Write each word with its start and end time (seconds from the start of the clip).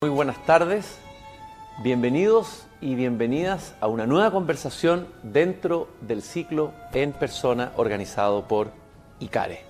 Muy 0.00 0.10
buenas 0.10 0.44
tardes, 0.46 0.98
bienvenidos 1.82 2.66
y 2.80 2.94
bienvenidas 2.94 3.74
a 3.80 3.88
una 3.88 4.06
nueva 4.06 4.30
conversación 4.30 5.08
dentro 5.22 5.88
del 6.00 6.22
ciclo 6.22 6.72
en 6.92 7.12
persona 7.12 7.72
organizado 7.76 8.46
por 8.46 8.70
ICARE. 9.18 9.64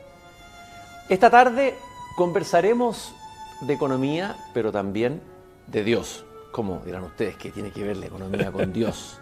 Esta 1.09 1.31
tarde 1.31 1.75
conversaremos 2.17 3.15
de 3.63 3.73
economía, 3.73 4.37
pero 4.53 4.71
también 4.71 5.23
de 5.67 5.83
Dios. 5.83 6.25
¿Cómo 6.53 6.83
dirán 6.85 7.05
ustedes 7.05 7.37
que 7.37 7.51
tiene 7.51 7.71
que 7.71 7.83
ver 7.83 7.97
la 7.97 8.07
economía 8.07 8.53
con 8.53 8.73
Dios? 8.75 9.19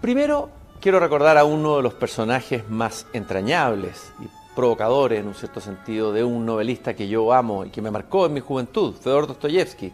Primero, 0.00 0.50
quiero 0.80 1.00
recordar 1.00 1.38
a 1.38 1.44
uno 1.44 1.78
de 1.78 1.82
los 1.82 1.94
personajes 1.94 2.68
más 2.68 3.06
entrañables 3.14 4.12
y 4.20 4.28
provocadores, 4.54 5.20
en 5.20 5.26
un 5.26 5.34
cierto 5.34 5.60
sentido, 5.60 6.12
de 6.12 6.22
un 6.22 6.44
novelista 6.44 6.94
que 6.94 7.08
yo 7.08 7.32
amo 7.32 7.64
y 7.64 7.70
que 7.70 7.80
me 7.80 7.90
marcó 7.90 8.26
en 8.26 8.34
mi 8.34 8.40
juventud, 8.40 8.94
Fedor 8.94 9.26
Dostoyevsky, 9.26 9.92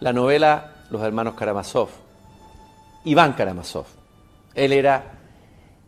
la 0.00 0.12
novela 0.12 0.84
Los 0.90 1.02
hermanos 1.02 1.34
Karamazov, 1.34 1.90
Iván 3.04 3.34
Karamazov. 3.34 3.84
Él 4.54 4.72
era 4.72 5.12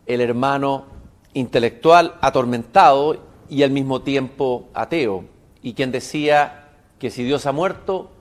el 0.05 0.21
hermano 0.21 0.85
intelectual 1.33 2.15
atormentado 2.21 3.17
y 3.49 3.63
al 3.63 3.71
mismo 3.71 4.01
tiempo 4.01 4.69
ateo, 4.73 5.25
y 5.63 5.73
quien 5.73 5.91
decía 5.91 6.69
que 6.99 7.09
si 7.09 7.23
Dios 7.23 7.47
ha 7.47 7.51
muerto, 7.51 8.11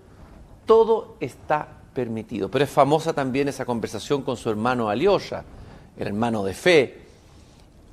todo 0.66 1.16
está 1.20 1.83
permitido. 1.94 2.50
Pero 2.50 2.64
es 2.64 2.70
famosa 2.70 3.12
también 3.12 3.48
esa 3.48 3.64
conversación 3.64 4.22
con 4.22 4.36
su 4.36 4.50
hermano 4.50 4.88
Alyosha, 4.88 5.44
el 5.96 6.08
hermano 6.08 6.44
de 6.44 6.54
fe, 6.54 6.98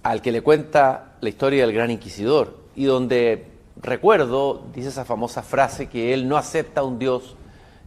al 0.03 0.21
que 0.21 0.31
le 0.31 0.41
cuenta 0.41 1.13
la 1.21 1.29
historia 1.29 1.65
del 1.65 1.73
gran 1.73 1.91
inquisidor, 1.91 2.57
y 2.76 2.85
donde 2.85 3.45
recuerdo, 3.81 4.63
dice 4.73 4.89
esa 4.89 5.05
famosa 5.05 5.43
frase, 5.43 5.87
que 5.87 6.13
él 6.13 6.27
no 6.27 6.37
acepta 6.37 6.81
a 6.81 6.84
un 6.84 6.98
Dios 6.98 7.35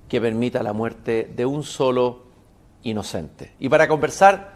que 0.08 0.20
permita 0.20 0.62
la 0.62 0.72
muerte 0.72 1.30
de 1.34 1.44
un 1.44 1.64
solo 1.64 2.22
inocente. 2.82 3.52
Y 3.58 3.68
para 3.68 3.88
conversar 3.88 4.54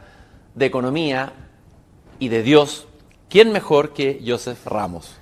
de 0.55 0.67
economía 0.67 1.33
y 2.19 2.29
de 2.29 2.43
Dios, 2.43 2.87
¿quién 3.29 3.53
mejor 3.53 3.93
que 3.93 4.23
Joseph 4.25 4.67
Ramos? 4.67 5.19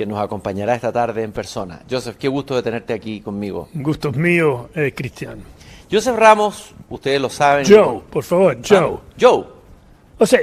que 0.00 0.06
nos 0.06 0.18
acompañará 0.18 0.74
esta 0.74 0.90
tarde 0.92 1.22
en 1.22 1.32
persona. 1.32 1.82
Joseph, 1.90 2.16
qué 2.16 2.26
gusto 2.26 2.56
de 2.56 2.62
tenerte 2.62 2.94
aquí 2.94 3.20
conmigo. 3.20 3.68
Gusto 3.74 4.08
es 4.08 4.16
mío, 4.16 4.70
eh, 4.74 4.94
Cristian. 4.96 5.40
Joseph 5.90 6.16
Ramos, 6.16 6.74
ustedes 6.88 7.20
lo 7.20 7.28
saben. 7.28 7.66
Joe, 7.66 8.00
por 8.10 8.22
favor, 8.22 8.58
Joe. 8.66 8.78
Ah, 8.78 9.00
Joe. 9.20 9.44
O 10.18 10.26
sea, 10.26 10.40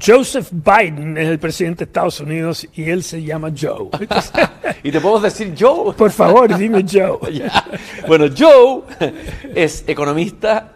Joseph 0.00 0.50
Biden 0.52 1.16
es 1.16 1.28
el 1.28 1.38
presidente 1.38 1.84
de 1.84 1.88
Estados 1.88 2.20
Unidos 2.20 2.66
y 2.74 2.90
él 2.90 3.02
se 3.02 3.22
llama 3.22 3.50
Joe. 3.58 3.88
¿Y 4.82 4.92
te 4.92 5.00
podemos 5.00 5.22
decir 5.22 5.54
Joe? 5.58 5.94
Por 5.94 6.10
favor, 6.10 6.54
dime 6.58 6.84
Joe. 6.90 7.18
Bueno, 8.06 8.26
Joe 8.36 8.82
es 9.54 9.84
economista, 9.86 10.74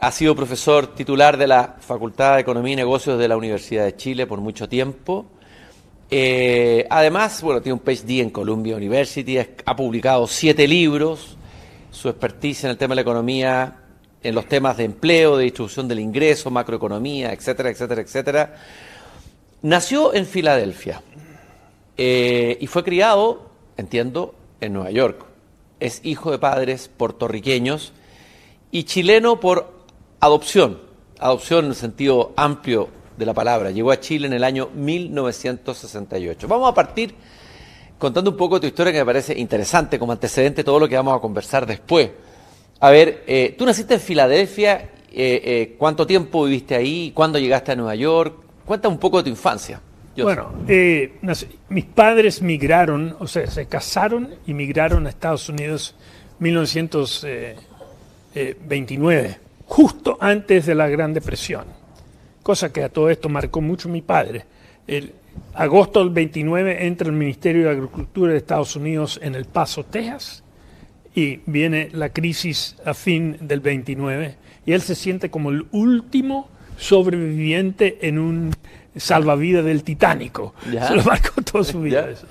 ha 0.00 0.10
sido 0.10 0.34
profesor 0.34 0.88
titular 0.88 1.36
de 1.36 1.46
la 1.46 1.76
Facultad 1.80 2.34
de 2.34 2.40
Economía 2.40 2.72
y 2.72 2.76
Negocios 2.76 3.18
de 3.18 3.28
la 3.28 3.36
Universidad 3.36 3.84
de 3.84 3.94
Chile 3.96 4.26
por 4.26 4.40
mucho 4.40 4.68
tiempo. 4.68 5.26
Eh, 6.10 6.86
además, 6.90 7.40
bueno, 7.42 7.62
tiene 7.62 7.74
un 7.74 7.80
PhD 7.80 8.20
en 8.20 8.30
Columbia 8.30 8.76
University, 8.76 9.38
ha 9.38 9.76
publicado 9.76 10.26
siete 10.26 10.66
libros, 10.66 11.36
su 11.94 12.08
expertise 12.08 12.64
en 12.64 12.70
el 12.70 12.76
tema 12.76 12.92
de 12.92 12.96
la 12.96 13.02
economía, 13.02 13.80
en 14.22 14.34
los 14.34 14.46
temas 14.46 14.76
de 14.76 14.84
empleo, 14.84 15.36
de 15.36 15.44
distribución 15.44 15.86
del 15.86 16.00
ingreso, 16.00 16.50
macroeconomía, 16.50 17.32
etcétera, 17.32 17.70
etcétera, 17.70 18.02
etcétera. 18.02 18.54
Nació 19.62 20.12
en 20.12 20.26
Filadelfia 20.26 21.02
eh, 21.96 22.58
y 22.60 22.66
fue 22.66 22.82
criado, 22.84 23.50
entiendo, 23.76 24.34
en 24.60 24.72
Nueva 24.72 24.90
York. 24.90 25.24
Es 25.78 26.00
hijo 26.04 26.30
de 26.30 26.38
padres 26.38 26.90
puertorriqueños 26.94 27.92
y 28.70 28.84
chileno 28.84 29.38
por 29.40 29.72
adopción, 30.20 30.80
adopción 31.18 31.66
en 31.66 31.70
el 31.70 31.76
sentido 31.76 32.32
amplio 32.36 32.88
de 33.16 33.26
la 33.26 33.34
palabra. 33.34 33.70
Llegó 33.70 33.92
a 33.92 34.00
Chile 34.00 34.26
en 34.26 34.32
el 34.32 34.42
año 34.42 34.70
1968. 34.74 36.48
Vamos 36.48 36.70
a 36.70 36.74
partir 36.74 37.14
contando 38.04 38.32
un 38.32 38.36
poco 38.36 38.60
tu 38.60 38.66
historia 38.66 38.92
que 38.92 38.98
me 38.98 39.06
parece 39.06 39.32
interesante 39.38 39.98
como 39.98 40.12
antecedente 40.12 40.58
de 40.58 40.64
todo 40.64 40.78
lo 40.78 40.86
que 40.86 40.94
vamos 40.94 41.16
a 41.16 41.20
conversar 41.20 41.64
después. 41.64 42.10
A 42.80 42.90
ver, 42.90 43.24
eh, 43.26 43.54
tú 43.56 43.64
naciste 43.64 43.94
en 43.94 44.00
Filadelfia, 44.00 44.90
eh, 45.10 45.40
eh, 45.42 45.74
¿cuánto 45.78 46.06
tiempo 46.06 46.44
viviste 46.44 46.74
ahí? 46.74 47.12
¿Cuándo 47.14 47.38
llegaste 47.38 47.72
a 47.72 47.76
Nueva 47.76 47.94
York? 47.94 48.34
Cuenta 48.66 48.88
un 48.88 48.98
poco 48.98 49.16
de 49.16 49.22
tu 49.22 49.30
infancia. 49.30 49.80
Bueno, 50.18 50.52
mis 51.70 51.84
padres 51.86 52.42
migraron, 52.42 53.16
o 53.20 53.26
sea, 53.26 53.46
se 53.46 53.64
casaron 53.64 54.34
y 54.46 54.52
migraron 54.52 55.06
a 55.06 55.08
Estados 55.08 55.48
Unidos 55.48 55.94
en 56.38 56.44
1929, 56.44 59.38
justo 59.64 60.18
antes 60.20 60.66
de 60.66 60.74
la 60.74 60.88
Gran 60.88 61.14
Depresión. 61.14 61.64
Cosa 62.42 62.70
que 62.70 62.84
a 62.84 62.90
todo 62.90 63.08
esto 63.08 63.30
marcó 63.30 63.62
mucho 63.62 63.88
mi 63.88 64.02
padre. 64.02 64.44
Agosto 65.54 66.00
del 66.00 66.10
29 66.10 66.86
entra 66.86 67.06
el 67.08 67.14
Ministerio 67.14 67.64
de 67.64 67.70
Agricultura 67.70 68.32
de 68.32 68.38
Estados 68.38 68.74
Unidos 68.76 69.18
en 69.22 69.34
El 69.34 69.44
Paso, 69.44 69.84
Texas, 69.84 70.42
y 71.14 71.40
viene 71.46 71.90
la 71.92 72.08
crisis 72.08 72.76
a 72.84 72.92
fin 72.94 73.36
del 73.40 73.60
29 73.60 74.36
y 74.66 74.72
él 74.72 74.80
se 74.80 74.94
siente 74.94 75.30
como 75.30 75.50
el 75.50 75.66
último 75.70 76.48
sobreviviente 76.76 77.98
en 78.08 78.18
un 78.18 78.50
salvavidas 78.96 79.64
del 79.64 79.82
Titánico. 79.84 80.54
Ya. 80.72 80.88
Se 80.88 80.94
lo 80.96 81.04
marcó 81.04 81.40
toda 81.42 81.64
su 81.64 81.80
vida 81.80 82.04
Ya. 82.06 82.10
eso. 82.12 82.26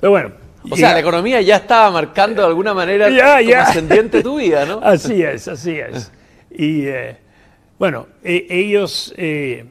Pero 0.00 0.10
bueno. 0.10 0.30
O 0.70 0.76
sea, 0.76 0.94
la 0.94 1.00
economía 1.00 1.42
ya 1.42 1.56
estaba 1.56 1.90
marcando 1.90 2.40
de 2.40 2.48
alguna 2.48 2.72
manera 2.72 3.10
Ya, 3.10 3.38
como 3.42 3.54
ascendiente 3.62 4.22
tu 4.22 4.38
vida, 4.38 4.64
¿no? 4.64 4.80
Así 4.82 5.22
es, 5.22 5.46
así 5.46 5.72
es. 5.72 6.10
Y 6.50 6.86
eh, 6.86 7.18
bueno, 7.78 8.06
e- 8.22 8.46
ellos 8.48 9.12
eh, 9.18 9.66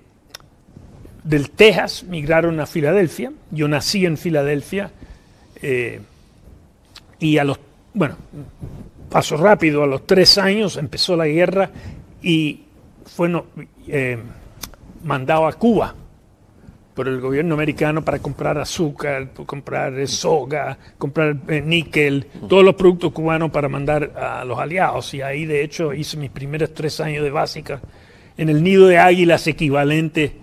del 1.24 1.50
Texas 1.52 2.04
migraron 2.04 2.60
a 2.60 2.66
Filadelfia. 2.66 3.32
Yo 3.52 3.68
nací 3.68 4.06
en 4.06 4.18
Filadelfia. 4.18 4.92
eh, 5.62 6.02
y 7.24 7.38
a 7.38 7.46
los, 7.46 7.58
bueno, 7.94 8.18
paso 9.10 9.38
rápido, 9.38 9.84
a 9.84 9.88
los 9.88 10.06
tres 10.06 10.38
años 10.38 10.76
empezó 10.76 11.16
la 11.16 11.26
guerra 11.26 11.70
y 12.22 12.64
fue 13.06 13.32
eh, 13.88 14.18
mandado 15.04 15.48
a 15.48 15.54
Cuba 15.54 15.96
por 16.94 17.08
el 17.08 17.22
gobierno 17.22 17.54
americano 17.56 18.04
para 18.04 18.20
comprar 18.20 18.58
azúcar, 18.58 19.30
comprar 19.46 19.98
eh, 19.98 20.06
soga, 20.06 20.78
comprar 20.98 21.38
níquel, 21.48 22.28
todos 22.50 22.64
los 22.64 22.76
productos 22.76 23.14
cubanos 23.14 23.50
para 23.52 23.70
mandar 23.70 24.12
a 24.18 24.44
los 24.44 24.60
aliados. 24.60 25.14
Y 25.14 25.22
ahí, 25.22 25.46
de 25.46 25.64
hecho, 25.64 25.94
hice 25.94 26.18
mis 26.18 26.30
primeros 26.30 26.74
tres 26.74 27.00
años 27.00 27.24
de 27.24 27.32
básica 27.32 27.80
en 28.36 28.50
el 28.50 28.62
nido 28.62 28.88
de 28.88 28.98
águilas 28.98 29.48
equivalente 29.48 30.43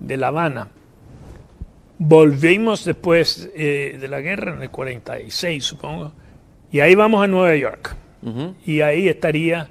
de 0.00 0.16
La 0.16 0.28
Habana. 0.28 0.68
Volvimos 1.98 2.84
después 2.84 3.50
eh, 3.54 3.98
de 4.00 4.08
la 4.08 4.20
guerra, 4.20 4.54
en 4.54 4.62
el 4.62 4.70
46, 4.70 5.64
supongo, 5.64 6.12
y 6.70 6.80
ahí 6.80 6.94
vamos 6.94 7.22
a 7.22 7.26
Nueva 7.26 7.54
York. 7.56 7.96
Y 8.66 8.80
ahí 8.80 9.08
estaría 9.08 9.68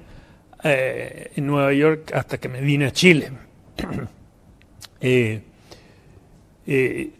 eh, 0.64 1.32
en 1.36 1.46
Nueva 1.46 1.72
York 1.72 2.12
hasta 2.12 2.38
que 2.38 2.48
me 2.48 2.60
vine 2.60 2.86
a 2.86 2.90
Chile. 2.92 3.30
Eh, 5.00 5.40
eh, 6.66 7.10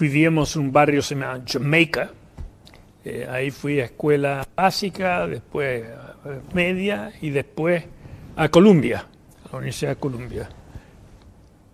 vivíamos 0.00 0.56
en 0.56 0.62
un 0.62 0.72
barrio 0.72 1.00
se 1.00 1.14
llama 1.14 1.44
Jamaica. 1.46 2.10
Ahí 3.30 3.52
fui 3.52 3.78
a 3.78 3.84
escuela 3.84 4.44
básica, 4.56 5.28
después 5.28 5.84
media 6.54 7.12
y 7.20 7.30
después 7.30 7.84
a 8.34 8.48
Columbia, 8.48 9.06
a 9.44 9.52
la 9.52 9.58
Universidad 9.58 9.92
de 9.92 9.96
Columbia. 10.00 10.48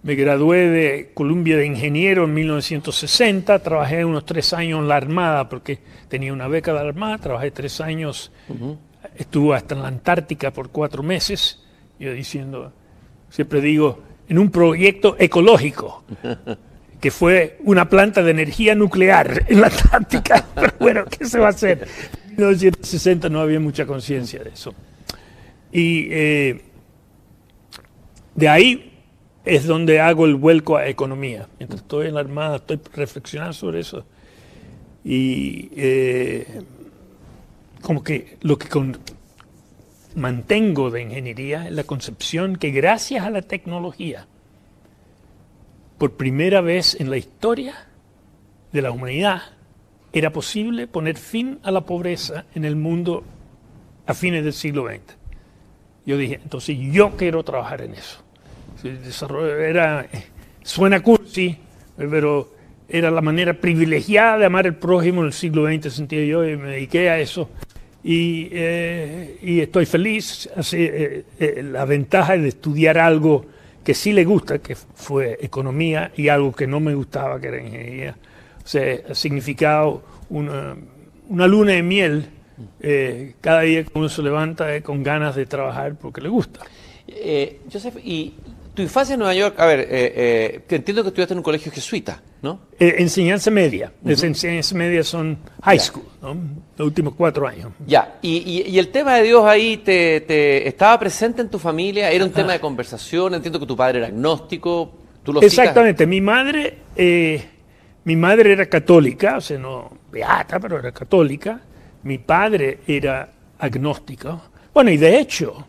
Me 0.02 0.16
gradué 0.16 0.68
de 0.68 1.10
Columbia 1.14 1.56
de 1.56 1.64
ingeniero 1.64 2.24
en 2.24 2.34
1960, 2.34 3.60
trabajé 3.60 4.04
unos 4.04 4.26
tres 4.26 4.52
años 4.52 4.80
en 4.80 4.88
la 4.88 4.96
Armada 4.96 5.48
porque 5.48 5.78
tenía 6.08 6.32
una 6.32 6.48
beca 6.48 6.72
de 6.72 6.82
la 6.82 6.88
Armada, 6.88 7.18
trabajé 7.18 7.52
tres 7.52 7.80
años, 7.80 8.32
estuve 9.16 9.54
hasta 9.54 9.76
en 9.76 9.82
la 9.82 9.88
Antártica 9.88 10.52
por 10.52 10.70
cuatro 10.70 11.04
meses, 11.04 11.62
yo 12.00 12.12
diciendo, 12.12 12.72
siempre 13.30 13.60
digo, 13.60 14.02
en 14.28 14.40
un 14.40 14.50
proyecto 14.50 15.14
ecológico, 15.20 16.02
que 17.00 17.12
fue 17.12 17.58
una 17.62 17.88
planta 17.88 18.24
de 18.24 18.32
energía 18.32 18.74
nuclear 18.74 19.44
en 19.46 19.60
la 19.60 19.68
Antártica. 19.68 20.44
Pero 20.56 20.72
bueno, 20.80 21.04
¿qué 21.04 21.26
se 21.26 21.38
va 21.38 21.46
a 21.46 21.50
hacer? 21.50 21.86
En 22.24 22.36
1960 22.38 23.28
no 23.28 23.40
había 23.40 23.60
mucha 23.60 23.86
conciencia 23.86 24.42
de 24.42 24.50
eso. 24.50 24.74
Y 25.70 26.08
eh, 26.10 26.60
de 28.34 28.48
ahí 28.48 28.91
es 29.44 29.66
donde 29.66 30.00
hago 30.00 30.24
el 30.26 30.36
vuelco 30.36 30.76
a 30.76 30.86
economía. 30.86 31.48
Mientras 31.58 31.82
estoy 31.82 32.08
en 32.08 32.14
la 32.14 32.20
Armada, 32.20 32.56
estoy 32.56 32.80
reflexionando 32.94 33.52
sobre 33.52 33.80
eso. 33.80 34.04
Y 35.04 35.70
eh, 35.74 36.62
como 37.80 38.04
que 38.04 38.38
lo 38.42 38.56
que 38.56 38.68
mantengo 40.14 40.90
de 40.90 41.02
ingeniería 41.02 41.66
es 41.66 41.72
la 41.72 41.84
concepción 41.84 42.56
que 42.56 42.70
gracias 42.70 43.24
a 43.24 43.30
la 43.30 43.42
tecnología, 43.42 44.26
por 45.98 46.16
primera 46.16 46.60
vez 46.60 46.96
en 47.00 47.10
la 47.10 47.16
historia 47.16 47.74
de 48.72 48.82
la 48.82 48.90
humanidad, 48.90 49.42
era 50.12 50.30
posible 50.30 50.86
poner 50.86 51.16
fin 51.16 51.58
a 51.62 51.70
la 51.70 51.82
pobreza 51.82 52.44
en 52.54 52.64
el 52.64 52.76
mundo 52.76 53.24
a 54.06 54.14
fines 54.14 54.44
del 54.44 54.52
siglo 54.52 54.86
XX. 54.86 55.16
Yo 56.04 56.16
dije, 56.16 56.40
entonces 56.42 56.76
yo 56.78 57.16
quiero 57.16 57.42
trabajar 57.44 57.82
en 57.82 57.94
eso. 57.94 58.22
Era, 58.84 60.06
suena 60.62 61.02
cursi, 61.02 61.56
pero 61.96 62.52
era 62.88 63.10
la 63.10 63.22
manera 63.22 63.54
privilegiada 63.54 64.38
de 64.38 64.44
amar 64.46 64.66
al 64.66 64.76
prójimo 64.76 65.22
en 65.22 65.28
el 65.28 65.32
siglo 65.32 65.66
XX, 65.66 65.92
sentía 65.92 66.24
yo, 66.24 66.46
y 66.46 66.56
me 66.56 66.72
dediqué 66.72 67.08
a 67.08 67.18
eso. 67.18 67.48
Y, 68.04 68.48
eh, 68.52 69.38
estoy 69.42 69.86
feliz. 69.86 70.48
Así, 70.54 70.76
eh, 70.78 71.24
eh, 71.38 71.62
la 71.62 71.84
ventaja 71.84 72.36
de 72.36 72.48
estudiar 72.48 72.98
algo 72.98 73.46
que 73.82 73.94
sí 73.94 74.12
le 74.12 74.24
gusta, 74.24 74.58
que 74.58 74.74
fue 74.76 75.38
economía, 75.40 76.12
y 76.16 76.28
algo 76.28 76.52
que 76.52 76.66
no 76.66 76.80
me 76.80 76.94
gustaba, 76.94 77.40
que 77.40 77.48
era 77.48 77.62
ingeniería. 77.62 78.16
O 78.62 78.68
sea, 78.68 78.98
ha 79.10 79.14
significado 79.14 80.02
una, 80.28 80.76
una 81.28 81.46
luna 81.46 81.72
de 81.72 81.82
miel 81.82 82.26
cada 83.40 83.62
día 83.62 83.82
que 83.82 83.90
uno 83.94 84.08
se 84.08 84.22
levanta 84.22 84.80
con 84.82 85.02
ganas 85.02 85.34
de 85.34 85.46
trabajar 85.46 85.96
porque 85.96 86.20
le 86.20 86.28
gusta. 86.28 86.60
Joseph, 87.72 87.96
y 88.04 88.34
tu 88.74 88.82
infancia 88.82 89.14
en 89.14 89.18
Nueva 89.18 89.34
York, 89.34 89.54
a 89.58 89.66
ver, 89.66 89.80
eh, 89.80 89.86
eh, 89.90 90.60
entiendo 90.70 91.02
que 91.02 91.08
estudiaste 91.08 91.34
en 91.34 91.38
un 91.38 91.44
colegio 91.44 91.70
jesuita, 91.70 92.22
¿no? 92.40 92.60
Eh, 92.78 92.94
enseñanza 92.98 93.50
media. 93.50 93.92
Las 94.02 94.22
enseñanzas 94.22 94.72
medias 94.72 95.06
son 95.06 95.38
high 95.62 95.78
school, 95.78 96.06
¿no? 96.22 96.34
Los 96.78 96.86
últimos 96.86 97.14
cuatro 97.14 97.46
años. 97.46 97.72
Ya, 97.86 98.18
y, 98.22 98.78
el 98.78 98.88
tema 98.88 99.16
de 99.16 99.24
Dios 99.24 99.44
ahí 99.44 99.78
te, 99.78 100.66
estaba 100.66 100.98
presente 100.98 101.42
en 101.42 101.50
tu 101.50 101.58
familia, 101.58 102.10
era 102.10 102.24
un 102.24 102.32
tema 102.32 102.52
de 102.52 102.60
conversación, 102.60 103.34
entiendo 103.34 103.60
que 103.60 103.66
tu 103.66 103.76
padre 103.76 103.98
era 103.98 104.08
agnóstico, 104.08 104.92
tú 105.22 105.34
lo 105.34 105.42
Exactamente, 105.42 106.06
mi 106.06 106.22
madre, 106.22 106.78
mi 108.04 108.16
madre 108.16 108.52
era 108.52 108.66
católica, 108.66 109.36
o 109.36 109.40
sea, 109.42 109.58
no 109.58 109.98
beata, 110.10 110.58
pero 110.58 110.78
era 110.78 110.92
católica, 110.92 111.60
mi 112.04 112.16
padre 112.16 112.78
era 112.86 113.28
agnóstico. 113.58 114.40
Bueno, 114.72 114.90
y 114.90 114.96
de 114.96 115.18
hecho, 115.18 115.66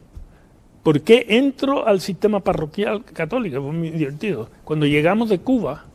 ¿Por 0.84 1.02
qué 1.02 1.26
entro 1.30 1.88
al 1.88 2.02
sistema 2.02 2.42
parroquial 2.42 3.06
católico? 3.06 3.62
Fue 3.62 3.72
muy 3.72 3.90
divertido. 3.90 4.50
Cuando 4.66 4.86
llegamos 4.86 5.30
de 5.30 5.40
Cuba 5.40 5.86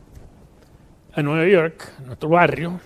a 1.13 1.21
Nueva 1.21 1.47
York, 1.47 1.93
nuestro 2.05 2.29
barrio, 2.29 2.79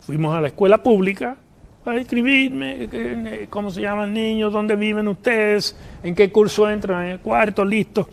fuimos 0.00 0.36
a 0.36 0.42
la 0.42 0.48
escuela 0.48 0.82
pública 0.82 1.38
a 1.86 1.96
escribirme 1.96 3.46
cómo 3.48 3.70
se 3.70 3.80
llaman 3.80 4.12
niños, 4.12 4.52
dónde 4.52 4.76
viven 4.76 5.08
ustedes, 5.08 5.76
en 6.02 6.14
qué 6.14 6.30
curso 6.30 6.68
entran, 6.68 7.06
en 7.06 7.12
el 7.12 7.20
cuarto, 7.20 7.64
listo. 7.64 8.08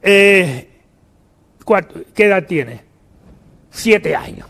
Eh, 0.00 0.68
¿Qué 2.14 2.24
edad 2.24 2.46
tiene? 2.46 2.80
Siete 3.70 4.14
años. 4.16 4.48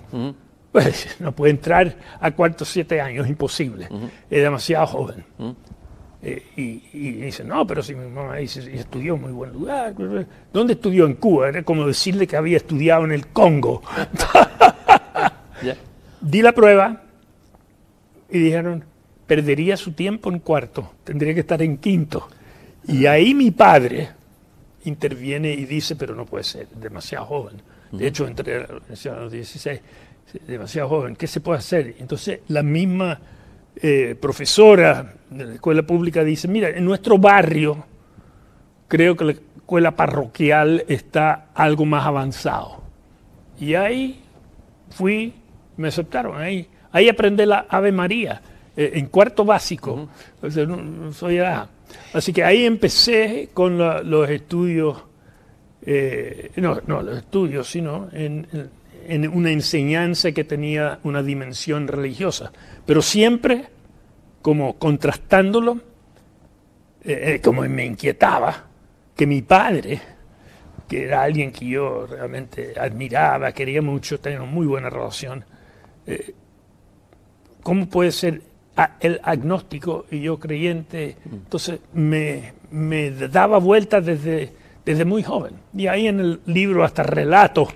Pues 0.70 1.16
no 1.20 1.32
puede 1.32 1.50
entrar 1.50 1.96
a 2.20 2.30
cuarto 2.30 2.64
siete 2.64 3.00
años, 3.00 3.26
imposible. 3.28 3.88
Es 4.30 4.42
demasiado 4.42 4.86
joven. 4.86 5.24
Eh, 6.28 6.42
y, 6.56 6.82
y, 6.92 7.12
dice, 7.12 7.44
no, 7.44 7.66
pero 7.66 7.82
si 7.82 7.94
mi 7.94 8.06
mamá 8.08 8.36
dice, 8.36 8.60
estudió 8.74 9.14
en 9.14 9.22
muy 9.22 9.32
buen 9.32 9.52
lugar. 9.52 9.94
¿Dónde 10.52 10.74
estudió? 10.74 11.06
En 11.06 11.14
Cuba. 11.14 11.48
Era 11.48 11.62
como 11.62 11.86
decirle 11.86 12.26
que 12.26 12.36
había 12.36 12.58
estudiado 12.58 13.04
en 13.04 13.12
el 13.12 13.28
Congo. 13.28 13.82
Di 16.20 16.42
la 16.42 16.52
prueba 16.52 17.02
y 18.28 18.38
dijeron, 18.38 18.84
perdería 19.26 19.76
su 19.76 19.92
tiempo 19.92 20.30
en 20.30 20.40
cuarto, 20.40 20.94
tendría 21.04 21.32
que 21.34 21.40
estar 21.40 21.62
en 21.62 21.78
quinto. 21.78 22.28
Y 22.86 23.06
ahí 23.06 23.34
mi 23.34 23.50
padre 23.50 24.10
interviene 24.84 25.52
y 25.52 25.64
dice, 25.64 25.96
pero 25.96 26.14
no 26.14 26.26
puede 26.26 26.44
ser, 26.44 26.68
demasiado 26.68 27.26
joven. 27.26 27.62
De 27.92 28.06
hecho, 28.06 28.26
entré 28.26 28.56
a 28.64 29.12
los 29.20 29.32
16, 29.32 29.80
demasiado 30.46 30.88
joven, 30.88 31.16
¿qué 31.16 31.26
se 31.26 31.40
puede 31.40 31.58
hacer? 31.58 31.94
Entonces, 31.98 32.40
la 32.48 32.62
misma 32.62 33.18
eh, 33.82 34.16
profesora 34.20 35.14
de 35.30 35.44
la 35.44 35.54
escuela 35.54 35.82
pública 35.82 36.24
dice, 36.24 36.48
mira, 36.48 36.70
en 36.70 36.84
nuestro 36.84 37.18
barrio 37.18 37.84
creo 38.88 39.16
que 39.16 39.24
la 39.24 39.32
escuela 39.32 39.92
parroquial 39.92 40.84
está 40.88 41.48
algo 41.54 41.84
más 41.84 42.06
avanzado. 42.06 42.82
Y 43.60 43.74
ahí 43.74 44.20
fui, 44.90 45.34
me 45.76 45.88
aceptaron, 45.88 46.40
ahí, 46.40 46.68
ahí 46.92 47.08
aprendí 47.08 47.44
la 47.44 47.66
Ave 47.68 47.92
María, 47.92 48.40
eh, 48.76 48.92
en 48.94 49.06
cuarto 49.06 49.44
básico. 49.44 50.08
soy 51.12 51.40
Así 52.12 52.32
que 52.32 52.44
ahí 52.44 52.64
empecé 52.64 53.50
con 53.52 53.78
los 53.78 54.28
estudios, 54.30 55.04
eh, 55.82 56.50
no, 56.56 56.78
no 56.86 57.02
los 57.02 57.18
estudios, 57.18 57.68
sino 57.68 58.08
en, 58.12 58.46
en 58.52 58.70
una 59.08 59.50
enseñanza 59.50 60.32
que 60.32 60.44
tenía 60.44 60.98
una 61.02 61.22
dimensión 61.22 61.88
religiosa, 61.88 62.52
pero 62.84 63.00
siempre 63.02 63.66
como 64.42 64.78
contrastándolo, 64.78 65.78
eh, 67.04 67.34
eh, 67.34 67.40
como 67.42 67.62
me 67.62 67.84
inquietaba 67.84 68.64
que 69.16 69.26
mi 69.26 69.42
padre, 69.42 70.00
que 70.88 71.04
era 71.04 71.22
alguien 71.22 71.52
que 71.52 71.66
yo 71.66 72.06
realmente 72.06 72.74
admiraba, 72.78 73.52
quería 73.52 73.82
mucho, 73.82 74.20
tenía 74.20 74.40
una 74.40 74.50
muy 74.50 74.66
buena 74.66 74.90
relación, 74.90 75.44
eh, 76.06 76.34
¿cómo 77.62 77.88
puede 77.88 78.12
ser 78.12 78.42
el 79.00 79.20
agnóstico 79.22 80.06
y 80.10 80.20
yo 80.20 80.38
creyente? 80.38 81.16
Entonces 81.30 81.80
me, 81.92 82.52
me 82.70 83.10
daba 83.10 83.58
vueltas 83.58 84.06
desde, 84.06 84.52
desde 84.84 85.04
muy 85.04 85.22
joven. 85.22 85.54
Y 85.74 85.88
ahí 85.88 86.06
en 86.06 86.20
el 86.20 86.40
libro 86.46 86.84
hasta 86.84 87.02
relatos 87.02 87.68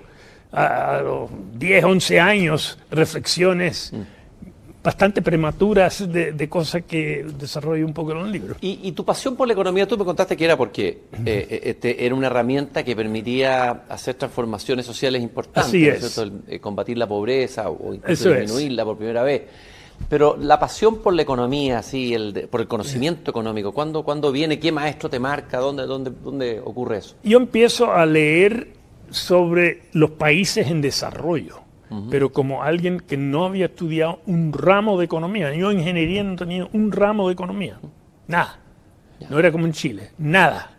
a, 0.53 1.01
los 1.03 1.29
10, 1.55 1.83
11 1.83 2.19
años, 2.19 2.77
reflexiones 2.91 3.93
bastante 4.83 5.21
prematuras 5.21 6.11
de, 6.11 6.49
cosas 6.49 6.83
que 6.83 7.25
desarrollo 7.39 7.85
un 7.85 7.93
poco 7.93 8.11
en 8.11 8.19
los 8.19 8.29
libros. 8.29 8.57
¿Y, 8.59 8.91
tu 8.91 9.05
pasión 9.05 9.35
por 9.35 9.47
la 9.47 9.53
economía, 9.53 9.87
tú 9.87 9.97
me 9.97 10.03
contaste 10.03 10.35
que 10.35 10.43
era 10.43 10.57
porque 10.57 10.87
eh, 10.87 10.99
eh, 11.25 11.61
este, 11.63 12.05
era 12.05 12.13
una 12.13 12.27
herramienta 12.27 12.83
que 12.83 12.95
permitía 12.95 13.83
hacer 13.87 14.15
transformaciones 14.15 14.85
sociales 14.85 15.23
importantes, 15.23 15.65
Así 15.65 15.87
es. 15.87 16.21
Eh, 16.49 16.59
combatir 16.59 16.97
la 16.97 17.07
pobreza 17.07 17.69
o 17.69 17.93
incluso 17.93 18.33
disminuirla 18.33 18.83
por 18.83 18.97
primera 18.97 19.23
vez. 19.23 19.43
Pero 20.09 20.35
la 20.37 20.59
pasión 20.59 20.97
por 21.01 21.13
la 21.13 21.21
economía, 21.21 21.81
sí, 21.81 22.13
el 22.13 22.49
por 22.51 22.59
el 22.59 22.67
conocimiento 22.67 23.31
económico, 23.31 23.71
¿cuándo, 23.71 24.03
¿cuándo 24.03 24.33
viene? 24.33 24.59
¿Qué 24.59 24.71
maestro 24.71 25.09
te 25.09 25.19
marca? 25.19 25.59
¿Dónde, 25.59 25.85
dónde, 25.85 26.11
¿Dónde 26.11 26.59
ocurre 26.59 26.97
eso? 26.97 27.15
Yo 27.23 27.37
empiezo 27.37 27.93
a 27.93 28.05
leer 28.05 28.82
sobre 29.09 29.83
los 29.93 30.11
países 30.11 30.67
en 30.67 30.81
desarrollo, 30.81 31.61
pero 32.09 32.31
como 32.31 32.63
alguien 32.63 32.99
que 32.99 33.17
no 33.17 33.45
había 33.45 33.67
estudiado 33.67 34.21
un 34.25 34.51
ramo 34.51 34.97
de 34.97 35.05
economía. 35.05 35.53
Yo 35.53 35.69
en 35.69 35.79
ingeniería 35.79 36.23
no 36.23 36.35
tenía 36.35 36.67
un 36.73 36.91
ramo 36.91 37.27
de 37.27 37.33
economía, 37.33 37.79
nada. 38.27 38.59
No 39.29 39.39
era 39.39 39.51
como 39.51 39.65
en 39.65 39.73
Chile, 39.73 40.11
nada. 40.17 40.75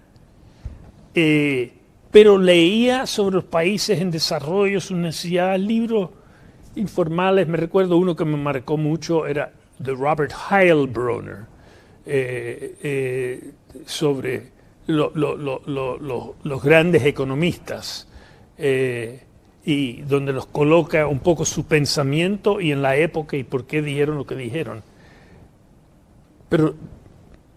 Eh, 1.15 1.73
pero 2.11 2.39
leía 2.39 3.07
sobre 3.07 3.37
los 3.37 3.45
países 3.45 4.01
en 4.01 4.11
desarrollo, 4.11 4.81
sus 4.81 4.97
necesidades, 4.97 5.61
libros 5.61 6.11
informales. 6.75 7.47
Me 7.47 7.57
recuerdo 7.57 7.97
uno 7.97 8.17
que 8.17 8.25
me 8.25 8.37
marcó 8.37 8.77
mucho, 8.77 9.27
era 9.27 9.53
de 9.79 9.93
Robert 9.93 10.33
Heilbronner, 10.51 11.47
eh, 12.07 12.77
eh, 12.83 13.53
sobre 13.87 14.53
los 14.87 16.63
grandes 16.63 17.05
economistas 17.05 18.09
eh, 18.59 19.21
y 19.65 20.03
donde 20.03 20.33
los 20.33 20.47
coloca 20.47 21.07
un 21.07 21.21
poco 21.21 21.45
su 21.45 21.67
pensamiento 21.67 22.61
y 22.61 22.71
en 22.71 22.83
la 22.83 22.97
época 22.97 23.37
y 23.37 23.45
por 23.45 23.65
qué 23.65 23.83
dijeron 23.83 24.19
lo 24.19 24.27
que 24.27 24.37
dijeron. 24.37 24.83
Pero 26.49 26.75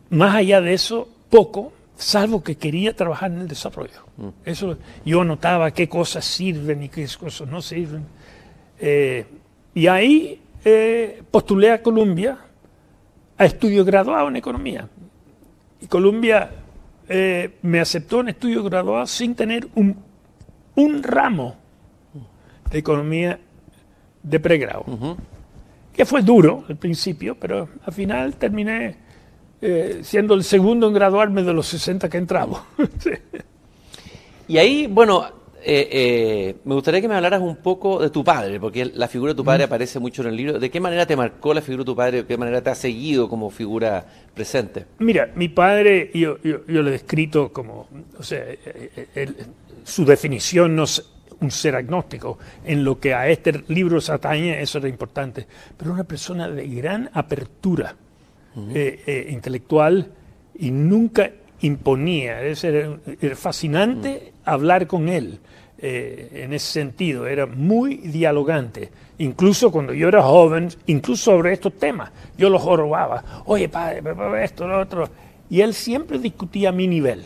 más 0.10 0.36
allá 0.36 0.62
de 0.62 0.74
eso, 0.74 1.10
poco, 1.30 1.74
salvo 1.98 2.44
que 2.44 2.56
quería 2.56 2.96
trabajar 2.96 3.32
en 3.32 3.40
el 3.40 3.48
desarrollo. 3.48 4.06
Mm. 4.16 4.28
Eso, 4.46 4.78
yo 5.06 5.24
notaba 5.24 5.72
qué 5.72 5.90
cosas 5.90 6.24
sirven 6.24 6.84
y 6.84 6.90
qué 6.90 7.06
cosas 7.20 7.48
no 7.48 7.62
sirven. 7.62 8.06
Eh, 8.80 9.26
y 9.74 9.88
ahí 9.88 10.40
eh, 10.64 11.22
postulé 11.30 11.72
a 11.72 11.84
Columbia 11.84 12.38
a 13.38 13.46
estudio 13.46 13.84
graduado 13.84 14.30
en 14.30 14.38
economía. 14.38 14.88
Y 15.82 15.88
Columbia 15.88 16.52
me 17.62 17.80
aceptó 17.80 18.20
en 18.20 18.30
estudio 18.30 18.64
graduado 18.64 19.06
sin 19.08 19.34
tener 19.34 19.68
un 19.76 20.07
un 20.78 21.04
ramo 21.04 21.56
de 22.72 22.78
economía 22.78 23.40
de 24.22 24.40
pregrado, 24.40 24.86
que 25.94 26.06
fue 26.06 26.22
duro 26.22 26.64
al 26.70 26.78
principio, 26.78 27.36
pero 27.40 27.68
al 27.84 27.94
final 27.94 28.36
terminé 28.36 28.96
eh, 29.60 30.00
siendo 30.04 30.36
el 30.36 30.44
segundo 30.44 30.88
en 30.88 30.94
graduarme 30.94 31.44
de 31.44 31.54
los 31.54 31.68
60 31.68 32.10
que 32.10 32.18
entramos. 32.18 32.62
Y 34.50 34.58
ahí, 34.58 34.88
bueno, 34.88 35.26
eh, 35.62 35.90
eh, 35.92 36.56
me 36.64 36.74
gustaría 36.74 37.02
que 37.02 37.10
me 37.10 37.16
hablaras 37.16 37.42
un 37.42 37.58
poco 37.58 38.00
de 38.00 38.10
tu 38.10 38.24
padre, 38.24 38.62
porque 38.62 38.86
la 38.86 39.10
figura 39.10 39.34
de 39.34 39.36
tu 39.36 39.44
padre 39.44 39.66
aparece 39.66 40.00
mucho 40.00 40.22
en 40.22 40.30
el 40.30 40.38
libro. 40.38 40.58
¿De 40.58 40.70
qué 40.70 40.80
manera 40.80 41.06
te 41.06 41.18
marcó 41.18 41.54
la 41.54 41.60
figura 41.60 41.82
de 41.82 41.86
tu 41.86 41.96
padre? 41.98 42.18
¿De 42.22 42.26
qué 42.26 42.38
manera 42.38 42.62
te 42.62 42.70
ha 42.70 42.76
seguido 42.76 43.28
como 43.28 43.50
figura 43.50 44.06
presente? 44.34 44.86
Mira, 45.00 45.34
mi 45.36 45.50
padre, 45.50 46.12
yo, 46.14 46.38
yo, 46.42 46.62
lo 46.66 46.88
he 46.88 46.92
descrito 46.92 47.52
como, 47.52 47.90
o 48.18 48.24
sea, 48.24 48.46
su 49.88 50.04
definición 50.04 50.76
no 50.76 50.84
es 50.84 51.02
un 51.40 51.50
ser 51.50 51.76
agnóstico. 51.76 52.38
En 52.66 52.84
lo 52.84 53.00
que 53.00 53.14
a 53.14 53.30
este 53.30 53.64
libro 53.70 54.02
se 54.02 54.12
atañe, 54.12 54.62
eso 54.62 54.80
era 54.80 54.90
importante. 54.90 55.48
Pero 55.78 55.94
una 55.94 56.04
persona 56.04 56.50
de 56.50 56.68
gran 56.68 57.10
apertura 57.14 57.96
intelectual 58.56 60.12
y 60.56 60.72
nunca 60.72 61.32
imponía. 61.62 62.42
Era, 62.42 62.98
era 63.22 63.36
fascinante 63.36 64.34
hablar 64.44 64.88
con 64.88 65.08
él 65.08 65.40
eh, 65.78 66.44
en 66.44 66.52
ese 66.52 66.74
sentido. 66.74 67.26
Era 67.26 67.46
muy 67.46 67.96
dialogante. 67.98 68.92
Incluso 69.20 69.72
cuando 69.72 69.94
yo 69.94 70.10
era 70.10 70.24
joven, 70.24 70.68
incluso 70.88 71.32
sobre 71.32 71.54
estos 71.54 71.78
temas, 71.78 72.12
yo 72.38 72.50
los 72.50 72.62
jorobaba. 72.62 73.44
Oye, 73.46 73.70
padre, 73.70 74.04
esto, 74.44 74.68
lo 74.68 74.82
otro. 74.82 75.10
Y 75.50 75.62
él 75.62 75.74
siempre 75.74 76.20
discutía 76.20 76.70
a 76.70 76.74
mi 76.74 76.88
nivel. 76.88 77.22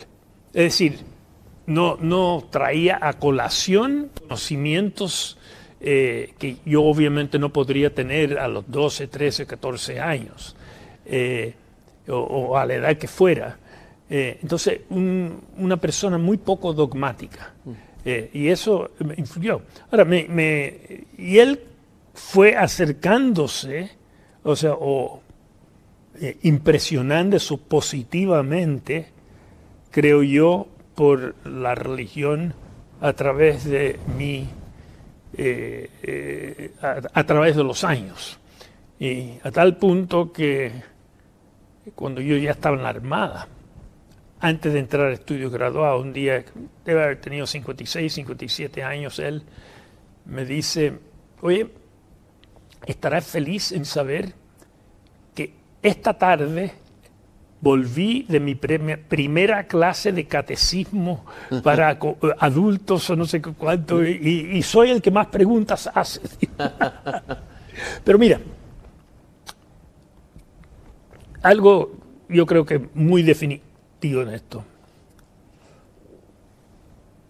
Es 0.52 0.64
decir, 0.64 1.11
no, 1.66 1.96
no 2.00 2.44
traía 2.50 2.98
a 3.00 3.14
colación 3.14 4.10
conocimientos 4.20 5.38
eh, 5.84 6.34
que 6.38 6.58
yo 6.64 6.84
obviamente 6.84 7.38
no 7.38 7.52
podría 7.52 7.92
tener 7.92 8.38
a 8.38 8.46
los 8.46 8.70
12, 8.70 9.08
13, 9.08 9.46
14 9.46 10.00
años, 10.00 10.54
eh, 11.06 11.54
o, 12.08 12.56
a 12.56 12.64
la 12.66 12.74
edad 12.74 12.96
que 12.96 13.08
fuera. 13.08 13.58
Eh, 14.08 14.38
entonces, 14.42 14.82
una 14.90 15.76
persona 15.78 16.18
muy 16.18 16.36
poco 16.36 16.72
dogmática. 16.72 17.54
Eh, 18.04 18.30
y 18.32 18.48
eso 18.48 18.90
me 18.98 19.14
influyó. 19.16 19.62
Ahora, 19.90 20.04
me, 20.04 21.06
y 21.18 21.38
él 21.38 21.60
fue 22.14 22.56
acercándose, 22.56 23.90
o 24.44 24.54
sea, 24.54 24.74
o 24.74 25.20
impresionándose 26.42 27.56
positivamente, 27.56 29.06
creo 29.90 30.22
yo, 30.22 30.68
por 30.94 31.34
la 31.46 31.74
religión 31.74 32.54
a 33.00 33.12
través 33.12 33.64
de 33.64 33.98
mi, 34.16 34.48
a, 37.12 37.24
través 37.24 37.56
de 37.56 37.64
los 37.64 37.84
años. 37.84 38.38
Y 38.98 39.38
a 39.42 39.50
tal 39.50 39.76
punto 39.76 40.32
que 40.32 40.70
cuando 41.94 42.20
yo 42.20 42.36
ya 42.36 42.52
estaba 42.52 42.76
en 42.76 42.82
la 42.82 42.90
Armada, 42.90 43.48
antes 44.40 44.72
de 44.72 44.78
entrar 44.78 45.06
al 45.06 45.14
estudio 45.14 45.50
graduado, 45.50 46.00
un 46.00 46.12
día, 46.12 46.44
debe 46.84 47.02
haber 47.02 47.20
tenido 47.20 47.46
56, 47.46 48.12
57 48.12 48.82
años, 48.82 49.18
él 49.18 49.42
me 50.24 50.44
dice, 50.44 50.98
oye, 51.40 51.70
estarás 52.86 53.26
feliz 53.26 53.72
en 53.72 53.84
saber 53.84 54.34
que 55.34 55.54
esta 55.82 56.18
tarde 56.18 56.72
volví 57.62 58.26
de 58.28 58.40
mi 58.40 58.56
primera 58.56 59.68
clase 59.68 60.10
de 60.12 60.26
catecismo 60.26 61.24
para 61.62 61.96
adultos 62.40 63.08
o 63.08 63.16
no 63.16 63.24
sé 63.24 63.40
cuánto, 63.40 64.04
y, 64.04 64.60
soy 64.62 64.90
el 64.90 65.00
que 65.00 65.12
más 65.12 65.28
preguntas 65.28 65.88
hace. 65.94 66.20
Pero 68.04 68.18
mira, 68.18 68.40
algo 71.42 71.92
yo 72.28 72.46
creo 72.46 72.66
que 72.66 72.80
muy 72.94 73.22
definido 73.22 73.62
en 74.02 74.28
esto. 74.30 74.64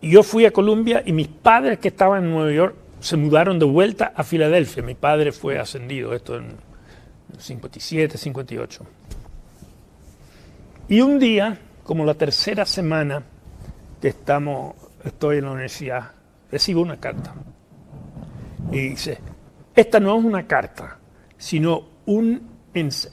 Yo 0.00 0.22
fui 0.22 0.46
a 0.46 0.50
Colombia 0.50 1.02
y 1.04 1.12
mis 1.12 1.28
padres 1.28 1.78
que 1.78 1.88
estaban 1.88 2.24
en 2.24 2.30
Nueva 2.30 2.52
York 2.52 2.74
se 3.00 3.18
mudaron 3.18 3.58
de 3.58 3.66
vuelta 3.66 4.14
a 4.16 4.24
Filadelfia. 4.24 4.82
Mi 4.82 4.94
padre 4.94 5.30
fue 5.30 5.58
ascendido, 5.58 6.14
esto 6.14 6.36
en 6.38 6.56
57, 7.38 8.16
58. 8.16 8.86
Y 10.88 11.00
un 11.00 11.18
día, 11.18 11.58
como 11.82 12.04
la 12.04 12.14
tercera 12.14 12.64
semana 12.66 13.22
que 14.00 14.08
estamos, 14.08 14.74
estoy 15.04 15.38
en 15.38 15.44
la 15.44 15.52
universidad, 15.52 16.10
recibo 16.50 16.82
una 16.82 16.98
carta. 16.98 17.34
Y 18.70 18.88
dice, 18.90 19.18
esta 19.74 20.00
no 20.00 20.18
es 20.18 20.24
una 20.24 20.46
carta, 20.46 20.98
sino 21.36 21.84
un 22.06 22.52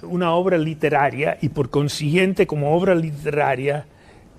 una 0.03 0.33
obra 0.33 0.57
literaria 0.57 1.37
y 1.41 1.49
por 1.49 1.69
consiguiente 1.69 2.47
como 2.47 2.73
obra 2.73 2.95
literaria 2.95 3.85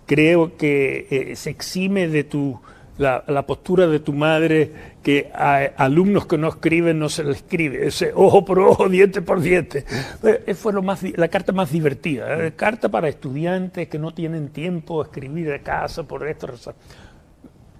creo 0.06 0.56
que 0.56 1.06
eh, 1.10 1.36
se 1.36 1.50
exime 1.50 2.08
de 2.08 2.24
tu 2.24 2.58
la, 3.00 3.46
postura 3.46 3.86
de 3.86 4.00
tu 4.00 4.12
madre 4.12 4.72
que 5.02 5.30
a 5.34 5.56
alumnos 5.76 6.26
que 6.26 6.38
no 6.38 6.48
escriben 6.48 6.98
no 6.98 7.08
se 7.08 7.24
les 7.24 7.36
escribe, 7.36 7.86
ese 7.86 8.12
ojo 8.14 8.44
por 8.44 8.58
ojo, 8.58 8.88
diente 8.90 9.22
por 9.22 9.40
diente. 9.40 9.84
Eh, 10.22 10.54
fue 10.54 10.72
lo 10.72 10.82
más, 10.82 11.02
la 11.02 11.28
carta 11.28 11.52
más 11.52 11.72
divertida, 11.72 12.46
¿eh? 12.46 12.52
carta 12.54 12.88
para 12.88 13.08
estudiantes 13.08 13.88
que 13.88 13.98
no 13.98 14.12
tienen 14.12 14.50
tiempo 14.50 15.02
de 15.02 15.08
escribir 15.08 15.48
de 15.48 15.60
casa 15.62 16.02
por 16.04 16.26
esto. 16.28 16.48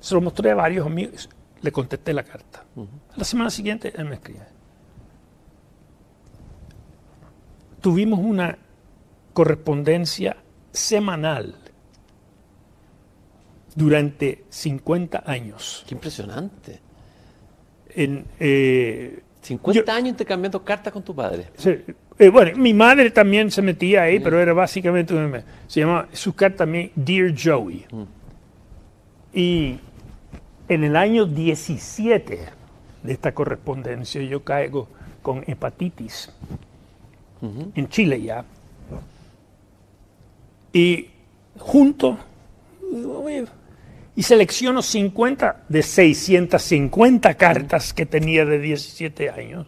Se 0.01 0.15
lo 0.15 0.21
mostré 0.21 0.51
a 0.51 0.55
varios 0.55 0.87
amigos, 0.87 1.29
le 1.61 1.71
contesté 1.71 2.13
la 2.13 2.23
carta. 2.23 2.65
La 3.17 3.25
semana 3.25 3.51
siguiente 3.51 3.93
él 3.97 4.07
me 4.07 4.15
escribe 4.15 4.61
tuvimos 7.81 8.21
una 8.21 8.59
correspondencia 9.33 10.37
semanal 10.73 11.57
durante 13.75 14.45
50 14.49 15.23
años. 15.27 15.85
Qué 15.87 15.95
impresionante. 15.95 16.81
En, 17.95 18.25
eh, 18.39 19.23
50 19.43 19.95
años 19.95 20.11
intercambiando 20.11 20.63
cartas 20.63 20.93
con 20.93 21.03
tu 21.03 21.15
padre. 21.15 21.47
Eh, 22.19 22.29
bueno, 22.29 22.57
mi 22.57 22.75
madre 22.75 23.11
también 23.11 23.51
se 23.51 23.63
metía 23.63 24.03
ahí, 24.03 24.21
pero 24.21 24.39
era 24.39 24.53
básicamente 24.53 25.15
se 25.67 25.81
llamaba 25.81 26.09
su 26.13 26.35
carta 26.35 26.59
también 26.59 26.93
Dear 26.95 27.35
Joey. 27.37 27.87
Mm. 27.91 28.03
Y 29.33 29.79
en 30.69 30.85
el 30.85 30.97
año 30.97 31.25
17 31.25 32.41
de 33.03 33.13
esta 33.13 33.33
correspondencia 33.33 34.23
yo 34.23 34.45
caigo 34.45 34.89
con 35.23 35.43
hepatitis 35.47 36.31
en 37.75 37.89
Chile 37.89 38.21
ya. 38.21 38.45
Y 40.73 41.09
junto, 41.59 42.19
y 44.17 44.23
selecciono 44.23 44.83
50 44.83 45.65
de 45.69 45.83
650 45.83 47.35
cartas 47.35 47.93
que 47.93 48.07
tenía 48.07 48.45
de 48.45 48.59
17 48.59 49.31
años, 49.31 49.67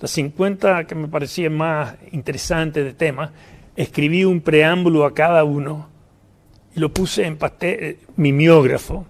las 0.00 0.10
50 0.10 0.86
que 0.86 0.94
me 0.94 1.08
parecían 1.08 1.56
más 1.56 1.94
interesantes 2.12 2.84
de 2.84 2.92
tema, 2.92 3.32
escribí 3.76 4.24
un 4.24 4.40
preámbulo 4.40 5.04
a 5.04 5.14
cada 5.14 5.44
uno 5.44 5.88
y 6.74 6.80
lo 6.80 6.92
puse 6.92 7.26
en 7.26 7.36
pastel, 7.36 7.78
eh, 7.80 7.98
mimeógrafo, 8.16 9.06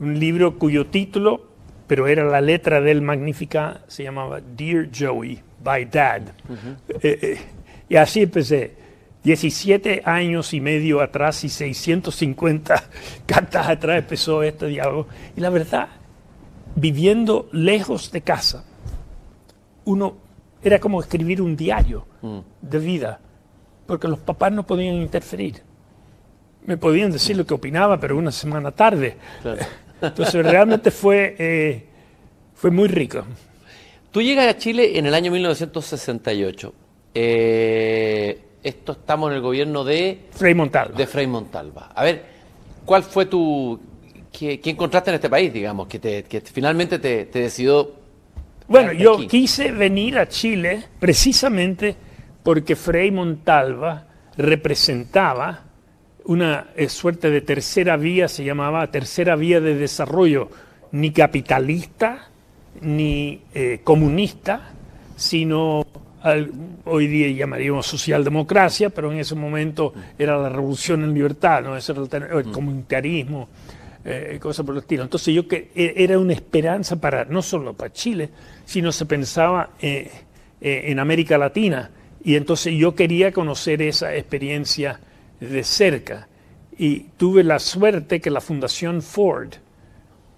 un 0.00 0.18
libro 0.18 0.58
cuyo 0.58 0.86
título, 0.86 1.46
pero 1.86 2.06
era 2.06 2.24
la 2.24 2.40
letra 2.40 2.80
del 2.80 3.02
Magnífica, 3.02 3.82
se 3.86 4.02
llamaba 4.02 4.40
Dear 4.40 4.88
Joey 4.96 5.40
by 5.62 5.84
Dad. 5.86 6.22
Eh, 7.02 7.18
eh, 7.22 7.38
y 7.88 7.96
así 7.96 8.22
empecé. 8.22 8.85
17 9.26 10.02
años 10.04 10.54
y 10.54 10.60
medio 10.60 11.00
atrás 11.00 11.42
y 11.42 11.48
650 11.48 12.84
cartas 13.26 13.68
atrás 13.68 13.98
empezó 13.98 14.44
este 14.44 14.68
diálogo. 14.68 15.08
Y 15.36 15.40
la 15.40 15.50
verdad, 15.50 15.88
viviendo 16.76 17.48
lejos 17.50 18.12
de 18.12 18.20
casa, 18.20 18.64
uno 19.84 20.16
era 20.62 20.78
como 20.78 21.00
escribir 21.00 21.42
un 21.42 21.56
diario 21.56 22.06
mm. 22.22 22.38
de 22.62 22.78
vida, 22.78 23.18
porque 23.86 24.06
los 24.06 24.20
papás 24.20 24.52
no 24.52 24.64
podían 24.64 24.94
interferir. 24.94 25.60
Me 26.64 26.76
podían 26.76 27.10
decir 27.10 27.36
lo 27.36 27.44
que 27.44 27.54
opinaba, 27.54 27.98
pero 27.98 28.16
una 28.16 28.30
semana 28.30 28.70
tarde. 28.70 29.16
Entonces 30.00 30.46
realmente 30.46 30.92
fue, 30.92 31.34
eh, 31.36 31.86
fue 32.54 32.70
muy 32.70 32.86
rico. 32.86 33.24
Tú 34.12 34.22
llegas 34.22 34.46
a 34.46 34.56
Chile 34.56 34.96
en 34.96 35.06
el 35.06 35.14
año 35.14 35.32
1968. 35.32 36.74
Eh, 37.12 38.45
esto 38.66 38.92
estamos 38.92 39.30
en 39.30 39.36
el 39.36 39.42
gobierno 39.42 39.84
de... 39.84 40.26
Frei 40.32 40.54
Montalva. 40.54 40.96
De 40.96 41.06
Frei 41.06 41.26
Montalva. 41.28 41.92
A 41.94 42.02
ver, 42.02 42.24
¿cuál 42.84 43.04
fue 43.04 43.26
tu... 43.26 43.78
¿Qué, 44.32 44.60
encontraste 44.64 45.10
en 45.10 45.14
este 45.14 45.30
país, 45.30 45.52
digamos, 45.52 45.86
que, 45.86 46.42
finalmente 46.52 46.98
te, 46.98 47.26
decidió... 47.26 47.92
Bueno, 48.66 48.92
yo 48.92 49.26
quise 49.28 49.70
venir 49.70 50.18
a 50.18 50.28
Chile 50.28 50.82
precisamente 50.98 51.94
porque 52.42 52.74
Frei 52.74 53.12
Montalva 53.12 54.08
representaba 54.36 55.62
una 56.24 56.70
eh, 56.74 56.88
suerte 56.88 57.30
de 57.30 57.42
tercera 57.42 57.96
vía, 57.96 58.26
se 58.26 58.44
llamaba 58.44 58.90
tercera 58.90 59.36
vía 59.36 59.60
de 59.60 59.76
desarrollo, 59.76 60.50
ni 60.90 61.12
capitalista, 61.12 62.30
ni 62.80 63.42
eh, 63.54 63.80
comunista, 63.84 64.72
sino 65.14 65.86
hoy 66.84 67.06
día 67.06 67.28
llamaríamos 67.28 67.86
socialdemocracia, 67.86 68.90
pero 68.90 69.12
en 69.12 69.18
ese 69.18 69.34
momento 69.34 69.92
era 70.18 70.36
la 70.38 70.48
revolución 70.48 71.04
en 71.04 71.14
libertad, 71.14 71.62
¿no? 71.62 71.76
Ese 71.76 71.92
era 71.92 72.02
el, 72.02 72.46
mm. 72.46 72.52
comunitarismo. 72.52 73.48
eh, 74.04 74.38
cosas 74.40 74.64
por 74.64 74.76
el 74.76 74.82
estilo. 74.82 75.02
Entonces 75.02 75.34
yo 75.34 75.48
que 75.48 75.70
e, 75.74 75.94
era 75.96 76.16
una 76.18 76.32
esperanza 76.32 77.00
para 77.00 77.24
no 77.24 77.42
solo 77.42 77.74
para 77.74 77.92
Chile, 77.92 78.30
sino 78.64 78.92
se 78.92 79.04
pensaba 79.04 79.70
eh, 79.80 80.10
eh, 80.60 80.82
en 80.86 81.00
América 81.00 81.36
Latina. 81.36 81.90
Y 82.22 82.36
entonces 82.36 82.74
yo 82.74 82.94
quería 82.94 83.32
conocer 83.32 83.82
esa 83.82 84.14
experiencia 84.14 85.00
de 85.40 85.64
cerca. 85.64 86.28
Y 86.78 87.00
tuve 87.16 87.42
la 87.42 87.58
suerte 87.58 88.20
que 88.20 88.30
la 88.30 88.40
Fundación 88.40 89.02
Ford, 89.02 89.54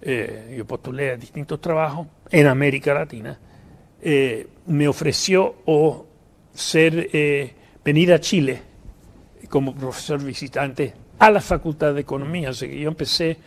yo 0.01 0.65
postulé 0.65 1.11
a 1.11 1.17
distintos 1.17 1.59
trabajos 1.59 2.07
en 2.31 2.47
América 2.47 2.93
Latina, 2.93 3.37
me 4.01 4.87
ofreció 4.87 5.55
o 5.65 6.05
ser, 6.53 7.09
venir 7.83 8.13
a 8.13 8.19
Chile 8.19 8.61
como 9.49 9.73
profesor 9.73 10.23
visitante 10.23 10.93
a 11.17 11.29
la 11.29 11.41
Facultad 11.41 11.93
de 11.93 12.01
Economía. 12.01 12.53
Sea 12.53 12.69
que 12.69 12.79
yo 12.79 12.89
empecé, 12.89 13.37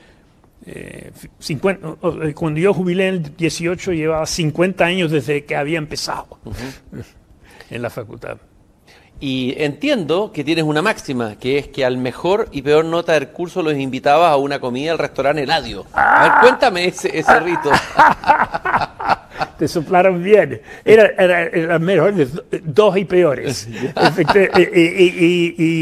eh, 0.66 1.10
eh, 1.12 2.34
cuando 2.34 2.60
yo 2.60 2.74
jubilé 2.74 3.08
en 3.08 3.14
el 3.14 3.36
18, 3.36 3.92
llevaba 3.92 4.26
50 4.26 4.84
años 4.84 5.10
desde 5.10 5.44
que 5.44 5.56
había 5.56 5.78
empezado 5.78 6.38
en 7.70 7.82
la 7.82 7.90
facultad. 7.90 8.36
Y 9.20 9.54
entiendo 9.56 10.32
que 10.32 10.42
tienes 10.42 10.64
una 10.64 10.82
máxima, 10.82 11.36
que 11.36 11.56
es 11.56 11.68
que 11.68 11.84
al 11.84 11.96
mejor 11.96 12.48
y 12.50 12.62
peor 12.62 12.84
nota 12.84 13.12
del 13.12 13.28
curso 13.28 13.62
los 13.62 13.74
invitabas 13.74 14.32
a 14.32 14.36
una 14.36 14.58
comida 14.58 14.90
al 14.90 14.98
restaurante 14.98 15.44
Eladio. 15.44 15.86
A 15.92 16.22
ver, 16.22 16.32
cuéntame 16.40 16.86
ese, 16.86 17.16
ese 17.16 17.38
rito. 17.38 17.70
te 19.58 19.68
soplaron 19.68 20.22
bien. 20.22 20.60
Era, 20.84 21.06
era, 21.18 21.78
mejor 21.78 22.14
de 22.14 22.28
dos 22.64 22.96
y 22.96 23.04
peores. 23.04 23.68
y, 23.68 23.74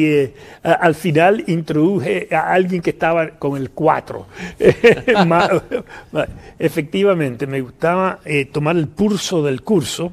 eh, 0.06 0.34
al 0.62 0.94
final 0.94 1.44
introduje 1.46 2.28
a 2.30 2.52
alguien 2.52 2.82
que 2.82 2.90
estaba 2.90 3.30
con 3.30 3.56
el 3.56 3.70
cuatro. 3.70 4.26
Efectivamente, 6.58 7.46
me 7.46 7.60
gustaba 7.60 8.18
eh, 8.24 8.46
tomar 8.46 8.76
el 8.76 8.88
pulso 8.88 9.42
del 9.42 9.62
curso 9.62 10.12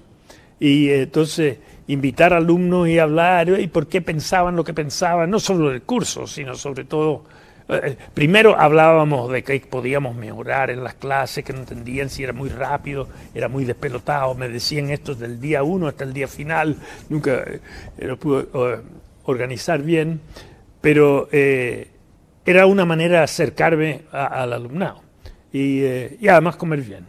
y 0.60 0.89
eh, 0.89 1.04
entonces 1.04 1.58
invitar 1.88 2.34
alumnos 2.34 2.89
y 2.89 3.00
hablar 3.00 3.60
y 3.60 3.68
por 3.68 3.88
qué 3.88 4.01
pensaban 4.01 4.56
lo 4.56 4.63
que 4.63 4.74
pensaban, 4.74 5.30
no 5.30 5.39
solo 5.39 5.70
del 5.70 5.84
curso, 5.84 6.27
sino 6.27 6.56
sobre 6.56 6.84
todo 6.84 7.24
primero 8.14 8.60
hablábamos 8.60 9.32
de 9.32 9.44
que 9.44 9.60
podíamos 9.60 10.16
mejorar 10.16 10.70
en 10.70 10.84
las 10.84 10.94
clases, 10.94 11.44
que 11.44 11.54
no 11.54 11.60
entendían 11.60 12.10
si 12.10 12.24
era 12.24 12.34
muy 12.34 12.50
rápido, 12.50 13.08
era 13.34 13.48
muy 13.50 13.66
despelotado, 13.66 14.36
me 14.36 14.48
decían 14.50 14.90
esto 14.90 15.16
del 15.16 15.40
día 15.40 15.64
uno 15.64 15.88
hasta 15.88 16.04
el 16.04 16.14
día 16.14 16.28
final, 16.28 16.78
nunca 17.10 17.44
eh, 17.46 17.60
lo 17.98 18.18
pude 18.18 18.48
eh, 18.54 18.80
organizar 19.26 19.82
bien, 19.82 20.22
pero 20.80 21.28
era 21.32 22.66
una 22.66 22.86
manera 22.86 23.18
de 23.18 23.24
acercarme 23.24 24.04
al 24.12 24.54
alumnado 24.54 25.02
y, 25.52 25.84
además 26.28 26.56
comer 26.56 26.82
bien. 26.82 27.06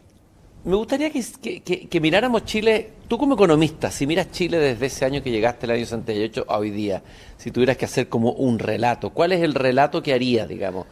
Me 0.64 0.76
gustaría 0.76 1.10
que, 1.10 2.00
miráramos 2.00 2.46
Chile, 2.46 2.92
tú 3.08 3.18
como 3.18 3.34
economista, 3.34 3.90
si 3.90 4.06
miras 4.06 4.30
Chile 4.30 4.60
desde 4.60 4.86
ese 4.86 5.06
año 5.06 5.24
que 5.24 5.32
llegaste, 5.32 5.66
el 5.66 5.72
año 5.72 5.86
68, 5.86 6.46
a 6.48 6.60
hoy 6.60 6.70
día, 6.70 7.02
si 7.38 7.50
tuvieras 7.50 7.78
que 7.78 7.86
hacer 7.86 8.10
como 8.10 8.34
un 8.34 8.60
relato, 8.60 9.10
¿cuál 9.10 9.32
es 9.32 9.42
el 9.42 9.56
relato 9.56 10.04
que 10.04 10.14
harías, 10.14 10.48
digamos, 10.48 10.86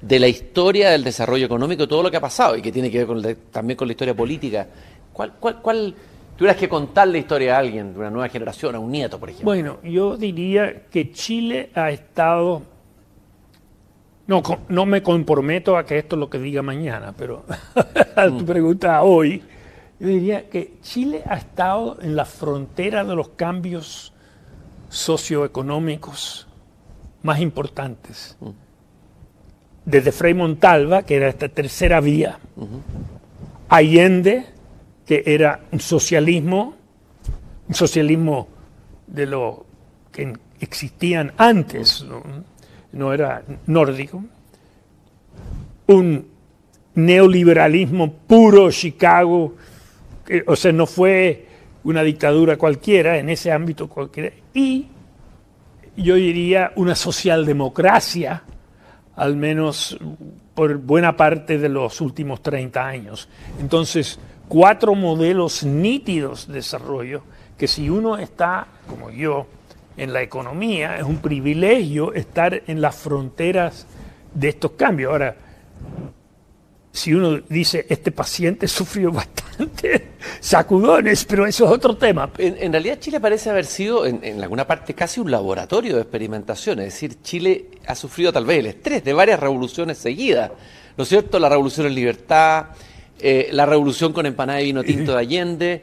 de 0.00 0.18
la 0.18 0.26
historia 0.26 0.90
del 0.90 1.04
desarrollo 1.04 1.46
económico, 1.46 1.86
todo 1.86 2.02
lo 2.02 2.10
que 2.10 2.16
ha 2.16 2.20
pasado 2.20 2.56
y 2.56 2.62
que 2.62 2.72
tiene 2.72 2.90
que 2.90 3.04
ver 3.04 3.36
también 3.52 3.76
con 3.76 3.86
la 3.86 3.92
historia 3.92 4.14
política? 4.14 4.66
¿Cuál, 5.12 5.34
cuál, 5.38 5.62
cuál 5.62 5.94
tuvieras 6.36 6.56
que 6.56 6.68
contar 6.68 7.06
la 7.06 7.18
historia 7.18 7.54
a 7.54 7.58
alguien, 7.60 7.92
de 7.92 8.00
una 8.00 8.10
nueva 8.10 8.28
generación, 8.28 8.74
a 8.74 8.80
un 8.80 8.90
nieto, 8.90 9.20
por 9.20 9.28
ejemplo? 9.28 9.44
Bueno, 9.44 9.78
yo 9.84 10.16
diría 10.16 10.86
que 10.90 11.12
Chile 11.12 11.70
ha 11.76 11.92
estado 11.92 12.62
no, 14.32 14.42
no 14.68 14.86
me 14.86 15.02
comprometo 15.02 15.76
a 15.76 15.84
que 15.84 15.98
esto 15.98 16.16
es 16.16 16.20
lo 16.20 16.30
que 16.30 16.38
diga 16.38 16.62
mañana, 16.62 17.12
pero 17.16 17.44
a 18.16 18.26
tu 18.28 18.40
mm. 18.40 18.46
pregunta 18.46 19.02
hoy, 19.02 19.42
yo 20.00 20.08
diría 20.08 20.48
que 20.48 20.78
Chile 20.80 21.22
ha 21.26 21.36
estado 21.36 21.98
en 22.00 22.16
la 22.16 22.24
frontera 22.24 23.04
de 23.04 23.14
los 23.14 23.28
cambios 23.30 24.14
socioeconómicos 24.88 26.46
más 27.22 27.40
importantes. 27.40 28.38
Mm. 28.40 28.48
Desde 29.84 30.12
Frei 30.12 30.32
Montalva, 30.32 31.02
que 31.02 31.16
era 31.16 31.28
esta 31.28 31.48
tercera 31.50 32.00
vía, 32.00 32.38
Allende, 33.68 34.46
que 35.04 35.24
era 35.26 35.60
un 35.72 35.80
socialismo, 35.80 36.74
un 37.68 37.74
socialismo 37.74 38.48
de 39.06 39.26
lo 39.26 39.66
que 40.10 40.32
existían 40.60 41.32
antes, 41.36 42.02
no 42.04 42.22
era 42.92 43.42
nórdico, 43.66 44.22
un 45.86 46.26
neoliberalismo 46.94 48.12
puro 48.12 48.70
Chicago, 48.70 49.54
o 50.46 50.56
sea, 50.56 50.72
no 50.72 50.86
fue 50.86 51.46
una 51.84 52.02
dictadura 52.02 52.56
cualquiera, 52.56 53.18
en 53.18 53.28
ese 53.30 53.50
ámbito 53.50 53.88
cualquiera, 53.88 54.30
y 54.54 54.86
yo 55.96 56.14
diría 56.14 56.72
una 56.76 56.94
socialdemocracia, 56.94 58.42
al 59.16 59.36
menos 59.36 59.98
por 60.54 60.78
buena 60.78 61.16
parte 61.16 61.58
de 61.58 61.68
los 61.68 62.00
últimos 62.00 62.42
30 62.42 62.86
años. 62.86 63.28
Entonces, 63.60 64.18
cuatro 64.48 64.94
modelos 64.94 65.64
nítidos 65.64 66.46
de 66.46 66.54
desarrollo 66.54 67.22
que 67.58 67.68
si 67.68 67.88
uno 67.88 68.18
está, 68.18 68.66
como 68.88 69.10
yo, 69.10 69.46
en 69.96 70.12
la 70.12 70.22
economía, 70.22 70.96
es 70.96 71.04
un 71.04 71.18
privilegio 71.18 72.12
estar 72.14 72.62
en 72.66 72.80
las 72.80 72.96
fronteras 72.96 73.86
de 74.34 74.48
estos 74.48 74.72
cambios. 74.72 75.12
Ahora, 75.12 75.36
si 76.92 77.14
uno 77.14 77.40
dice, 77.48 77.86
este 77.88 78.12
paciente 78.12 78.68
sufrió 78.68 79.10
bastante 79.10 80.08
sacudones, 80.40 81.24
pero 81.24 81.46
eso 81.46 81.64
es 81.64 81.70
otro 81.70 81.96
tema. 81.96 82.30
En, 82.38 82.72
realidad 82.72 82.98
Chile 83.00 83.20
parece 83.20 83.50
haber 83.50 83.66
sido, 83.66 84.06
en, 84.06 84.42
alguna 84.42 84.66
parte, 84.66 84.94
casi 84.94 85.20
un 85.20 85.30
laboratorio 85.30 85.96
de 85.96 86.02
experimentación. 86.02 86.80
Es 86.80 86.94
decir, 86.94 87.22
Chile 87.22 87.66
ha 87.86 87.94
sufrido 87.94 88.32
tal 88.32 88.44
vez 88.44 88.60
el 88.60 88.66
estrés 88.66 89.04
de 89.04 89.12
varias 89.12 89.40
revoluciones 89.40 89.98
seguidas. 89.98 90.50
¿No 90.96 91.04
es 91.04 91.08
cierto? 91.08 91.38
La 91.38 91.48
revolución 91.48 91.86
en 91.86 91.94
libertad, 91.94 92.66
eh, 93.18 93.48
la 93.52 93.64
revolución 93.64 94.12
con 94.12 94.26
empanada 94.26 94.58
de 94.58 94.64
vino 94.64 94.82
tinto 94.82 95.12
de 95.12 95.18
Allende 95.18 95.82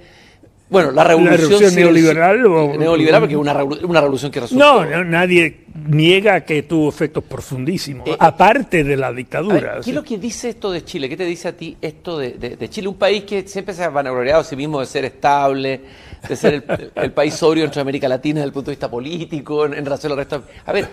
bueno, 0.70 0.92
la 0.92 1.04
revolución, 1.04 1.74
neoliberal. 1.74 2.44
neoliberal, 2.78 3.22
porque 3.22 3.34
es 3.34 3.40
una, 3.40 3.54
revolución 3.54 4.32
que 4.32 4.40
resultó. 4.40 4.86
No, 4.86 5.04
nadie 5.04 5.66
niega 5.88 6.42
que 6.42 6.62
tuvo 6.62 6.90
efectos 6.90 7.24
profundísimos, 7.24 8.08
eh, 8.08 8.16
aparte 8.20 8.84
de 8.84 8.96
la 8.96 9.12
dictadura. 9.12 9.80
¿Qué 9.84 9.90
es 9.90 9.96
lo 9.96 10.04
que 10.04 10.20
dice 10.20 10.50
esto 10.50 10.72
de 10.72 10.86
Chile? 10.86 11.10
¿Qué 11.10 11.18
te 11.18 11.26
dice 11.26 11.48
a 11.48 11.58
ti 11.58 11.76
esto 11.82 12.20
de, 12.20 12.70
Chile? 12.70 12.88
Un 12.88 12.98
país 12.98 13.24
que 13.24 13.48
siempre 13.48 13.74
se 13.74 13.84
ha 13.84 13.90
vanagloriado 13.90 14.42
a 14.42 14.44
sí 14.44 14.56
mismo 14.56 14.80
de 14.80 14.86
ser 14.86 15.06
estable, 15.06 15.82
de 16.28 16.36
ser 16.36 16.64
el, 16.96 17.12
país 17.14 17.34
sobrio 17.34 17.66
entre 17.66 17.82
América 17.82 18.08
Latina 18.08 18.42
desde 18.42 18.48
el 18.48 18.54
punto 18.54 18.70
de 18.70 18.74
vista 18.74 18.92
político, 18.92 19.66
en, 19.66 19.84
relación 19.84 20.12
al 20.12 20.20
resto. 20.20 20.44
A 20.68 20.72
ver, 20.72 20.88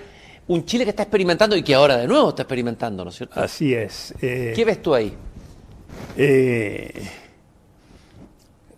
un 0.46 0.64
Chile 0.64 0.84
que 0.84 0.90
está 0.90 1.02
experimentando 1.02 1.54
y 1.54 1.62
que 1.62 1.74
ahora 1.74 1.98
de 1.98 2.08
nuevo 2.08 2.30
está 2.30 2.42
experimentando, 2.42 3.04
¿no 3.04 3.10
es 3.10 3.16
cierto? 3.16 3.38
Así 3.38 3.74
es. 3.74 4.14
Eh, 4.22 4.54
¿Qué 4.56 4.64
ves 4.64 4.80
tú 4.80 4.94
ahí? 4.94 5.12
Eh 6.16 7.25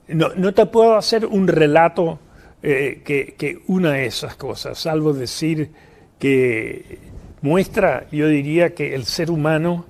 no, 0.09 0.31
no 0.35 0.55
te 0.55 0.67
puedo 0.67 0.97
hacer 0.97 1.27
un 1.27 1.49
relato 1.49 2.19
eh, 2.63 3.03
que, 3.05 3.35
que, 3.39 3.63
una 3.67 3.93
de 3.93 4.07
esas 4.07 4.35
cosas, 4.37 4.79
salvo 4.79 5.13
decir 5.13 5.71
que 6.19 6.99
muestra, 7.43 8.07
yo 8.11 8.27
diría 8.29 8.75
que 8.75 8.95
el 8.95 9.05
ser 9.05 9.31
humano 9.31 9.87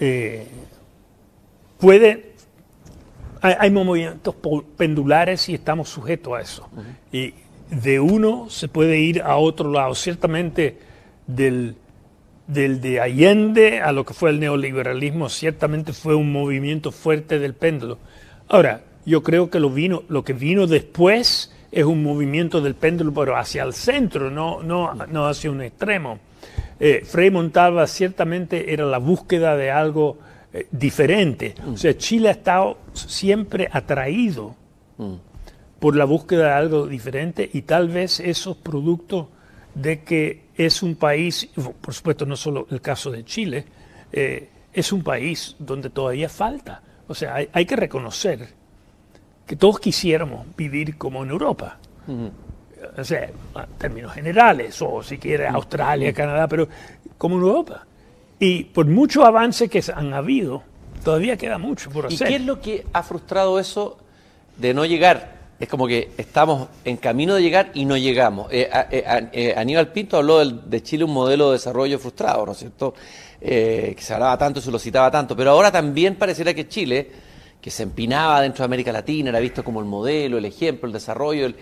eh, 0.00 0.46
puede, 1.78 2.32
hay, 3.42 3.70
movimientos 3.70 4.34
pendulares 4.76 5.48
y 5.48 5.54
estamos 5.54 5.88
sujetos 5.88 6.34
a 6.34 6.40
eso. 6.40 6.68
Y 7.12 7.34
de 7.70 8.00
uno 8.00 8.48
se 8.48 8.68
puede 8.68 8.98
ir 9.00 9.22
a 9.22 9.36
otro 9.36 9.70
lado. 9.70 9.94
Ciertamente 9.94 10.78
del, 11.26 11.76
del 12.46 12.80
de 12.80 13.00
Allende 13.00 13.80
a 13.80 13.92
lo 13.92 14.04
que 14.04 14.14
fue 14.14 14.30
el 14.30 14.40
neoliberalismo, 14.40 15.28
ciertamente 15.28 15.92
fue 15.92 16.14
un 16.14 16.32
movimiento 16.32 16.92
fuerte 16.92 17.38
del 17.38 17.54
péndulo. 17.54 17.98
Ahora, 18.48 18.82
yo 19.08 19.22
creo 19.22 19.48
que 19.48 19.58
lo, 19.58 19.70
vino, 19.70 20.02
lo 20.08 20.22
que 20.22 20.34
vino 20.34 20.66
después 20.66 21.50
es 21.72 21.84
un 21.84 22.02
movimiento 22.02 22.60
del 22.60 22.74
péndulo, 22.74 23.12
pero 23.12 23.36
hacia 23.36 23.62
el 23.62 23.72
centro, 23.72 24.30
no, 24.30 24.62
no, 24.62 24.94
no 24.94 25.26
hacia 25.26 25.50
un 25.50 25.62
extremo. 25.62 26.18
Eh, 26.78 27.02
Frei 27.04 27.30
Montalva 27.30 27.86
ciertamente 27.86 28.72
era 28.72 28.84
la 28.84 28.98
búsqueda 28.98 29.56
de 29.56 29.70
algo 29.70 30.18
eh, 30.52 30.66
diferente. 30.70 31.54
O 31.66 31.76
sea, 31.76 31.96
Chile 31.96 32.28
ha 32.28 32.32
estado 32.32 32.78
siempre 32.92 33.68
atraído 33.72 34.54
por 35.78 35.96
la 35.96 36.04
búsqueda 36.04 36.46
de 36.46 36.52
algo 36.52 36.86
diferente 36.86 37.48
y 37.52 37.62
tal 37.62 37.88
vez 37.88 38.20
eso 38.20 38.52
es 38.52 38.56
producto 38.58 39.30
de 39.74 40.02
que 40.02 40.48
es 40.56 40.82
un 40.82 40.96
país, 40.96 41.48
por 41.80 41.94
supuesto 41.94 42.26
no 42.26 42.36
solo 42.36 42.66
el 42.70 42.80
caso 42.80 43.10
de 43.10 43.24
Chile, 43.24 43.64
eh, 44.12 44.48
es 44.72 44.92
un 44.92 45.02
país 45.02 45.56
donde 45.58 45.88
todavía 45.88 46.28
falta. 46.28 46.82
O 47.06 47.14
sea, 47.14 47.36
hay, 47.36 47.48
hay 47.52 47.64
que 47.64 47.76
reconocer 47.76 48.57
que 49.48 49.56
todos 49.56 49.80
quisiéramos 49.80 50.46
vivir 50.56 50.98
como 50.98 51.24
en 51.24 51.30
Europa. 51.30 51.78
o 52.96 53.02
sea, 53.04 53.24
en 53.24 53.32
términos 53.78 54.12
generales, 54.12 54.80
o 54.82 55.02
si 55.02 55.16
quiere 55.16 55.48
Australia, 55.48 56.12
Canadá, 56.12 56.46
pero 56.46 56.68
como 57.16 57.36
Europa. 57.36 57.86
Y 58.38 58.64
por 58.64 58.86
mucho 58.86 59.24
avance 59.24 59.68
que 59.68 59.82
han 59.92 60.12
habido, 60.12 60.62
todavía 61.02 61.38
queda 61.38 61.56
mucho 61.56 61.90
por 61.90 62.06
hacer. 62.06 62.28
¿Y 62.28 62.30
qué 62.30 62.36
es 62.36 62.44
lo 62.44 62.60
que 62.60 62.86
ha 62.92 63.02
frustrado 63.02 63.58
eso 63.58 63.98
de 64.58 64.74
no 64.74 64.84
llegar? 64.84 65.38
Es 65.58 65.68
como 65.68 65.88
que 65.88 66.10
estamos 66.18 66.68
en 66.84 66.98
camino 66.98 67.34
de 67.34 67.42
llegar 67.42 67.70
y 67.72 67.86
no 67.86 67.96
llegamos. 67.96 68.52
Eh, 68.52 68.70
eh, 68.90 69.28
eh, 69.32 69.54
Aníbal 69.56 69.90
Pinto 69.90 70.18
habló 70.18 70.44
de 70.44 70.82
Chile 70.82 71.04
un 71.04 71.12
modelo 71.12 71.46
de 71.46 71.52
desarrollo 71.54 71.98
frustrado, 71.98 72.44
¿no 72.44 72.52
es 72.52 72.58
cierto? 72.58 72.94
que 73.40 73.96
se 73.96 74.14
hablaba 74.14 74.36
tanto, 74.36 74.60
se 74.60 74.68
lo 74.68 74.80
citaba 74.80 75.12
tanto, 75.12 75.36
pero 75.36 75.52
ahora 75.52 75.70
también 75.70 76.16
pareciera 76.16 76.52
que 76.52 76.66
Chile, 76.66 77.08
que 77.60 77.70
se 77.70 77.82
empinaba 77.82 78.40
dentro 78.40 78.62
de 78.62 78.66
América 78.66 78.92
Latina, 78.92 79.30
era 79.30 79.40
visto 79.40 79.64
como 79.64 79.80
el 79.80 79.86
modelo, 79.86 80.38
el 80.38 80.44
ejemplo, 80.44 80.86
el 80.86 80.92
desarrollo, 80.92 81.52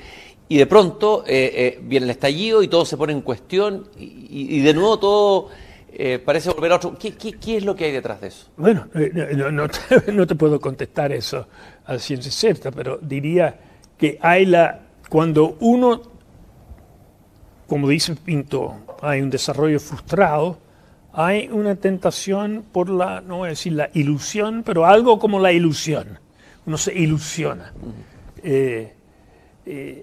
y 0.48 0.56
de 0.58 0.66
pronto 0.66 1.24
viene 1.26 2.04
el 2.04 2.10
estallido 2.10 2.62
y 2.62 2.68
todo 2.68 2.84
se 2.84 2.96
pone 2.96 3.12
en 3.12 3.20
cuestión 3.20 3.88
y 3.98 4.60
de 4.60 4.74
nuevo 4.74 4.98
todo 4.98 5.48
eh, 5.98 6.18
parece 6.18 6.50
volver 6.50 6.72
a 6.72 6.76
otro. 6.76 6.94
¿Qué, 6.98 7.56
es 7.56 7.64
lo 7.64 7.74
que 7.74 7.86
hay 7.86 7.92
detrás 7.92 8.20
de 8.20 8.28
eso? 8.28 8.48
Bueno, 8.58 8.86
eh, 8.94 9.10
no, 10.12 10.26
te, 10.26 10.34
puedo 10.34 10.60
contestar 10.60 11.10
eso 11.10 11.48
a 11.86 11.98
ciencia 11.98 12.30
cierta, 12.30 12.70
pero 12.70 12.98
diría 13.00 13.58
que 13.96 14.18
hay 14.20 14.44
la. 14.44 14.82
Cuando 15.08 15.56
uno, 15.60 16.02
como 17.66 17.88
dice 17.88 18.14
Pinto, 18.14 18.74
hay 19.00 19.22
un 19.22 19.30
desarrollo 19.30 19.80
frustrado, 19.80 20.58
hay 21.16 21.48
una 21.50 21.74
tentación 21.74 22.64
por 22.70 22.88
la, 22.88 23.20
no 23.20 23.38
voy 23.38 23.46
a 23.46 23.50
decir 23.50 23.72
la 23.72 23.90
ilusión, 23.94 24.62
pero 24.64 24.86
algo 24.86 25.18
como 25.18 25.40
la 25.40 25.50
ilusión. 25.50 26.18
Uno 26.66 26.78
se 26.78 26.94
ilusiona. 26.94 27.72
Eh, 28.42 28.92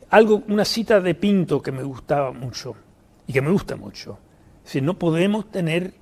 algo, 0.10 0.44
una 0.50 0.66
cita 0.66 1.00
de 1.00 1.16
Pinto 1.16 1.62
que 1.62 1.72
me 1.72 1.84
gustaba 1.84 2.32
mucho 2.32 2.76
y 3.26 3.32
que 3.32 3.42
me 3.42 3.52
gusta 3.52 3.76
mucho 3.78 4.18
si 4.64 4.82
no 4.82 4.98
podemos 4.98 5.52
tener, 5.52 5.94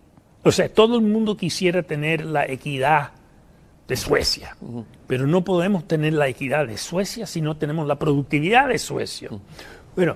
o 0.44 0.52
sea, 0.52 0.70
todo 0.70 0.96
el 0.96 1.02
mundo 1.02 1.36
quisiera 1.36 1.84
tener 1.84 2.26
la 2.26 2.46
equidad 2.46 3.12
de 3.88 3.96
Suecia, 3.96 4.56
pero 5.08 5.28
no 5.28 5.44
podemos 5.44 5.88
tener 5.88 6.14
la 6.14 6.28
equidad 6.28 6.68
de 6.68 6.78
Suecia 6.78 7.26
si 7.26 7.42
no 7.42 7.58
tenemos 7.58 7.88
la 7.88 7.98
productividad 7.98 8.70
de 8.70 8.78
Suecia. 8.78 9.30
Bueno, 9.96 10.16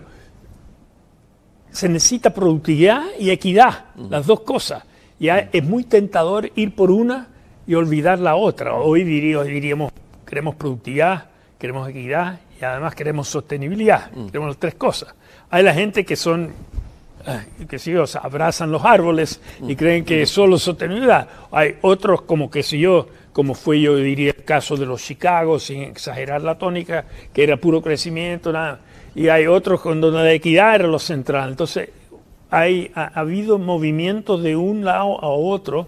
se 1.75 1.89
necesita 1.89 2.29
productividad 2.29 3.03
y 3.19 3.31
equidad, 3.31 3.85
las 4.09 4.25
dos 4.25 4.39
cosas. 4.41 4.83
Ya 5.19 5.49
es 5.51 5.63
muy 5.63 5.83
tentador 5.83 6.49
ir 6.55 6.73
por 6.73 6.89
una 6.89 7.27
y 7.67 7.73
olvidar 7.75 8.19
la 8.19 8.35
otra. 8.35 8.75
Hoy 8.75 9.03
diríamos, 9.03 9.91
queremos 10.25 10.55
productividad, 10.55 11.25
queremos 11.59 11.89
equidad 11.89 12.39
y 12.59 12.63
además 12.63 12.95
queremos 12.95 13.27
sostenibilidad. 13.27 14.09
Queremos 14.11 14.49
las 14.49 14.57
tres 14.57 14.75
cosas. 14.75 15.13
Hay 15.49 15.63
la 15.63 15.73
gente 15.73 16.05
que 16.05 16.15
son 16.15 16.53
que 17.67 17.79
si 17.79 17.91
yo, 17.91 18.05
abrazan 18.21 18.71
los 18.71 18.85
árboles 18.85 19.41
y 19.67 19.75
creen 19.75 20.05
que 20.05 20.21
es 20.21 20.29
solo 20.29 20.57
sostenibilidad. 20.57 21.27
Hay 21.51 21.77
otros 21.81 22.21
como 22.21 22.49
que 22.49 22.63
si 22.63 22.79
yo, 22.79 23.07
como 23.33 23.53
fue 23.53 23.81
yo 23.81 23.97
diría 23.97 24.31
el 24.31 24.43
caso 24.43 24.77
de 24.77 24.85
los 24.85 25.03
Chicago, 25.03 25.59
sin 25.59 25.81
exagerar 25.81 26.41
la 26.41 26.57
tónica, 26.57 27.03
que 27.33 27.43
era 27.43 27.57
puro 27.57 27.81
crecimiento, 27.81 28.53
nada. 28.53 28.79
Y 29.15 29.29
hay 29.29 29.47
otros 29.47 29.81
donde 29.83 30.11
la 30.11 30.33
equidad 30.33 30.75
era 30.75 30.87
lo 30.87 30.99
central. 30.99 31.49
Entonces, 31.49 31.89
hay, 32.49 32.91
ha, 32.93 33.05
habido 33.19 33.57
movimientos 33.57 34.43
de 34.43 34.55
un 34.55 34.83
lado 34.83 35.23
a 35.23 35.29
otro 35.29 35.87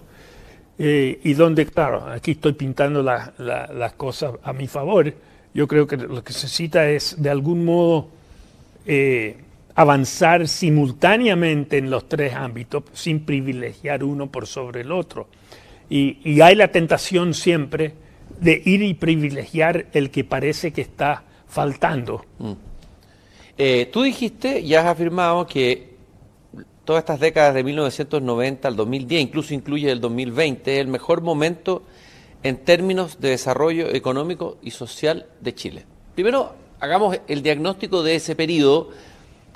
eh, 0.78 1.20
y 1.22 1.34
donde, 1.34 1.66
claro, 1.66 2.06
aquí 2.08 2.32
estoy 2.32 2.54
pintando 2.54 3.02
las 3.02 3.92
cosas 3.94 4.32
a 4.42 4.52
mi 4.52 4.66
favor. 4.66 5.12
Yo 5.54 5.66
creo 5.68 5.86
que 5.86 5.96
lo 5.96 6.22
que 6.22 6.32
se 6.32 6.46
necesita 6.46 6.88
es, 6.88 7.20
de 7.20 7.30
algún 7.30 7.64
modo, 7.64 8.08
eh, 8.86 9.36
avanzar 9.74 10.48
simultáneamente 10.48 11.78
en 11.78 11.90
los 11.90 12.08
tres 12.08 12.34
ámbitos 12.34 12.82
sin 12.92 13.20
privilegiar 13.20 14.02
uno 14.02 14.26
por 14.26 14.46
sobre 14.46 14.80
el 14.80 14.90
otro. 14.90 15.28
Y, 15.90 16.40
hay 16.40 16.54
la 16.54 16.68
tentación 16.68 17.32
siempre 17.32 17.94
de 18.40 18.60
ir 18.64 18.82
y 18.82 18.94
privilegiar 18.94 19.86
el 19.92 20.10
que 20.10 20.24
parece 20.24 20.72
que 20.72 20.80
está 20.80 21.22
faltando. 21.46 22.24
Mm. 22.38 22.67
Eh, 23.60 23.90
tú 23.92 24.02
dijiste 24.02 24.60
y 24.60 24.76
has 24.76 24.86
afirmado 24.86 25.44
que 25.44 25.96
todas 26.84 27.02
estas 27.02 27.18
décadas 27.18 27.54
de 27.54 27.64
1990 27.64 28.68
al 28.68 28.76
2010, 28.76 29.20
incluso 29.20 29.52
incluye 29.52 29.90
el 29.90 30.00
2020, 30.00 30.74
es 30.74 30.80
el 30.80 30.86
mejor 30.86 31.22
momento 31.22 31.82
en 32.44 32.58
términos 32.58 33.20
de 33.20 33.30
desarrollo 33.30 33.92
económico 33.92 34.58
y 34.62 34.70
social 34.70 35.26
de 35.40 35.54
Chile. 35.56 35.86
Primero, 36.14 36.54
hagamos 36.78 37.18
el 37.26 37.42
diagnóstico 37.42 38.04
de 38.04 38.14
ese 38.14 38.36
periodo 38.36 38.90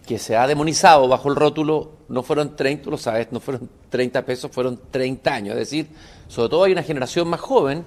que 0.05 0.19
se 0.19 0.37
ha 0.37 0.49
demonizado 0.49 1.07
bajo 1.07 1.29
el 1.29 1.37
rótulo, 1.37 1.93
no 2.09 2.25
fueron 2.25 2.57
30, 2.57 2.91
lo 2.91 2.99
sabes, 2.99 3.29
no 3.31 3.39
fueron 3.39 3.71
30 3.89 4.27
pesos, 4.27 4.51
fueron 4.51 4.81
30 4.91 5.33
años. 5.33 5.53
Es 5.53 5.71
decir, 5.71 5.87
sobre 6.27 6.49
todo 6.49 6.65
hay 6.65 6.73
una 6.73 6.83
generación 6.83 7.29
más 7.29 7.41
joven 7.41 7.85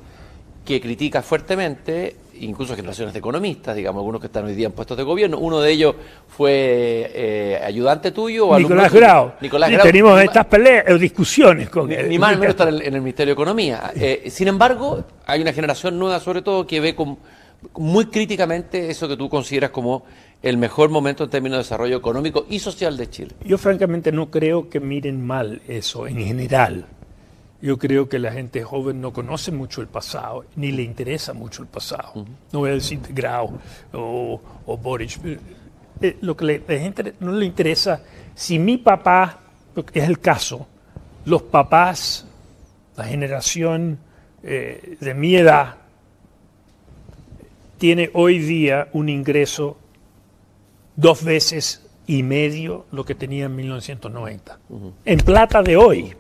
que 0.63 0.80
critica 0.80 1.21
fuertemente, 1.21 2.15
incluso 2.39 2.76
generaciones 2.76 3.13
de 3.13 3.19
economistas, 3.19 3.76
digamos, 3.76 4.02
algunos 4.02 4.21
que 4.21 4.28
están 4.28 4.45
hoy 4.45 4.56
día 4.56 4.67
en 4.67 4.74
puestos 4.74 4.98
de 4.98 5.04
gobierno. 5.04 5.38
Uno 5.39 5.62
de 5.62 5.71
ellos 5.71 5.95
fue 6.28 7.12
eh, 7.13 7.62
ayudante 7.63 8.12
tuyo. 8.12 8.48
O 8.48 8.60
Nicolás 8.60 8.91
Grau. 8.91 9.34
Nicolás 9.41 9.71
Grau. 9.71 9.84
Tenemos 9.84 10.21
estas 10.21 10.45
peleas 10.45 11.00
discusiones 11.00 11.69
con 11.69 11.91
él. 11.91 12.10
Ni 12.10 12.19
más 12.19 12.32
ni 12.34 12.39
menos 12.39 12.54
estar 12.54 12.67
en, 12.67 12.82
el 12.82 13.02
Ministerio 13.02 13.32
de 13.32 13.41
Economía. 13.41 13.91
Eh, 13.95 14.30
sin 14.30 14.48
embargo, 14.48 15.04
hay 15.26 15.41
una 15.41 15.54
generación 15.54 15.98
nueva, 15.98 16.19
sobre 16.19 16.41
todo, 16.41 16.65
que 16.65 16.80
ve 16.80 16.95
con, 16.95 17.17
muy 17.78 18.06
críticamente 18.08 18.89
eso 18.89 19.08
que 19.08 19.17
tú 19.17 19.30
consideras 19.30 19.71
como 19.71 20.04
el 20.41 20.58
mejor 20.58 20.89
momento 20.89 21.24
en 21.24 21.30
términos 21.30 21.58
de 21.58 21.63
desarrollo 21.63 21.98
económico 21.98 22.45
y 22.50 22.60
social 22.60 22.98
de 22.98 23.10
Chile. 23.10 23.32
Yo 23.43 23.58
francamente 23.58 24.12
no 24.12 24.30
creo 24.30 24.69
que 24.69 24.80
miren 24.80 25.26
mal 25.26 25.62
eso 25.67 26.08
en 26.08 26.17
general. 26.17 26.86
Yo 27.65 27.80
creo 27.80 28.08
que 28.08 28.19
la 28.19 28.32
gente 28.32 28.62
joven 28.62 29.01
no 29.01 29.12
conoce 29.12 29.51
mucho 29.51 29.82
el 29.82 29.88
pasado, 29.88 30.45
ni 30.56 30.71
le 30.71 30.84
interesa 30.84 31.34
mucho 31.34 31.63
el 31.63 31.67
pasado. 31.67 32.23
No 32.51 32.60
voy 32.60 32.69
a 32.69 32.73
decir 32.73 32.99
Grau 33.10 33.58
o, 33.91 34.39
o 34.67 34.78
Boric. 34.78 35.19
Eh, 35.99 36.17
lo 36.21 36.38
que 36.38 36.45
la 36.45 36.80
gente 36.80 37.15
no 37.19 37.32
le 37.32 37.43
interesa, 37.43 38.04
si 38.36 38.60
mi 38.60 38.78
papá, 38.78 39.39
es 39.93 40.04
el 40.04 40.19
caso, 40.19 40.67
los 41.25 41.41
papás, 41.41 42.28
la 42.97 43.06
generación 43.06 43.97
eh, 44.43 44.97
de 44.99 45.13
mi 45.15 45.36
edad, 45.36 45.78
tiene 47.80 48.12
hoy 48.13 48.38
día 48.38 48.89
un 48.93 49.10
ingreso 49.10 49.80
dos 50.95 51.23
veces 51.23 51.84
y 52.06 52.21
medio 52.21 52.86
lo 52.91 53.04
que 53.06 53.15
tenía 53.15 53.45
en 53.45 53.56
1990. 53.56 54.60
En 55.04 55.17
plata 55.17 55.63
de 55.63 55.78
hoy, 55.78 56.15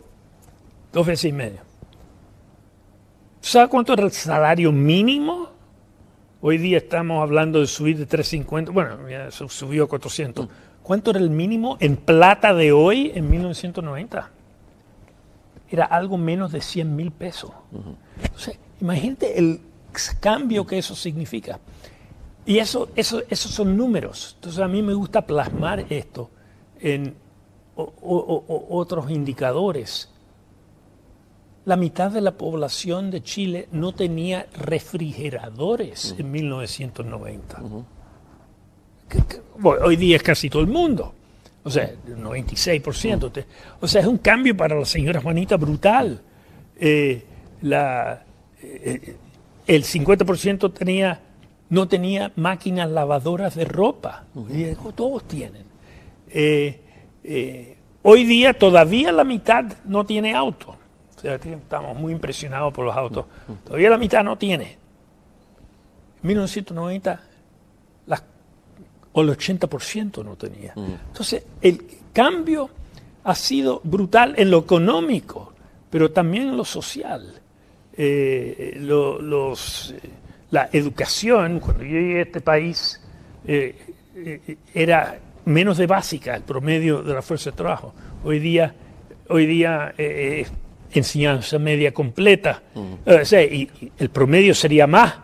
dos 0.95 1.05
veces 1.05 1.25
y 1.25 1.33
medio. 1.33 1.59
¿Sabe 3.41 3.67
cuánto 3.67 3.91
era 3.91 4.03
el 4.03 4.13
salario 4.13 4.71
mínimo? 4.71 5.49
Hoy 6.39 6.57
día 6.57 6.77
estamos 6.77 7.21
hablando 7.21 7.59
de 7.59 7.67
subir 7.67 7.97
de 7.97 8.05
350, 8.05 8.71
bueno, 8.71 9.09
ya 9.09 9.29
subió 9.29 9.83
a 9.83 9.87
400. 9.89 10.47
¿Cuánto 10.81 11.11
era 11.11 11.19
el 11.19 11.29
mínimo 11.29 11.75
en 11.81 11.97
plata 11.97 12.53
de 12.53 12.71
hoy 12.71 13.11
en 13.13 13.29
1990? 13.29 14.31
Era 15.69 15.83
algo 15.83 16.17
menos 16.17 16.53
de 16.53 16.61
100 16.61 16.95
mil 16.95 17.11
pesos. 17.11 17.51
imagínate 18.79 19.37
el 19.37 19.59
cambio 20.21 20.65
que 20.65 20.77
eso 20.77 20.95
significa. 20.95 21.59
Y 22.45 22.59
eso, 22.59 22.87
eso, 22.95 23.21
esos 23.29 23.51
son 23.51 23.75
números. 23.75 24.35
Entonces 24.35 24.61
a 24.61 24.67
mí 24.69 24.81
me 24.81 24.93
gusta 24.93 25.25
plasmar 25.25 25.87
esto 25.89 26.29
en 26.79 27.15
otros 27.75 29.11
indicadores. 29.11 30.14
La 31.65 31.75
mitad 31.75 32.11
de 32.11 32.21
la 32.21 32.31
población 32.31 33.11
de 33.11 33.23
Chile 33.23 33.67
no 33.71 33.93
tenía 33.93 34.47
refrigeradores 34.53 36.15
en 36.17 36.31
1990. 36.31 37.61
hoy 39.63 39.95
día 39.95 40.15
es 40.15 40.23
casi 40.23 40.49
todo 40.49 40.61
el 40.61 40.67
mundo. 40.67 41.13
O 41.63 41.69
sea, 41.69 41.91
96%. 42.07 43.45
O 43.81 43.87
sea, 43.87 44.01
es 44.01 44.07
un 44.07 44.19
cambio 44.19 44.55
para 44.55 44.75
la 44.75 44.85
señora 44.85 45.19
Juanita 45.19 45.57
brutal. 45.57 46.21
Eh, 46.77 47.25
la, 47.63 48.23
eh, 48.61 49.17
el 49.65 49.83
50% 49.83 50.71
tenía 50.73 51.21
no 51.69 51.87
tenía 51.87 52.31
máquinas 52.35 52.89
lavadoras 52.89 53.55
de 53.55 53.65
ropa. 53.65 54.25
Todos 54.95 55.27
tienen. 55.27 55.63
Eh, 56.29 56.79
eh, 57.23 57.77
hoy 58.03 58.23
día 58.23 58.53
todavía 58.53 59.11
la 59.11 59.23
mitad 59.23 59.65
no 59.85 60.05
tiene 60.05 60.33
auto. 60.33 60.77
Estamos 61.25 61.97
muy 61.97 62.13
impresionados 62.13 62.73
por 62.73 62.85
los 62.85 62.95
autos. 62.95 63.25
Todavía 63.63 63.89
la 63.89 63.97
mitad 63.97 64.23
no 64.23 64.37
tiene. 64.37 64.77
En 66.21 66.27
1990 66.27 67.21
o 69.17 69.21
el 69.21 69.29
80% 69.29 70.25
no 70.25 70.35
tenía. 70.35 70.73
Entonces, 70.75 71.45
el 71.61 71.85
cambio 72.11 72.69
ha 73.23 73.33
sido 73.33 73.79
brutal 73.81 74.35
en 74.37 74.51
lo 74.51 74.59
económico, 74.59 75.53
pero 75.89 76.11
también 76.11 76.49
en 76.49 76.57
lo 76.57 76.65
social. 76.65 77.41
Eh, 77.97 78.75
los 78.81 79.95
la 80.51 80.69
educación, 80.71 81.59
cuando 81.59 81.83
yo 81.83 81.99
llegué 81.99 82.19
a 82.19 82.21
este 82.21 82.41
país, 82.41 83.01
eh, 83.45 83.75
eh, 84.15 84.57
era 84.73 85.17
menos 85.45 85.77
de 85.77 85.85
básica 85.85 86.35
el 86.35 86.43
promedio 86.43 87.03
de 87.03 87.13
la 87.13 87.21
fuerza 87.21 87.51
de 87.51 87.57
trabajo. 87.57 87.93
Hoy 88.23 88.39
día, 88.39 88.73
hoy 89.29 89.45
día 89.45 89.93
eh, 89.97 90.45
enseñanza 90.99 91.59
media 91.59 91.93
completa. 91.93 92.63
o 93.05 93.25
sea, 93.25 93.43
y, 93.43 93.69
el 93.97 94.09
promedio 94.09 94.53
sería 94.53 94.87
más 94.87 95.15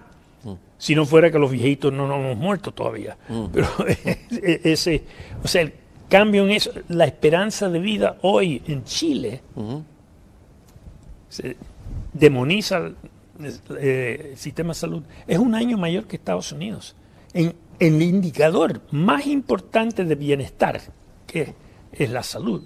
si 0.81 0.95
no 0.95 1.05
fuera 1.05 1.29
que 1.29 1.37
los 1.37 1.51
viejitos 1.51 1.93
no 1.93 2.07
nos 2.07 2.17
hemos 2.17 2.37
muerto 2.37 2.71
todavía. 2.71 3.15
Pero 3.53 3.67
ese, 4.63 5.03
o 5.43 5.47
sea, 5.47 5.61
el 5.61 5.73
cambio 6.09 6.43
en 6.43 6.51
eso, 6.51 6.71
la 6.89 7.05
esperanza 7.05 7.69
de 7.69 7.77
vida 7.77 8.17
hoy 8.23 8.63
en 8.65 8.83
Chile 8.83 9.43
se 11.29 11.55
demoniza 12.11 12.91
eh, 13.79 14.29
el, 14.31 14.37
sistema 14.37 14.69
de 14.69 14.73
salud. 14.73 15.03
Es 15.27 15.37
un 15.37 15.53
año 15.53 15.77
mayor 15.77 16.05
que 16.05 16.15
Estados 16.15 16.51
Unidos. 16.51 16.95
En, 17.33 17.53
en 17.77 17.95
el 17.95 18.01
indicador 18.01 18.81
más 18.89 19.27
importante 19.27 20.03
de 20.03 20.15
bienestar, 20.15 20.81
que 21.27 21.53
es 21.91 22.09
la 22.09 22.23
salud, 22.23 22.63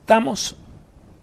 estamos 0.00 0.56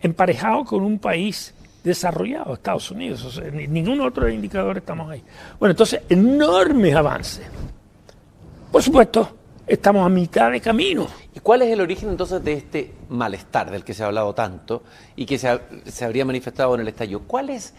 emparejados 0.02 0.68
con 0.68 0.84
un 0.84 1.00
país 1.00 1.54
desarrollado, 1.84 2.54
Estados 2.54 2.92
Unidos. 2.92 3.24
O 3.26 3.32
sea, 3.32 3.50
ningún 3.52 4.02
otro 4.02 4.30
indicador 4.30 4.78
estamos 4.78 5.10
ahí. 5.12 5.24
Bueno, 5.60 5.72
entonces, 5.72 6.02
enormes 6.10 6.96
avances. 6.96 7.46
Por 8.72 8.84
supuesto, 8.84 9.38
estamos 9.66 10.06
a 10.06 10.10
mitad 10.10 10.52
de 10.52 10.62
camino. 10.62 11.08
¿Y 11.34 11.40
cuál 11.40 11.62
es 11.64 11.70
el 11.70 11.82
origen 11.82 12.10
entonces 12.10 12.44
de 12.44 12.54
este 12.54 12.94
malestar 13.10 13.72
del 13.72 13.84
que 13.84 13.94
se 13.94 14.04
ha 14.04 14.08
hablado 14.08 14.34
tanto 14.34 14.84
y 15.16 15.26
que 15.26 15.38
se, 15.38 15.60
se 15.86 16.06
habría 16.06 16.26
manifestado 16.26 16.76
en 16.76 16.82
el 16.82 16.88
estallido? 16.88 17.22
¿Cuál 17.26 17.50
es, 17.50 17.74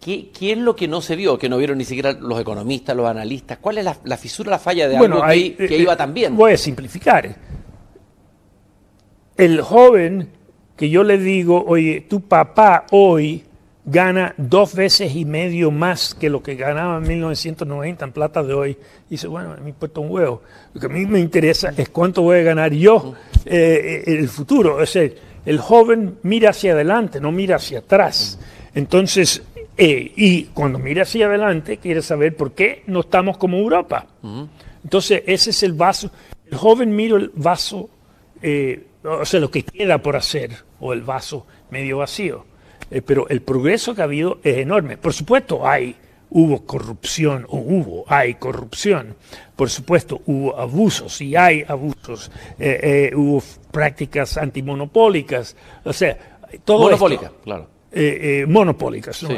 qué, 0.00 0.30
es 0.40 0.58
lo 0.58 0.74
que 0.74 0.88
no 0.88 1.00
se 1.00 1.16
vio, 1.16 1.38
que 1.38 1.48
no 1.48 1.58
vieron 1.58 1.78
ni 1.78 1.84
siquiera 1.84 2.12
los 2.12 2.40
economistas, 2.40 2.96
los 2.96 3.06
analistas? 3.06 3.58
¿Cuál 3.58 3.78
es 3.78 3.84
la, 3.84 4.16
fisura, 4.16 4.50
la 4.50 4.58
falla 4.58 4.88
de 4.88 4.96
algo 4.96 5.22
que, 5.26 5.56
que 5.56 5.78
iba 5.78 5.96
tan 5.96 6.14
bien? 6.14 6.36
Voy 6.36 6.52
a 6.52 6.58
simplificar. 6.58 7.36
El 9.36 9.60
joven 9.62 10.41
que 10.82 10.90
yo 10.90 11.04
le 11.04 11.16
digo, 11.16 11.64
oye, 11.64 12.00
tu 12.08 12.22
papá 12.22 12.86
hoy 12.90 13.44
gana 13.84 14.34
dos 14.36 14.74
veces 14.74 15.14
y 15.14 15.24
medio 15.24 15.70
más 15.70 16.12
que 16.12 16.28
lo 16.28 16.42
que 16.42 16.56
ganaba 16.56 16.96
en 16.96 17.06
1990 17.06 18.04
en 18.04 18.10
plata 18.10 18.42
de 18.42 18.52
hoy. 18.52 18.76
dice, 19.08 19.28
bueno, 19.28 19.54
me 19.62 19.68
importa 19.68 20.00
un 20.00 20.10
huevo. 20.10 20.42
Lo 20.74 20.80
que 20.80 20.86
a 20.88 20.88
mí 20.88 21.06
me 21.06 21.20
interesa 21.20 21.72
es 21.76 21.88
cuánto 21.90 22.22
voy 22.22 22.38
a 22.38 22.42
ganar 22.42 22.72
yo 22.72 23.14
eh, 23.44 24.02
en 24.04 24.18
el 24.18 24.28
futuro. 24.28 24.74
O 24.74 24.84
sea, 24.84 25.08
el 25.46 25.58
joven 25.60 26.18
mira 26.24 26.50
hacia 26.50 26.72
adelante, 26.72 27.20
no 27.20 27.30
mira 27.30 27.54
hacia 27.54 27.78
atrás. 27.78 28.40
Entonces, 28.74 29.40
eh, 29.76 30.12
y 30.16 30.46
cuando 30.46 30.80
mira 30.80 31.02
hacia 31.02 31.26
adelante, 31.26 31.76
quiere 31.76 32.02
saber 32.02 32.34
por 32.34 32.54
qué 32.54 32.82
no 32.88 33.02
estamos 33.02 33.38
como 33.38 33.56
Europa. 33.56 34.04
Entonces, 34.82 35.22
ese 35.28 35.50
es 35.50 35.62
el 35.62 35.74
vaso. 35.74 36.10
El 36.50 36.58
joven 36.58 36.96
mira 36.96 37.18
el 37.18 37.30
vaso 37.36 37.88
eh, 38.42 38.86
o 39.04 39.24
sea, 39.24 39.40
lo 39.40 39.50
que 39.50 39.62
queda 39.64 39.98
por 39.98 40.16
hacer, 40.16 40.50
o 40.82 40.92
el 40.92 41.00
vaso 41.00 41.46
medio 41.70 41.98
vacío. 41.98 42.44
Eh, 42.90 43.00
pero 43.00 43.28
el 43.28 43.40
progreso 43.40 43.94
que 43.94 44.02
ha 44.02 44.04
habido 44.04 44.38
es 44.42 44.58
enorme. 44.58 44.98
Por 44.98 45.14
supuesto, 45.14 45.66
hay, 45.66 45.96
hubo 46.28 46.66
corrupción, 46.66 47.46
o 47.48 47.56
hubo, 47.56 48.04
hay 48.08 48.34
corrupción. 48.34 49.16
Por 49.56 49.70
supuesto, 49.70 50.20
hubo 50.26 50.58
abusos, 50.58 51.20
y 51.22 51.36
hay 51.36 51.64
abusos. 51.66 52.30
Eh, 52.58 53.10
eh, 53.12 53.16
hubo 53.16 53.42
prácticas 53.70 54.36
antimonopólicas. 54.36 55.56
O 55.84 55.92
sea, 55.92 56.18
todo 56.64 56.82
Monopólicas, 56.82 57.30
claro. 57.44 57.68
monopólicas, 58.48 59.22
no, 59.22 59.30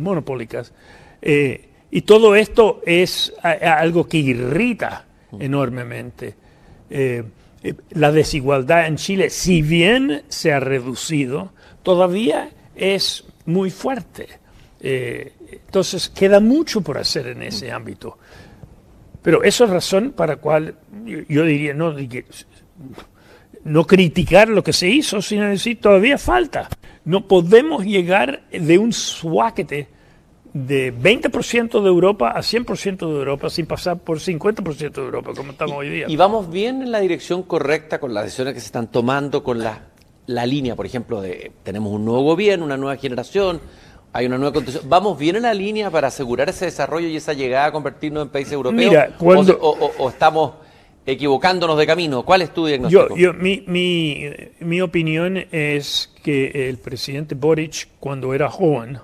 monopólicas. 0.00 0.72
y 1.90 2.02
todo 2.02 2.34
esto 2.34 2.80
es 2.86 3.34
algo 3.42 4.08
que 4.08 4.18
irrita 4.18 5.04
enormemente. 5.38 6.34
Eh, 6.90 7.22
la 7.90 8.12
desigualdad 8.12 8.86
en 8.86 8.96
Chile, 8.96 9.30
si 9.30 9.62
bien 9.62 10.22
se 10.28 10.52
ha 10.52 10.60
reducido, 10.60 11.52
todavía 11.82 12.50
es 12.76 13.24
muy 13.46 13.70
fuerte. 13.70 14.28
Eh, 14.80 15.32
entonces, 15.66 16.08
queda 16.08 16.40
mucho 16.40 16.80
por 16.82 16.98
hacer 16.98 17.26
en 17.28 17.42
ese 17.42 17.72
ámbito. 17.72 18.18
Pero 19.22 19.42
eso 19.42 19.64
es 19.64 19.70
razón 19.70 20.12
para 20.12 20.36
cual 20.36 20.76
yo, 21.28 21.44
diría, 21.44 21.74
no, 21.74 21.94
no 23.64 23.86
criticar 23.86 24.48
lo 24.48 24.62
que 24.62 24.72
se 24.72 24.88
hizo, 24.88 25.20
sino 25.20 25.48
decir, 25.48 25.80
todavía 25.80 26.18
falta. 26.18 26.68
No 27.04 27.26
podemos 27.26 27.84
llegar 27.84 28.44
de 28.50 28.78
un 28.78 28.92
suáquete 28.92 29.88
de 30.66 30.94
20% 30.94 31.82
de 31.82 31.88
Europa 31.88 32.30
a 32.30 32.40
100% 32.40 32.98
de 32.98 33.18
Europa 33.18 33.50
sin 33.50 33.66
pasar 33.66 33.98
por 33.98 34.18
50% 34.18 34.92
de 34.92 35.02
Europa, 35.02 35.32
como 35.36 35.52
estamos 35.52 35.76
hoy 35.76 35.88
día. 35.88 36.06
Y 36.08 36.16
vamos 36.16 36.50
bien 36.50 36.82
en 36.82 36.90
la 36.90 37.00
dirección 37.00 37.42
correcta 37.42 38.00
con 38.00 38.14
las 38.14 38.24
decisiones 38.24 38.54
que 38.54 38.60
se 38.60 38.66
están 38.66 38.90
tomando, 38.90 39.42
con 39.42 39.58
la, 39.58 39.86
la 40.26 40.46
línea, 40.46 40.74
por 40.74 40.86
ejemplo, 40.86 41.20
de 41.20 41.52
tenemos 41.62 41.92
un 41.92 42.04
nuevo 42.04 42.22
gobierno, 42.22 42.64
una 42.64 42.76
nueva 42.76 42.96
generación, 42.96 43.60
hay 44.12 44.26
una 44.26 44.38
nueva 44.38 44.52
constitución. 44.52 44.88
¿Vamos 44.88 45.18
bien 45.18 45.36
en 45.36 45.42
la 45.42 45.54
línea 45.54 45.90
para 45.90 46.08
asegurar 46.08 46.48
ese 46.48 46.64
desarrollo 46.64 47.08
y 47.08 47.16
esa 47.16 47.34
llegada 47.34 47.66
a 47.66 47.72
convertirnos 47.72 48.24
en 48.24 48.28
país 48.30 48.50
europeo? 48.50 48.88
Mira, 48.88 49.16
cuando... 49.18 49.58
o, 49.60 50.08
estamos 50.08 50.52
equivocándonos 51.06 51.78
de 51.78 51.86
camino? 51.86 52.22
¿Cuál 52.22 52.42
es 52.42 52.52
tu 52.52 52.66
diagnóstico? 52.66 53.16
Yo, 53.16 53.32
mi, 53.32 53.64
mi, 53.66 54.24
mi 54.60 54.80
opinión 54.82 55.38
es 55.52 56.12
que 56.22 56.68
el 56.68 56.76
presidente 56.78 57.34
Boric, 57.34 57.88
cuando 57.98 58.34
era 58.34 58.50
joven, 58.50 58.98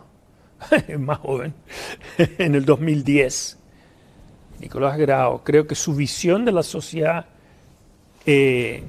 más 0.98 1.18
joven, 1.18 1.54
en 2.38 2.54
el 2.54 2.64
2010, 2.64 3.58
Nicolás 4.60 4.96
Grau, 4.98 5.42
creo 5.42 5.66
que 5.66 5.74
su 5.74 5.94
visión 5.94 6.44
de 6.44 6.52
la 6.52 6.62
sociedad 6.62 7.26
eh, 8.26 8.82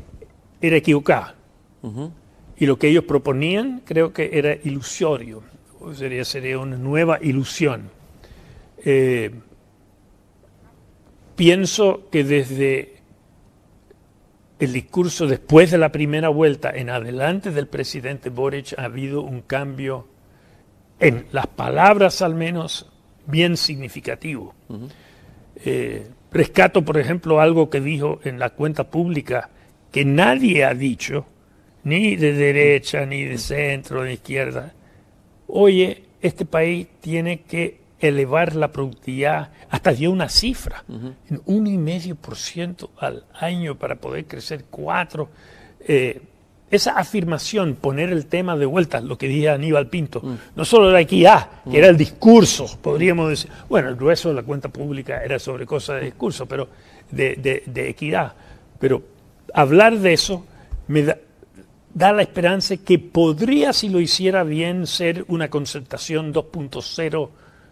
era 0.61 0.75
equivocada. 0.77 1.35
Y 2.57 2.65
lo 2.65 2.79
que 2.79 2.87
ellos 2.87 3.03
proponían 3.03 3.81
creo 3.85 4.11
que 4.11 4.31
era 4.33 4.55
ilusorio, 4.63 5.43
sería, 5.93 6.25
sería 6.25 6.57
una 6.57 6.77
nueva 6.77 7.19
ilusión. 7.21 7.91
Eh, 8.83 9.31
pienso 11.35 12.09
que 12.09 12.23
desde 12.23 12.95
el 14.57 14.73
discurso 14.73 15.27
después 15.27 15.69
de 15.69 15.77
la 15.77 15.91
primera 15.91 16.29
vuelta 16.29 16.71
en 16.71 16.89
adelante 16.89 17.51
del 17.51 17.67
presidente 17.67 18.29
Boric 18.29 18.73
ha 18.77 18.85
habido 18.85 19.21
un 19.21 19.41
cambio 19.41 20.07
en 20.99 21.25
las 21.31 21.47
palabras 21.47 22.21
al 22.21 22.35
menos, 22.35 22.89
bien 23.27 23.57
significativo. 23.57 24.53
Eh, 25.57 26.07
rescato, 26.31 26.83
por 26.83 26.97
ejemplo, 26.97 27.39
algo 27.39 27.69
que 27.69 27.81
dijo 27.81 28.19
en 28.23 28.39
la 28.39 28.51
cuenta 28.51 28.89
pública 28.89 29.49
que 29.91 30.05
nadie 30.05 30.65
ha 30.65 30.73
dicho, 30.73 31.25
ni 31.83 32.15
de 32.15 32.33
derecha, 32.33 33.05
ni 33.05 33.23
de 33.23 33.37
centro, 33.37 34.01
ni 34.01 34.09
de 34.09 34.13
izquierda. 34.13 34.73
Oye, 35.47 36.03
este 36.21 36.45
país 36.45 36.87
tiene 36.99 37.41
que 37.41 37.79
elevar 37.99 38.55
la 38.55 38.71
productividad, 38.71 39.51
hasta 39.69 39.93
dio 39.93 40.11
una 40.11 40.29
cifra, 40.29 40.83
en 41.29 41.41
un 41.45 41.67
y 41.67 41.77
medio 41.77 42.15
por 42.15 42.35
ciento 42.35 42.91
al 42.97 43.25
año 43.33 43.77
para 43.77 43.95
poder 43.95 44.25
crecer 44.25 44.65
cuatro. 44.69 45.29
Eh, 45.87 46.21
esa 46.75 46.91
afirmación, 46.91 47.75
poner 47.75 48.09
el 48.09 48.27
tema 48.27 48.55
de 48.55 48.65
vuelta, 48.65 48.99
lo 49.01 49.17
que 49.17 49.27
dije 49.27 49.49
Aníbal 49.49 49.87
Pinto, 49.87 50.21
mm. 50.21 50.35
no 50.55 50.65
solo 50.65 50.89
era 50.89 51.01
equidad, 51.01 51.49
que 51.63 51.71
mm. 51.71 51.75
era 51.75 51.87
el 51.87 51.97
discurso, 51.97 52.77
podríamos 52.81 53.29
decir, 53.29 53.51
bueno, 53.67 53.89
el 53.89 53.95
grueso 53.95 54.29
de 54.29 54.35
la 54.35 54.43
cuenta 54.43 54.69
pública 54.69 55.23
era 55.23 55.39
sobre 55.39 55.65
cosas 55.65 55.99
de 55.99 56.05
discurso, 56.05 56.45
pero 56.45 56.67
de, 57.11 57.63
equidad. 57.75 58.33
Pero 58.79 59.01
hablar 59.53 59.97
de 59.97 60.13
eso 60.13 60.45
me 60.87 61.03
da, 61.03 61.17
da, 61.93 62.13
la 62.13 62.21
esperanza 62.21 62.77
que 62.77 62.99
podría, 62.99 63.73
si 63.73 63.89
lo 63.89 63.99
hiciera 63.99 64.43
bien, 64.43 64.87
ser 64.87 65.25
una 65.27 65.49
concertación 65.49 66.33
2.0 66.33 67.29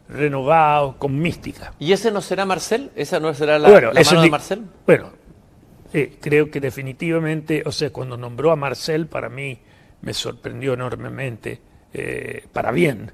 renovado, 0.09 0.95
con 0.97 1.17
mística. 1.19 1.73
¿Y 1.79 1.91
ese 1.91 2.11
no 2.11 2.21
será 2.21 2.45
Marcel? 2.45 2.91
¿Esa 2.95 3.19
no 3.19 3.33
será 3.33 3.57
la, 3.59 3.69
la 3.69 3.91
mano 4.03 4.21
de 4.21 4.29
Marcel? 4.29 4.63
Bueno, 4.85 5.09
creo 6.19 6.49
que 6.49 6.59
definitivamente, 6.59 7.63
o 7.65 7.71
sea, 7.71 7.91
cuando 7.91 8.17
nombró 8.17 8.51
a 8.51 8.55
Marcel, 8.55 9.07
para 9.07 9.29
mí 9.29 9.59
me 10.01 10.13
sorprendió 10.13 10.73
enormemente, 10.73 11.59
eh, 11.93 12.45
para 12.51 12.71
bien. 12.71 13.11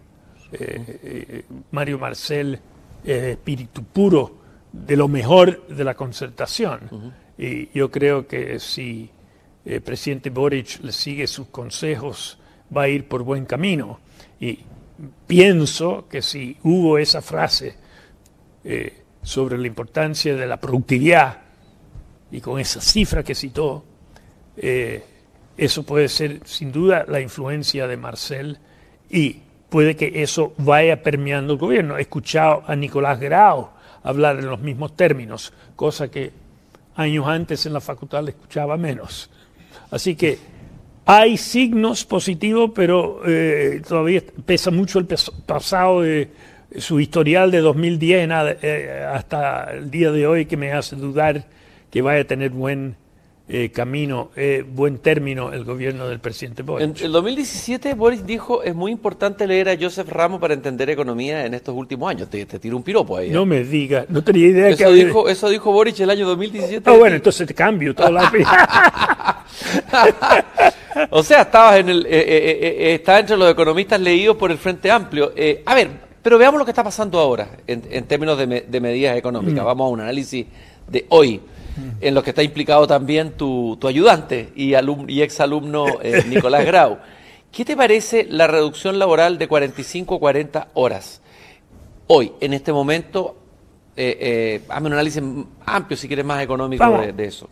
Eh, 0.52 1.00
eh, 1.04 1.44
Mario 1.72 2.00
Marcel 2.00 2.60
es 3.04 3.24
espíritu 3.24 3.84
puro 3.84 4.38
de 4.72 4.96
lo 4.96 5.08
mejor 5.08 5.68
de 5.68 5.84
la 5.84 5.96
concertación. 5.96 7.14
Y 7.38 7.70
yo 7.78 7.92
creo 7.92 8.28
que 8.28 8.60
si 8.60 9.10
el 9.66 9.82
presidente 9.82 10.30
Boric 10.30 10.80
le 10.82 10.92
sigue 10.92 11.28
sus 11.28 11.48
consejos, 11.48 12.40
va 12.76 12.84
a 12.84 12.88
ir 12.88 13.08
por 13.08 13.24
buen 13.24 13.46
camino. 13.46 14.00
Y 14.40 14.60
pienso 15.28 16.08
que 16.10 16.22
si 16.22 16.58
hubo 16.64 16.98
esa 16.98 17.22
frase 17.22 17.76
sobre 19.22 19.58
la 19.58 19.68
importancia 19.68 20.36
de 20.36 20.48
la 20.48 20.60
productividad, 20.60 21.42
y 22.32 22.42
con 22.42 22.60
esa 22.60 22.82
cifra 22.82 23.24
que 23.24 23.36
citó, 23.36 23.84
eh, 24.58 25.04
eso 25.58 25.84
puede 25.84 26.08
ser 26.08 26.42
sin 26.46 26.72
duda 26.72 27.06
la 27.08 27.20
influencia 27.20 27.88
de 27.88 27.98
Marcel 27.98 28.58
y 29.10 29.42
puede 29.70 29.96
que 29.96 30.22
eso 30.22 30.54
vaya 30.58 31.02
permeando 31.02 31.54
el 31.54 31.60
gobierno. 31.60 31.98
He 31.98 32.02
escuchado 32.02 32.64
a 32.66 32.76
Nicolás 32.76 33.20
Grau 33.20 33.70
hablar 34.04 34.40
en 34.40 34.48
los 34.48 34.62
mismos 34.62 34.96
términos, 34.96 35.54
cosa 35.76 36.10
que 36.10 36.32
años 36.96 37.28
antes 37.28 37.66
en 37.66 37.74
la 37.74 37.82
facultad 37.82 38.24
le 38.24 38.32
escuchaba 38.32 38.78
menos. 38.78 39.30
Así 39.92 40.16
que 40.16 40.38
hay 41.06 41.38
signos 41.38 42.06
positivos, 42.06 42.72
pero 42.76 43.22
eh, 43.26 43.82
todavía 43.88 44.22
pesa 44.46 44.70
mucho 44.70 45.00
el 45.00 45.08
pasado 45.46 46.04
su 46.78 47.00
historial 47.00 47.50
de 47.50 47.62
2010 47.62 48.30
eh, 48.62 49.08
hasta 49.12 49.74
el 49.74 49.90
día 49.90 50.12
de 50.12 50.28
hoy 50.28 50.46
que 50.46 50.56
me 50.56 50.72
hace 50.72 50.96
dudar 50.96 51.46
que 51.90 52.02
vaya 52.02 52.22
a 52.22 52.26
tener 52.26 52.52
buen 52.52 52.96
eh, 53.52 53.72
camino, 53.72 54.30
eh, 54.36 54.64
buen 54.64 55.00
término 55.00 55.52
el 55.52 55.64
gobierno 55.64 56.08
del 56.08 56.20
presidente 56.20 56.62
Boric. 56.62 56.88
En 57.00 57.06
el 57.06 57.12
2017 57.12 57.96
Boris 57.96 58.24
dijo 58.24 58.62
es 58.62 58.76
muy 58.76 58.92
importante 58.92 59.48
leer 59.48 59.70
a 59.70 59.76
Joseph 59.76 60.08
Ramos 60.08 60.40
para 60.40 60.54
entender 60.54 60.88
economía 60.92 61.44
en 61.48 61.56
estos 61.56 61.74
últimos 61.76 62.12
años. 62.12 62.30
Te, 62.30 62.46
tiro 62.46 62.78
un 62.78 62.84
piropo 62.84 63.18
ahí. 63.18 63.32
No 63.32 63.48
me 63.48 63.64
digas, 63.64 64.06
no 64.08 64.24
tenía 64.24 64.46
idea 64.46 64.70
eso 64.70 64.86
que 64.86 64.94
dijo, 64.94 65.28
Eso 65.28 65.50
dijo 65.50 65.72
Boric 65.72 66.00
el 66.00 66.12
año 66.12 66.28
2017. 66.28 66.88
Ah, 66.88 66.94
bueno, 66.94 67.16
entonces 67.16 67.48
te 67.48 67.56
cambio 67.56 67.96
toda 67.96 68.12
la 68.12 68.32
O 71.10 71.24
sea, 71.24 71.42
estabas 71.42 71.80
en 71.80 71.90
el, 71.90 72.06
eh, 72.08 72.94
estaba 72.94 73.18
entre 73.18 73.36
los 73.36 73.52
economistas 73.52 74.00
leídos 74.00 74.38
por 74.38 74.52
el 74.52 74.60
Frente 74.60 74.92
Amplio. 74.92 75.34
a 75.66 75.74
ver, 75.74 75.90
pero 76.22 76.38
veamos 76.38 76.60
lo 76.60 76.66
que 76.66 76.72
está 76.72 76.84
pasando 76.84 77.18
ahora 77.18 77.50
en, 77.66 78.04
términos 78.04 78.38
de, 78.38 78.80
medidas 78.80 79.18
económicas. 79.18 79.64
Mm. 79.64 79.66
Vamos 79.66 79.86
a 79.86 79.90
un 79.90 80.02
análisis 80.02 80.46
de 80.88 81.08
hoy 81.10 81.42
en 82.02 82.14
lo 82.14 82.24
que 82.24 82.32
está 82.32 82.44
implicado 82.44 82.88
también 82.88 83.32
tu, 83.32 83.78
ayudante 83.88 84.52
y, 84.56 84.74
y 85.08 85.22
exalumno 85.22 85.86
eh, 86.02 86.24
Nicolás 86.28 86.66
Grau. 86.66 86.98
¿Qué 87.52 87.66
te 87.66 87.76
parece 87.76 88.26
la 88.30 88.48
reducción 88.48 89.00
laboral 89.00 89.38
de 89.38 89.48
45 89.48 90.16
a 90.16 90.20
40 90.20 90.68
horas? 90.76 91.22
Hoy, 92.08 92.32
en 92.40 92.54
este 92.54 92.72
momento, 92.72 93.38
eh, 93.96 94.18
eh, 94.20 94.62
hazme 94.70 94.88
un 94.88 94.94
análisis 94.94 95.24
amplio, 95.66 95.98
si 95.98 96.08
quieres, 96.08 96.26
más 96.26 96.44
económico 96.44 96.86
de, 97.02 97.26
eso. 97.26 97.50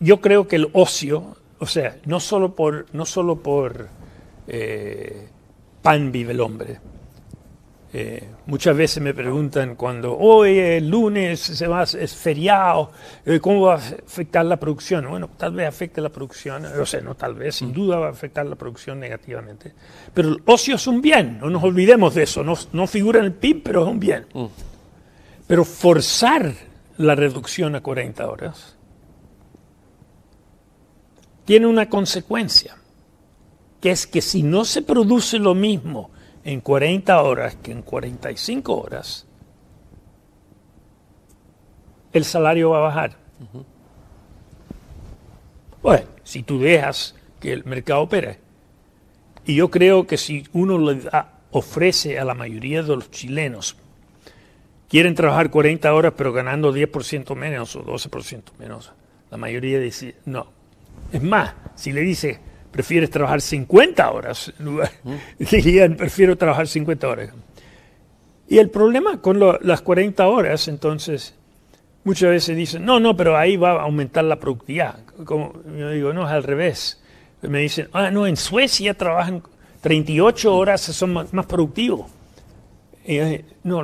Yo 0.00 0.20
creo 0.20 0.48
que 0.48 0.56
el 0.56 0.68
ocio, 0.72 1.36
o 1.58 1.66
sea, 1.66 1.96
no 2.04 2.20
solo 2.20 2.54
por, 2.54 2.86
no 2.92 3.04
solo 3.04 3.36
por 3.36 3.88
pan 5.82 6.12
vive 6.12 6.32
el 6.32 6.40
hombre, 6.40 6.78
eh, 7.92 8.28
muchas 8.46 8.76
veces 8.76 9.02
me 9.02 9.14
preguntan 9.14 9.76
cuando 9.76 10.16
hoy 10.18 10.58
es 10.58 10.82
lunes 10.82 11.40
se 11.40 11.66
va, 11.66 11.84
es 11.84 12.14
feriado, 12.14 12.90
eh, 13.24 13.38
¿cómo 13.40 13.62
va 13.62 13.74
a 13.74 13.76
afectar 13.76 14.44
la 14.44 14.56
producción? 14.56 15.08
Bueno, 15.08 15.30
tal 15.36 15.54
vez 15.54 15.68
afecte 15.68 16.00
la 16.00 16.08
producción, 16.08 16.66
o 16.66 16.84
sea, 16.84 17.00
no 17.00 17.14
tal 17.14 17.34
vez, 17.34 17.56
sin 17.56 17.72
duda 17.72 17.98
va 17.98 18.08
a 18.08 18.10
afectar 18.10 18.44
la 18.44 18.56
producción 18.56 18.98
negativamente. 18.98 19.72
Pero 20.12 20.30
el 20.30 20.42
ocio 20.46 20.74
es 20.74 20.86
un 20.86 21.00
bien, 21.00 21.38
no 21.40 21.48
nos 21.48 21.62
olvidemos 21.62 22.14
de 22.14 22.24
eso, 22.24 22.42
no, 22.44 22.86
figura 22.86 23.20
en 23.20 23.26
el 23.26 23.32
PIB, 23.32 23.62
pero 23.62 23.82
es 23.84 23.88
un 23.88 24.00
bien. 24.00 24.26
Mm. 24.34 24.46
Pero 25.46 25.64
forzar 25.64 26.52
la 26.98 27.14
reducción 27.14 27.76
a 27.76 27.82
40 27.82 28.28
horas 28.28 28.76
tiene 31.44 31.66
una 31.66 31.88
consecuencia, 31.88 32.76
que 33.80 33.92
es 33.92 34.06
que 34.08 34.20
si 34.20 34.42
no 34.42 34.64
se 34.64 34.82
produce 34.82 35.38
lo 35.38 35.54
mismo, 35.54 36.10
en 36.46 36.60
40 36.60 37.22
horas 37.22 37.56
que 37.56 37.72
en 37.72 37.82
45 37.82 38.80
horas, 38.80 39.26
el 42.12 42.24
salario 42.24 42.70
va 42.70 42.78
a 42.78 42.82
bajar. 42.82 43.16
Bueno, 45.82 46.06
si 46.22 46.44
tú 46.44 46.60
dejas 46.60 47.16
que 47.40 47.52
el 47.52 47.64
mercado 47.64 48.02
opere. 48.02 48.38
Y 49.44 49.56
yo 49.56 49.72
creo 49.72 50.06
que 50.06 50.16
si 50.16 50.44
uno 50.52 50.78
le 50.78 51.00
ofrece 51.50 52.20
a 52.20 52.24
la 52.24 52.34
mayoría 52.34 52.84
de 52.84 52.94
los 52.94 53.10
chilenos, 53.10 53.76
quieren 54.88 55.16
trabajar 55.16 55.50
40 55.50 55.92
horas 55.92 56.14
pero 56.16 56.32
ganando 56.32 56.72
10% 56.72 57.34
menos 57.34 57.74
o 57.74 57.84
12% 57.84 58.42
menos, 58.60 58.92
la 59.32 59.36
mayoría 59.36 59.80
dice 59.80 60.14
no. 60.26 60.46
Es 61.12 61.22
más, 61.22 61.54
si 61.74 61.92
le 61.92 62.02
dice 62.02 62.38
prefieres 62.76 63.08
trabajar 63.08 63.40
50 63.40 64.10
horas. 64.10 64.52
Dirían, 65.38 65.96
prefiero 65.96 66.36
trabajar 66.36 66.68
50 66.68 67.08
horas. 67.08 67.30
Y 68.48 68.58
el 68.58 68.68
problema 68.68 69.22
con 69.22 69.40
las 69.40 69.80
40 69.80 70.28
horas, 70.28 70.68
entonces, 70.68 71.34
muchas 72.04 72.28
veces 72.28 72.54
dicen, 72.54 72.84
no, 72.84 73.00
no, 73.00 73.16
pero 73.16 73.34
ahí 73.34 73.56
va 73.56 73.72
a 73.72 73.82
aumentar 73.84 74.24
la 74.24 74.36
productividad. 74.36 74.98
Como 75.24 75.54
yo 75.76 75.90
digo, 75.90 76.12
no, 76.12 76.26
es 76.26 76.32
al 76.32 76.42
revés. 76.42 77.02
Me 77.40 77.60
dicen, 77.60 77.88
ah, 77.94 78.10
no, 78.10 78.26
en 78.26 78.36
Suecia 78.36 78.92
trabajan 78.92 79.42
38 79.80 80.54
horas, 80.54 80.82
son 80.82 81.14
más, 81.14 81.46
productivos. 81.46 82.10
no, 83.62 83.82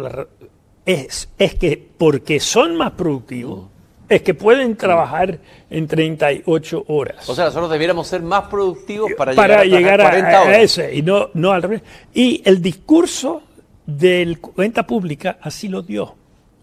es, 0.85 1.31
es 1.38 1.55
que 1.55 1.88
porque 1.96 2.40
son 2.40 2.76
más 2.76 2.92
productivos, 2.92 3.71
es 4.08 4.22
que 4.22 4.34
pueden 4.34 4.76
trabajar 4.76 5.38
en 5.70 5.86
38 5.86 6.84
horas. 6.88 7.28
O 7.28 7.34
sea, 7.34 7.46
nosotros 7.46 7.70
debiéramos 7.70 8.06
ser 8.06 8.22
más 8.22 8.44
productivos 8.44 9.10
para, 9.16 9.32
llegar, 9.64 10.00
a, 10.00 10.10
40 10.10 10.42
horas. 10.42 10.58
ese 10.58 10.94
y 10.94 11.02
no, 11.02 11.30
no 11.34 11.52
al 11.52 11.62
revés. 11.62 11.82
Y 12.12 12.42
el 12.44 12.60
discurso 12.60 13.42
del 13.86 14.40
cuenta 14.40 14.86
pública 14.86 15.38
así 15.40 15.68
lo 15.68 15.82
dio. 15.82 16.14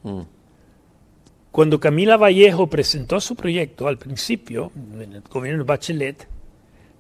Mm. 0.04 0.22
Cuando 1.52 1.80
Camila 1.80 2.18
Vallejo 2.18 2.68
presentó 2.68 3.20
su 3.20 3.36
proyecto 3.36 3.88
al 3.88 3.98
principio, 3.98 4.72
en 4.94 5.14
el 5.14 5.22
gobierno 5.22 5.64
de 5.64 5.68
Bachelet, 5.68 6.28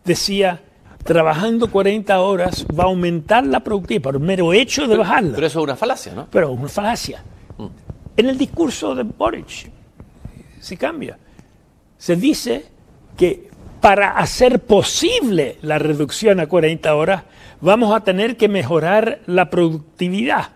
decía, 0.03 0.59
trabajando 1.03 1.69
40 1.69 2.19
horas 2.19 2.65
va 2.67 2.85
a 2.85 2.87
aumentar 2.87 3.45
la 3.45 3.59
productividad 3.59 4.01
por 4.01 4.15
el 4.15 4.21
mero 4.21 4.51
hecho 4.51 4.87
de 4.87 4.97
bajarla. 4.97 5.35
Pero 5.35 5.47
eso 5.47 5.59
es 5.59 5.63
una 5.63 5.75
falacia, 5.75 6.13
¿no? 6.13 6.27
Pero 6.31 6.51
una 6.51 6.67
falacia. 6.67 7.23
Mm. 7.57 7.67
En 8.17 8.25
el 8.29 8.37
discurso 8.37 8.95
de 8.95 9.03
Boric, 9.03 9.69
se 10.59 10.77
cambia. 10.77 11.17
Se 11.97 12.15
dice 12.15 12.65
que 13.17 13.49
para 13.81 14.11
hacer 14.17 14.59
posible 14.59 15.57
la 15.61 15.79
reducción 15.79 16.39
a 16.39 16.47
40 16.47 16.93
horas, 16.95 17.23
vamos 17.61 17.95
a 17.95 18.03
tener 18.03 18.37
que 18.37 18.47
mejorar 18.47 19.21
la 19.25 19.49
productividad. 19.49 20.49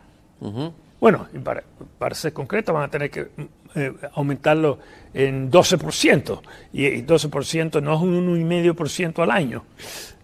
Bueno, 0.99 1.27
para, 1.43 1.63
para, 1.97 2.15
ser 2.15 2.33
concreto, 2.33 2.73
van 2.73 2.83
a 2.83 2.87
tener 2.89 3.09
que 3.09 3.27
eh, 3.75 3.93
aumentarlo 4.13 4.79
en 5.13 5.49
12%, 5.51 6.41
y, 6.73 7.01
12% 7.01 7.81
no 7.81 7.95
es 7.95 8.01
un 8.01 8.47
1,5% 8.47 9.23
al 9.23 9.31
año. 9.31 9.65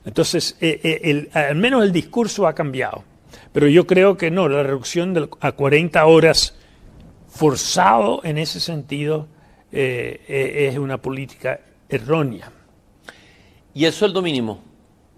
Entonces, 0.06 0.58
eh, 0.62 0.80
eh, 0.84 1.30
al 1.34 1.56
menos 1.56 1.84
el 1.84 1.92
discurso 1.92 2.48
ha 2.48 2.54
cambiado. 2.54 3.04
Pero 3.52 3.68
yo 3.68 3.88
creo 3.88 4.18
que 4.18 4.30
no, 4.30 4.48
la 4.48 4.64
reducción 4.64 5.30
a 5.40 5.52
40 5.52 6.06
horas 6.06 6.56
forzado 7.28 8.22
en 8.24 8.38
ese 8.38 8.60
sentido 8.60 9.28
eh, 9.72 10.22
eh, 10.28 10.70
es 10.72 10.78
una 10.78 10.98
política 10.98 11.60
errónea. 11.88 12.52
¿Y 13.74 13.86
el 13.86 13.94
sueldo 13.94 14.22
mínimo? 14.22 14.64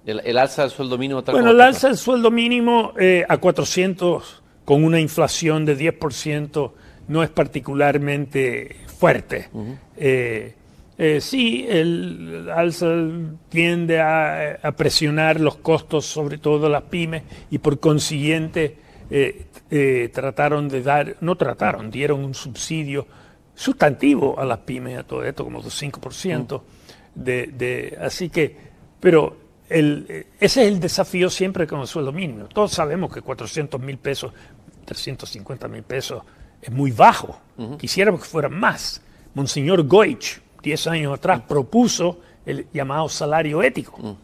¿El, 0.05 0.37
alza 0.37 0.63
del 0.63 0.71
sueldo 0.71 0.97
mínimo? 0.97 1.21
bueno, 1.21 1.51
el 1.51 1.61
alza 1.61 1.87
del 1.87 1.97
sueldo 1.97 2.31
mínimo 2.31 2.93
eh, 2.99 3.23
a 3.29 3.37
400 3.37 4.41
con 4.65 4.83
una 4.83 4.99
inflación 4.99 5.63
de 5.63 5.77
10% 5.77 6.71
no 7.07 7.23
es 7.23 7.29
particularmente 7.29 8.77
fuerte. 8.97 9.49
sí, 11.19 11.65
el 11.69 12.49
alza 12.53 12.87
tiende 13.49 14.01
a, 14.01 14.73
presionar 14.75 15.39
los 15.39 15.57
costos, 15.57 16.05
sobre 16.05 16.39
todo 16.39 16.67
las 16.67 16.83
pymes, 16.83 17.23
y 17.51 17.59
por 17.59 17.79
consiguiente 17.79 18.77
trataron 20.13 20.67
de 20.67 20.81
dar, 20.81 21.15
no 21.21 21.35
trataron, 21.35 21.89
dieron 21.89 22.23
un 22.23 22.33
subsidio 22.33 23.07
sustantivo 23.61 24.39
a 24.39 24.45
las 24.45 24.59
pymes, 24.59 24.97
a 24.97 25.03
todo 25.03 25.23
esto, 25.23 25.43
como 25.43 25.61
5%. 25.61 26.61
De, 27.13 27.47
de, 27.47 27.97
así 28.01 28.29
que, 28.29 28.57
pero 28.99 29.37
el, 29.69 30.25
ese 30.39 30.63
es 30.63 30.67
el 30.67 30.79
desafío 30.79 31.29
siempre 31.29 31.67
con 31.67 31.81
el 31.81 31.87
sueldo 31.87 32.11
mínimo. 32.11 32.45
Todos 32.47 32.71
sabemos 32.71 33.13
que 33.13 33.21
400 33.21 33.79
mil 33.79 33.97
pesos, 33.97 34.33
350 34.85 35.67
mil 35.67 35.83
pesos 35.83 36.23
es 36.61 36.71
muy 36.71 36.91
bajo. 36.91 37.39
Quisiéramos 37.77 38.21
que 38.21 38.27
fueran 38.27 38.59
más. 38.59 39.01
Monseñor 39.35 39.85
Goich, 39.85 40.41
10 40.63 40.87
años 40.87 41.13
atrás, 41.13 41.41
propuso 41.47 42.19
el 42.45 42.65
llamado 42.73 43.07
salario 43.09 43.61
ético. 43.61 44.17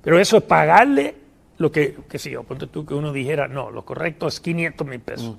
Pero 0.00 0.18
eso 0.18 0.38
es 0.38 0.42
pagarle 0.44 1.14
lo 1.58 1.70
que, 1.70 1.94
que 2.08 2.18
si 2.18 2.30
yo, 2.30 2.42
ponte 2.44 2.68
tú 2.68 2.86
que 2.86 2.94
uno 2.94 3.12
dijera, 3.12 3.48
no, 3.48 3.70
lo 3.70 3.84
correcto 3.84 4.28
es 4.28 4.40
500 4.40 4.86
mil 4.86 5.00
pesos. 5.00 5.36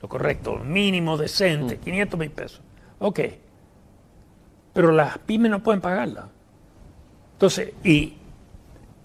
Lo 0.00 0.08
correcto, 0.08 0.58
mínimo 0.58 1.16
decente, 1.16 1.78
500 1.78 2.20
mil 2.20 2.30
pesos. 2.30 2.60
Ok. 2.98 3.20
Pero 4.72 4.92
las 4.92 5.18
pymes 5.18 5.50
no 5.50 5.62
pueden 5.62 5.80
pagarla. 5.80 6.28
Entonces, 7.32 7.72
y 7.84 8.14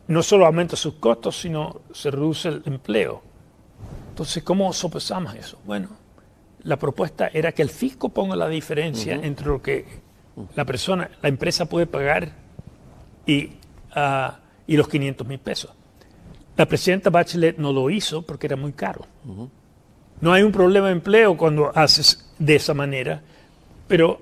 no 0.08 0.24
solo 0.24 0.46
aumenta 0.46 0.76
sus 0.76 0.96
costos, 0.96 1.40
sino 1.40 1.82
se 1.94 2.10
reduce 2.12 2.50
el 2.50 2.64
empleo. 2.66 3.22
Entonces, 4.10 4.44
¿cómo 4.44 4.74
sopesamos 4.74 5.36
eso? 5.36 5.60
Bueno, 5.66 5.90
la 6.64 6.78
propuesta 6.78 7.30
era 7.34 7.52
que 7.52 7.62
el 7.62 7.70
fisco 7.70 8.10
ponga 8.10 8.36
la 8.36 8.48
diferencia 8.48 9.16
entre 9.16 9.48
lo 9.48 9.62
que 9.62 9.86
la 10.56 10.66
persona, 10.66 11.10
la 11.22 11.30
empresa 11.30 11.66
puede 11.66 11.86
pagar 11.86 12.32
y, 13.26 13.52
ah, 13.94 14.40
y 14.68 14.78
los 14.78 14.88
500 14.88 15.28
mil 15.28 15.40
pesos. 15.40 15.72
La 16.58 16.66
presidenta 16.66 17.10
Bachelet 17.10 17.58
no 17.58 17.72
lo 17.72 17.90
hizo 17.90 18.22
porque 18.22 18.48
era 18.48 18.56
muy 18.56 18.74
caro. 18.74 19.06
No 20.22 20.34
hay 20.34 20.44
un 20.44 20.52
problema 20.52 20.88
de 20.88 20.94
empleo 20.94 21.38
cuando 21.38 21.72
haces 21.74 22.30
de 22.38 22.56
esa 22.56 22.74
manera, 22.74 23.22
pero 23.90 24.22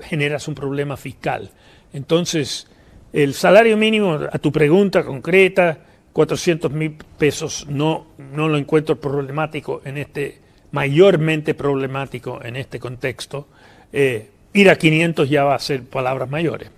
generas 0.00 0.46
un 0.48 0.54
problema 0.54 0.96
fiscal. 0.96 1.50
Entonces, 1.92 2.66
el 3.12 3.34
salario 3.34 3.76
mínimo, 3.76 4.18
a 4.30 4.38
tu 4.38 4.52
pregunta 4.52 5.04
concreta, 5.04 5.78
400 6.12 6.70
mil 6.70 6.96
pesos, 7.18 7.66
no, 7.68 8.06
no 8.18 8.48
lo 8.48 8.58
encuentro 8.58 9.00
problemático 9.00 9.80
en 9.84 9.98
este, 9.98 10.38
mayormente 10.72 11.54
problemático 11.54 12.40
en 12.42 12.56
este 12.56 12.78
contexto. 12.78 13.48
Eh, 13.92 14.28
ir 14.52 14.70
a 14.70 14.76
500 14.76 15.28
ya 15.28 15.44
va 15.44 15.54
a 15.54 15.58
ser 15.58 15.84
palabras 15.84 16.28
mayores. 16.28 16.70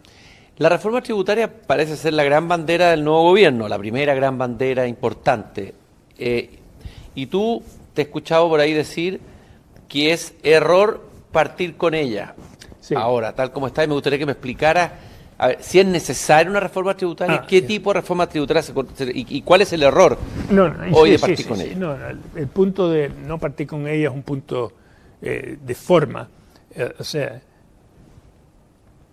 La 0.59 0.69
reforma 0.69 1.03
tributaria 1.03 1.51
parece 1.51 1.97
ser 1.97 2.13
la 2.13 2.25
gran 2.25 2.47
bandera 2.47 2.91
del 2.91 3.05
nuevo 3.05 3.23
gobierno, 3.25 3.69
la 3.69 3.79
primera 3.79 4.15
gran 4.15 4.39
bandera 4.39 4.87
importante. 4.87 5.75
Eh, 6.19 6.51
y 7.15 7.27
tú 7.27 7.63
te 7.95 8.03
he 8.03 8.05
escuchado 8.05 8.49
por 8.49 8.61
ahí 8.61 8.73
decir 8.73 9.21
que 9.89 10.13
es 10.13 10.35
error 10.43 11.12
partir 11.33 11.77
con 11.77 11.95
ella. 11.95 12.35
Ahora, 12.95 13.35
tal 13.35 13.53
como 13.53 13.67
está, 13.67 13.87
me 13.87 13.95
gustaría 13.95 14.19
que 14.19 14.27
me 14.27 14.33
explicara 14.33 14.93
si 15.61 15.81
es 15.81 15.87
necesaria 15.87 16.49
una 16.49 16.61
reforma 16.61 16.97
tributaria, 16.97 17.41
ah, 17.43 17.47
qué 17.47 17.63
tipo 17.63 17.93
de 17.93 18.01
reforma 18.01 18.29
tributaria 18.29 18.63
y, 19.13 19.43
cuál 19.43 19.63
es 19.63 19.73
el 19.73 19.83
error 19.83 20.17
hoy 20.93 21.11
de 21.11 21.19
partir 21.19 21.49
con 21.49 21.61
ella. 21.61 22.15
el 22.37 22.47
punto 22.47 22.89
de 22.89 23.09
no 23.09 23.39
partir 23.39 23.67
con 23.67 23.89
ella 23.89 24.09
es 24.09 24.15
un 24.15 24.23
punto 24.23 24.73
eh, 25.21 25.59
de 25.61 25.75
forma. 25.75 26.29
Eh, 26.75 26.95
o 26.99 27.05
sea, 27.05 27.41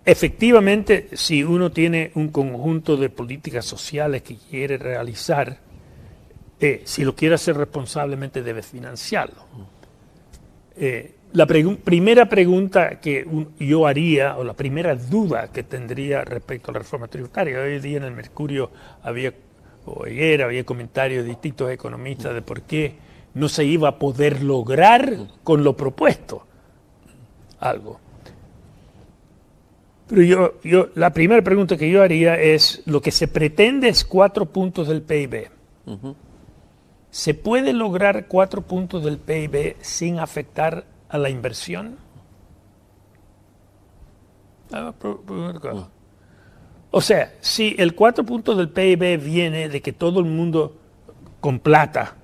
efectivamente, 0.04 1.08
si 1.12 1.42
uno 1.42 1.70
tiene 1.70 2.10
un 2.14 2.28
conjunto 2.28 2.96
de 2.96 3.10
políticas 3.10 3.64
sociales 3.64 4.22
que 4.22 4.36
quiere 4.36 4.78
realizar, 4.78 5.58
eh, 6.58 6.82
si 6.84 7.04
lo 7.04 7.14
quiere 7.14 7.36
hacer 7.36 7.56
responsablemente 7.56 8.42
debe 8.42 8.62
financiarlo. 8.62 9.44
Eh, 10.76 11.14
la 11.32 11.46
primera 11.46 12.28
pregunta 12.28 13.00
que 13.00 13.26
yo 13.58 13.86
haría, 13.86 14.36
o 14.36 14.44
la 14.44 14.54
primera 14.54 14.96
duda 14.96 15.52
que 15.52 15.62
tendría 15.62 16.24
respecto 16.24 16.70
a 16.70 16.74
la 16.74 16.80
reforma 16.80 17.06
tributaria, 17.08 17.60
hoy 17.60 17.78
día 17.78 17.98
en 17.98 18.04
el 18.04 18.12
Mercurio 18.12 18.70
había, 19.02 19.32
o 19.86 20.04
ayer 20.04 20.42
había 20.42 20.64
comentarios 20.64 21.24
de 21.24 21.30
distintos 21.30 21.70
economistas 21.70 22.34
de 22.34 22.42
por 22.42 22.62
qué 22.62 22.94
no 23.34 23.48
se 23.48 23.64
iba 23.64 23.88
a 23.88 23.98
poder 23.98 24.42
lograr 24.42 25.16
con 25.44 25.62
lo 25.62 25.76
propuesto 25.76 26.46
algo. 27.60 28.00
Pero 30.08 30.22
yo, 30.22 30.54
yo, 30.64 30.88
la 30.96 31.12
primera 31.12 31.42
pregunta 31.42 31.76
que 31.76 31.88
yo 31.88 32.02
haría 32.02 32.40
es, 32.40 32.82
lo 32.86 33.00
que 33.00 33.12
se 33.12 33.28
pretende 33.28 33.88
es 33.88 34.04
cuatro 34.04 34.46
puntos 34.46 34.88
del 34.88 35.02
PIB. 35.02 35.48
¿Se 37.10 37.34
puede 37.34 37.72
lograr 37.72 38.26
cuatro 38.26 38.62
puntos 38.62 39.04
del 39.04 39.18
PIB 39.18 39.76
sin 39.80 40.18
afectar 40.18 40.84
a 41.10 41.18
la 41.18 41.28
inversión? 41.28 41.96
Ah, 44.72 44.92
ah. 45.02 45.88
O 46.92 47.00
sea, 47.00 47.34
si 47.40 47.74
el 47.78 47.94
cuatro 47.94 48.24
puntos 48.24 48.56
del 48.56 48.68
PIB 48.68 49.18
viene 49.18 49.68
de 49.68 49.82
que 49.82 49.92
todo 49.92 50.20
el 50.20 50.26
mundo 50.26 50.76
con 51.40 51.58
plata 51.58 52.14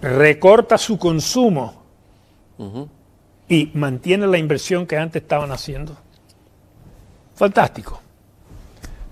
recorta 0.00 0.78
su 0.78 0.98
consumo 0.98 1.82
y 3.48 3.70
mantiene 3.74 4.26
la 4.26 4.38
inversión 4.38 4.86
que 4.86 4.96
antes 4.96 5.22
estaban 5.22 5.50
haciendo, 5.52 5.96
fantástico. 7.34 8.00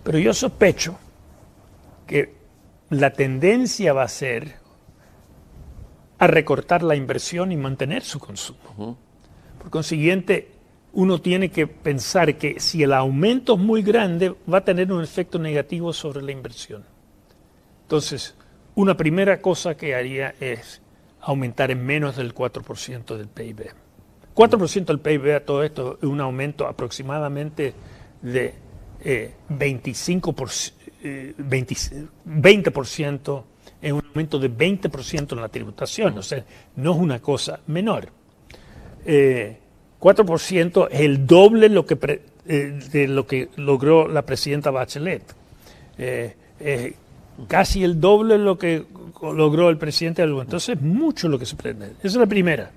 Pero 0.03 0.19
yo 0.19 0.33
sospecho 0.33 0.97
que 2.07 2.37
la 2.91 3.11
tendencia 3.11 3.93
va 3.93 4.05
a 4.05 4.09
ser 4.09 4.66
a 6.19 6.27
recortar 6.27 6.83
la 6.83 6.97
inversión 6.97 7.53
y 7.53 7.57
mantener 7.57 8.03
su 8.03 8.19
consumo. 8.19 8.97
Por 9.59 9.71
consiguiente, 9.71 10.51
uno 10.93 11.21
tiene 11.21 11.51
que 11.51 11.67
pensar 11.67 12.37
que 12.37 12.59
si 12.59 12.83
el 12.83 12.93
aumento 12.93 13.55
es 13.55 13.61
muy 13.61 13.83
grande, 13.83 14.35
va 14.51 14.59
a 14.59 14.65
tener 14.65 14.91
un 14.93 15.03
efecto 15.03 15.39
negativo 15.39 15.93
sobre 15.93 16.23
la 16.23 16.33
inversión. 16.33 16.85
Entonces, 17.83 18.35
una 18.75 18.97
primera 18.97 19.41
cosa 19.41 19.77
que 19.77 19.95
haría 19.95 20.35
es 20.41 20.81
aumentar 21.21 21.71
en 21.71 21.85
menos 21.85 22.17
del 22.17 22.35
4% 22.35 23.17
del 23.17 23.29
PIB. 23.29 23.71
4% 24.35 24.85
del 24.85 25.01
PIB 25.01 25.37
a 25.37 25.41
todo 25.41 25.63
esto 25.63 25.99
es 26.01 26.09
un 26.09 26.21
aumento 26.21 26.67
aproximadamente 26.67 27.75
de 28.23 28.55
25%, 29.49 30.73
eh, 31.03 31.35
20%, 31.37 31.85
es 31.85 33.43
un 33.43 33.56
aumento 34.17 34.39
de 34.39 34.51
20% 34.51 35.33
en 35.33 35.41
la 35.41 35.49
tributación, 35.49 36.17
o 36.17 36.23
sea, 36.23 36.43
no 36.77 36.93
es 36.93 36.99
una 36.99 37.21
cosa 37.21 37.61
menor. 37.67 38.09
4% 39.05 39.07
eh, 39.07 40.89
es 40.91 41.01
el 41.01 41.27
doble 41.27 41.69
lo 41.69 41.85
que 41.85 42.23
eh, 42.49 42.81
de 42.93 43.09
lo 43.09 43.27
que 43.27 43.51
logró 43.57 44.09
la 44.09 44.23
presidenta 44.23 44.71
Bachelet. 44.71 45.23
casi 47.47 47.85
el 47.85 48.01
doble 48.01 48.39
lo 48.39 48.57
que 48.57 48.85
logró 49.21 49.69
el 49.69 49.77
presidente 49.77 50.23
Alba. 50.23 50.43
Entonces, 50.43 50.81
mucho 50.81 51.29
lo 51.29 51.39
que 51.39 51.47
se 51.47 51.57
prende. 51.57 51.93
Esa 51.99 52.07
es 52.07 52.17
la 52.17 52.27
primera 52.27 52.71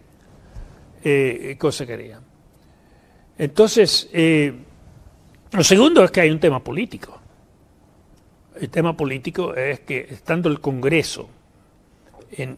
cosa 1.58 1.86
que 1.86 1.94
haría. 1.94 2.20
Entonces, 3.38 4.10
lo 5.52 5.64
segundo 5.64 6.04
es 6.04 6.12
que 6.12 6.20
hay 6.22 6.32
un 6.32 6.40
tema 6.40 6.62
político. 6.62 7.19
El 8.56 8.70
tema 8.70 8.96
político 8.96 9.56
es 9.56 9.82
que 9.82 10.08
estando 10.10 10.50
el 10.50 10.60
Congreso 10.60 11.30
en 12.32 12.58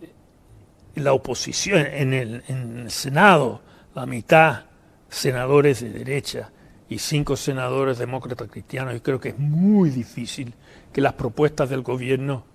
la 0.95 1.13
oposición, 1.13 1.85
en 1.85 2.13
el, 2.13 2.91
Senado, 2.91 3.61
la 3.95 4.05
mitad 4.05 4.65
senadores 5.09 5.81
de 5.81 5.89
derecha 5.89 6.51
y 6.89 6.99
cinco 6.99 7.35
senadores 7.35 7.97
demócratas 7.97 8.49
cristianos, 8.49 8.93
yo 8.93 9.03
creo 9.03 9.19
que 9.19 9.29
es 9.29 9.39
muy 9.39 9.89
difícil 9.89 10.53
que 10.91 11.01
las 11.01 11.13
propuestas 11.13 11.69
del 11.69 11.81
gobierno 11.81 12.45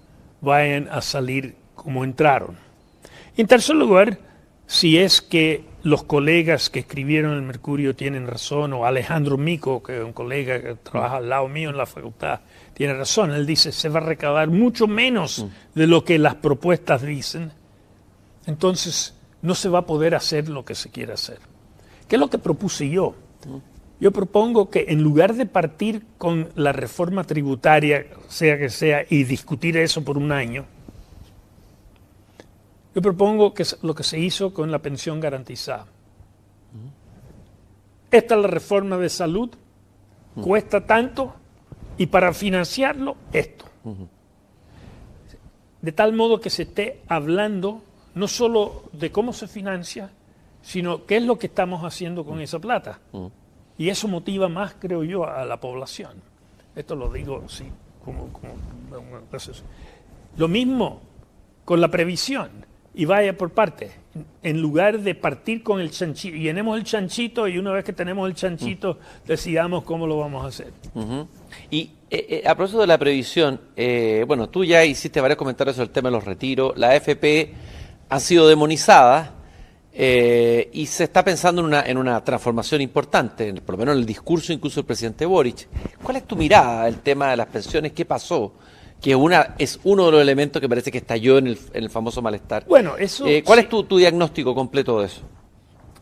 vayan 0.40 0.88
a 0.90 1.00
salir 1.00 1.56
como 1.74 2.04
entraron. 2.04 2.56
En 3.36 3.46
tercer 3.46 3.76
lugar, 3.76 4.18
si 4.66 4.98
es 4.98 5.22
que 5.22 5.64
los 5.82 6.02
colegas 6.02 6.68
que 6.68 6.80
escribieron 6.80 7.34
el 7.34 7.42
Mercurio 7.42 7.94
tienen 7.94 8.26
razón, 8.26 8.72
o 8.72 8.86
Alejandro 8.86 9.38
Mico, 9.38 9.82
que 9.82 9.98
es 9.98 10.04
un 10.04 10.12
colega 10.12 10.60
que 10.60 10.74
trabaja 10.74 11.18
al 11.18 11.28
lado 11.28 11.48
mío 11.48 11.70
en 11.70 11.76
la 11.76 11.86
facultad, 11.86 12.40
tiene 12.76 12.92
razón. 12.92 13.30
Él 13.30 13.46
dice, 13.46 13.72
se 13.72 13.88
va 13.88 14.00
a 14.00 14.02
recaudar 14.02 14.50
mucho 14.50 14.86
menos 14.86 15.42
mm. 15.42 15.78
de 15.78 15.86
lo 15.86 16.04
que 16.04 16.18
las 16.18 16.34
propuestas 16.34 17.00
dicen. 17.00 17.50
Entonces, 18.44 19.14
no 19.40 19.54
se 19.54 19.70
va 19.70 19.78
a 19.78 19.86
poder 19.86 20.14
hacer 20.14 20.50
lo 20.50 20.62
que 20.62 20.74
se 20.74 20.90
quiere 20.90 21.14
hacer. 21.14 21.38
¿Qué 22.06 22.16
es 22.16 22.20
lo 22.20 22.28
que 22.28 22.36
propuse 22.36 22.90
yo? 22.90 23.14
Mm. 23.46 23.56
Yo 23.98 24.10
propongo 24.10 24.68
que 24.68 24.84
en 24.88 25.02
lugar 25.02 25.32
de 25.32 25.46
partir 25.46 26.04
con 26.18 26.50
la 26.54 26.72
reforma 26.72 27.24
tributaria, 27.24 28.08
sea 28.28 28.58
que 28.58 28.68
sea, 28.68 29.06
y 29.08 29.24
discutir 29.24 29.78
eso 29.78 30.04
por 30.04 30.18
un 30.18 30.30
año, 30.30 30.66
yo 32.94 33.00
propongo 33.00 33.54
que 33.54 33.64
lo 33.80 33.94
que 33.94 34.02
se 34.02 34.18
hizo 34.18 34.52
con 34.52 34.70
la 34.70 34.80
pensión 34.80 35.18
garantizada. 35.18 35.86
Esta 38.10 38.34
es 38.34 38.40
la 38.42 38.48
reforma 38.48 38.98
de 38.98 39.08
salud, 39.08 39.48
cuesta 40.42 40.84
tanto 40.84 41.34
y 41.98 42.06
para 42.06 42.32
financiarlo 42.32 43.16
esto. 43.32 43.64
De 45.80 45.92
tal 45.92 46.12
modo 46.12 46.40
que 46.40 46.50
se 46.50 46.62
esté 46.62 47.02
hablando 47.08 47.82
no 48.14 48.28
solo 48.28 48.84
de 48.92 49.12
cómo 49.12 49.32
se 49.32 49.46
financia, 49.46 50.10
sino 50.62 51.04
qué 51.04 51.18
es 51.18 51.22
lo 51.22 51.38
que 51.38 51.46
estamos 51.46 51.84
haciendo 51.84 52.24
con 52.24 52.40
esa 52.40 52.58
plata. 52.58 52.98
Y 53.78 53.90
eso 53.90 54.08
motiva 54.08 54.48
más, 54.48 54.74
creo 54.78 55.04
yo, 55.04 55.28
a 55.28 55.44
la 55.44 55.60
población. 55.60 56.12
Esto 56.74 56.96
lo 56.96 57.12
digo 57.12 57.42
así, 57.46 57.64
como, 58.04 58.32
como 58.32 58.54
lo 60.36 60.48
mismo 60.48 61.00
con 61.64 61.80
la 61.80 61.88
previsión 61.88 62.50
y 62.94 63.04
vaya 63.04 63.36
por 63.36 63.50
parte. 63.50 63.92
En 64.42 64.62
lugar 64.62 65.00
de 65.00 65.14
partir 65.14 65.62
con 65.62 65.80
el 65.80 65.90
chanchito, 65.90 66.36
llenemos 66.36 66.78
el 66.78 66.84
chanchito 66.84 67.46
y 67.46 67.58
una 67.58 67.72
vez 67.72 67.84
que 67.84 67.92
tenemos 67.92 68.26
el 68.28 68.34
chanchito, 68.34 68.98
decidamos 69.26 69.84
cómo 69.84 70.06
lo 70.06 70.18
vamos 70.18 70.44
a 70.44 70.48
hacer. 70.48 70.72
Y 71.70 71.90
eh, 72.08 72.42
eh, 72.44 72.48
a 72.48 72.54
propósito 72.54 72.80
de 72.80 72.86
la 72.86 72.98
previsión, 72.98 73.60
eh, 73.76 74.24
bueno, 74.26 74.48
tú 74.48 74.64
ya 74.64 74.84
hiciste 74.84 75.20
varios 75.20 75.36
comentarios 75.36 75.76
sobre 75.76 75.86
el 75.86 75.92
tema 75.92 76.08
de 76.08 76.16
los 76.16 76.24
retiros. 76.24 76.76
La 76.76 76.90
AFP 76.90 77.52
ha 78.08 78.20
sido 78.20 78.48
demonizada 78.48 79.32
y 79.98 80.86
se 80.86 81.04
está 81.04 81.24
pensando 81.24 81.62
en 81.62 81.68
una, 81.68 81.80
en 81.86 81.96
una 81.96 82.22
transformación 82.22 82.82
importante, 82.82 83.54
por 83.54 83.76
lo 83.76 83.78
menos 83.78 83.94
en 83.94 84.00
el 84.00 84.06
discurso 84.06 84.52
incluso 84.52 84.80
del 84.80 84.86
presidente 84.86 85.24
Boric. 85.24 85.68
¿Cuál 86.02 86.18
es 86.18 86.26
tu 86.26 86.36
mirada 86.36 86.82
al 86.82 87.00
tema 87.00 87.30
de 87.30 87.38
las 87.38 87.46
pensiones? 87.46 87.92
¿Qué 87.92 88.04
pasó? 88.04 88.52
que 89.00 89.14
una, 89.14 89.54
es 89.58 89.78
uno 89.84 90.06
de 90.06 90.12
los 90.12 90.20
elementos 90.20 90.60
que 90.60 90.68
parece 90.68 90.90
que 90.90 90.98
estalló 90.98 91.38
en 91.38 91.48
el, 91.48 91.58
en 91.72 91.84
el 91.84 91.90
famoso 91.90 92.22
malestar. 92.22 92.64
Bueno, 92.66 92.96
eso. 92.96 93.26
Eh, 93.26 93.42
¿Cuál 93.44 93.60
es 93.60 93.68
tu, 93.68 93.84
tu, 93.84 93.98
diagnóstico 93.98 94.54
completo 94.54 95.00
de 95.00 95.06
eso? 95.06 95.20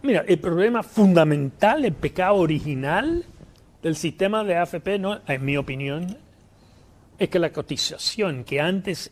Mira, 0.02 0.24
el 0.26 0.38
problema 0.38 0.82
fundamental, 0.82 1.84
el 1.84 1.92
pecado 1.92 2.36
original 2.36 3.24
del 3.84 3.96
sistema 3.96 4.44
de 4.44 4.56
AFP, 4.56 4.94
en 4.94 5.44
mi 5.44 5.58
opinión, 5.58 6.16
es 7.18 7.28
que 7.28 7.38
la 7.38 7.52
cotización 7.52 8.42
que 8.42 8.58
antes 8.58 9.10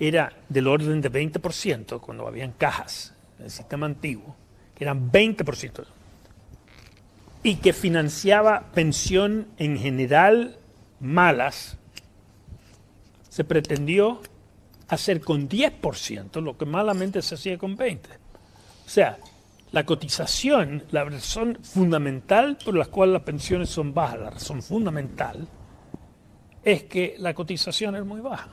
era 0.00 0.32
del 0.48 0.66
orden 0.66 1.00
de 1.00 1.12
20% 1.12 2.00
cuando 2.00 2.26
habían 2.26 2.50
cajas 2.50 3.14
en 3.38 3.44
el 3.44 3.50
sistema 3.52 3.86
antiguo, 3.86 4.34
que 4.74 4.82
eran 4.82 5.12
20%, 5.12 5.84
y 7.44 7.54
que 7.54 7.72
financiaba 7.72 8.72
pensión 8.74 9.46
en 9.58 9.78
general 9.78 10.58
malas, 10.98 11.76
se 13.28 13.44
pretendió 13.44 14.22
hacer 14.88 15.20
con 15.20 15.48
10% 15.48 16.42
lo 16.42 16.58
que 16.58 16.66
malamente 16.66 17.22
se 17.22 17.36
hacía 17.36 17.58
con 17.58 17.78
20%. 17.78 18.00
O 18.86 18.88
sea, 18.88 19.18
la 19.74 19.84
cotización, 19.84 20.84
la 20.92 21.04
razón 21.04 21.58
fundamental 21.60 22.56
por 22.64 22.76
la 22.76 22.84
cual 22.84 23.12
las 23.12 23.22
pensiones 23.22 23.70
son 23.70 23.92
bajas, 23.92 24.20
la 24.20 24.30
razón 24.30 24.62
fundamental, 24.62 25.48
es 26.62 26.84
que 26.84 27.16
la 27.18 27.34
cotización 27.34 27.96
es 27.96 28.04
muy 28.04 28.20
baja. 28.20 28.50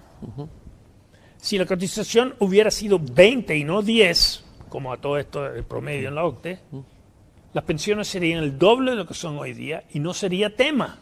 Si 1.38 1.59
la 1.59 1.67
cotización 1.67 2.34
hubiera 2.39 2.72
sido 2.72 2.97
20 2.97 3.55
y 3.55 3.63
no 3.63 3.84
10, 3.84 4.43
como 4.67 4.91
a 4.91 4.97
todo 4.97 5.19
esto 5.19 5.45
el 5.45 5.63
promedio 5.63 6.07
en 6.09 6.15
la 6.15 6.26
OCTE, 6.26 6.57
las 7.53 7.63
pensiones 7.65 8.07
serían 8.07 8.43
el 8.43 8.57
doble 8.57 8.91
de 8.91 8.97
lo 8.97 9.05
que 9.05 9.13
son 9.13 9.38
hoy 9.38 9.53
día 9.53 9.84
y 9.93 9.99
no 9.99 10.15
sería 10.15 10.55
tema. 10.55 10.97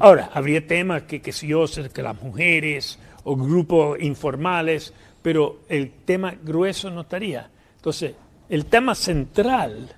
Ahora, 0.00 0.30
habría 0.34 0.66
temas 0.66 1.04
que, 1.04 1.22
que 1.22 1.30
si 1.30 1.46
yo, 1.46 1.64
que 1.94 2.02
las 2.02 2.20
mujeres 2.20 2.98
o 3.22 3.36
grupos 3.36 4.00
informales, 4.00 4.92
pero 5.22 5.60
el 5.68 5.92
tema 6.04 6.34
grueso 6.42 6.90
no 6.90 7.02
estaría. 7.02 7.48
Entonces, 7.76 8.14
el 8.50 8.66
tema 8.66 8.96
central 8.96 9.94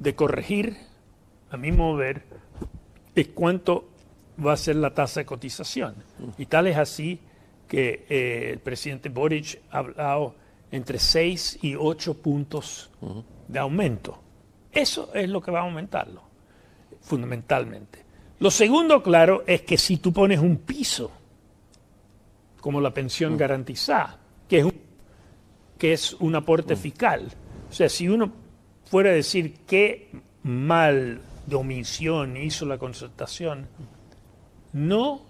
de 0.00 0.14
corregir, 0.16 0.76
a 1.50 1.56
mi 1.56 1.70
mover, 1.70 2.24
es 3.14 3.28
cuánto 3.28 3.90
va 4.44 4.54
a 4.54 4.56
ser 4.56 4.74
la 4.74 4.92
tasa 4.92 5.20
de 5.20 5.26
cotización. 5.26 5.94
Y 6.36 6.46
tal 6.46 6.66
es 6.66 6.76
así 6.76 7.20
que 7.68 8.06
eh, 8.08 8.50
el 8.52 8.58
presidente 8.58 9.08
Boric 9.08 9.62
ha 9.70 9.78
hablado 9.78 10.34
entre 10.72 10.98
6 10.98 11.60
y 11.62 11.76
8 11.76 12.14
puntos 12.14 12.90
de 13.46 13.58
aumento. 13.60 14.20
Eso 14.72 15.14
es 15.14 15.28
lo 15.28 15.40
que 15.40 15.52
va 15.52 15.60
a 15.60 15.62
aumentarlo, 15.62 16.22
fundamentalmente. 17.02 18.00
Lo 18.40 18.50
segundo, 18.50 19.00
claro, 19.00 19.44
es 19.46 19.62
que 19.62 19.78
si 19.78 19.98
tú 19.98 20.12
pones 20.12 20.40
un 20.40 20.56
piso, 20.56 21.12
como 22.60 22.80
la 22.80 22.92
pensión 22.92 23.36
garantizada, 23.36 24.18
que 24.48 24.58
es 24.58 24.64
un, 24.64 24.74
que 25.78 25.92
es 25.92 26.14
un 26.14 26.34
aporte 26.34 26.74
fiscal, 26.74 27.30
o 27.74 27.76
sea, 27.76 27.88
si 27.88 28.08
uno 28.08 28.30
fuera 28.84 29.10
a 29.10 29.14
decir 29.14 29.56
qué 29.66 30.08
mal 30.44 31.20
de 31.44 31.56
omisión 31.56 32.36
hizo 32.36 32.66
la 32.66 32.78
concertación, 32.78 33.66
no 34.72 35.22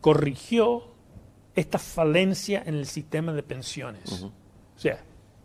corrigió 0.00 0.84
esta 1.56 1.80
falencia 1.80 2.62
en 2.64 2.76
el 2.76 2.86
sistema 2.86 3.32
de 3.32 3.42
pensiones. 3.42 4.22
O 4.22 4.30
sea, 4.76 5.00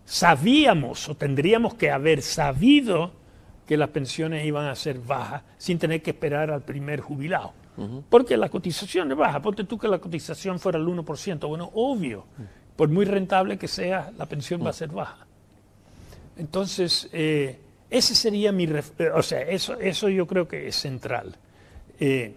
sabíamos 0.06 1.10
o 1.10 1.16
tendríamos 1.16 1.74
que 1.74 1.90
haber 1.90 2.22
sabido 2.22 3.14
que 3.66 3.76
las 3.76 3.90
pensiones 3.90 4.46
iban 4.46 4.68
a 4.68 4.76
ser 4.76 5.00
bajas 5.00 5.42
sin 5.58 5.80
tener 5.80 6.04
que 6.04 6.12
esperar 6.12 6.52
al 6.52 6.62
primer 6.62 7.02
jubilado. 7.02 7.54
Porque 8.08 8.38
la 8.38 8.50
cotización 8.50 9.12
es 9.12 9.18
baja. 9.18 9.42
Ponte 9.42 9.64
tú 9.64 9.80
que 9.80 9.88
la 9.88 9.98
cotización 9.98 10.60
fuera 10.60 10.78
el 10.78 10.86
1%. 10.86 11.48
Bueno, 11.48 11.72
obvio, 11.74 12.28
por 12.76 12.90
muy 12.90 13.06
rentable 13.06 13.58
que 13.58 13.68
sea, 13.68 14.12
la 14.16 14.28
pensión 14.28 14.64
va 14.64 14.70
a 14.70 14.74
ser 14.74 14.90
baja. 14.90 15.25
Entonces, 16.38 17.10
eh, 17.14 17.60
ese 17.90 18.16
sería 18.16 18.52
mi... 18.52 18.68
O 19.14 19.24
sea, 19.24 19.42
eso, 19.42 19.80
eso 19.80 20.10
yo 20.10 20.28
creo 20.28 20.48
que 20.48 20.68
es 20.68 20.76
central. 20.76 21.36
Eh, 22.00 22.36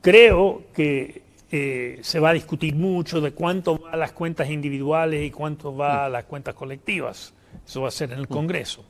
creo 0.00 0.64
que 0.72 1.22
eh, 1.50 1.98
se 2.02 2.20
va 2.20 2.30
a 2.30 2.34
discutir 2.34 2.74
mucho 2.74 3.20
de 3.20 3.32
cuánto 3.32 3.78
va 3.78 3.92
a 3.92 3.96
las 3.96 4.12
cuentas 4.12 4.50
individuales 4.50 5.24
y 5.24 5.30
cuánto 5.30 5.74
va 5.74 6.06
a 6.06 6.08
las 6.08 6.24
cuentas 6.24 6.54
colectivas. 6.54 7.34
Eso 7.66 7.82
va 7.82 7.88
a 7.88 7.92
ser 7.92 8.12
en 8.12 8.18
el 8.18 8.28
Congreso. 8.28 8.84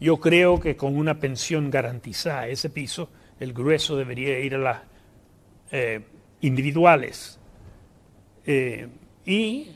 yo 0.00 0.18
creo 0.18 0.58
que 0.58 0.76
con 0.76 0.96
una 0.96 1.18
pensión 1.18 1.70
garantizada, 1.70 2.48
ese 2.48 2.70
piso, 2.70 3.10
el 3.38 3.52
grueso 3.52 3.96
debería 3.96 4.38
ir 4.38 4.54
a 4.54 4.58
las 4.58 4.78
individuales. 6.40 7.38
y 8.46 9.68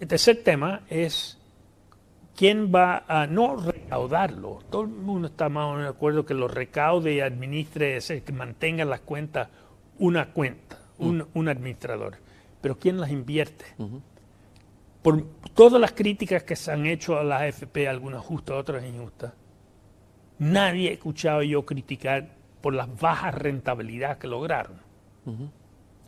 el 0.00 0.08
tercer 0.08 0.42
tema 0.42 0.82
es 0.90 1.38
¿quién 2.42 2.72
va 2.74 3.04
a 3.06 3.28
no 3.28 3.54
recaudarlo? 3.54 4.64
Todo 4.68 4.82
el 4.82 4.88
mundo 4.88 5.28
está 5.28 5.48
más 5.48 5.66
o 5.66 5.70
menos 5.74 5.84
de 5.84 5.90
acuerdo 5.90 6.26
que 6.26 6.34
lo 6.34 6.48
recaude 6.48 7.14
y 7.14 7.20
administre, 7.20 8.00
que 8.00 8.32
mantenga 8.32 8.84
las 8.84 8.98
cuentas 8.98 9.48
una 10.00 10.32
cuenta, 10.32 10.76
un, 10.98 11.24
mm. 11.34 11.48
administrador. 11.48 12.16
Pero 12.60 12.76
¿quién 12.80 13.00
las 13.00 13.12
invierte? 13.12 13.64
Por 15.02 15.22
todas 15.54 15.80
las 15.80 15.92
críticas 15.92 16.42
que 16.42 16.56
se 16.56 16.72
han 16.72 16.84
hecho 16.84 17.16
a 17.16 17.22
la 17.22 17.42
AFP, 17.42 17.86
algunas 17.86 18.24
justas, 18.24 18.56
otras 18.56 18.84
injustas, 18.84 19.34
nadie 20.40 20.90
he 20.90 20.94
escuchado 20.94 21.44
yo 21.44 21.64
criticar 21.64 22.34
por 22.60 22.74
las 22.74 22.88
bajas 23.00 23.36
rentabilidades 23.36 24.16
que 24.16 24.26
lograron. 24.26 24.78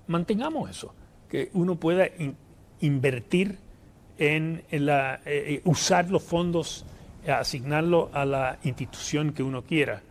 Mantengamos 0.09 0.68
eso, 0.68 0.97
que 1.28 1.51
uno 1.53 1.76
pueda 1.76 2.09
invertir 2.80 3.61
en, 4.19 4.62
la, 4.71 5.17
eh, 5.25 5.55
eh, 5.55 5.61
usar 5.65 6.11
los 6.11 6.23
fondos, 6.23 6.85
eh, 7.27 7.33
asignarlo 7.33 8.11
a 8.12 8.25
la 8.25 8.59
institución 8.65 9.33
que 9.33 9.43
uno 9.43 9.62
quiera. 9.62 10.03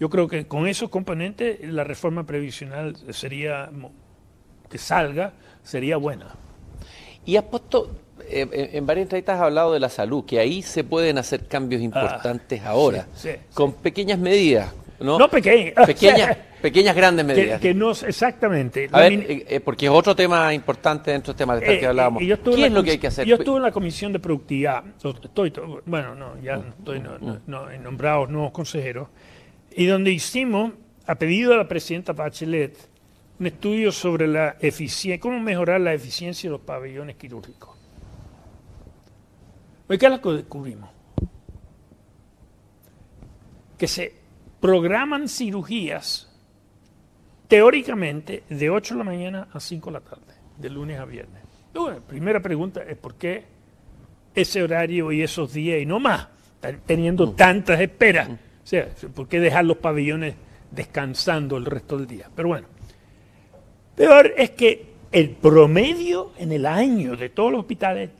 yo 0.00 0.08
creo 0.10 0.26
que 0.26 0.46
con 0.46 0.66
esos 0.66 0.88
componentes 0.88 1.60
la 1.62 1.84
reforma 1.84 2.24
previsional 2.24 2.96
sería, 3.10 3.70
que 4.68 4.78
salga, 4.78 5.32
sería 5.62 5.96
buena. 5.96 6.34
Y 7.24 7.36
has 7.36 7.44
puesto, 7.44 7.90
en 8.28 8.86
varias 8.86 9.04
entrevistas 9.04 9.36
has 9.36 9.42
hablado 9.42 9.72
de 9.72 9.80
la 9.80 9.88
salud, 9.88 10.24
que 10.24 10.40
ahí 10.40 10.62
se 10.62 10.82
pueden 10.82 11.18
hacer 11.18 11.46
cambios 11.46 11.82
ah, 11.82 11.84
importantes 11.84 12.62
ahora, 12.62 13.06
con 13.54 13.74
pequeñas 13.74 14.18
medidas. 14.18 14.72
No, 15.02 15.18
no 15.18 15.28
pequeñas. 16.62 16.96
Grandes 16.96 17.26
medidas. 17.26 17.60
Que, 17.60 17.74
no, 17.74 17.90
exactamente. 17.90 18.88
A 18.92 19.00
ver, 19.00 19.12
eh, 19.12 19.46
eh, 19.48 19.60
porque 19.60 19.86
es 19.86 19.92
otro 19.92 20.14
tema 20.14 20.54
importante 20.54 21.10
dentro 21.10 21.32
del 21.32 21.38
tema 21.38 21.56
de 21.56 21.62
que 21.62 21.80
eh, 21.80 21.86
hablábamos. 21.86 22.22
¿Qué 22.22 22.66
es 22.66 22.72
lo 22.72 22.82
que 22.82 22.92
hay 22.92 22.98
que 22.98 23.08
hacer? 23.08 23.26
Yo 23.26 23.36
estuve 23.36 23.56
en 23.56 23.62
la 23.62 23.72
Comisión 23.72 24.12
de 24.12 24.20
Productividad, 24.20 24.84
estoy, 24.96 25.52
bueno, 25.86 26.14
no, 26.14 26.40
ya 26.40 26.62
estoy 26.78 27.00
mm, 27.00 27.40
no, 27.46 27.64
mm. 27.64 27.82
nombrado 27.82 28.26
nuevos 28.26 28.52
consejeros, 28.52 29.08
y 29.74 29.86
donde 29.86 30.12
hicimos, 30.12 30.72
a 31.06 31.16
pedido 31.16 31.50
de 31.50 31.56
la 31.56 31.68
presidenta 31.68 32.12
Bachelet, 32.12 32.76
un 33.40 33.46
estudio 33.46 33.90
sobre 33.90 34.28
la 34.28 34.56
eficiencia, 34.60 35.18
cómo 35.18 35.40
mejorar 35.40 35.80
la 35.80 35.94
eficiencia 35.94 36.48
de 36.48 36.52
los 36.52 36.60
pabellones 36.60 37.16
quirúrgicos. 37.16 37.76
¿Qué 39.88 40.06
es 40.06 40.10
lo 40.12 40.20
que 40.20 40.30
descubrimos? 40.30 40.88
Que 43.76 43.88
se 43.88 44.21
programan 44.62 45.28
cirugías 45.28 46.30
teóricamente 47.48 48.44
de 48.48 48.70
8 48.70 48.94
de 48.94 48.98
la 48.98 49.04
mañana 49.04 49.48
a 49.52 49.58
5 49.58 49.90
de 49.90 49.92
la 49.92 50.00
tarde, 50.00 50.34
de 50.56 50.70
lunes 50.70 51.00
a 51.00 51.04
viernes. 51.04 51.42
la 51.74 51.96
primera 51.98 52.40
pregunta 52.40 52.80
es 52.84 52.96
por 52.96 53.16
qué 53.16 53.44
ese 54.36 54.62
horario 54.62 55.10
y 55.10 55.20
esos 55.20 55.52
días 55.52 55.82
y 55.82 55.84
no 55.84 55.98
más, 55.98 56.28
teniendo 56.86 57.26
mm. 57.26 57.36
tantas 57.36 57.80
esperas. 57.80 58.28
Mm. 58.28 58.32
O 58.32 58.66
sea, 58.66 58.88
¿por 59.12 59.26
qué 59.26 59.40
dejar 59.40 59.64
los 59.64 59.78
pabellones 59.78 60.36
descansando 60.70 61.56
el 61.56 61.64
resto 61.64 61.98
del 61.98 62.06
día? 62.06 62.30
Pero 62.32 62.48
bueno, 62.48 62.68
peor 63.96 64.32
es 64.36 64.50
que 64.50 64.92
el 65.10 65.30
promedio 65.30 66.34
en 66.38 66.52
el 66.52 66.66
año 66.66 67.16
de 67.16 67.30
todos 67.30 67.50
los 67.50 67.62
hospitales 67.62 68.10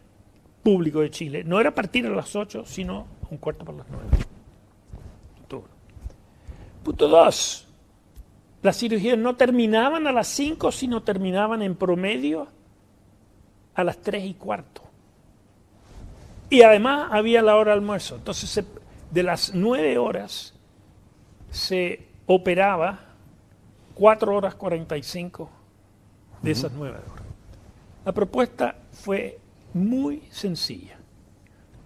públicos 0.61 1.03
de 1.03 1.11
Chile 1.11 1.45
no 1.45 1.61
era 1.61 1.69
a 1.69 1.75
partir 1.75 2.03
de 2.03 2.11
las 2.11 2.35
8, 2.35 2.65
sino 2.67 3.07
un 3.31 3.39
cuarto 3.39 3.65
para 3.65 3.79
las 3.79 3.87
9. 3.89 4.32
Punto 6.83 7.09
2. 7.09 7.69
Las 8.63 8.79
cirugías 8.79 9.19
no 9.19 9.37
terminaban 9.37 10.07
a 10.07 10.13
las 10.13 10.29
5, 10.29 10.71
sino 10.73 11.03
terminaban 11.03 11.63
en 11.63 11.75
promedio 11.75 12.47
a 13.75 13.85
las 13.85 13.99
3 13.99 14.25
y 14.25 14.35
cuarto. 14.35 14.83
Y 16.49 16.63
además 16.63 17.09
había 17.11 17.43
la 17.43 17.57
hora 17.57 17.73
de 17.73 17.79
almuerzo. 17.79 18.17
Entonces, 18.17 18.65
de 19.11 19.23
las 19.23 19.55
9 19.55 19.99
horas 19.99 20.55
se 21.51 22.07
operaba 22.27 23.01
4 23.95 24.37
horas 24.37 24.55
45 24.55 25.51
de 26.43 26.51
esas 26.51 26.73
9 26.73 26.97
horas. 26.97 27.27
La 28.05 28.13
propuesta 28.13 28.77
fue 28.93 29.39
muy 29.75 30.23
sencilla. 30.31 30.97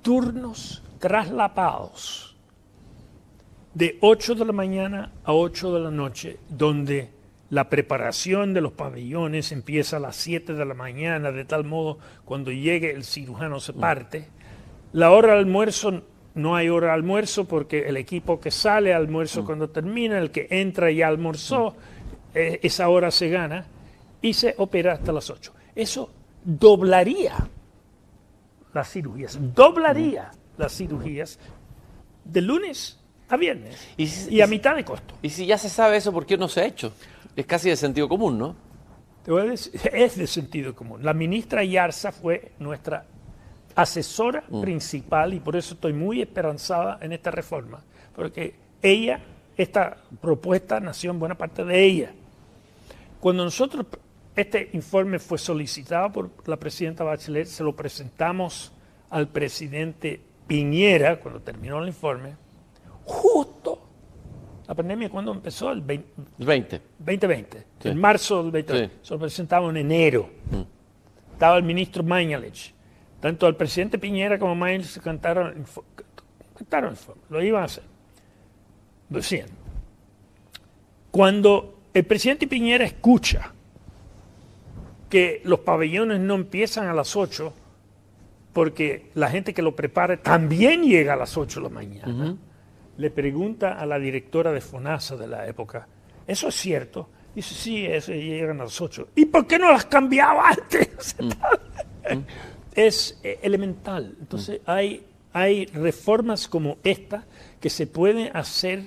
Turnos 0.03 0.83
traslapados 0.99 2.36
de 3.77 3.99
8 4.01 4.37
de 4.37 4.47
la 4.47 4.53
mañana 4.53 5.12
a 5.22 5.35
8 5.35 5.74
de 5.74 5.81
la 5.81 5.91
noche, 5.91 6.39
donde 6.49 7.11
la 7.51 7.68
preparación 7.68 8.55
de 8.55 8.62
los 8.62 8.72
pabellones 8.72 9.53
empieza 9.53 9.99
a 9.99 10.01
las 10.01 10.16
7 10.16 10.55
de 10.55 10.64
la 10.64 10.72
mañana, 10.72 11.31
de 11.31 11.45
tal 11.45 11.64
modo 11.64 11.99
cuando 12.24 12.51
llegue 12.51 12.93
el 12.93 13.05
cirujano 13.05 13.61
se 13.61 13.74
parte. 13.74 14.31
La 14.95 15.11
hora 15.11 15.35
de 15.35 15.41
almuerzo, 15.41 16.05
no 16.35 16.57
hay 16.57 16.70
hora 16.70 16.87
de 16.87 16.93
almuerzo 16.95 17.45
porque 17.45 17.87
el 17.87 17.99
equipo 17.99 18.41
que 18.41 18.51
sale 18.51 18.95
almuerzo 18.95 19.43
mm. 19.43 19.45
cuando 19.45 19.68
termina, 19.68 20.18
el 20.18 20.31
que 20.31 20.47
entra 20.49 20.91
y 20.91 21.03
almorzó, 21.03 21.77
eh, 22.33 22.59
esa 22.62 22.89
hora 22.89 23.11
se 23.11 23.29
gana 23.29 23.66
y 24.22 24.33
se 24.33 24.55
opera 24.57 24.95
hasta 24.95 25.12
las 25.12 25.29
8. 25.29 25.53
eso 25.74 26.11
doblaría 26.43 27.47
las 28.72 28.91
cirugías, 28.91 29.39
doblaría 29.55 30.31
las 30.57 30.74
cirugías 30.74 31.39
de 32.24 32.41
lunes 32.41 33.01
a 33.29 33.37
viernes 33.37 33.77
y, 33.97 34.41
a 34.41 34.47
mitad 34.47 34.77
de 34.77 34.85
costo. 34.85 35.14
Y 35.22 35.31
si 35.31 35.47
ya 35.47 35.59
se 35.59 35.68
sabe 35.68 35.97
eso, 35.97 36.12
¿por 36.12 36.27
qué 36.27 36.37
no 36.37 36.49
se 36.49 36.61
ha 36.61 36.66
hecho? 36.66 36.93
Es 37.35 37.47
casi 37.47 37.68
de 37.68 37.77
sentido 37.77 38.09
común, 38.09 38.39
¿no? 38.39 38.57
Es 39.93 40.16
de 40.16 40.27
sentido 40.27 40.74
común. 40.74 41.05
La 41.05 41.12
ministra 41.12 41.64
Yarza 41.64 42.12
fue 42.12 42.53
nuestra 42.59 43.05
asesora 43.74 44.45
mm. 44.49 44.61
principal 44.61 45.35
y 45.35 45.41
por 45.41 45.57
eso 45.57 45.74
estoy 45.74 45.93
muy 45.93 46.22
esperanzada 46.22 46.99
en 47.03 47.12
esta 47.12 47.31
reforma, 47.31 47.83
porque 48.14 48.55
ella, 48.81 49.20
esta 49.57 49.97
propuesta 50.20 50.81
nació 50.81 51.11
en 51.11 51.18
buena 51.18 51.37
parte 51.37 51.64
de 51.64 51.85
ella. 51.85 52.12
Cuando 53.20 53.45
nosotros, 53.45 53.87
este 54.35 54.70
informe 54.72 55.18
fue 55.18 55.39
solicitado 55.39 56.12
por 56.12 56.31
la 56.47 56.57
presidenta 56.57 57.05
Bachelet, 57.05 57.47
se 57.47 57.64
lo 57.64 57.74
presentamos 57.74 58.72
al 59.11 59.29
presidente 59.29 60.20
Piñera 60.47 61.18
cuando 61.18 61.41
terminó 61.41 61.83
el 61.83 61.89
informe, 61.89 62.37
justo 63.07 63.79
la 64.67 64.75
pandemia 64.75 65.09
cuando 65.09 65.33
empezó 65.33 65.71
el 65.73 65.81
20, 65.81 66.09
20. 66.39 66.83
2020, 66.99 67.67
en 67.85 67.99
marzo 67.99 68.43
del 68.43 68.65
2020. 68.65 68.99
Se 69.03 69.15
lo 69.15 69.21
presentamos 69.21 69.71
en 69.71 69.77
enero. 69.79 70.29
Mm. 70.51 71.33
Estaba 71.33 71.57
el 71.57 71.63
ministro 71.63 72.03
Mañalich. 72.03 72.75
Tanto 73.21 73.47
el 73.47 73.57
presidente 73.57 73.99
Piñera 73.99 74.39
como 74.39 74.55
Mañalich 74.55 74.99
cantaron, 75.01 75.65
cantaron 76.57 76.97
lo 77.31 77.43
iban 77.43 77.63
a 77.63 77.65
hacer. 77.67 77.85
Decían, 79.09 79.49
cuando 81.13 81.79
el 81.95 82.05
presidente 82.05 82.47
Piñera 82.47 82.85
escucha 82.85 83.53
que 85.09 85.41
los 85.45 85.61
pabellones 85.61 86.21
no 86.21 86.35
empiezan 86.35 86.89
a 86.89 86.93
las 86.93 87.15
8, 87.15 87.53
porque 88.53 89.11
la 89.15 89.31
gente 89.31 89.55
que 89.55 89.63
lo 89.63 89.77
prepara 89.77 90.17
también 90.17 90.83
llega 90.83 91.13
a 91.13 91.17
las 91.17 91.37
8 91.37 91.61
de 91.61 91.65
la 91.65 91.71
mañana, 91.73 92.37
le 92.97 93.11
pregunta 93.11 93.79
a 93.79 93.87
la 93.87 93.99
directora 93.99 94.53
de 94.53 94.61
FONASA 94.61 95.17
de 95.17 95.27
la 95.27 95.47
época, 95.47 95.87
¿eso 96.27 96.49
es 96.49 96.55
cierto? 96.55 97.09
Dice, 97.35 97.55
sí, 97.55 97.85
eso 97.85 98.13
llegan 98.13 98.61
a 98.61 98.65
las 98.65 98.81
8. 98.81 99.09
¿Y 99.15 99.27
por 99.27 99.47
qué 99.47 99.59
no 99.59 99.71
las 99.71 99.87
cambiaba 99.87 100.51
antes? 100.51 101.17
Mm. 102.09 102.21
es 102.73 103.19
eh, 103.25 103.41
elemental. 103.43 104.15
Entonces 104.21 104.61
mm. 104.61 104.71
hay, 104.71 105.05
hay 105.33 105.67
reformas 105.67 106.47
como 106.47 106.79
esta 106.85 107.25
que 107.59 107.69
se 107.69 107.89
pueden 107.89 108.31
hacer, 108.37 108.85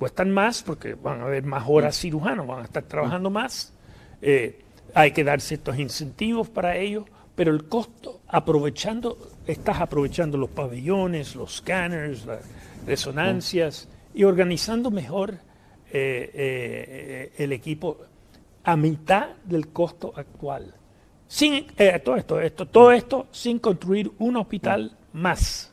cuestan 0.00 0.32
más 0.32 0.64
porque 0.64 0.94
van 0.94 1.20
a 1.20 1.26
haber 1.26 1.44
más 1.44 1.62
horas 1.68 1.96
mm. 1.96 2.00
cirujanos, 2.00 2.48
van 2.48 2.62
a 2.62 2.64
estar 2.64 2.82
trabajando 2.82 3.30
más. 3.30 3.72
Eh, 4.20 4.62
hay 4.94 5.12
que 5.12 5.22
dar 5.22 5.40
ciertos 5.40 5.78
incentivos 5.78 6.48
para 6.48 6.76
ello 6.76 7.06
pero 7.40 7.52
el 7.52 7.68
costo, 7.68 8.20
aprovechando, 8.28 9.16
estás 9.50 9.80
aprovechando 9.80 10.38
los 10.38 10.50
pabellones, 10.50 11.34
los 11.34 11.56
scanners, 11.56 12.26
las 12.26 12.40
resonancias 12.86 13.88
y 14.14 14.24
organizando 14.24 14.90
mejor 14.90 15.34
eh, 15.92 16.30
eh, 16.34 17.32
el 17.38 17.52
equipo 17.52 17.98
a 18.64 18.76
mitad 18.76 19.28
del 19.44 19.68
costo 19.68 20.12
actual. 20.16 20.74
Sin 21.28 21.66
eh, 21.76 22.00
todo 22.04 22.16
esto, 22.16 22.40
esto, 22.40 22.66
todo 22.66 22.92
esto 22.92 23.26
sin 23.30 23.58
construir 23.58 24.10
un 24.18 24.36
hospital 24.36 24.96
más. 25.12 25.72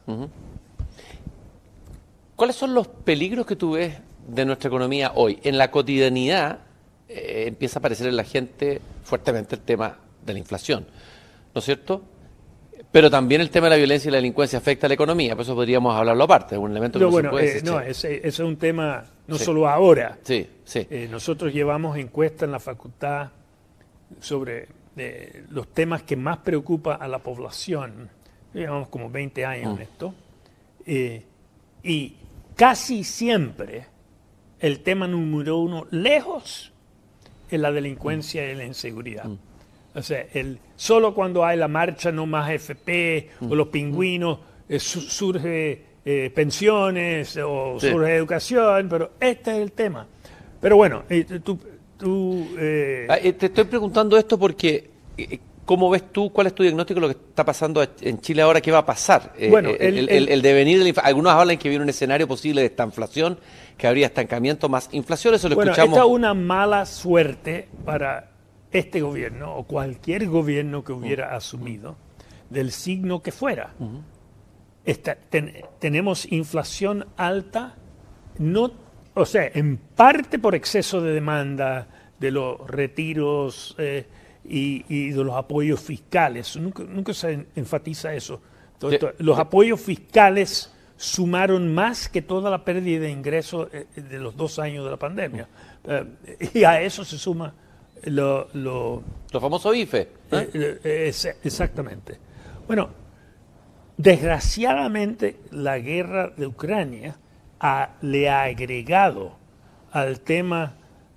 ¿Cuáles 2.36 2.56
son 2.56 2.74
los 2.74 2.88
peligros 2.88 3.46
que 3.46 3.56
tú 3.56 3.72
ves 3.72 3.98
de 4.28 4.46
nuestra 4.46 4.68
economía 4.68 5.12
hoy? 5.16 5.40
En 5.44 5.58
la 5.58 5.72
cotidianidad 5.72 6.60
empieza 7.08 7.78
a 7.78 7.80
aparecer 7.80 8.08
en 8.08 8.18
la 8.18 8.24
gente 8.24 8.82
fuertemente 9.04 9.56
el 9.56 9.62
tema 9.62 9.98
de 10.26 10.34
la 10.34 10.40
inflación. 10.40 10.86
¿no 11.58 11.60
es 11.60 11.66
cierto? 11.66 12.04
Pero 12.98 13.12
también 13.12 13.42
el 13.42 13.52
tema 13.52 13.68
de 13.68 13.70
la 13.70 13.76
violencia 13.76 14.10
y 14.10 14.12
la 14.12 14.18
delincuencia 14.18 14.58
afecta 14.58 14.88
a 14.88 14.90
la 14.90 14.96
economía, 14.96 15.36
por 15.36 15.44
eso 15.44 15.54
podríamos 15.54 15.96
hablarlo 15.96 16.24
aparte, 16.24 16.56
es 16.56 16.60
un 16.60 16.72
elemento 16.72 16.98
que 16.98 17.06
no, 17.06 17.12
bueno, 17.12 17.30
se 17.30 17.32
puede 17.32 17.58
eh, 17.60 17.62
No, 17.64 17.80
ese, 17.80 18.28
es 18.28 18.40
un 18.40 18.58
tema 18.58 19.04
no 19.28 19.38
solo 19.38 19.70
ahora. 19.70 20.18
Sí, 20.24 20.50
sí. 20.64 20.88
Eh, 20.90 21.08
nosotros 21.08 21.54
llevamos 21.54 21.96
encuestas 21.96 22.48
en 22.48 22.54
la 22.54 22.60
facultad 22.60 23.30
sobre 24.20 24.70
eh, 24.96 25.44
los 25.52 25.68
temas 25.76 26.02
que 26.02 26.16
más 26.16 26.40
preocupa 26.40 26.96
a 26.96 27.08
la 27.08 27.20
población. 27.20 28.10
Llevamos 28.52 28.88
como 28.88 29.12
20 29.12 29.46
años 29.46 29.74
en 29.74 29.78
mm. 29.78 29.82
esto. 29.84 30.14
y 31.84 32.16
casi 32.56 33.04
siempre 33.04 33.86
el 34.60 34.80
tema 34.80 35.08
número 35.08 35.60
uno, 35.60 35.86
lejos, 35.92 36.74
es 37.48 37.60
la 37.60 37.72
delincuencia 37.72 38.52
y 38.52 38.56
la 38.56 38.66
inseguridad. 38.66 39.26
Mm. 39.26 39.47
O 39.98 40.02
sea, 40.04 40.28
el, 40.32 40.60
solo 40.76 41.16
cuando 41.16 41.44
hay 41.44 41.58
la 41.58 41.68
marcha 41.68 42.12
no 42.12 42.28
más 42.28 42.52
FP 42.52 43.30
o 43.50 43.56
los 43.56 43.70
pingüinos 43.70 44.38
eh, 44.70 44.80
surge 44.80 45.82
eh, 46.06 46.32
pensiones 46.34 47.36
o 47.38 47.80
surge 47.80 48.16
educación, 48.16 48.88
pero 48.90 49.12
este 49.20 49.52
es 49.52 49.58
el 49.58 49.72
tema. 49.72 50.06
Pero 50.62 50.76
bueno, 50.76 51.04
eh, 51.10 51.26
tú... 51.44 51.60
Ah, 53.10 53.18
te 53.18 53.48
estoy 53.48 53.64
preguntando 53.64 54.18
esto 54.18 54.38
porque... 54.38 54.98
¿Cómo 55.66 55.90
ves 55.90 56.14
tú, 56.14 56.32
cuál 56.32 56.48
es 56.48 56.56
tu 56.56 56.64
diagnóstico 56.64 57.02
de 57.02 57.08
lo 57.08 57.14
que 57.14 57.20
está 57.28 57.44
pasando 57.44 57.86
en 58.00 58.22
Chile 58.22 58.42
ahora? 58.42 58.62
¿Qué 58.62 58.72
va 58.72 58.78
a 58.78 58.86
pasar? 58.86 59.34
Bueno, 59.50 59.72
el, 59.78 60.08
el, 60.30 60.42
devenir 60.42 60.82
de 60.82 60.94
Algunos 61.04 61.34
hablan 61.34 61.58
que 61.58 61.68
viene 61.68 61.84
un 61.84 61.90
escenario 61.90 62.26
posible 62.26 62.62
de 62.62 62.68
estanflación, 62.68 63.38
que 63.78 63.86
habría 63.86 64.06
estancamiento 64.06 64.70
más 64.70 64.88
inflación, 64.94 65.36
eso 65.36 65.50
lo 65.50 65.56
bueno, 65.56 65.72
escuchamos. 65.72 65.98
Esta 65.98 66.08
es 66.08 66.14
una 66.14 66.34
mala 66.34 66.86
suerte 66.86 67.68
para 67.84 68.30
este 68.78 69.02
gobierno 69.02 69.56
o 69.56 69.64
cualquier 69.64 70.28
gobierno 70.28 70.84
que 70.84 70.94
hubiera 70.94 71.36
asumido, 71.36 71.96
del 72.50 72.72
signo 72.72 73.22
que 73.22 73.32
fuera. 73.32 73.74
tenemos 75.80 76.32
inflación 76.32 77.08
alta, 77.18 77.76
no, 78.40 78.72
o 79.14 79.26
sea, 79.26 79.50
en 79.54 79.78
parte 79.78 80.40
por 80.40 80.56
exceso 80.56 81.02
de 81.02 81.14
demanda 81.14 81.88
de 82.20 82.32
los 82.32 82.60
retiros 82.68 83.76
eh, 83.78 84.06
y, 84.44 85.10
de 85.10 85.24
los 85.24 85.36
apoyos 85.36 85.80
fiscales. 85.80 86.56
Nunca, 86.58 87.14
se 87.14 87.48
enfatiza 87.56 88.14
eso. 88.14 88.42
los 89.20 89.40
apoyos 89.40 89.82
fiscales 89.82 90.74
sumaron 90.96 91.74
más 91.74 92.10
que 92.10 92.22
toda 92.24 92.50
la 92.50 92.66
pérdida 92.66 93.02
de 93.02 93.12
ingresos 93.12 93.70
eh, 93.72 93.86
de 93.96 94.20
los 94.20 94.36
dos 94.36 94.58
años 94.58 94.84
de 94.86 94.92
la 94.92 94.98
pandemia. 94.98 95.48
Eh, 95.84 96.50
y 96.54 96.64
a 96.64 96.82
eso 96.82 97.06
se 97.06 97.18
suma 97.18 97.54
lo, 98.06 98.50
lo, 98.54 99.04
famoso 99.32 99.74
IFE. 99.74 100.10
¿eh? 100.32 100.80
Eh, 100.84 101.14
exactamente. 101.44 102.18
Bueno, 102.68 102.90
desgraciadamente 103.98 105.40
la 105.52 105.80
guerra 105.80 106.30
de 106.36 106.48
Ucrania 106.48 107.18
le 108.02 108.30
ha 108.30 108.44
agregado 108.44 109.38
al 109.92 110.20
tema 110.22 110.76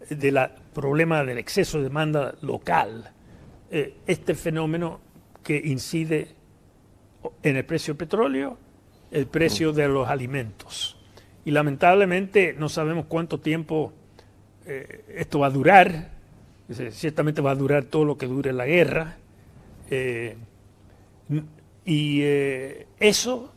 del 0.08 0.38
problema 0.72 1.24
del 1.24 1.38
exceso 1.38 1.78
de 1.78 1.84
demanda 1.84 2.34
local 2.40 3.12
eh, 3.70 3.96
este 4.06 4.34
fenómeno 4.34 5.00
que 5.42 5.60
incide 5.64 6.34
en 7.42 7.56
el 7.56 7.64
precio 7.64 7.94
del 7.94 7.98
petróleo, 7.98 8.58
el 9.10 9.26
precio 9.26 9.72
de 9.72 9.88
los 9.88 10.08
alimentos. 10.08 10.96
Y 11.44 11.50
lamentablemente 11.50 12.54
no 12.58 12.68
sabemos 12.68 13.06
cuánto 13.06 13.40
tiempo 13.40 13.92
esto 15.08 15.40
va 15.40 15.48
a 15.48 15.50
durar 15.50 16.19
ciertamente 16.90 17.40
va 17.40 17.50
a 17.52 17.54
durar 17.54 17.84
todo 17.84 18.04
lo 18.04 18.16
que 18.16 18.26
dure 18.26 18.52
la 18.52 18.66
guerra. 18.66 19.16
Eh, 19.90 20.36
y 21.84 22.20
eh, 22.22 22.86
eso, 22.98 23.52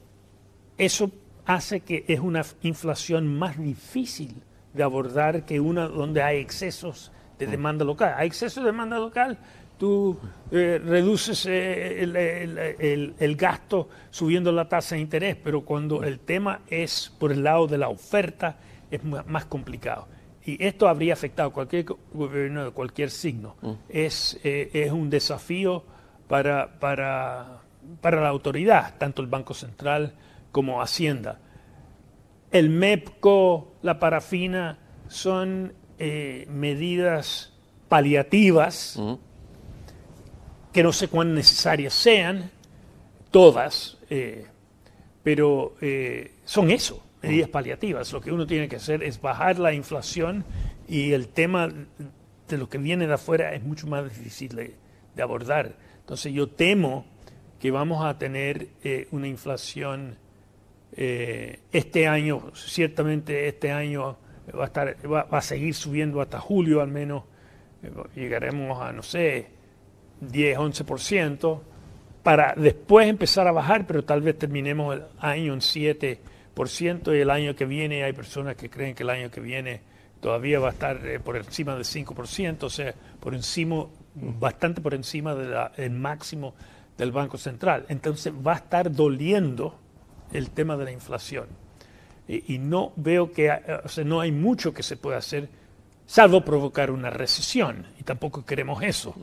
eso 0.78 1.12
hace 1.46 1.82
que 1.82 2.06
es 2.08 2.20
una 2.20 2.44
inflación 2.62 3.28
más 3.38 3.58
difícil 3.62 4.36
de 4.74 4.84
abordar 4.84 5.46
que 5.46 5.60
una 5.60 5.88
donde 5.88 6.24
hay 6.24 6.40
excesos 6.40 7.12
de 7.38 7.48
demanda 7.48 7.86
local. 7.86 8.16
Hay 8.18 8.28
excesos 8.28 8.64
de 8.64 8.72
demanda 8.72 8.98
local, 8.98 9.38
tú 9.78 10.18
eh, 10.52 10.82
reduces 10.84 11.46
el, 11.46 12.16
el, 12.16 13.36
gasto 13.36 13.90
subiendo 14.10 14.52
la 14.52 14.68
tasa 14.68 14.96
de 14.96 15.02
interés, 15.02 15.36
pero 15.36 15.62
cuando 15.62 16.04
el 16.04 16.20
tema 16.20 16.62
es 16.68 17.14
por 17.20 17.32
el 17.32 17.44
lado 17.44 17.68
de 17.68 17.78
la 17.78 17.90
oferta 17.90 18.58
es 18.90 19.04
más 19.04 19.46
complicado. 19.46 20.08
Y 20.46 20.64
esto 20.64 20.88
habría 20.88 21.14
afectado 21.14 21.50
a 21.50 21.54
cualquier 21.54 21.86
gobierno 22.14 22.66
de 22.66 22.72
cualquier 22.72 23.10
signo. 23.10 23.56
Mm. 23.62 23.72
Es, 23.90 24.40
eh, 24.44 24.70
es 24.74 24.92
un 24.92 25.10
desafío 25.10 25.84
para, 26.28 26.80
para, 26.80 27.62
para 28.02 28.22
la 28.22 28.30
autoridad, 28.30 28.96
tanto 28.98 29.22
el 29.22 29.28
Banco 29.28 29.54
Central 29.54 30.14
como 30.52 30.82
Hacienda. 30.82 31.40
El 32.52 32.70
MEPCO, 32.70 33.76
la 33.82 34.00
parafina, 34.00 34.80
son 35.08 35.74
eh, 35.98 36.46
medidas 36.50 37.54
paliativas 37.88 38.98
mm. 38.98 39.14
que 40.74 40.84
no 40.84 40.92
sé 40.92 41.08
cuán 41.08 41.34
necesarias 41.34 41.94
sean, 41.94 42.52
todas, 43.32 43.98
eh, 44.10 44.46
pero 45.24 45.76
son 46.44 46.70
eso 46.70 47.02
medidas 47.24 47.50
paliativas. 47.50 48.12
Lo 48.14 48.22
que 48.22 48.32
uno 48.32 48.46
tiene 48.46 48.68
que 48.68 48.76
hacer 48.76 49.02
es 49.02 49.20
bajar 49.20 49.58
la 49.58 49.74
inflación 49.74 50.46
y 50.88 51.14
el 51.14 51.30
tema 51.30 51.70
de 52.48 52.58
lo 52.58 52.70
que 52.70 52.78
viene 52.78 53.08
de 53.08 53.14
afuera 53.14 53.54
es 53.54 53.64
mucho 53.64 53.88
más 53.88 54.04
difícil 54.04 54.56
de 54.56 55.22
abordar. 55.22 55.76
Entonces 56.02 56.34
yo 56.34 56.48
temo 56.50 57.06
que 57.64 57.72
vamos 57.72 58.04
a 58.04 58.18
tener 58.18 58.68
eh, 58.84 59.08
una 59.12 59.26
inflación 59.26 60.18
eh, 60.98 61.62
este 61.72 62.08
año, 62.08 62.52
ciertamente 62.54 63.48
este 63.48 63.72
año 63.72 64.18
va 64.54 64.64
a, 64.64 64.66
estar, 64.66 64.98
va, 65.10 65.22
a 65.32 65.42
seguir 65.42 65.74
subiendo 65.74 66.20
hasta 66.20 66.42
julio 66.42 66.82
al 66.82 66.90
menos, 66.90 67.24
eh, 67.82 67.90
llegaremos 68.16 68.82
a, 68.82 68.92
no 68.92 69.02
sé, 69.02 69.48
10, 70.20 70.58
11%, 70.58 71.62
para 72.22 72.54
después 72.58 73.08
empezar 73.08 73.48
a 73.48 73.54
bajar, 73.54 73.88
pero 73.88 74.04
tal 74.04 74.22
vez 74.22 74.38
terminemos 74.38 74.98
el 74.98 75.04
año 75.20 75.54
en 75.54 75.62
7% 75.62 76.18
y 76.56 77.18
el 77.18 77.30
año 77.30 77.56
que 77.56 77.66
viene 77.66 78.04
hay 78.04 78.14
personas 78.14 78.56
que 78.56 78.70
creen 78.70 78.96
que 78.96 79.04
el 79.04 79.10
año 79.10 79.32
que 79.32 79.42
viene 79.42 79.82
todavía 80.22 80.60
va 80.60 80.70
a 80.70 80.72
estar 80.72 81.06
eh, 81.06 81.20
por 81.20 81.36
encima 81.36 81.76
del 81.76 81.84
5%, 81.84 82.64
o 82.64 82.70
sea, 82.70 82.94
por 83.20 83.36
encima, 83.36 83.86
bastante 84.16 84.82
por 84.82 84.94
encima 84.94 85.36
del 85.36 85.92
máximo 85.92 86.54
del 86.98 87.12
Banco 87.12 87.38
Central. 87.38 87.86
Entonces 87.90 88.32
va 88.34 88.54
a 88.54 88.58
estar 88.58 88.92
doliendo 88.92 89.78
el 90.32 90.52
tema 90.52 90.78
de 90.78 90.86
la 90.86 90.92
inflación. 90.92 91.48
Y, 92.26 92.58
no 92.58 92.94
veo 92.96 93.34
que, 93.34 93.52
o 93.84 93.90
sea, 93.90 94.06
no 94.06 94.22
hay 94.22 94.32
mucho 94.32 94.74
que 94.74 94.82
se 94.82 94.96
pueda 94.96 95.18
hacer 95.18 95.50
salvo 96.06 96.44
provocar 96.44 96.90
una 96.90 97.10
recesión, 97.10 97.86
y 98.00 98.04
tampoco 98.04 98.46
queremos 98.46 98.82
eso. 98.82 99.14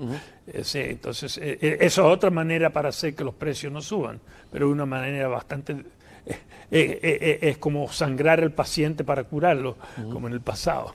entonces, 0.47 1.39
eh, 1.39 1.59
eh, 1.61 1.78
eso 1.81 2.07
es 2.07 2.14
otra 2.14 2.31
manera 2.31 2.70
para 2.70 2.91
hacer 2.91 3.14
que 3.14 3.24
los 3.24 3.35
precios 3.35 3.72
no 3.72 3.81
suban, 3.81 4.20
pero 4.51 4.68
una 4.68 4.87
manera 4.87 5.28
bastante... 5.28 5.76
Eh, 6.73 7.39
es 7.43 7.59
como 7.59 7.91
sangrar 7.91 8.41
al 8.41 8.53
paciente 8.53 9.05
para 9.05 9.25
curarlo, 9.25 9.77
como 10.12 10.29
en 10.29 10.35
el 10.35 10.41
pasado. 10.41 10.95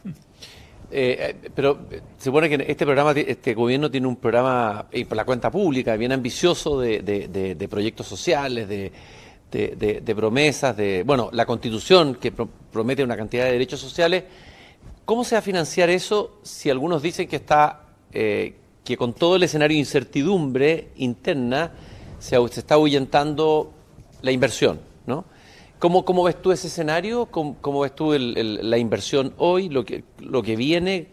pero 0.89 1.79
se 2.17 2.23
supone 2.23 2.49
que 2.49 2.71
este 2.71 2.85
programa, 2.85 3.11
este 3.11 3.53
gobierno 3.53 3.91
tiene 3.91 4.07
un 4.07 4.15
programa 4.15 4.85
y 4.91 5.03
por 5.05 5.17
la 5.17 5.25
cuenta 5.25 5.51
pública 5.51 5.95
bien 5.97 6.11
ambicioso 6.11 6.79
de, 6.79 7.67
proyectos 7.69 8.07
sociales, 8.07 8.69
de, 8.69 10.15
promesas, 10.15 10.77
de 10.77 11.03
bueno, 11.03 11.29
la 11.33 11.45
Constitución 11.45 12.15
que 12.15 12.31
promete 12.31 13.03
una 13.03 13.17
cantidad 13.17 13.45
de 13.45 13.51
derechos 13.51 13.79
sociales 13.79 14.23
¿Cómo 15.05 15.23
se 15.23 15.35
va 15.35 15.39
a 15.39 15.43
financiar 15.43 15.91
eso 15.91 16.39
si 16.41 16.71
algunos 16.71 17.03
dicen 17.03 17.27
que 17.27 17.35
está 17.35 17.83
eh, 18.11 18.55
que 18.83 18.97
con 18.97 19.13
todo 19.13 19.35
el 19.35 19.43
escenario 19.43 19.75
de 19.75 19.79
incertidumbre 19.79 20.89
interna 20.95 21.71
se, 22.17 22.35
está 22.35 22.73
ahuyentando 22.73 23.71
la 24.23 24.31
inversión? 24.31 24.79
¿no? 25.05 25.25
¿Cómo, 25.79 26.05
¿Cómo, 26.05 26.23
ves 26.23 26.41
tú 26.41 26.51
ese 26.51 26.67
escenario? 26.67 27.25
¿Cómo, 27.27 27.79
ves 27.81 27.95
tú 27.95 28.13
la 28.17 28.77
inversión 28.77 29.33
hoy, 29.37 29.69
lo 29.69 29.85
que, 29.85 30.03
lo 30.19 30.41
que 30.41 30.55
viene? 30.55 31.07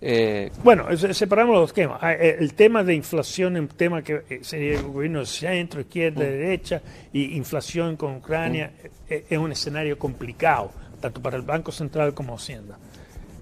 Eh, 0.00 0.50
bueno, 0.62 0.86
separamos 0.96 1.56
los 1.56 1.72
temas. 1.72 1.98
Ah, 2.02 2.12
eh, 2.12 2.36
el 2.38 2.54
tema 2.54 2.84
de 2.84 2.94
inflación 2.94 3.56
es 3.56 3.62
un 3.62 3.68
tema 3.68 4.02
que 4.02 4.40
sería 4.42 4.78
el 4.78 4.82
gobierno 4.82 5.20
de 5.20 5.26
centro, 5.26 5.80
izquierda, 5.80 6.20
mm. 6.20 6.28
derecha, 6.28 6.82
y 7.12 7.36
inflación 7.36 7.96
con 7.96 8.16
Ucrania 8.16 8.72
mm. 8.82 9.12
es 9.28 9.38
un 9.38 9.52
escenario 9.52 9.98
complicado, 9.98 10.70
tanto 11.00 11.20
para 11.20 11.36
el 11.36 11.42
Banco 11.42 11.72
Central 11.72 12.14
como 12.14 12.34
Hacienda. 12.34 12.78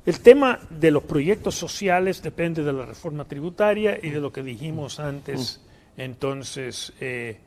El 0.06 0.20
tema 0.20 0.60
de 0.68 0.90
los 0.90 1.02
proyectos 1.02 1.54
sociales 1.54 2.22
depende 2.22 2.62
de 2.62 2.72
la 2.74 2.84
reforma 2.84 3.24
tributaria 3.24 3.98
y 4.02 4.10
de 4.10 4.20
lo 4.20 4.30
que 4.30 4.42
dijimos 4.42 5.00
antes, 5.00 5.62
entonces, 5.96 6.92
eh, 7.00 7.38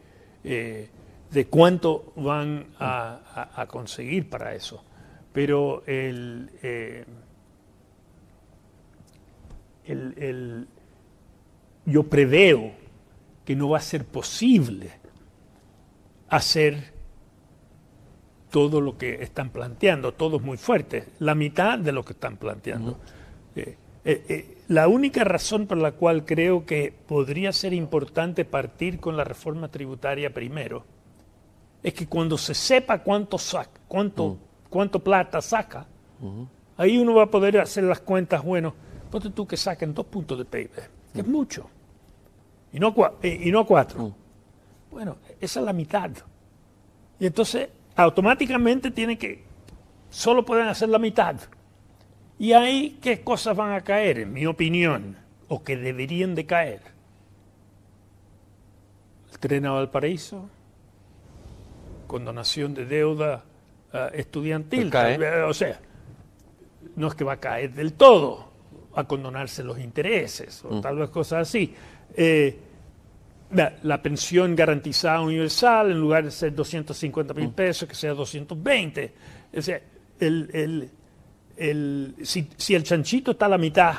eh, 0.43 0.89
de 1.31 1.47
cuánto 1.47 2.13
van 2.15 2.67
a, 2.79 3.65
conseguir 3.69 4.29
para 4.29 4.55
eso. 4.55 4.83
Pero 5.33 5.83
eh, 5.85 7.05
el, 9.85 10.67
yo 11.85 12.03
preveo 12.03 12.71
que 13.45 13.55
no 13.55 13.69
va 13.69 13.77
a 13.77 13.81
ser 13.81 14.05
posible 14.05 14.91
hacer 16.29 16.93
todo 18.49 18.81
lo 18.81 18.97
que 18.97 19.21
están 19.23 19.49
planteando, 19.49 20.13
todo 20.13 20.37
es 20.37 20.43
muy 20.43 20.57
fuerte, 20.57 21.09
la 21.19 21.35
mitad 21.35 21.77
de 21.79 21.91
lo 21.91 22.03
que 22.03 22.13
están 22.13 22.37
planteando. 22.37 22.97
Eh, 23.55 23.77
eh, 24.05 24.23
eh, 24.29 24.57
la 24.69 24.87
única 24.87 25.23
razón 25.23 25.67
por 25.67 25.77
la 25.77 25.93
cual 25.93 26.25
creo 26.25 26.65
que 26.65 26.93
podría 27.07 27.51
ser 27.51 27.73
importante 27.73 28.45
partir 28.45 28.99
con 28.99 29.17
la 29.17 29.23
reforma 29.23 29.69
tributaria 29.69 30.33
primero 30.33 30.85
es 31.83 31.93
que 31.93 32.07
cuando 32.07 32.37
se 32.37 32.53
sepa 32.53 32.99
cuánto, 32.99 33.37
saca, 33.37 33.79
cuánto, 33.87 34.37
cuánto 34.69 34.99
plata 34.99 35.41
saca, 35.41 35.85
ahí 36.75 36.97
uno 36.97 37.15
va 37.15 37.23
a 37.23 37.27
poder 37.27 37.59
hacer 37.59 37.83
las 37.83 37.99
cuentas, 37.99 38.43
bueno, 38.43 38.73
ponte 39.11 39.29
tú 39.29 39.47
que 39.47 39.57
saquen 39.57 39.93
dos 39.93 40.05
puntos 40.05 40.37
de 40.37 40.45
PIB, 40.45 40.71
que 41.13 41.21
es 41.21 41.27
mucho, 41.27 41.69
y 42.73 42.79
no, 42.79 42.93
y 43.23 43.51
no 43.51 43.65
cuatro. 43.65 44.13
Bueno, 44.91 45.17
esa 45.39 45.59
es 45.59 45.65
la 45.65 45.73
mitad. 45.73 46.11
Y 47.19 47.25
entonces 47.25 47.69
automáticamente 47.95 48.91
tienen 48.91 49.17
que, 49.17 49.43
solo 50.09 50.45
pueden 50.45 50.67
hacer 50.67 50.89
la 50.89 50.99
mitad. 50.99 51.35
Y 52.39 52.53
ahí, 52.53 52.99
¿qué 53.01 53.21
cosas 53.21 53.55
van 53.55 53.73
a 53.73 53.81
caer, 53.81 54.19
en 54.19 54.33
mi 54.33 54.45
opinión, 54.45 55.17
o 55.47 55.63
que 55.63 55.75
deberían 55.75 56.35
de 56.35 56.45
caer? 56.45 56.81
El 59.31 59.39
tren 59.39 59.65
a 59.65 59.71
Valparaíso, 59.71 60.49
condonación 62.07 62.73
de 62.73 62.85
deuda 62.85 63.43
eh, 63.93 64.09
estudiantil, 64.13 64.91
o 65.47 65.53
sea, 65.53 65.79
no 66.95 67.07
es 67.07 67.15
que 67.15 67.23
va 67.23 67.33
a 67.33 67.39
caer 67.39 67.73
del 67.73 67.93
todo, 67.93 68.51
a 68.95 69.03
condonarse 69.03 69.63
los 69.63 69.79
intereses, 69.79 70.65
o 70.65 70.75
mm. 70.75 70.81
tal 70.81 70.97
vez 70.97 71.09
cosas 71.09 71.47
así. 71.47 71.73
Eh, 72.15 72.59
la, 73.51 74.01
pensión 74.01 74.55
garantizada 74.55 75.21
universal, 75.21 75.91
en 75.91 75.99
lugar 75.99 76.25
de 76.25 76.31
ser 76.31 76.53
250 76.53 77.33
mil 77.33 77.49
mm. 77.49 77.53
pesos, 77.53 77.87
que 77.87 77.95
sea 77.95 78.13
220. 78.13 79.13
O 79.55 79.61
sea, 79.61 79.79
el, 80.19 80.89
el, 81.55 82.15
si, 82.23 82.49
si, 82.57 82.75
el 82.75 82.83
chanchito 82.83 83.31
está 83.31 83.45
a 83.45 83.49
la 83.49 83.57
mitad, 83.57 83.93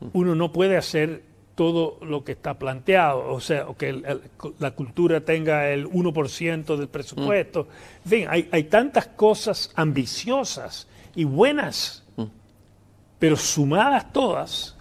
mm. 0.00 0.08
uno 0.12 0.34
no 0.34 0.52
puede 0.52 0.76
hacer 0.76 1.22
todo 1.58 1.98
lo 2.02 2.22
que 2.22 2.30
está 2.30 2.56
planteado, 2.56 3.34
o 3.34 3.40
sea, 3.40 3.66
que 3.76 4.00
la 4.60 4.70
cultura 4.70 5.22
tenga 5.22 5.70
el 5.70 5.88
1% 5.88 6.76
del 6.76 6.86
presupuesto. 6.86 7.64
Mm. 7.64 7.66
En 8.04 8.10
fin, 8.10 8.26
hay, 8.30 8.48
hay, 8.52 8.62
tantas 8.64 9.08
cosas 9.08 9.72
ambiciosas 9.74 10.86
y 11.16 11.24
buenas, 11.24 12.04
pero 13.18 13.36
sumadas 13.36 14.12
todas, 14.12 14.76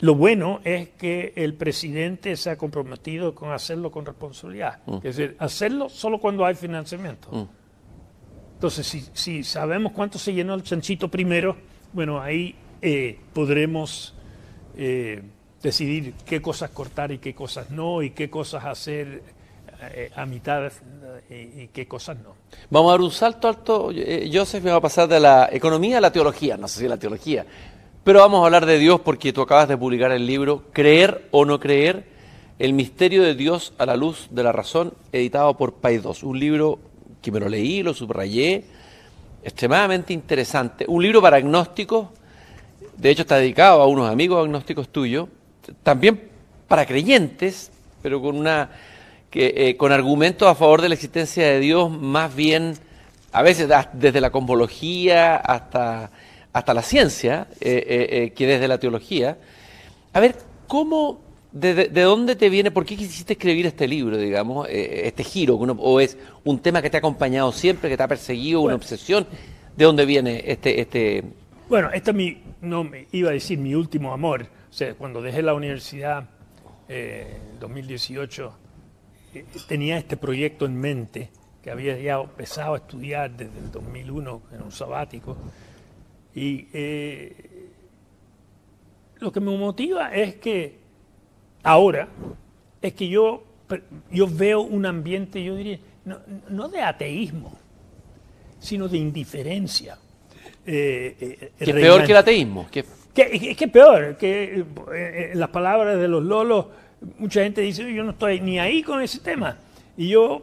lo 0.00 0.14
bueno 0.14 0.60
es 0.62 0.90
que 0.90 1.32
el 1.36 1.54
presidente 1.54 2.36
se 2.36 2.50
ha 2.50 2.58
comprometido 2.58 3.34
con 3.34 3.50
hacerlo 3.50 3.90
con 3.90 4.04
responsabilidad. 4.04 4.80
Mm. 4.84 4.96
Es 4.96 5.16
decir, 5.16 5.36
hacerlo 5.38 5.88
solo 5.88 6.18
cuando 6.18 6.44
hay 6.44 6.54
financiamiento. 6.54 7.30
Mm. 7.32 7.48
Entonces, 8.56 9.10
si, 9.14 9.42
sabemos 9.42 9.92
cuánto 9.92 10.18
se 10.18 10.34
llenó 10.34 10.52
el 10.52 10.64
chanchito 10.64 11.08
primero, 11.08 11.56
bueno, 11.94 12.20
ahí 12.20 12.56
eh, 12.82 13.18
podremos 13.32 14.14
eh, 14.76 15.22
decidir 15.62 16.14
qué 16.26 16.40
cosas 16.40 16.70
cortar 16.70 17.12
y 17.12 17.18
qué 17.18 17.34
cosas 17.34 17.70
no, 17.70 18.02
y 18.02 18.10
qué 18.10 18.30
cosas 18.30 18.64
hacer 18.64 19.22
eh, 19.94 20.10
a 20.14 20.26
mitad 20.26 20.72
y, 21.28 21.68
qué 21.68 21.86
cosas 21.86 22.18
no. 22.18 22.34
Vamos 22.70 22.90
a 22.90 22.92
dar 22.92 23.00
un 23.00 23.10
salto 23.10 23.48
alto. 23.48 23.90
Joseph 24.32 24.62
me 24.62 24.70
va 24.70 24.76
a 24.76 24.80
pasar 24.80 25.08
de 25.08 25.20
la 25.20 25.48
economía 25.52 25.98
a 25.98 26.00
la 26.00 26.12
teología, 26.12 26.56
no 26.56 26.68
sé 26.68 26.80
si 26.80 26.88
la 26.88 26.96
teología. 26.96 27.46
Pero 28.02 28.20
vamos 28.20 28.42
a 28.42 28.46
hablar 28.46 28.64
de 28.64 28.78
Dios 28.78 29.00
porque 29.00 29.32
tú 29.32 29.42
acabas 29.42 29.68
de 29.68 29.76
publicar 29.76 30.10
el 30.10 30.26
libro 30.26 30.64
Creer 30.72 31.28
o 31.30 31.44
no 31.44 31.60
creer, 31.60 32.06
el 32.58 32.72
misterio 32.72 33.22
de 33.22 33.34
Dios 33.34 33.74
a 33.78 33.86
la 33.86 33.94
luz 33.94 34.28
de 34.30 34.42
la 34.42 34.52
razón, 34.52 34.94
editado 35.12 35.56
por 35.56 35.74
Paidós. 35.74 36.22
Un 36.22 36.40
libro 36.40 36.78
que 37.20 37.30
me 37.30 37.40
lo 37.40 37.48
leí, 37.48 37.82
lo 37.82 37.92
subrayé, 37.92 38.64
extremadamente 39.42 40.12
interesante. 40.12 40.84
Un 40.88 41.02
libro 41.02 41.20
para 41.20 41.36
agnósticos, 41.36 42.08
de 43.00 43.10
hecho 43.10 43.22
está 43.22 43.36
dedicado 43.36 43.80
a 43.80 43.86
unos 43.86 44.10
amigos 44.10 44.44
agnósticos 44.44 44.88
tuyos, 44.90 45.28
también 45.82 46.20
para 46.68 46.84
creyentes, 46.84 47.70
pero 48.02 48.20
con 48.20 48.36
una 48.36 48.70
que, 49.30 49.54
eh, 49.56 49.76
con 49.76 49.92
argumentos 49.92 50.48
a 50.48 50.54
favor 50.54 50.82
de 50.82 50.88
la 50.88 50.94
existencia 50.94 51.46
de 51.46 51.60
Dios, 51.60 51.90
más 51.90 52.34
bien 52.34 52.74
a 53.32 53.42
veces 53.42 53.68
desde 53.92 54.20
la 54.20 54.30
cosmología 54.30 55.36
hasta 55.36 56.10
hasta 56.52 56.74
la 56.74 56.82
ciencia, 56.82 57.46
eh, 57.60 58.08
eh, 58.10 58.32
que 58.32 58.44
desde 58.44 58.66
la 58.66 58.78
teología. 58.78 59.38
A 60.12 60.18
ver, 60.18 60.34
¿cómo, 60.66 61.20
de, 61.52 61.86
dónde 61.88 62.34
te 62.34 62.48
viene, 62.48 62.72
por 62.72 62.84
qué 62.84 62.96
quisiste 62.96 63.34
escribir 63.34 63.66
este 63.66 63.86
libro, 63.86 64.16
digamos, 64.18 64.66
este 64.68 65.22
giro? 65.22 65.54
¿O 65.54 66.00
es 66.00 66.18
un 66.42 66.58
tema 66.58 66.82
que 66.82 66.90
te 66.90 66.96
ha 66.96 66.98
acompañado 66.98 67.52
siempre, 67.52 67.88
que 67.88 67.96
te 67.96 68.02
ha 68.02 68.08
perseguido, 68.08 68.62
una 68.62 68.74
obsesión? 68.74 69.28
¿De 69.76 69.84
dónde 69.84 70.04
viene 70.04 70.42
este...? 70.44 70.80
este... 70.80 71.22
Bueno, 71.68 71.90
este 71.92 72.10
es 72.10 72.16
mi, 72.16 72.36
no 72.60 72.84
me 72.84 73.06
iba 73.12 73.30
a 73.30 73.32
decir 73.32 73.58
mi 73.58 73.74
último 73.74 74.12
amor. 74.12 74.46
O 74.68 74.72
sea, 74.72 74.94
cuando 74.94 75.22
dejé 75.22 75.42
la 75.42 75.54
universidad 75.54 76.28
en 76.88 77.58
2018, 77.58 78.52
tenía 79.68 79.98
este 79.98 80.16
proyecto 80.16 80.66
en 80.66 80.76
mente, 80.76 81.30
que 81.62 81.70
había 81.70 81.98
ya 81.98 82.20
empezado 82.20 82.74
a 82.74 82.78
estudiar 82.78 83.30
desde 83.30 83.58
el 83.58 83.70
2001 83.70 84.42
en 84.52 84.62
un 84.62 84.72
sabático, 84.72 85.36
y 86.34 86.68
eh, 86.72 87.70
lo 89.18 89.32
que 89.32 89.40
me 89.40 89.56
motiva 89.56 90.14
es 90.14 90.36
que 90.36 90.78
ahora, 91.62 92.08
es 92.80 92.94
que 92.94 93.08
yo, 93.08 93.44
yo 94.10 94.26
veo 94.26 94.60
un 94.60 94.86
ambiente, 94.86 95.42
yo 95.42 95.54
diría, 95.56 95.78
no, 96.48 96.68
de 96.68 96.80
ateísmo, 96.80 97.58
sino 98.58 98.88
de 98.88 98.98
indiferencia. 98.98 99.98
Eh, 100.66 101.16
eh 101.20 101.52
es 101.58 101.72
peor 101.72 102.04
que 102.04 102.12
el 102.12 102.18
ateísmo. 102.18 102.68
Que 102.70 102.84
es 103.14 103.56
que 103.56 103.68
peor, 103.68 104.16
que 104.16 104.64
eh, 104.94 105.32
las 105.34 105.48
palabras 105.50 105.98
de 105.98 106.08
los 106.08 106.22
lolos, 106.22 106.66
mucha 107.18 107.42
gente 107.42 107.60
dice, 107.60 107.92
yo 107.92 108.04
no 108.04 108.12
estoy 108.12 108.40
ni 108.40 108.58
ahí 108.58 108.82
con 108.82 109.02
ese 109.02 109.20
tema. 109.20 109.58
Y 109.96 110.08
yo, 110.08 110.42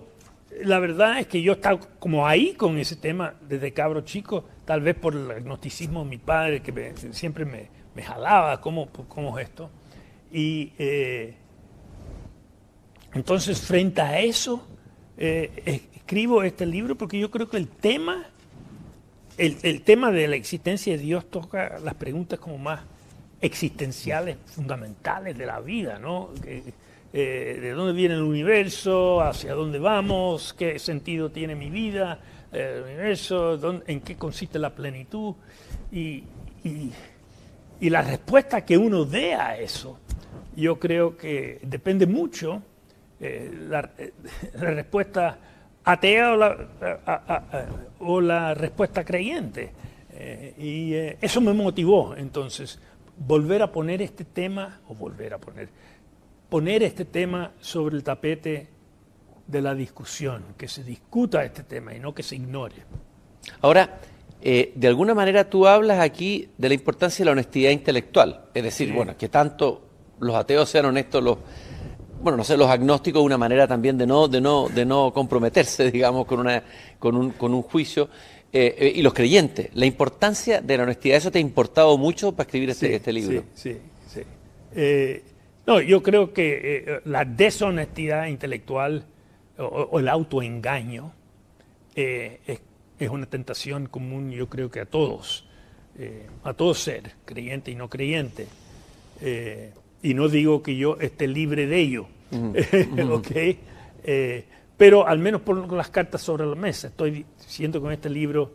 la 0.64 0.80
verdad 0.80 1.20
es 1.20 1.28
que 1.28 1.42
yo 1.42 1.54
he 1.54 1.56
estado 1.56 1.80
como 2.00 2.28
ahí 2.28 2.54
con 2.54 2.78
ese 2.78 2.96
tema 2.96 3.36
desde 3.48 3.74
cabro 3.74 4.02
chico, 4.02 4.46
tal 4.66 4.82
vez 4.82 4.96
por 4.96 5.16
el 5.16 5.32
agnosticismo 5.32 6.04
de 6.04 6.10
mi 6.10 6.18
padre, 6.18 6.62
que 6.62 6.94
siempre 7.12 7.46
me, 7.46 7.70
me 7.96 8.04
jalaba, 8.04 8.60
¿cómo, 8.62 8.90
¿cómo, 9.08 9.40
es 9.40 9.48
esto? 9.48 9.70
Y 10.32 10.74
eh, 10.78 11.36
entonces, 13.14 13.62
frente 13.62 14.02
a 14.02 14.20
eso, 14.20 14.68
eh, 15.18 15.82
escribo 15.96 16.44
este 16.44 16.66
libro 16.66 16.96
porque 16.96 17.18
yo 17.18 17.32
creo 17.32 17.50
que 17.50 17.58
el 17.58 17.68
tema 17.68 18.28
el, 19.38 19.82
tema 19.84 20.12
de 20.12 20.28
la 20.28 20.36
existencia 20.36 20.94
de 20.94 21.00
Dios 21.00 21.30
toca 21.30 21.80
las 21.80 21.94
preguntas 21.94 22.40
como 22.40 22.58
más 22.58 22.82
existenciales, 23.40 24.38
fundamentales 24.46 25.38
de 25.38 25.46
la 25.46 25.60
vida, 25.60 26.00
¿no? 26.00 26.32
Eh, 27.14 27.60
¿De 27.62 27.72
dónde 27.72 27.94
viene 27.94 28.16
el 28.16 28.22
universo? 28.22 29.22
¿Hacia 29.22 29.54
dónde 29.54 29.80
vamos? 29.80 30.54
¿Qué 30.54 30.80
sentido 30.80 31.30
tiene 31.30 31.56
mi 31.56 31.70
vida? 31.70 32.20
Eh, 32.52 32.74
el 32.78 32.84
universo, 32.84 33.82
¿en 33.86 34.02
qué 34.02 34.16
consiste 34.16 34.60
la 34.60 34.72
plenitud? 34.72 35.36
Y, 35.92 36.24
la 37.80 38.02
respuesta 38.02 38.66
que 38.66 38.78
uno 38.78 39.06
dé 39.06 39.36
a 39.36 39.58
eso, 39.58 40.00
yo 40.56 40.80
creo 40.80 41.16
que 41.16 41.60
depende 41.62 42.08
mucho, 42.08 42.62
eh, 43.20 43.52
la, 43.70 43.90
la 44.56 44.72
respuesta 44.72 45.38
atea 45.88 46.34
o 48.00 48.22
la, 48.22 48.54
respuesta 48.54 49.06
creyente. 49.06 49.72
Eh, 50.12 50.54
y 50.58 50.94
eh, 50.94 51.18
eso 51.22 51.40
me 51.42 51.54
motivó 51.54 52.16
entonces 52.16 52.80
volver 53.18 53.62
a 53.62 53.72
poner 53.72 54.02
este 54.02 54.26
tema, 54.26 54.82
o 54.88 54.96
volver 54.96 55.34
a 55.34 55.38
poner, 55.38 55.70
poner 56.50 56.84
este 56.84 57.06
tema 57.06 57.52
sobre 57.60 57.96
el 57.96 58.04
tapete 58.04 58.68
de 59.46 59.62
la 59.62 59.74
discusión, 59.74 60.44
que 60.58 60.68
se 60.68 60.84
discuta 60.84 61.44
este 61.44 61.64
tema 61.64 61.96
y 61.96 62.00
no 62.00 62.14
que 62.14 62.24
se 62.24 62.36
ignore. 62.36 62.76
Ahora, 63.62 64.00
eh, 64.42 64.74
de 64.76 64.88
alguna 64.88 65.14
manera 65.14 65.50
tú 65.50 65.68
hablas 65.68 66.00
aquí 66.00 66.50
de 66.58 66.68
la 66.68 66.76
importancia 66.76 67.24
de 67.24 67.26
la 67.28 67.32
honestidad 67.32 67.72
intelectual, 67.72 68.46
es 68.54 68.64
decir, 68.64 68.92
bueno, 68.94 69.16
que 69.18 69.30
tanto 69.30 69.84
los 70.20 70.36
ateos 70.36 70.70
sean 70.70 70.86
honestos, 70.86 71.24
los 71.24 71.38
bueno, 72.22 72.38
no 72.38 72.44
sé, 72.44 72.58
los 72.58 72.70
agnósticos 72.70 73.24
una 73.24 73.38
manera 73.38 73.68
también 73.68 73.98
de 73.98 74.08
no, 74.08 74.28
de 74.28 74.42
no, 74.42 74.70
de 74.70 74.86
no 74.86 75.14
comprometerse, 75.14 75.92
digamos, 75.92 76.26
con, 76.26 76.40
una, 76.40 76.64
con, 77.00 77.16
un, 77.16 77.32
con 77.32 77.54
un 77.54 77.62
juicio. 77.62 78.10
Eh, 78.52 78.76
eh, 78.78 78.94
y 78.96 79.02
los 79.02 79.14
creyentes, 79.14 79.70
la 79.74 79.86
importancia 79.86 80.62
de 80.62 80.78
la 80.78 80.84
honestidad, 80.84 81.18
¿eso 81.18 81.32
te 81.32 81.38
ha 81.38 81.42
importado 81.42 81.98
mucho 81.98 82.32
para 82.32 82.48
escribir 82.48 82.70
este, 82.70 82.96
este 82.96 83.12
libro? 83.12 83.44
Sí, 83.54 83.74
sí, 83.74 83.80
sí. 84.08 84.22
Eh, 84.74 85.24
no, 85.66 85.82
yo 85.82 86.02
creo 86.02 86.34
que 86.34 87.02
la 87.04 87.26
deshonestidad 87.26 88.28
intelectual 88.28 89.04
o, 89.58 90.00
el 90.00 90.08
autoengaño 90.08 91.12
es, 91.94 92.40
es, 92.98 93.10
una 93.10 93.26
tentación 93.26 93.88
común, 93.88 94.32
yo 94.32 94.48
creo 94.48 94.72
que 94.72 94.80
a 94.80 94.86
todos, 94.86 95.46
a 96.46 96.54
todos 96.54 96.80
ser, 96.80 97.12
creyente 97.26 97.72
y 97.72 97.76
no 97.76 97.90
creyente. 97.90 98.48
Y 100.08 100.14
no 100.14 100.30
digo 100.30 100.64
que 100.64 100.78
yo 100.78 100.96
esté 101.02 101.28
libre 101.28 101.68
de 101.68 101.80
ello, 101.82 102.08
eh, 104.06 104.46
pero 104.78 105.06
al 105.06 105.20
menos 105.20 105.42
por 105.42 105.74
las 105.74 105.90
cartas 105.90 106.22
sobre 106.22 106.46
la 106.46 106.56
mesa. 106.56 106.88
Estoy 106.88 107.26
diciendo 107.38 107.82
con 107.82 107.92
este 107.92 108.10
libro, 108.10 108.54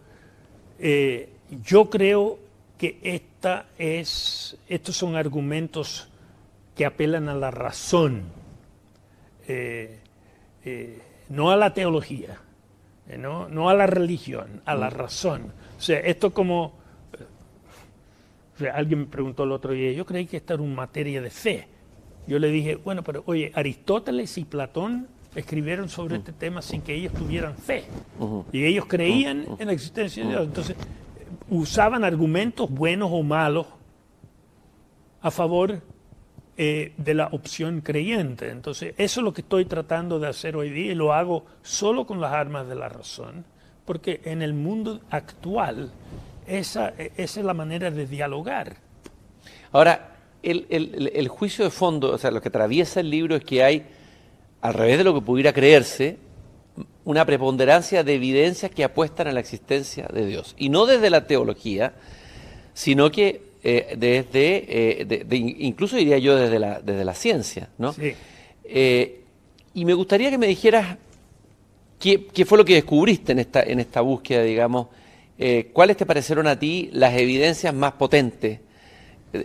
eh, 0.78 1.28
yo 1.62 1.90
creo 1.90 2.38
que 2.78 2.98
esta 3.02 3.66
es, 3.76 4.56
estos 4.66 4.96
son 4.96 5.14
argumentos 5.14 6.08
que 6.74 6.86
apelan 6.86 7.28
a 7.28 7.34
la 7.34 7.50
razón, 7.50 8.22
eh, 9.46 9.98
no 11.28 11.50
a 11.50 11.56
la 11.56 11.74
teología, 11.74 12.40
no, 13.18 13.46
no 13.50 13.68
a 13.68 13.74
la 13.74 13.86
religión, 13.86 14.62
a 14.64 14.74
la 14.74 14.88
razón. 14.88 15.52
O 15.76 15.82
sea, 15.82 16.00
esto 16.00 16.32
como 16.32 16.78
alguien 18.70 19.00
me 19.00 19.06
preguntó 19.06 19.44
el 19.44 19.52
otro 19.52 19.72
día, 19.72 19.92
yo 19.92 20.06
creí 20.06 20.26
que 20.26 20.38
esta 20.38 20.54
era 20.54 20.62
una 20.62 20.74
materia 20.74 21.20
de 21.20 21.30
fe. 21.30 21.68
Yo 22.26 22.38
le 22.38 22.48
dije, 22.48 22.76
bueno, 22.76 23.02
pero 23.02 23.22
oye, 23.26 23.50
Aristóteles 23.54 24.38
y 24.38 24.44
Platón 24.44 25.08
escribieron 25.34 25.88
sobre 25.88 26.16
este 26.16 26.32
tema 26.32 26.62
sin 26.62 26.82
que 26.82 26.94
ellos 26.94 27.12
tuvieran 27.12 27.56
fe. 27.56 27.84
Y 28.52 28.64
ellos 28.64 28.86
creían 28.86 29.46
en 29.58 29.66
la 29.66 29.72
existencia 29.72 30.22
de 30.22 30.30
Dios. 30.30 30.44
Entonces, 30.44 30.76
usaban 31.48 32.04
argumentos 32.04 32.70
buenos 32.70 33.10
o 33.12 33.22
malos 33.22 33.66
a 35.20 35.30
favor 35.30 35.80
eh, 36.56 36.92
de 36.96 37.14
la 37.14 37.28
opción 37.28 37.80
creyente. 37.80 38.50
Entonces, 38.50 38.94
eso 38.98 39.20
es 39.20 39.24
lo 39.24 39.32
que 39.32 39.40
estoy 39.40 39.64
tratando 39.64 40.18
de 40.18 40.28
hacer 40.28 40.56
hoy 40.56 40.70
día 40.70 40.92
y 40.92 40.94
lo 40.94 41.12
hago 41.12 41.46
solo 41.62 42.06
con 42.06 42.20
las 42.20 42.32
armas 42.32 42.68
de 42.68 42.74
la 42.74 42.88
razón, 42.88 43.44
porque 43.84 44.20
en 44.24 44.42
el 44.42 44.52
mundo 44.52 45.00
actual 45.10 45.90
esa, 46.46 46.94
es 46.98 47.36
la 47.36 47.54
manera 47.54 47.90
de 47.90 48.06
dialogar. 48.06 48.76
Ahora, 49.72 50.16
el, 50.42 51.28
juicio 51.28 51.64
de 51.64 51.70
fondo, 51.70 52.12
o 52.12 52.18
sea, 52.18 52.30
lo 52.30 52.40
que 52.40 52.48
atraviesa 52.48 53.00
el 53.00 53.10
libro 53.10 53.36
es 53.36 53.44
que 53.44 53.62
hay, 53.62 53.84
al 54.60 54.74
revés 54.74 54.98
de 54.98 55.04
lo 55.04 55.14
que 55.14 55.20
pudiera 55.20 55.52
creerse, 55.52 56.18
una 57.04 57.24
preponderancia 57.24 58.04
de 58.04 58.14
evidencias 58.14 58.70
que 58.70 58.84
apuestan 58.84 59.28
a 59.28 59.32
la 59.32 59.40
existencia 59.40 60.08
de 60.12 60.26
Dios. 60.26 60.54
Y 60.58 60.68
no 60.68 60.86
desde 60.86 61.10
la 61.10 61.26
teología, 61.26 61.94
sino 62.74 63.10
que 63.10 63.52
eh, 63.64 63.94
desde, 63.96 64.64
eh, 64.68 65.26
incluso 65.60 65.96
diría 65.96 66.18
yo 66.18 66.36
desde 66.36 66.58
la, 66.58 66.80
desde 66.80 67.04
la 67.04 67.14
ciencia. 67.14 67.68
¿no? 67.78 67.94
Eh, 68.64 69.20
y 69.74 69.84
me 69.84 69.94
gustaría 69.94 70.30
que 70.30 70.38
me 70.38 70.46
dijeras 70.46 70.96
qué, 71.98 72.26
qué, 72.26 72.44
fue 72.44 72.58
lo 72.58 72.64
que 72.64 72.74
descubriste 72.74 73.32
en 73.32 73.38
esta, 73.38 73.62
en 73.62 73.80
esta 73.80 74.00
búsqueda, 74.00 74.42
digamos, 74.42 74.88
eh, 75.44 75.70
¿cuáles 75.72 75.96
te 75.96 76.06
parecieron 76.06 76.46
a 76.46 76.58
ti 76.58 76.88
las 76.92 77.14
evidencias 77.14 77.74
más 77.74 77.92
potentes? 77.92 78.60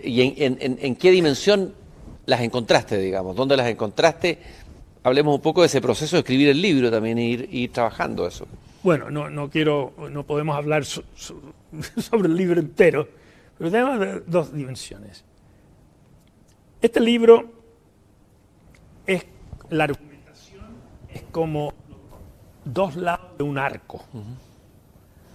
¿Y 0.03 0.43
en, 0.43 0.95
qué 0.95 1.11
dimensión 1.11 1.73
las 2.25 2.41
encontraste, 2.41 2.99
digamos? 2.99 3.35
¿Dónde 3.35 3.57
las 3.57 3.67
encontraste? 3.67 4.37
Hablemos 5.03 5.35
un 5.35 5.41
poco 5.41 5.61
de 5.61 5.67
ese 5.67 5.81
proceso 5.81 6.17
de 6.17 6.19
escribir 6.19 6.49
el 6.49 6.61
libro 6.61 6.91
también 6.91 7.17
y 7.17 7.31
ir, 7.31 7.71
trabajando 7.71 8.27
eso. 8.27 8.45
Bueno, 8.83 9.09
no, 9.09 9.29
no 9.29 9.49
quiero, 9.49 9.93
no 10.11 10.23
podemos 10.23 10.55
hablar 10.55 10.85
sobre 10.85 12.27
el 12.27 12.35
libro 12.35 12.59
entero, 12.59 13.07
pero 13.57 13.71
tenemos 13.71 14.21
dos 14.27 14.53
dimensiones. 14.53 15.23
Este 16.81 16.99
libro 16.99 17.51
es 19.07 19.25
la 19.69 19.85
argumentación 19.85 20.65
es 21.11 21.23
como 21.31 21.73
dos 22.65 22.95
lados 22.95 23.37
de 23.37 23.43
un 23.43 23.57
arco. 23.57 24.03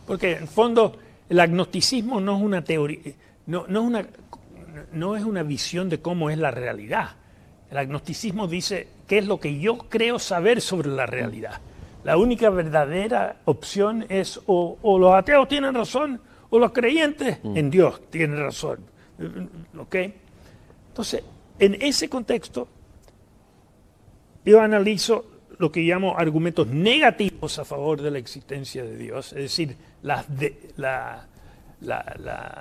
Porque 0.06 0.32
en 0.32 0.42
el 0.42 0.48
fondo 0.48 0.96
el 1.28 1.40
agnosticismo 1.40 2.20
no 2.20 2.36
es 2.36 2.42
una 2.42 2.64
teoría, 2.64 3.00
no, 3.46 3.66
no, 3.68 3.80
es 3.80 3.86
una, 3.86 4.06
no 4.92 5.16
es 5.16 5.24
una 5.24 5.42
visión 5.42 5.88
de 5.88 6.00
cómo 6.00 6.30
es 6.30 6.38
la 6.38 6.50
realidad. 6.50 7.16
El 7.70 7.78
agnosticismo 7.78 8.46
dice 8.48 8.88
qué 9.06 9.18
es 9.18 9.26
lo 9.26 9.40
que 9.40 9.58
yo 9.58 9.78
creo 9.78 10.18
saber 10.18 10.60
sobre 10.60 10.90
la 10.90 11.06
realidad. 11.06 11.60
La 12.04 12.16
única 12.16 12.50
verdadera 12.50 13.36
opción 13.44 14.04
es 14.08 14.40
o, 14.46 14.76
los 14.98 15.14
ateos 15.14 15.48
tienen 15.48 15.74
razón 15.74 16.20
o 16.50 16.58
los 16.58 16.72
creyentes 16.72 17.38
mm. 17.42 17.56
en 17.56 17.70
Dios 17.70 18.02
tienen 18.10 18.38
razón. 18.38 18.80
¿Ok? 19.78 19.96
Entonces, 20.88 21.22
en 21.58 21.80
ese 21.80 22.08
contexto, 22.08 22.68
yo 24.44 24.60
analizo 24.60 25.24
lo 25.62 25.70
que 25.70 25.82
llamo 25.82 26.18
argumentos 26.18 26.66
negativos 26.66 27.56
a 27.60 27.64
favor 27.64 28.02
de 28.02 28.10
la 28.10 28.18
existencia 28.18 28.82
de 28.82 28.96
Dios, 28.96 29.32
es 29.32 29.42
decir, 29.42 29.76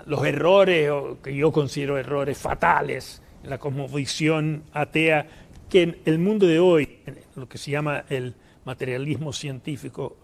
los 0.06 0.24
errores 0.24 0.92
que 1.24 1.36
yo 1.36 1.52
considero 1.52 1.98
errores 1.98 2.38
fatales 2.38 3.20
en 3.44 3.50
la 3.50 3.58
cosmovisión 3.58 4.66
atea 4.72 5.26
que 5.68 5.82
en 5.82 5.98
el 6.06 6.20
mundo 6.20 6.46
de 6.46 6.60
hoy, 6.60 7.00
lo 7.36 7.50
que 7.50 7.58
se 7.58 7.72
llama 7.72 8.04
el 8.08 8.36
materialismo 8.66 9.34
científico, 9.34 10.16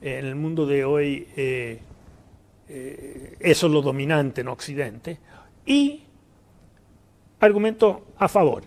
en 0.00 0.24
el 0.24 0.36
mundo 0.36 0.66
de 0.66 0.84
hoy 0.84 1.26
eh, 1.36 1.80
eh, 2.68 3.36
eso 3.40 3.66
es 3.66 3.72
lo 3.72 3.82
dominante 3.82 4.42
en 4.42 4.46
Occidente, 4.46 5.18
y 5.66 6.04
argumentos 7.40 7.96
a 8.16 8.28
favor. 8.28 8.62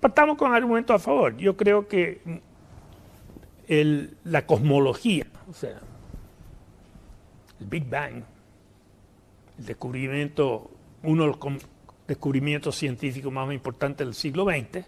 Partamos 0.00 0.36
con 0.36 0.52
argumentos 0.52 0.96
a 0.96 0.98
favor. 0.98 1.36
Yo 1.36 1.56
creo 1.56 1.86
que 1.86 2.42
la 3.68 4.46
cosmología, 4.46 5.26
o 5.48 5.54
sea, 5.54 5.80
el 7.60 7.66
Big 7.66 7.88
Bang, 7.88 8.22
el 9.58 9.66
descubrimiento, 9.66 10.70
uno 11.02 11.26
de 11.26 11.60
descubrimientos 12.06 12.76
científicos 12.76 13.32
más 13.32 13.52
importantes 13.52 14.06
del 14.06 14.14
siglo 14.14 14.44
XX, 14.44 14.84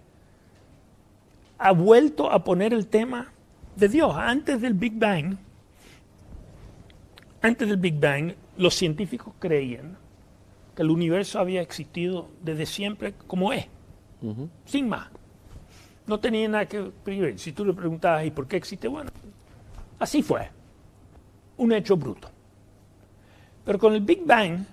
ha 1.59 1.72
vuelto 1.72 2.31
a 2.31 2.43
poner 2.43 2.75
el 2.75 2.87
tema 2.89 3.33
de 3.77 3.89
Dios. 3.89 4.14
Antes 4.16 4.61
del 4.61 4.75
Big 4.75 4.99
Bang, 4.99 5.37
antes 7.41 7.68
del 7.68 7.77
Big 7.77 7.99
Bang, 7.99 8.35
los 8.57 8.75
científicos 8.75 9.35
creían 9.39 9.97
que 10.75 10.83
el 10.83 10.91
universo 10.91 11.39
había 11.39 11.62
existido 11.62 12.29
desde 12.43 12.66
siempre 12.66 13.14
como 13.27 13.53
es, 13.53 13.66
sin 14.64 14.89
más. 14.89 15.09
No 16.07 16.21
tenía 16.21 16.49
nada 16.49 16.67
que 16.67 16.93
ver. 17.07 17.39
Si 17.39 17.53
tú 17.53 17.65
le 17.65 17.73
preguntabas, 17.73 18.27
¿y 18.27 18.31
por 18.31 18.47
qué 18.47 18.57
existe? 18.57 18.89
Bueno, 18.89 19.11
así 19.99 20.23
fue. 20.23 20.51
Un 21.57 21.73
hecho 21.73 21.97
bruto. 21.97 22.31
Pero 23.65 23.79
con 23.79 23.95
el 23.95 24.01
Big 24.03 24.25
Bang, 24.27 24.65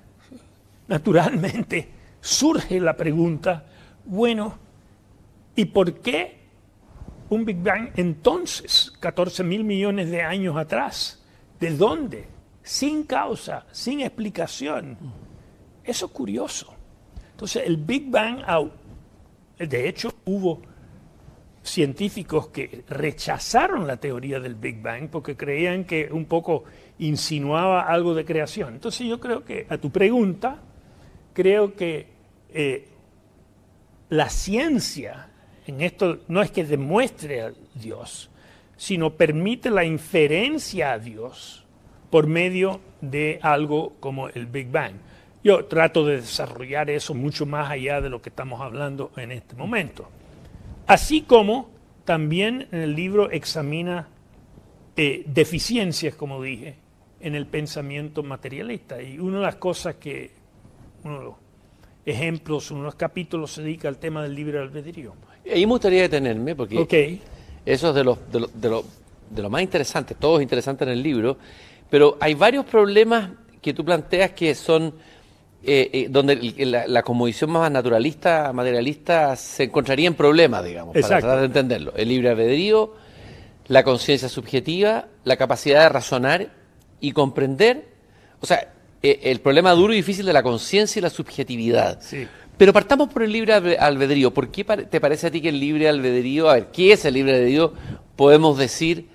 naturalmente, 0.87 1.89
surge 2.19 2.79
la 2.79 2.97
pregunta, 2.97 3.65
bueno, 4.05 4.57
¿y 5.55 5.65
por 5.65 6.01
qué 6.01 6.41
un 7.29 7.45
Big 7.45 7.61
Bang 7.63 7.91
entonces, 7.95 8.91
14 8.99 9.43
mil 9.43 9.63
millones 9.63 10.11
de 10.11 10.21
años 10.21 10.57
atrás? 10.57 11.23
¿De 11.59 11.75
dónde? 11.77 12.27
Sin 12.63 13.03
causa, 13.03 13.65
sin 13.71 14.01
explicación. 14.01 14.97
Eso 15.83 16.07
es 16.07 16.11
curioso. 16.11 16.73
Entonces, 17.31 17.63
el 17.65 17.77
Big 17.77 18.09
Bang, 18.11 18.43
de 19.57 19.87
hecho, 19.87 20.13
hubo 20.25 20.61
científicos 21.63 22.47
que 22.47 22.83
rechazaron 22.89 23.85
la 23.85 23.97
teoría 23.97 24.39
del 24.39 24.55
Big 24.55 24.81
Bang 24.81 25.09
porque 25.09 25.35
creían 25.37 25.85
que 25.85 26.09
un 26.11 26.25
poco 26.25 26.63
insinuaba 26.99 27.83
algo 27.83 28.13
de 28.13 28.25
creación. 28.25 28.75
Entonces 28.75 29.07
yo 29.07 29.19
creo 29.19 29.43
que 29.45 29.67
a 29.69 29.77
tu 29.77 29.91
pregunta, 29.91 30.57
creo 31.33 31.75
que 31.75 32.07
eh, 32.53 32.87
la 34.09 34.29
ciencia 34.29 35.29
en 35.67 35.81
esto 35.81 36.19
no 36.27 36.41
es 36.41 36.51
que 36.51 36.65
demuestre 36.65 37.41
a 37.41 37.53
Dios, 37.75 38.29
sino 38.75 39.11
permite 39.11 39.69
la 39.69 39.85
inferencia 39.85 40.93
a 40.93 40.99
Dios 40.99 41.65
por 42.09 42.27
medio 42.27 42.81
de 42.99 43.39
algo 43.41 43.93
como 43.99 44.27
el 44.29 44.47
Big 44.47 44.69
Bang. 44.69 44.95
Yo 45.43 45.65
trato 45.65 46.05
de 46.05 46.17
desarrollar 46.17 46.89
eso 46.89 47.13
mucho 47.13 47.45
más 47.45 47.71
allá 47.71 48.01
de 48.01 48.09
lo 48.09 48.21
que 48.21 48.29
estamos 48.29 48.61
hablando 48.61 49.11
en 49.15 49.31
este 49.31 49.55
momento. 49.55 50.07
Así 50.91 51.21
como 51.21 51.69
también 52.03 52.67
en 52.73 52.81
el 52.81 52.97
libro 52.97 53.31
examina 53.31 54.09
eh, 54.97 55.23
deficiencias, 55.25 56.15
como 56.15 56.41
dije, 56.41 56.75
en 57.21 57.33
el 57.33 57.45
pensamiento 57.45 58.23
materialista. 58.23 59.01
Y 59.01 59.17
una 59.17 59.37
de 59.37 59.43
las 59.43 59.55
cosas 59.55 59.95
que, 59.95 60.31
uno 61.05 61.17
de 61.19 61.23
los 61.23 61.35
ejemplos, 62.05 62.71
uno 62.71 62.81
de 62.81 62.85
los 62.87 62.95
capítulos 62.95 63.53
se 63.53 63.61
dedica 63.61 63.87
al 63.87 63.99
tema 63.99 64.21
del 64.21 64.35
libre 64.35 64.59
albedrío. 64.59 65.13
Ahí 65.49 65.65
me 65.65 65.71
gustaría 65.71 66.01
detenerme, 66.01 66.57
porque 66.57 67.21
eso 67.65 67.89
es 67.89 67.95
de 67.95 68.03
lo, 68.03 68.19
de, 68.29 68.39
lo, 68.41 68.47
de, 68.47 68.69
lo, 68.69 68.83
de 69.29 69.41
lo 69.43 69.49
más 69.49 69.61
interesante, 69.61 70.13
todo 70.15 70.39
es 70.39 70.43
interesante 70.43 70.83
en 70.83 70.89
el 70.89 71.01
libro, 71.01 71.37
pero 71.89 72.17
hay 72.19 72.33
varios 72.33 72.65
problemas 72.65 73.29
que 73.61 73.73
tú 73.73 73.85
planteas 73.85 74.31
que 74.31 74.53
son 74.55 74.93
eh, 75.63 75.89
eh, 75.93 76.07
donde 76.09 76.37
la, 76.65 76.87
la 76.87 77.03
más 77.47 77.71
naturalista, 77.71 78.51
materialista, 78.51 79.35
se 79.35 79.65
encontraría 79.65 80.07
en 80.07 80.15
problemas, 80.15 80.65
digamos, 80.65 80.95
para 80.95 81.19
tratar 81.19 81.39
de 81.39 81.45
entenderlo. 81.45 81.93
El 81.95 82.09
libre 82.09 82.29
albedrío, 82.29 82.95
la 83.67 83.83
conciencia 83.83 84.27
subjetiva, 84.27 85.05
la 85.23 85.37
capacidad 85.37 85.83
de 85.83 85.89
razonar 85.89 86.49
y 86.99 87.11
comprender, 87.11 87.85
o 88.39 88.47
sea, 88.47 88.73
eh, 89.03 89.19
el 89.21 89.39
problema 89.41 89.71
duro 89.73 89.93
y 89.93 89.97
difícil 89.97 90.25
de 90.25 90.33
la 90.33 90.41
conciencia 90.41 90.99
y 90.99 91.03
la 91.03 91.11
subjetividad. 91.11 91.99
Pero 92.57 92.73
partamos 92.73 93.09
por 93.09 93.21
el 93.21 93.31
libre 93.31 93.53
albedrío. 93.53 94.33
¿Por 94.33 94.49
qué 94.49 94.63
te 94.63 94.99
parece 94.99 95.27
a 95.27 95.31
ti 95.31 95.41
que 95.41 95.49
el 95.49 95.59
libre 95.59 95.87
albedrío, 95.87 96.49
a 96.49 96.55
ver, 96.55 96.67
¿qué 96.71 96.93
es 96.93 97.05
el 97.05 97.13
libre 97.13 97.35
albedrío? 97.35 97.73
Podemos 98.15 98.57
decir, 98.57 99.09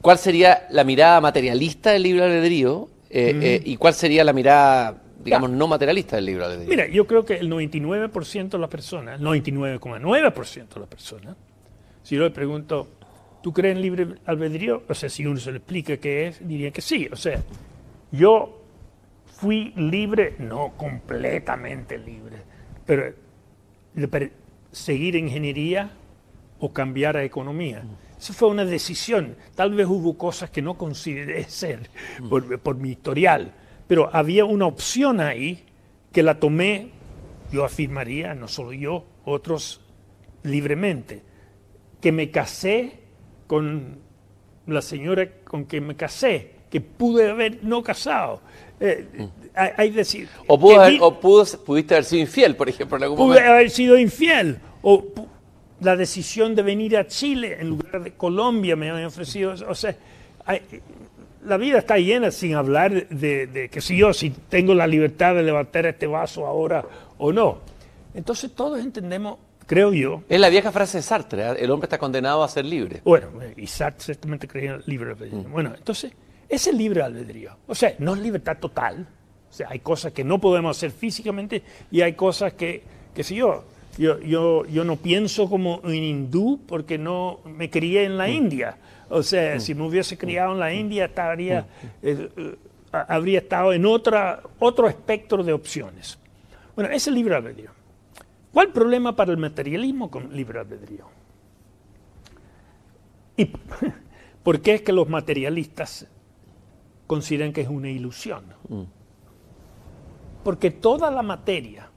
¿cuál 0.00 0.16
sería 0.16 0.66
la 0.70 0.82
mirada 0.82 1.20
materialista 1.20 1.90
del 1.90 2.04
libre 2.04 2.24
albedrío? 2.24 2.88
¿Y 3.10 3.76
cuál 3.76 3.94
sería 3.94 4.24
la 4.24 4.32
mirada 4.32 5.03
digamos, 5.22 5.50
no 5.50 5.66
materialista 5.66 6.16
del 6.16 6.26
libro. 6.26 6.46
Mira, 6.66 6.86
yo 6.86 7.06
creo 7.06 7.24
que 7.24 7.34
el 7.34 7.50
99% 7.50 8.48
de 8.48 8.58
las 8.58 8.70
personas, 8.70 9.20
99,9% 9.20 10.74
de 10.74 10.80
las 10.80 10.88
personas, 10.88 11.36
si 12.02 12.16
yo 12.16 12.22
le 12.22 12.30
pregunto, 12.30 12.88
¿tú 13.42 13.52
crees 13.52 13.76
en 13.76 13.82
libre 13.82 14.06
albedrío? 14.26 14.82
O 14.88 14.94
sea, 14.94 15.08
si 15.08 15.26
uno 15.26 15.38
se 15.38 15.50
le 15.52 15.58
explica 15.58 15.96
qué 15.96 16.28
es, 16.28 16.46
diría 16.46 16.70
que 16.70 16.80
sí. 16.80 17.08
O 17.10 17.16
sea, 17.16 17.42
yo 18.12 18.60
fui 19.26 19.72
libre, 19.76 20.36
no 20.38 20.74
completamente 20.76 21.98
libre, 21.98 22.36
pero 22.86 23.14
seguir 24.70 25.16
ingeniería 25.16 25.90
o 26.58 26.72
cambiar 26.72 27.16
a 27.16 27.24
economía. 27.24 27.84
Eso 28.18 28.32
fue 28.32 28.48
una 28.48 28.64
decisión. 28.64 29.36
Tal 29.54 29.74
vez 29.74 29.86
hubo 29.86 30.16
cosas 30.16 30.50
que 30.50 30.62
no 30.62 30.74
consideré 30.74 31.44
ser 31.44 31.90
por, 32.28 32.58
por 32.60 32.76
mi 32.76 32.90
historial 32.90 33.52
pero 33.86 34.10
había 34.12 34.44
una 34.44 34.66
opción 34.66 35.20
ahí 35.20 35.64
que 36.12 36.22
la 36.22 36.38
tomé, 36.38 36.90
yo 37.52 37.64
afirmaría, 37.64 38.34
no 38.34 38.48
solo 38.48 38.72
yo, 38.72 39.04
otros 39.24 39.80
libremente, 40.42 41.22
que 42.00 42.12
me 42.12 42.30
casé 42.30 43.00
con 43.46 43.98
la 44.66 44.82
señora 44.82 45.28
con 45.44 45.66
que 45.66 45.80
me 45.80 45.96
casé, 45.96 46.52
que 46.70 46.80
pude 46.80 47.30
haber 47.30 47.62
no 47.64 47.82
casado. 47.82 48.40
Eh, 48.80 49.06
hay, 49.54 49.90
decir, 49.90 50.28
o, 50.46 50.58
pudo 50.58 51.44
pudiste 51.64 51.94
haber 51.94 52.04
sido 52.04 52.22
infiel, 52.22 52.56
por 52.56 52.68
ejemplo. 52.68 52.96
En 52.96 53.04
algún 53.04 53.18
pude 53.18 53.40
haber 53.40 53.70
sido 53.70 53.98
infiel. 53.98 54.58
O 54.82 55.04
la 55.80 55.96
decisión 55.96 56.54
de 56.54 56.62
venir 56.62 56.96
a 56.96 57.06
Chile 57.06 57.58
en 57.60 57.68
lugar 57.68 58.02
de 58.02 58.12
Colombia 58.14 58.74
me 58.74 58.90
habían 58.90 59.06
ofrecido. 59.06 59.54
O 59.68 59.74
sea, 59.74 59.96
hay, 60.44 60.62
la 61.44 61.56
vida 61.56 61.78
está 61.78 61.98
llena 61.98 62.30
sin 62.30 62.54
hablar 62.54 63.08
de, 63.08 63.68
que 63.70 63.80
si 63.80 63.96
yo, 63.96 64.12
si 64.12 64.30
tengo 64.30 64.74
la 64.74 64.86
libertad 64.86 65.34
de 65.34 65.42
levantar 65.42 65.86
este 65.86 66.06
vaso 66.06 66.46
ahora 66.46 66.84
o 67.18 67.32
no. 67.32 67.58
Entonces 68.14 68.52
todos 68.54 68.80
entendemos, 68.80 69.38
creo 69.66 69.92
yo. 69.92 70.22
Es 70.28 70.40
la 70.40 70.48
vieja 70.48 70.72
frase 70.72 70.98
de 70.98 71.02
Sartre, 71.02 71.42
¿eh? 71.42 71.56
el 71.58 71.70
hombre 71.70 71.86
está 71.86 71.98
condenado 71.98 72.42
a 72.42 72.48
ser 72.48 72.64
libre. 72.64 73.00
Bueno, 73.04 73.28
y 73.56 73.66
Sartre 73.66 74.04
ciertamente 74.04 74.48
creía 74.48 74.74
en 74.74 74.82
libre 74.86 75.10
albedrío. 75.10 75.48
Mm. 75.48 75.52
Bueno, 75.52 75.72
entonces, 75.76 76.12
ese 76.48 76.70
es 76.70 76.76
libre 76.76 77.02
albedrío. 77.02 77.56
O 77.66 77.74
sea, 77.74 77.94
no 77.98 78.14
es 78.14 78.20
libertad 78.20 78.56
total. 78.58 79.06
O 79.50 79.52
sea, 79.52 79.68
hay 79.70 79.80
cosas 79.80 80.12
que 80.12 80.24
no 80.24 80.40
podemos 80.40 80.76
hacer 80.76 80.90
físicamente 80.90 81.62
y 81.90 82.00
hay 82.00 82.14
cosas 82.14 82.54
que, 82.54 82.82
que 83.14 83.22
si 83.22 83.36
yo, 83.36 83.64
yo, 83.98 84.18
yo, 84.20 84.64
yo 84.66 84.84
no 84.84 84.96
pienso 84.96 85.48
como 85.48 85.78
un 85.78 85.94
hindú 85.94 86.60
porque 86.66 86.98
no 86.98 87.40
me 87.44 87.70
crié 87.70 88.04
en 88.04 88.16
la 88.16 88.26
mm. 88.26 88.30
India. 88.30 88.76
O 89.08 89.22
sea, 89.22 89.60
si 89.60 89.74
me 89.74 89.86
hubiese 89.86 90.16
criado 90.16 90.52
en 90.52 90.60
la 90.60 90.72
India, 90.72 91.06
estaría, 91.06 91.66
eh, 92.02 92.28
eh, 92.36 92.56
habría 92.92 93.38
estado 93.38 93.72
en 93.72 93.86
otra, 93.86 94.42
otro 94.58 94.88
espectro 94.88 95.42
de 95.42 95.52
opciones. 95.52 96.18
Bueno, 96.74 96.90
ese 96.90 96.96
es 96.96 97.06
el 97.08 97.14
libre 97.14 97.34
albedrío. 97.34 97.70
¿Cuál 98.52 98.72
problema 98.72 99.14
para 99.16 99.32
el 99.32 99.36
materialismo 99.36 100.10
con 100.10 100.34
libre 100.34 100.60
albedrío? 100.60 101.06
¿Y 103.36 103.46
por 104.42 104.60
qué 104.60 104.74
es 104.74 104.82
que 104.82 104.92
los 104.92 105.08
materialistas 105.08 106.06
consideran 107.06 107.52
que 107.52 107.62
es 107.62 107.68
una 107.68 107.90
ilusión? 107.90 108.44
Mm. 108.68 108.82
Porque 110.44 110.70
toda 110.70 111.10
la 111.10 111.22
materia, 111.22 111.88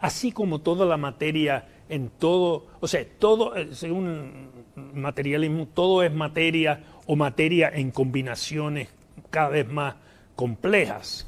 así 0.00 0.32
como 0.32 0.60
toda 0.60 0.84
la 0.84 0.96
materia 0.96 1.66
en 1.88 2.10
todo, 2.10 2.66
o 2.80 2.88
sea, 2.88 3.06
todo, 3.18 3.56
eh, 3.56 3.74
según 3.74 4.57
materialismo, 4.78 5.66
todo 5.66 6.02
es 6.02 6.12
materia 6.12 6.82
o 7.06 7.16
materia 7.16 7.70
en 7.72 7.90
combinaciones 7.90 8.88
cada 9.30 9.48
vez 9.48 9.68
más 9.68 9.94
complejas, 10.36 11.26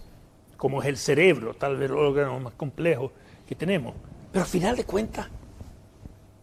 como 0.57 0.82
es 0.82 0.88
el 0.88 0.96
cerebro, 0.96 1.55
tal 1.55 1.76
vez 1.76 1.90
el 1.90 1.96
órgano 1.96 2.38
más 2.40 2.55
complejo 2.55 3.12
que 3.48 3.55
tenemos. 3.55 3.94
Pero 4.32 4.44
al 4.44 4.51
final 4.51 4.76
de 4.76 4.84
cuentas, 4.84 5.28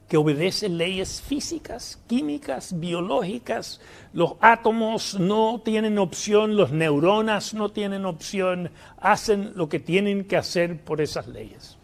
que 0.08 0.18
obedece 0.18 0.70
leyes 0.70 1.22
físicas, 1.22 2.02
químicas, 2.08 2.80
biológicas. 2.80 3.82
Los 4.14 4.36
átomos 4.40 5.20
no 5.20 5.62
tienen 5.64 5.98
opción, 5.98 6.56
los 6.56 6.72
neuronas 6.72 7.54
no 7.54 7.70
tienen 7.70 8.06
opción, 8.06 8.72
hacen 9.00 9.52
lo 9.56 9.68
que 9.68 9.80
tienen 9.80 10.24
que 10.24 10.38
hacer 10.38 10.82
por 10.82 11.02
esas 11.02 11.28
leyes. 11.28 11.78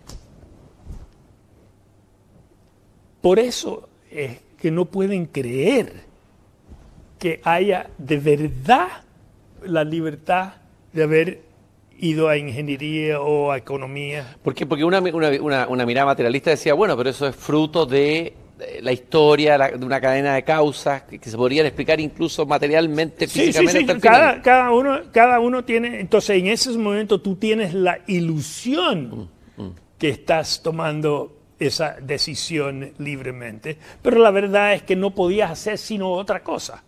Por 3.21 3.39
eso 3.39 3.89
es 4.09 4.39
que 4.63 4.71
no 4.71 4.85
pueden 4.85 5.25
creer 5.25 5.91
que 7.19 7.41
haya 7.43 7.89
de 7.97 8.17
verdad 8.17 8.87
la 9.65 9.83
libertad 9.83 10.53
de 10.93 11.03
haber 11.03 11.41
ido 11.99 12.29
a 12.29 12.37
ingeniería 12.37 13.19
o 13.19 13.51
a 13.51 13.57
economía. 13.57 14.37
¿Por 14.41 14.55
qué? 14.55 14.65
Porque 14.65 14.85
una, 14.85 15.01
una, 15.01 15.85
mirada 15.85 16.05
materialista 16.05 16.51
decía, 16.51 16.75
bueno, 16.75 16.95
pero 16.95 17.09
eso 17.09 17.27
es 17.27 17.35
fruto 17.35 17.85
de 17.85 18.31
la 18.81 18.93
historia, 18.93 19.57
de 19.57 19.85
una 19.85 19.99
cadena 19.99 20.35
de 20.35 20.43
causas 20.43 21.01
que, 21.01 21.19
se 21.19 21.35
podrían 21.35 21.65
explicar 21.65 21.99
incluso 21.99 22.45
materialmente, 22.45 23.27
físicamente. 23.27 23.79
Sí, 23.79 23.85
sí, 23.95 23.99
cada, 23.99 24.41
cada, 24.41 24.71
uno, 24.71 25.01
cada 25.11 25.41
uno 25.41 25.65
tiene, 25.65 25.99
entonces 25.99 26.37
en 26.37 26.47
ese 26.47 26.71
momento 26.77 27.19
tú 27.19 27.35
tienes 27.35 27.73
la 27.73 27.99
ilusión. 28.07 29.29
Mm, 29.57 29.61
mm 29.61 29.73
que 30.03 30.09
estás 30.09 30.61
tomando 30.61 31.42
esa 31.67 31.95
decisión 32.01 32.93
libremente. 32.97 33.77
Pero 34.01 34.19
la 34.19 34.31
verdad 34.31 34.73
es 34.73 34.83
que 34.83 34.95
no 34.95 35.11
podías 35.11 35.51
hacer 35.51 35.77
sino 35.77 36.11
otra 36.11 36.43
cosa. 36.43 36.83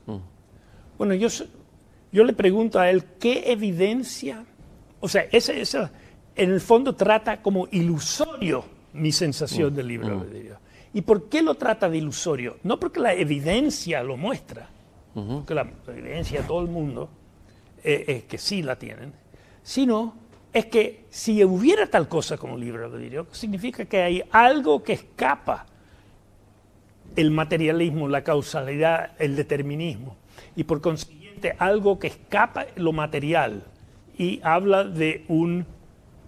Bueno, 0.97 1.13
yo, 1.13 1.28
yo 2.11 2.23
le 2.23 2.34
pregunto 2.34 2.80
a 2.80 2.89
él, 2.89 3.03
¿qué 3.19 3.51
evidencia? 3.51 4.45
O 4.99 5.07
sea, 5.07 5.28
ese, 5.32 5.61
ese 5.61 5.89
en 6.36 6.51
el 6.51 6.61
fondo 6.61 6.95
trata 6.95 7.41
como 7.41 7.67
ilusorio 7.71 8.65
mi 8.93 9.11
sensación 9.11 9.73
del 9.76 9.88
libre 9.88 10.09
albedrío. 10.09 10.57
¿Y 10.93 11.01
por 11.01 11.28
qué 11.28 11.41
lo 11.41 11.55
trata 11.55 11.89
de 11.89 11.97
ilusorio? 11.97 12.57
No 12.63 12.80
porque 12.80 12.99
la 12.99 13.13
evidencia 13.13 14.01
lo 14.01 14.15
muestra, 14.15 14.69
porque 15.13 15.53
la, 15.53 15.69
evidencia 15.88 16.41
de 16.41 16.47
todo 16.47 16.61
el 16.61 16.69
mundo 16.69 17.09
eh, 17.84 18.05
es 18.07 18.23
que 18.23 18.38
sí 18.38 18.63
la 18.63 18.78
tienen, 18.78 19.13
sino 19.61 20.15
es 20.56 20.68
que 20.68 21.03
si 21.10 21.43
hubiera 21.43 21.86
tal 21.86 22.08
cosa 22.08 22.38
como 22.38 22.58
libre 22.58 22.86
albedrío, 22.86 23.28
significa 23.32 23.84
que 23.84 24.01
hay 24.01 24.24
algo 24.32 24.82
que 24.82 24.93
escapa. 24.93 25.66
El 27.14 27.32
materialismo, 27.32 28.08
la 28.08 28.24
causalidad, 28.24 29.12
el 29.20 29.36
determinismo, 29.36 30.16
y 30.56 30.64
por 30.64 30.80
consiguiente 30.80 31.56
algo 31.60 31.99
que 31.99 32.08
escapa 32.08 32.68
lo 32.78 32.93
material. 32.93 33.66
Y 34.18 34.39
habla 34.43 34.86
de 34.86 35.26
un 35.28 35.66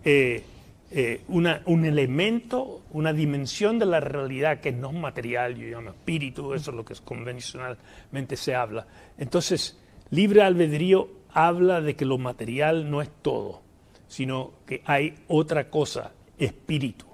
eh, 0.04 0.44
eh, 0.92 1.22
un 1.28 1.86
elemento, 1.86 2.82
una 2.92 3.14
dimensión 3.14 3.80
de 3.80 3.86
la 3.86 4.02
realidad 4.02 4.60
que 4.60 4.74
no 4.74 4.90
es 4.90 4.96
material, 4.96 5.56
yo 5.56 5.68
llamo 5.68 5.92
espíritu, 5.92 6.54
eso 6.54 6.72
es 6.72 6.78
lo 6.78 6.84
que 6.84 6.96
convencionalmente 6.96 8.36
se 8.36 8.56
habla. 8.56 8.88
Entonces, 9.18 9.80
libre 10.10 10.42
albedrío 10.42 11.10
habla 11.34 11.80
de 11.80 11.96
que 11.96 12.04
lo 12.04 12.18
material 12.18 12.90
no 12.90 13.02
es 13.02 13.10
todo, 13.22 13.62
sino 14.08 14.51
que 14.66 14.82
hay 14.86 15.16
otra 15.28 15.70
cosa, 15.70 16.12
espíritu. 16.38 17.05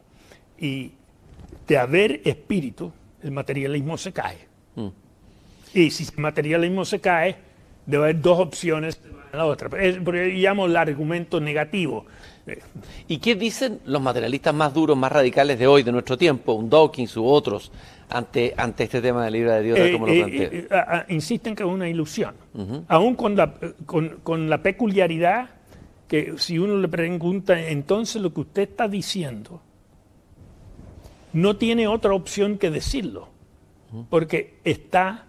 Y 0.59 0.91
de 1.67 1.77
haber 1.77 2.21
espíritu, 2.23 2.91
el 3.21 3.31
materialismo 3.31 3.97
se 3.97 4.11
cae. 4.11 4.37
Mm. 4.75 4.87
Y 5.73 5.89
si 5.91 6.03
el 6.03 6.19
materialismo 6.19 6.85
se 6.85 6.99
cae, 6.99 7.35
debe 7.85 8.03
haber 8.03 8.21
dos 8.21 8.39
opciones 8.39 8.99
la 9.37 9.45
otra. 9.45 9.69
Es, 9.79 9.97
porque 9.97 10.27
llamo 10.27 10.65
el 10.67 10.75
argumento 10.75 11.39
negativo. 11.39 12.05
¿Y 13.07 13.17
qué 13.17 13.35
dicen 13.35 13.79
los 13.85 14.01
materialistas 14.01 14.53
más 14.53 14.73
duros, 14.73 14.97
más 14.97 15.11
radicales 15.11 15.57
de 15.57 15.65
hoy, 15.65 15.83
de 15.83 15.91
nuestro 15.91 16.17
tiempo, 16.17 16.53
un 16.53 16.69
Dawkins 16.69 17.15
u 17.17 17.25
otros, 17.25 17.71
ante, 18.09 18.53
ante 18.57 18.83
este 18.83 19.01
tema 19.01 19.25
de 19.25 19.31
libre 19.31 19.51
de 19.53 19.63
Dios, 19.63 19.79
como 19.93 20.07
lo 20.07 20.13
eh, 20.13 20.67
eh, 20.69 21.03
insisten 21.09 21.55
que 21.55 21.63
es 21.63 21.69
una 21.69 21.89
ilusión, 21.89 22.35
aún 22.87 23.15
con 23.15 23.35
la, 23.35 23.53
con, 23.85 24.19
con 24.23 24.49
la 24.49 24.61
peculiaridad 24.61 25.49
que 26.13 26.35
si 26.37 26.59
uno 26.59 26.77
le 26.77 26.87
pregunta, 26.87 27.59
entonces 27.59 28.21
lo 28.21 28.31
que 28.31 28.41
usted 28.41 28.69
está 28.69 28.87
diciendo, 28.87 29.63
no 31.33 31.55
tiene 31.55 31.87
otra 31.87 32.13
opción 32.13 32.59
que 32.59 32.69
decirlo, 32.69 33.29
porque 34.11 34.59
está 34.63 35.25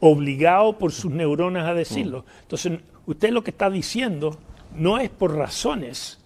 obligado 0.00 0.76
por 0.76 0.90
sus 0.90 1.12
neuronas 1.12 1.68
a 1.68 1.74
decirlo. 1.74 2.24
Entonces, 2.42 2.80
usted 3.06 3.30
lo 3.30 3.44
que 3.44 3.52
está 3.52 3.70
diciendo 3.70 4.36
no 4.74 4.98
es 4.98 5.08
por 5.08 5.36
razones, 5.36 6.18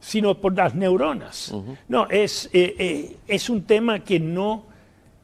sino 0.00 0.40
por 0.40 0.56
las 0.56 0.74
neuronas. 0.74 1.54
No, 1.86 2.08
es, 2.08 2.50
eh, 2.52 2.74
eh, 2.76 3.16
es 3.28 3.48
un 3.48 3.62
tema 3.62 4.00
que 4.00 4.18
no, 4.18 4.64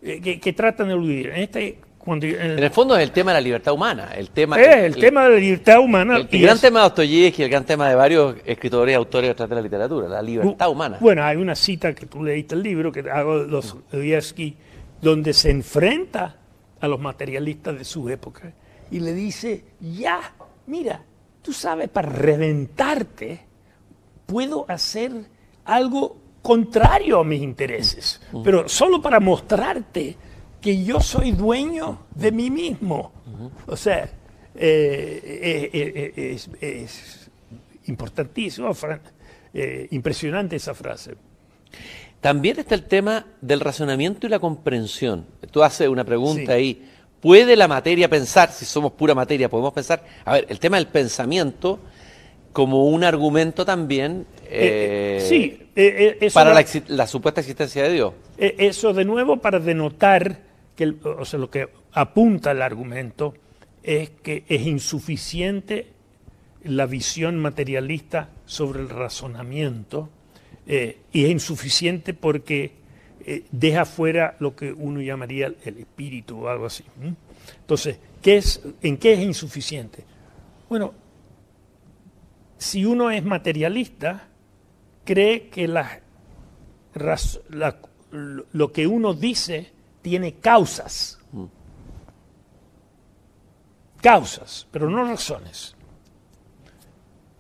eh, 0.01 0.39
que, 0.39 0.53
tratan 0.53 0.87
de 0.87 0.95
eludir. 0.95 1.27
En, 1.31 1.43
este, 1.43 1.81
cuando, 2.03 2.27
en, 2.27 2.59
el 2.59 2.71
fondo 2.71 2.97
es 2.97 3.03
el 3.03 3.11
tema 3.11 3.33
de 3.33 3.37
la 3.37 3.41
libertad 3.43 3.75
humana. 3.75 4.11
El 4.17 4.31
tema, 4.31 4.59
el, 4.59 4.97
tema 4.97 5.25
de 5.25 5.31
la 5.31 5.37
libertad 5.37 5.81
humana. 5.81 6.17
El, 6.17 6.29
gran 6.29 6.59
tema 6.59 6.79
de 6.81 6.85
Dostoyevsky, 6.85 7.43
el 7.43 7.51
gran 7.51 7.65
tema 7.67 7.91
de 7.91 7.95
varios 7.95 8.37
escritores 8.47 8.95
y 8.95 8.97
autores 8.97 9.29
detrás 9.29 9.49
de 9.51 9.55
la 9.55 9.61
literatura, 9.61 10.09
la 10.09 10.23
libertad 10.23 10.71
humana. 10.71 10.97
Bueno, 10.99 11.23
hay 11.23 11.37
una 11.37 11.55
cita 11.55 11.95
que 11.95 12.07
tú 12.07 12.25
leíste 12.25 12.55
el 12.55 12.63
libro, 12.63 12.91
que 12.91 13.01
hago 13.11 13.45
Dostoyevsky, 13.45 14.57
donde 15.03 15.35
se 15.35 15.51
enfrenta 15.51 16.37
a 16.81 16.89
los 16.89 16.99
materialistas 16.99 17.77
de 17.77 17.85
su 17.85 18.09
época 18.09 18.51
y 18.91 19.01
le 19.01 19.13
dice, 19.13 19.65
ya, 19.81 20.21
mira, 20.67 21.03
tú 21.43 21.53
sabes, 21.53 21.91
para 21.91 22.09
reventarte, 22.09 23.41
puedo 24.25 24.65
hacer 24.69 25.13
algo 25.67 26.17
contrario 26.41 27.21
a 27.21 27.25
mis 27.25 27.43
intereses, 27.43 28.23
pero 28.43 28.67
solo 28.69 29.03
para 29.03 29.21
mostrarte 29.21 30.17
que 30.61 30.85
yo 30.85 31.01
soy 31.01 31.33
dueño 31.33 32.07
de 32.15 32.33
mí 32.33 32.51
mismo. 32.51 33.13
O 33.67 33.77
sea, 33.77 34.09
eh, 34.55 35.71
eh, 35.73 36.11
eh, 36.17 36.37
es, 36.61 37.31
importantísimo, 37.87 38.71
impresionante 39.91 40.57
esa 40.57 40.75
frase. 40.75 41.15
También 42.21 42.59
está 42.59 42.75
el 42.75 42.85
tema 42.85 43.27
del 43.41 43.61
razonamiento 43.61 44.27
y 44.27 44.31
la 44.31 44.39
comprensión. 44.39 45.27
Tú 45.51 45.63
haces 45.63 45.89
una 45.89 46.05
pregunta 46.05 46.53
ahí 46.53 46.87
¿Puede 47.21 47.55
la 47.55 47.69
materia 47.69 48.09
pensar, 48.09 48.51
si 48.51 48.65
somos 48.65 48.93
pura 48.93 49.15
materia, 49.15 49.51
podemos 49.51 49.75
pensar? 49.75 50.03
A 50.25 50.33
ver, 50.33 50.47
el 50.49 50.59
tema 50.59 50.79
del 50.79 50.87
pensamiento 50.87 51.79
como 52.51 52.87
un 52.87 53.05
argumento 53.05 53.67
también 53.67 54.27
sí, 54.49 55.69
para 56.33 56.55
la, 56.89 57.07
supuesta 57.07 57.43
existencia 57.43 57.83
de 57.83 57.93
Dios. 57.93 58.15
eso 58.39 58.95
de 58.95 59.05
nuevo 59.05 59.37
para 59.37 59.59
denotar 59.59 60.50
que 60.81 61.37
lo 61.37 61.51
que 61.51 61.69
apunta 61.93 62.53
el 62.53 62.63
argumento 62.63 63.35
es 63.83 64.09
que 64.09 64.45
es 64.49 64.67
insuficiente 64.67 65.89
la 66.65 66.87
visión 66.87 67.39
materialista 67.39 68.31
sobre 68.47 68.81
el 68.81 68.89
razonamiento 68.89 70.09
y 70.67 71.25
es 71.25 71.31
insuficiente 71.31 72.15
porque 72.15 72.73
eh, 73.27 73.45
deja 73.51 73.85
fuera 73.85 74.37
lo 74.39 74.57
que 74.57 74.73
uno 74.73 75.03
llamaría 75.03 75.53
el 75.65 75.79
espíritu 75.79 76.45
o 76.45 76.49
algo 76.49 76.65
así. 76.65 76.85
Entonces, 77.61 77.99
¿qué 78.23 78.39
es, 78.39 78.63
¿en 78.81 78.97
qué 78.97 79.13
es 79.13 79.21
insuficiente? 79.21 80.05
Bueno, 80.69 80.95
si 82.57 82.87
uno 82.87 83.11
es 83.11 83.23
materialista, 83.23 84.29
cree 85.05 85.49
que 85.49 85.69
lo 88.53 88.73
que 88.73 88.87
uno 88.87 89.13
dice 89.13 89.73
tiene 90.03 90.35
causas. 90.35 91.19
Causas, 94.01 94.67
pero 94.71 94.89
no 94.89 95.05
razones. 95.05 95.77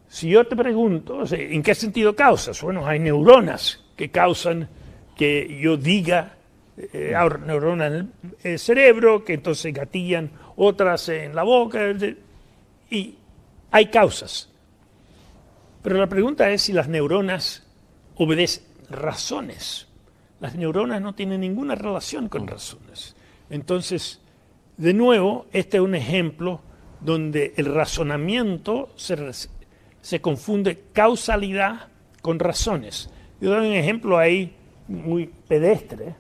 Si 0.08 0.28
yo 0.28 0.46
te 0.46 0.56
pregunto, 0.56 1.22
¿en 1.30 1.62
qué 1.62 1.74
sentido 1.74 2.14
causas? 2.16 2.60
Bueno, 2.62 2.86
hay 2.86 2.98
neuronas 2.98 3.84
que 3.96 4.10
causan 4.10 4.68
que 5.16 5.58
yo 5.60 5.76
diga, 5.76 6.36
eh, 6.76 7.14
neuronas 7.46 7.92
en 7.92 8.12
el 8.42 8.58
cerebro, 8.58 9.24
que 9.24 9.34
entonces 9.34 9.72
gatillan 9.72 10.30
otras 10.56 11.08
en 11.10 11.34
la 11.34 11.42
boca, 11.42 11.94
y 12.90 13.14
hay 13.70 13.86
causas. 13.86 14.50
Pero 15.82 15.96
la 15.96 16.08
pregunta 16.08 16.50
es 16.50 16.62
si 16.62 16.72
las 16.72 16.88
neuronas 16.88 17.66
obedecen 18.16 18.64
razones. 18.90 19.86
Las 20.40 20.56
neuronas 20.56 21.00
no 21.02 21.14
tienen 21.14 21.40
ninguna 21.40 21.74
relación 21.74 22.28
con 22.28 22.46
razones. 22.46 23.14
Entonces, 23.50 24.20
de 24.76 24.94
nuevo, 24.94 25.46
este 25.52 25.76
es 25.76 25.82
un 25.82 25.94
ejemplo 25.94 26.60
donde 27.00 27.54
el 27.56 27.66
razonamiento 27.66 28.90
se, 28.96 29.16
se 30.00 30.20
confunde 30.20 30.84
causalidad 30.92 31.88
con 32.22 32.38
razones. 32.38 33.10
Yo 33.40 33.50
doy 33.50 33.68
un 33.68 33.74
ejemplo 33.74 34.18
ahí 34.18 34.54
muy 34.88 35.30
pedestre, 35.48 36.14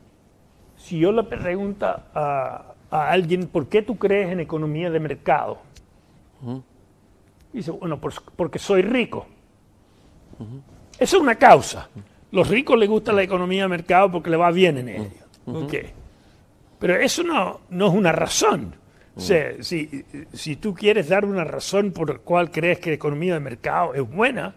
si 0.76 0.98
yo 0.98 1.12
le 1.12 1.22
pregunto 1.22 1.86
a, 1.86 2.74
alguien, 2.90 3.46
¿por 3.46 3.68
qué 3.68 3.82
tú 3.82 3.96
crees 3.96 4.32
en 4.32 4.40
economía 4.40 4.90
de 4.90 4.98
mercado? 4.98 5.58
Dice, 7.52 7.70
bueno, 7.70 8.00
porque 8.00 8.58
soy 8.58 8.82
rico. 8.82 9.26
Esa 10.98 11.16
es 11.16 11.22
una 11.22 11.34
causa. 11.36 11.88
Los 12.32 12.48
ricos 12.48 12.78
les 12.78 12.88
gusta 12.88 13.12
la 13.12 13.22
economía 13.22 13.62
de 13.62 13.68
mercado 13.68 14.10
porque 14.10 14.30
le 14.30 14.36
va 14.36 14.50
bien 14.50 14.78
en 14.78 14.88
ellos. 14.88 15.12
Pero 16.78 16.96
eso 16.96 17.22
no, 17.22 17.60
no 17.70 17.88
es 17.88 17.94
una 17.94 18.12
razón. 18.12 18.74
O 19.16 19.20
sea, 19.20 19.62
si, 19.62 20.04
si, 20.32 20.56
tú 20.56 20.72
quieres 20.72 21.08
dar 21.08 21.24
una 21.26 21.44
razón 21.44 21.90
por 21.90 22.08
la 22.10 22.18
cual 22.18 22.50
crees 22.50 22.78
que 22.78 22.90
la 22.90 22.96
economía 22.96 23.34
de 23.34 23.40
mercado 23.40 23.92
es 23.92 24.08
buena, 24.08 24.54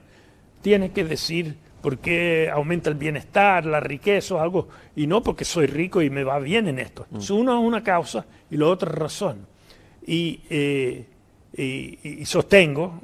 tienes 0.61 0.91
que 0.91 1.03
decir 1.03 1.55
por 1.81 1.97
qué 1.97 2.49
aumenta 2.49 2.89
el 2.89 2.95
bienestar, 2.95 3.65
la 3.65 3.81
riqueza 3.81 4.35
o 4.35 4.39
algo, 4.39 4.69
y 4.95 5.05
no 5.05 5.21
porque 5.21 5.43
soy 5.43 5.65
rico 5.65 6.01
y 6.01 6.09
me 6.09 6.23
va 6.23 6.39
bien 6.39 6.69
en 6.69 6.79
esto. 6.79 7.05
Mm. 7.09 7.33
Uno 7.33 7.59
es 7.59 7.67
una 7.67 7.83
causa 7.83 8.25
y 8.49 8.55
lo 8.55 8.69
otro 8.71 8.89
es 8.89 8.97
razón. 8.97 9.45
Y, 10.07 10.39
eh, 10.49 11.05
y, 11.57 12.25
sostengo, 12.25 13.01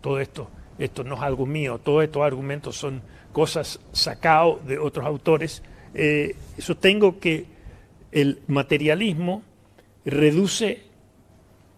todo 0.00 0.20
esto, 0.20 0.48
esto 0.78 1.04
no 1.04 1.16
es 1.16 1.22
algo 1.22 1.46
mío, 1.46 1.78
todos 1.82 2.04
estos 2.04 2.22
argumentos 2.22 2.76
son 2.76 3.02
cosas 3.32 3.80
sacados 3.92 4.66
de 4.66 4.78
otros 4.78 5.04
autores, 5.06 5.62
eh, 5.94 6.34
sostengo 6.58 7.18
que 7.18 7.46
el 8.12 8.40
materialismo 8.46 9.42
reduce 10.04 10.82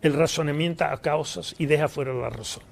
el 0.02 0.12
razonamiento 0.14 0.84
a 0.84 1.00
causas 1.00 1.54
y 1.58 1.66
deja 1.66 1.88
fuera 1.88 2.12
la 2.14 2.30
razón. 2.30 2.62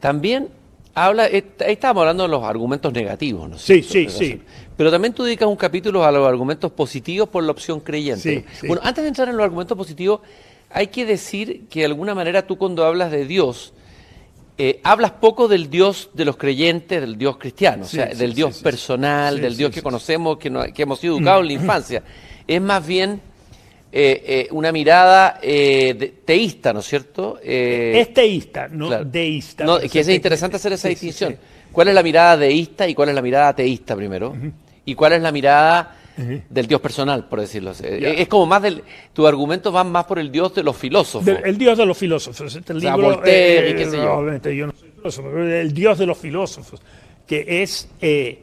También 0.00 0.48
Habla, 0.92 1.28
eh, 1.28 1.44
ahí 1.64 1.74
estábamos 1.74 2.00
hablando 2.00 2.24
de 2.24 2.28
los 2.30 2.42
argumentos 2.42 2.92
negativos, 2.92 3.48
¿no? 3.48 3.54
es 3.54 3.62
Sí, 3.62 3.80
cierto? 3.80 4.10
sí, 4.10 4.28
Pero- 4.32 4.40
sí. 4.40 4.42
Pero 4.76 4.90
también 4.90 5.14
tú 5.14 5.22
dedicas 5.22 5.46
un 5.48 5.54
capítulo 5.56 6.04
a 6.04 6.10
los 6.10 6.26
argumentos 6.26 6.72
positivos 6.72 7.28
por 7.28 7.44
la 7.44 7.52
opción 7.52 7.78
creyente. 7.78 8.40
Sí, 8.40 8.44
sí. 8.60 8.66
Bueno, 8.66 8.82
antes 8.84 9.04
de 9.04 9.08
entrar 9.08 9.28
en 9.28 9.36
los 9.36 9.44
argumentos 9.44 9.78
positivos, 9.78 10.20
hay 10.68 10.88
que 10.88 11.06
decir 11.06 11.68
que 11.68 11.80
de 11.80 11.86
alguna 11.86 12.12
manera 12.12 12.44
tú 12.44 12.58
cuando 12.58 12.84
hablas 12.84 13.12
de 13.12 13.24
Dios, 13.24 13.72
eh, 14.62 14.80
hablas 14.84 15.12
poco 15.12 15.48
del 15.48 15.70
Dios 15.70 16.10
de 16.12 16.24
los 16.26 16.36
creyentes, 16.36 17.00
del 17.00 17.16
Dios 17.16 17.38
cristiano, 17.38 17.84
Sí, 17.84 17.96
o 17.98 18.02
sea, 18.02 18.12
sí, 18.12 18.18
del 18.18 18.34
Dios 18.34 18.58
personal, 18.58 19.40
del 19.40 19.56
Dios 19.56 19.70
que 19.72 19.80
conocemos, 19.82 20.36
que, 20.38 20.50
no- 20.50 20.64
que 20.72 20.82
hemos 20.82 20.98
sido 21.00 21.16
educados 21.16 21.42
en 21.42 21.46
la 21.46 21.52
infancia. 21.62 22.02
Es 22.46 22.60
más 22.60 22.86
bien 22.86 23.20
eh, 23.92 24.22
eh, 24.26 24.48
una 24.50 24.70
mirada 24.70 25.38
de- 25.42 26.14
teísta, 26.24 26.72
¿no 26.74 26.80
es 26.80 26.86
cierto? 26.86 27.38
Es 27.42 28.12
teísta, 28.12 28.68
no 28.70 28.88
claro. 28.88 29.04
deísta. 29.06 29.64
No, 29.64 29.78
que 29.80 30.00
es 30.00 30.08
interesante 30.08 30.56
hacer 30.56 30.72
esa 30.74 30.88
distinción. 30.88 31.36
¿Cuál 31.72 31.88
es 31.88 31.94
la 31.94 32.02
mirada 32.02 32.36
deísta 32.36 32.86
y 32.88 32.94
cuál 32.94 33.08
es 33.10 33.14
la 33.14 33.22
mirada 33.22 33.48
ateísta 33.48 33.96
primero? 33.96 34.36
¿Y 34.84 34.94
cuál 34.94 35.12
es 35.14 35.22
la 35.22 35.32
mirada 35.32 35.96
del 36.48 36.66
Dios 36.66 36.80
personal, 36.80 37.28
por 37.28 37.40
decirlo 37.40 37.70
así? 37.70 37.84
Es 37.86 38.28
como 38.28 38.46
más 38.46 38.62
del... 38.62 38.82
Tus 39.12 39.26
argumentos 39.26 39.72
van 39.72 39.90
más 39.90 40.04
por 40.04 40.18
el 40.18 40.30
Dios 40.30 40.54
de 40.54 40.62
los 40.62 40.76
filósofos. 40.76 41.24
Del- 41.26 41.42
el 41.44 41.58
dios 41.58 41.76
de 41.78 41.86
los 41.86 41.96
filósofos. 41.98 42.54
Este 42.54 42.78
sea, 42.80 42.96
libro, 42.96 43.14
Voltaire 43.16 43.70
y 43.70 43.74
qué 43.74 43.84
sé 43.90 43.96
yo. 43.96 44.12
obviamente 44.14 44.54
yo 44.56 44.66
no 44.66 44.72
soy 44.72 44.90
filósofo, 44.90 45.28
pero 45.32 45.52
el 45.60 45.72
dios 45.74 45.98
de 45.98 46.06
los 46.06 46.18
filósofos, 46.18 46.80
que 47.26 47.62
es, 47.62 47.88
eh, 48.00 48.42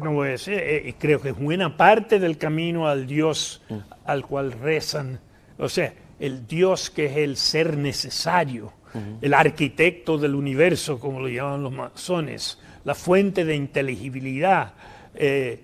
no 0.00 0.12
voy 0.12 0.28
a 0.28 0.30
decir, 0.32 0.54
eh, 0.58 0.94
creo 0.98 1.20
que 1.20 1.30
es 1.30 1.38
buena 1.38 1.76
parte 1.76 2.18
del 2.18 2.38
camino 2.38 2.88
al 2.88 3.06
dios 3.06 3.62
Mm. 3.68 3.74
al 4.06 4.26
cual 4.26 4.52
rezan. 4.52 5.20
O 5.58 5.68
sea, 5.68 5.92
el 6.18 6.46
dios 6.46 6.90
que 6.90 7.06
es 7.06 7.16
el 7.16 7.36
ser 7.36 7.76
necesario, 7.76 8.72
el 9.20 9.34
arquitecto 9.34 10.18
del 10.18 10.34
universo, 10.34 10.98
como 10.98 11.20
lo 11.20 11.28
llaman 11.28 11.62
los 11.62 11.72
masones, 11.72 12.58
la 12.84 12.94
fuente 12.94 13.44
de 13.44 13.54
inteligibilidad. 13.54 14.72
eh, 15.14 15.60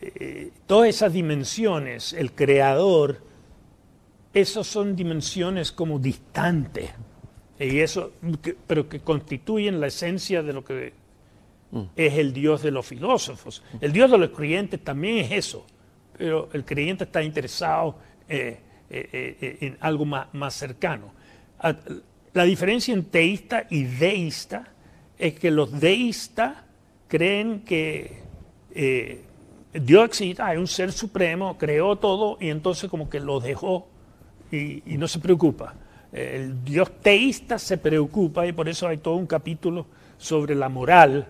eh, 0.00 0.50
todas 0.66 0.88
esas 0.88 1.12
dimensiones, 1.12 2.12
el 2.12 2.32
creador, 2.32 3.20
esas 4.32 4.66
son 4.66 4.94
dimensiones 4.94 5.72
como 5.72 5.98
distantes, 5.98 6.90
y 7.58 7.78
eso, 7.80 8.12
que- 8.42 8.56
pero 8.66 8.88
que 8.88 9.00
constituyen 9.00 9.80
la 9.80 9.88
esencia 9.88 10.42
de 10.42 10.52
lo 10.52 10.64
que 10.64 10.92
es 11.96 12.14
el 12.14 12.32
Dios 12.32 12.62
de 12.62 12.70
los 12.70 12.86
filósofos. 12.86 13.62
El 13.80 13.92
Dios 13.92 14.10
de 14.10 14.18
los 14.18 14.30
creyentes 14.30 14.82
también 14.82 15.18
es 15.18 15.32
eso, 15.32 15.66
pero 16.16 16.48
el 16.52 16.64
creyente 16.64 17.04
está 17.04 17.22
interesado 17.22 17.98
eh, 18.28 18.58
eh, 18.90 19.58
en 19.60 19.76
algo 19.80 20.04
más, 20.04 20.32
más 20.32 20.54
cercano. 20.54 21.12
La 22.32 22.44
diferencia 22.44 22.94
en 22.94 23.04
teísta 23.06 23.66
y 23.68 23.82
deísta 23.84 24.72
es 25.18 25.34
que 25.34 25.50
los 25.50 25.78
deístas 25.80 26.58
creen 27.08 27.64
que 27.64 28.22
eh, 28.74 29.24
Dios 29.72 30.06
existe, 30.06 30.42
hay 30.42 30.56
un 30.56 30.66
ser 30.66 30.92
supremo, 30.92 31.58
creó 31.58 31.96
todo 31.96 32.38
y 32.40 32.48
entonces 32.48 32.88
como 32.88 33.10
que 33.10 33.20
lo 33.20 33.38
dejó 33.40 33.86
y, 34.50 34.82
no 34.96 35.06
se 35.06 35.18
preocupa. 35.18 35.74
El 36.10 36.64
Dios 36.64 36.90
teísta 37.02 37.58
se 37.58 37.76
preocupa 37.76 38.46
y 38.46 38.52
por 38.52 38.68
eso 38.68 38.88
hay 38.88 38.98
todo 38.98 39.16
un 39.16 39.26
capítulo 39.26 39.86
sobre 40.16 40.54
la 40.54 40.70
moral, 40.70 41.26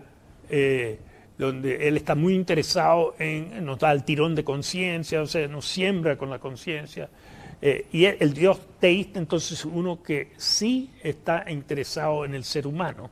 eh, 0.49 0.99
donde 1.37 1.87
él 1.87 1.97
está 1.97 2.15
muy 2.15 2.33
interesado 2.33 3.15
en, 3.19 3.65
nos 3.65 3.79
da 3.79 3.91
el 3.91 4.03
tirón 4.03 4.35
de 4.35 4.43
conciencia, 4.43 5.21
o 5.21 5.27
sea, 5.27 5.47
nos 5.47 5.65
siembra 5.65 6.17
con 6.17 6.29
la 6.29 6.39
conciencia. 6.39 7.09
Eh, 7.61 7.87
y 7.91 8.05
el, 8.05 8.17
el 8.21 8.33
Dios 8.33 8.57
teísta 8.79 9.19
entonces 9.19 9.65
uno 9.65 10.01
que 10.01 10.31
sí 10.37 10.91
está 11.03 11.43
interesado 11.51 12.23
en 12.23 12.35
el 12.35 12.45
ser 12.45 12.65
humano 12.65 13.09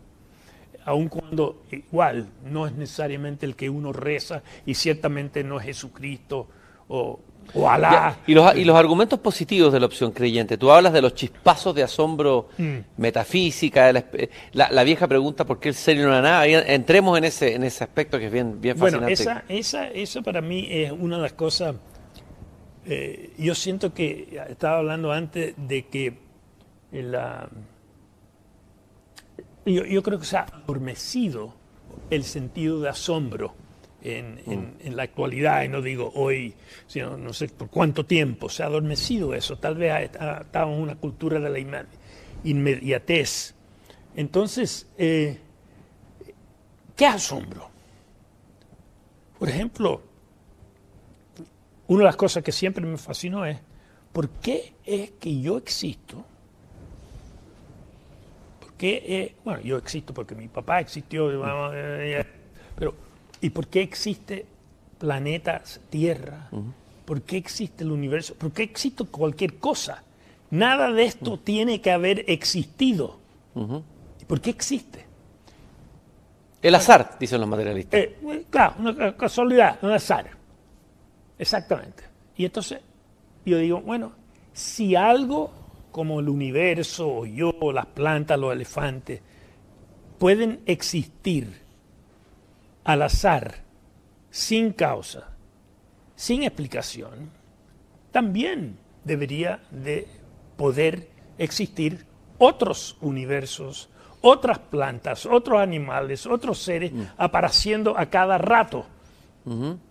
aun 0.87 1.09
cuando 1.09 1.63
igual 1.71 2.27
no 2.45 2.65
es 2.65 2.73
necesariamente 2.73 3.45
el 3.45 3.55
que 3.55 3.69
uno 3.69 3.91
reza 3.93 4.41
y 4.65 4.73
ciertamente 4.73 5.43
no 5.43 5.59
es 5.59 5.65
Jesucristo 5.65 6.47
o, 6.87 7.19
o 7.53 7.69
Alá. 7.69 8.17
Y 8.25 8.33
los, 8.33 8.55
y 8.55 8.63
los 8.63 8.75
argumentos 8.77 9.19
positivos 9.19 9.73
de 9.73 9.79
la 9.81 9.85
opción 9.85 10.11
creyente. 10.11 10.57
Tú 10.57 10.71
hablas 10.71 10.93
de 10.93 11.01
los 11.01 11.13
chispazos 11.13 11.75
de 11.75 11.83
asombro 11.83 12.47
Mm. 12.57 12.77
metafísica, 12.97 13.87
de 13.87 13.93
la, 13.93 14.05
la- 14.53 14.69
la 14.71 14.83
vieja 14.83 15.07
pregunta 15.07 15.45
por 15.45 15.59
qué 15.59 15.69
el 15.69 15.75
ser 15.75 15.97
y 15.97 16.01
no 16.01 16.09
la 16.09 16.21
nada. 16.21 16.45
Entremos 16.47 17.17
en 17.17 17.25
ese, 17.25 17.53
en 17.55 17.63
ese 17.65 17.83
aspecto 17.83 18.17
que 18.17 18.27
es 18.27 18.31
bien, 18.31 18.59
bien 18.61 18.77
Bueno, 18.79 18.99
fascinante. 19.01 19.45
esa, 19.49 19.83
esa, 19.83 19.87
esa 19.89 20.21
para 20.21 20.39
mí 20.41 20.67
es 20.69 20.91
una 20.91 21.17
de 21.17 21.21
las 21.23 21.33
cosas. 21.33 21.75
eh, 22.85 23.33
yo 23.37 23.53
siento 23.55 23.93
que 23.93 24.39
estaba 24.49 24.77
hablando 24.77 25.11
antes 25.11 25.53
de 25.57 25.85
que 25.87 26.13
la, 26.91 27.49
yo, 29.73 29.85
yo 29.85 30.03
creo 30.03 30.19
que 30.19 30.25
se 30.25 30.37
ha 30.37 30.41
adormecido 30.43 31.53
el 32.09 32.23
sentido 32.23 32.79
de 32.81 32.89
asombro 32.89 33.53
en, 34.01 34.39
en- 34.45 34.75
en 34.81 34.95
la 34.95 35.03
actualidad, 35.03 35.63
y 35.63 35.67
no 35.67 35.81
digo 35.81 36.11
hoy, 36.15 36.53
sino 36.87 37.17
no 37.17 37.33
sé 37.33 37.47
por 37.49 37.69
cuánto 37.69 38.05
tiempo, 38.05 38.49
se 38.49 38.63
ha 38.63 38.67
adormecido 38.67 39.33
eso. 39.33 39.57
Tal 39.57 39.75
vez 39.75 40.09
estamos 40.11 40.75
en 40.77 40.81
una 40.83 40.95
cultura 40.95 41.39
de 41.39 41.49
la 41.49 41.59
inme- 41.59 41.85
inmediatez. 42.43 43.53
Entonces, 44.15 44.87
eh, 44.97 45.39
¿qué 46.95 47.05
asombro? 47.05 47.69
Por 49.37 49.49
ejemplo, 49.49 50.01
una 51.87 51.99
de 51.99 52.05
las 52.05 52.15
cosas 52.15 52.43
que 52.43 52.51
siempre 52.51 52.85
me 52.85 52.97
fascinó 52.97 53.45
es, 53.45 53.57
¿por 54.13 54.29
qué 54.29 54.73
es 54.85 55.11
que 55.11 55.39
yo 55.41 55.57
existo? 55.57 56.25
¿Por 58.77 58.81
qué, 58.81 59.03
eh, 59.07 59.35
bueno, 59.43 59.59
yo 59.61 59.75
existo 59.77 60.13
porque 60.13 60.35
mi 60.35 60.47
papá 60.49 60.79
existió, 60.79 61.31
eh, 61.73 62.19
eh, 62.19 62.25
pero 62.77 62.93
¿y 63.41 63.49
por 63.49 63.65
qué 63.65 63.81
existe 63.81 64.45
planetas, 64.99 65.81
Tierra? 65.89 66.47
¿Por 67.03 67.23
qué 67.23 67.37
existe 67.37 67.83
el 67.83 67.91
universo? 67.91 68.35
¿Por 68.35 68.51
qué 68.51 68.61
existe 68.61 69.03
cualquier 69.05 69.57
cosa? 69.57 70.03
Nada 70.51 70.91
de 70.91 71.05
esto 71.05 71.39
tiene 71.39 71.81
que 71.81 71.89
haber 71.89 72.25
existido. 72.29 73.17
¿Y 74.21 74.25
por 74.25 74.41
qué 74.41 74.51
existe? 74.51 75.07
El 76.61 76.75
azar, 76.75 77.17
dicen 77.19 77.39
los 77.41 77.49
materialistas. 77.49 77.99
Eh, 77.99 78.45
claro, 78.51 78.75
una 78.77 78.95
ca- 78.95 79.17
casualidad, 79.17 79.79
un 79.81 79.89
azar. 79.91 80.29
Exactamente. 81.39 82.03
Y 82.35 82.45
entonces 82.45 82.79
yo 83.43 83.57
digo, 83.57 83.81
bueno, 83.81 84.11
si 84.53 84.95
algo 84.95 85.51
como 85.97 86.19
el 86.19 86.29
universo, 86.29 87.09
o 87.09 87.25
yo, 87.25 87.55
o 87.59 87.73
las 87.73 87.87
plantas, 87.87 88.39
los 88.39 88.53
elefantes, 88.53 89.19
pueden 90.19 90.61
existir 90.67 91.59
al 92.83 93.01
azar, 93.01 93.55
sin 94.29 94.73
causa, 94.73 95.29
sin 96.15 96.43
explicación, 96.43 97.31
también 98.11 98.77
debería 99.03 99.59
de 99.71 100.07
poder 100.55 101.09
existir 101.39 102.05
otros 102.37 102.95
universos, 103.01 103.89
otras 104.21 104.59
plantas, 104.59 105.25
otros 105.25 105.59
animales, 105.59 106.27
otros 106.27 106.59
seres 106.59 106.91
apareciendo 107.17 107.97
a 107.97 108.05
cada 108.05 108.37
rato. 108.37 108.85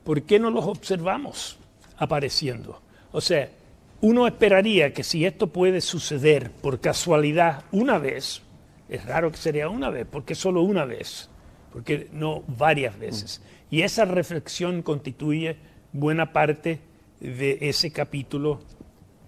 ¿Por 0.04 0.22
qué 0.22 0.38
no 0.38 0.50
los 0.50 0.66
observamos 0.66 1.58
apareciendo? 1.96 2.80
O 3.10 3.20
sea, 3.20 3.50
uno 4.00 4.26
esperaría 4.26 4.92
que 4.92 5.02
si 5.02 5.24
esto 5.24 5.48
puede 5.48 5.80
suceder 5.80 6.50
por 6.50 6.80
casualidad 6.80 7.64
una 7.72 7.98
vez, 7.98 8.42
es 8.88 9.04
raro 9.04 9.30
que 9.30 9.38
sería 9.38 9.68
una 9.68 9.90
vez, 9.90 10.06
porque 10.10 10.34
solo 10.34 10.62
una 10.62 10.84
vez, 10.84 11.28
porque 11.72 12.08
no 12.12 12.42
varias 12.46 12.98
veces. 12.98 13.42
Y 13.70 13.82
esa 13.82 14.04
reflexión 14.04 14.82
constituye 14.82 15.56
buena 15.92 16.32
parte 16.32 16.80
de 17.20 17.58
ese 17.62 17.90
capítulo 17.90 18.60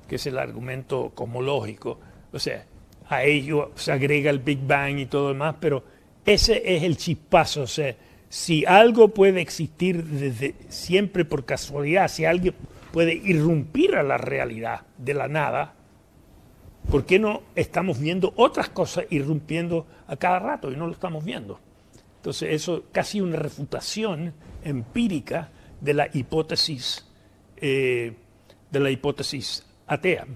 que 0.07 0.17
es 0.17 0.27
el 0.27 0.39
argumento 0.39 1.13
cosmológico. 1.15 1.99
O 2.33 2.39
sea, 2.39 2.65
a 3.09 3.25
ello 3.25 3.73
se 3.75 3.93
agrega 3.93 4.31
el 4.31 4.39
Big 4.39 4.61
Bang 4.67 4.99
y 4.99 5.07
todo 5.07 5.25
lo 5.25 5.29
demás, 5.35 5.57
pero 5.61 5.85
ese 6.25 6.63
es 6.65 6.83
el 6.83 6.97
chispazo. 6.97 7.63
O 7.63 7.67
sea, 7.67 7.95
si 8.29 8.65
algo 8.65 9.09
puede 9.09 9.41
existir 9.41 10.05
desde 10.05 10.55
siempre 10.69 11.25
por 11.25 11.45
casualidad, 11.45 12.09
si 12.09 12.25
alguien 12.25 12.55
puede 12.93 13.15
irrumpir 13.15 13.95
a 13.97 14.03
la 14.03 14.19
realidad 14.19 14.83
de 14.97 15.15
la 15.15 15.29
nada, 15.29 15.75
¿por 16.91 17.05
qué 17.05 17.19
no 17.19 17.43
estamos 17.55 17.99
viendo 17.99 18.33
otras 18.37 18.69
cosas 18.71 19.05
irrumpiendo 19.11 19.87
a 20.07 20.17
cada 20.17 20.39
rato 20.39 20.71
y 20.73 20.77
no 20.77 20.87
lo 20.87 20.93
estamos 20.93 21.25
viendo? 21.25 21.61
Entonces, 22.17 22.53
eso 22.53 22.85
casi 22.93 23.21
una 23.21 23.37
refutación 23.37 24.33
empírica 24.65 25.51
de 25.81 25.95
la 25.95 26.09
hipótesis, 26.13 27.07
eh, 27.57 28.13
de 28.71 28.81
la 28.81 28.91
hipótesis 28.91 29.65
atea. 29.87 30.27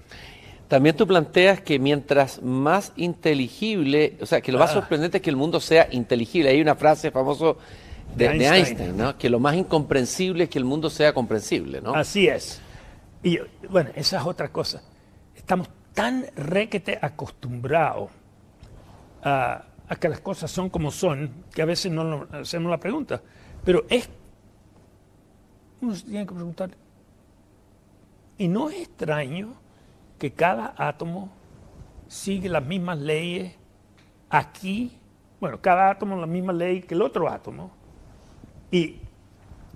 También 0.67 0.95
tú 0.95 1.05
planteas 1.05 1.61
que 1.61 1.77
mientras 1.77 2.41
más 2.41 2.93
inteligible, 2.95 4.17
o 4.21 4.25
sea, 4.25 4.41
que 4.41 4.51
lo 4.51 4.57
más 4.59 4.71
Ah. 4.71 4.75
sorprendente 4.75 5.17
es 5.17 5.23
que 5.23 5.29
el 5.29 5.35
mundo 5.35 5.59
sea 5.59 5.87
inteligible. 5.91 6.49
Hay 6.49 6.61
una 6.61 6.75
frase 6.75 7.11
famosa 7.11 7.53
de, 8.15 8.25
Einstein. 8.25 8.53
Einstein, 8.53 8.97
¿no? 8.97 9.17
Que 9.17 9.29
lo 9.29 9.39
más 9.39 9.55
incomprensible 9.55 10.45
es 10.45 10.49
que 10.49 10.59
el 10.59 10.65
mundo 10.65 10.89
sea 10.89 11.13
comprensible, 11.13 11.81
¿no? 11.81 11.93
Así 11.93 12.27
es. 12.27 12.61
Y 13.21 13.39
bueno, 13.69 13.91
esa 13.95 14.19
es 14.19 14.25
otra 14.25 14.51
cosa. 14.51 14.81
Estamos 15.35 15.69
tan 15.93 16.25
requete 16.35 16.97
acostumbrados 17.01 18.09
a, 19.23 19.65
a 19.87 19.95
que 19.95 20.09
las 20.09 20.19
cosas 20.19 20.51
son 20.51 20.69
como 20.69 20.91
son, 20.91 21.45
que 21.53 21.61
a 21.61 21.65
veces 21.65 21.91
no 21.91 22.03
nos 22.03 22.33
hacemos 22.33 22.69
la 22.69 22.79
pregunta. 22.79 23.21
Pero 23.63 23.85
es, 23.89 24.09
uno 25.81 25.95
se 25.95 26.05
tiene 26.05 26.25
que 26.25 26.33
preguntar, 26.33 26.71
y 28.37 28.47
no 28.47 28.69
es 28.69 28.81
extraño 28.81 29.53
que 30.17 30.31
cada 30.31 30.73
átomo 30.77 31.31
sigue 32.07 32.49
las 32.49 32.65
mismas 32.65 32.97
leyes 32.97 33.55
aquí, 34.29 34.97
bueno, 35.39 35.61
cada 35.61 35.89
átomo 35.89 36.15
la 36.15 36.25
misma 36.25 36.53
ley 36.53 36.81
que 36.81 36.95
el 36.95 37.01
otro 37.01 37.29
átomo, 37.29 37.71
y 38.73 38.99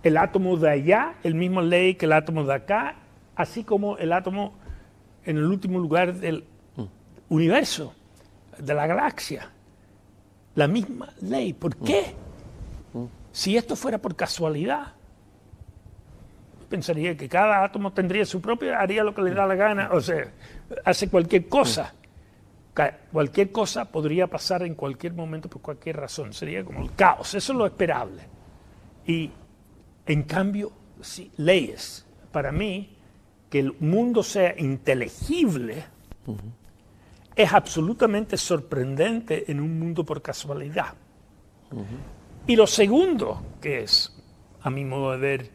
el 0.01 0.17
átomo 0.17 0.57
de 0.57 0.71
allá, 0.71 1.17
el 1.21 1.35
mismo 1.35 1.61
ley 1.61 1.93
que 1.93 2.07
el 2.07 2.13
átomo 2.13 2.43
de 2.43 2.55
acá, 2.55 2.95
así 3.35 3.63
como 3.63 3.95
el 3.97 4.11
átomo 4.11 4.55
en 5.23 5.37
el 5.37 5.45
último 5.45 5.77
lugar 5.77 6.15
del 6.15 6.45
universo, 7.29 7.93
de 8.57 8.73
la 8.73 8.87
galaxia. 8.87 9.51
La 10.55 10.67
misma 10.67 11.13
ley. 11.21 11.53
¿Por 11.53 11.75
qué? 11.75 12.15
Si 13.31 13.55
esto 13.55 13.75
fuera 13.75 13.99
por 13.99 14.15
casualidad, 14.15 14.93
pensaría 16.67 17.15
que 17.15 17.29
cada 17.29 17.63
átomo 17.63 17.93
tendría 17.93 18.25
su 18.25 18.41
propio, 18.41 18.75
haría 18.75 19.03
lo 19.03 19.13
que 19.13 19.21
le 19.21 19.31
da 19.31 19.45
la 19.45 19.53
gana, 19.53 19.89
o 19.91 20.01
sea, 20.01 20.31
hace 20.83 21.07
cualquier 21.07 21.47
cosa. 21.47 21.93
Cualquier 23.11 23.51
cosa 23.51 23.85
podría 23.85 24.25
pasar 24.25 24.63
en 24.63 24.73
cualquier 24.73 25.13
momento 25.13 25.47
por 25.49 25.61
cualquier 25.61 25.97
razón. 25.97 26.33
Sería 26.33 26.65
como 26.65 26.81
el 26.81 26.95
caos. 26.95 27.35
Eso 27.35 27.53
es 27.53 27.57
lo 27.59 27.67
esperable. 27.67 28.36
Y 29.07 29.31
en 30.05 30.23
cambio, 30.23 30.71
sí, 31.01 31.31
leyes. 31.37 32.05
Para 32.31 32.51
mí, 32.51 32.97
que 33.49 33.59
el 33.59 33.73
mundo 33.79 34.21
sea 34.21 34.53
inteligible 34.59 35.85
es 37.35 37.53
absolutamente 37.53 38.35
sorprendente 38.35 39.49
en 39.49 39.61
un 39.61 39.79
mundo 39.79 40.03
por 40.03 40.21
casualidad. 40.21 40.93
Y 42.45 42.55
lo 42.55 42.67
segundo, 42.67 43.41
que 43.61 43.83
es, 43.83 44.13
a 44.61 44.69
mi 44.69 44.83
modo 44.83 45.11
de 45.11 45.17
ver, 45.17 45.51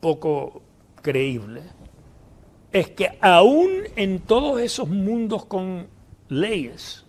poco 0.00 0.62
creíble, 1.00 1.62
es 2.70 2.90
que 2.90 3.16
aún 3.20 3.70
en 3.96 4.20
todos 4.20 4.60
esos 4.60 4.88
mundos 4.88 5.46
con 5.46 5.86
leyes, 6.28 7.04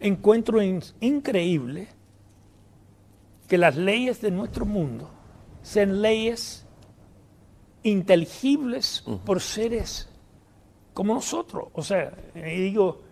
encuentro 0.00 0.60
increíble 0.62 1.88
que 3.48 3.58
las 3.58 3.76
leyes 3.76 4.20
de 4.20 4.30
nuestro 4.30 4.66
mundo 4.66 5.10
sean 5.62 6.02
leyes 6.02 6.66
inteligibles 7.82 9.04
por 9.24 9.40
seres 9.40 10.08
como 10.94 11.14
nosotros. 11.14 11.68
O 11.72 11.82
sea, 11.82 12.12
digo, 12.34 13.02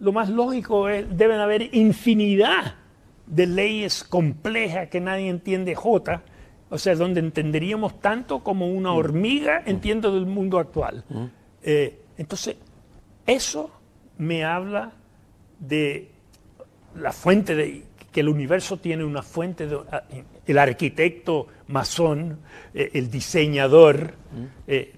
lo 0.00 0.12
más 0.12 0.28
lógico 0.28 0.88
es, 0.88 1.06
deben 1.16 1.38
haber 1.38 1.74
infinidad 1.74 2.74
de 3.26 3.46
leyes 3.46 4.02
complejas 4.02 4.88
que 4.88 5.00
nadie 5.00 5.28
entiende 5.28 5.74
J, 5.74 6.22
o 6.68 6.78
sea, 6.78 6.94
donde 6.94 7.20
entenderíamos 7.20 8.00
tanto 8.00 8.42
como 8.42 8.68
una 8.68 8.92
hormiga 8.92 9.62
entiende 9.66 10.10
del 10.10 10.26
mundo 10.26 10.58
actual. 10.58 11.04
Eh, 11.62 12.00
entonces, 12.16 12.56
eso 13.26 13.70
me 14.18 14.44
habla 14.44 14.92
de 15.58 16.10
la 16.96 17.12
fuente 17.12 17.54
de 17.54 17.84
que 18.12 18.20
el 18.20 18.28
universo 18.28 18.78
tiene 18.78 19.04
una 19.04 19.22
fuente 19.22 19.66
de, 19.66 19.78
ah, 19.90 20.02
el 20.46 20.58
arquitecto 20.58 21.46
masón, 21.68 22.40
eh, 22.74 22.90
el 22.94 23.10
diseñador, 23.10 24.14
eh, 24.66 24.94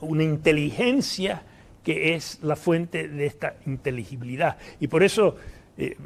una 0.00 0.24
inteligencia 0.24 1.42
que 1.82 2.14
es 2.14 2.38
la 2.42 2.56
fuente 2.56 3.08
de 3.08 3.26
esta 3.26 3.56
inteligibilidad. 3.66 4.58
Y 4.78 4.88
por 4.88 5.02
eso 5.02 5.36
eh, 5.78 5.96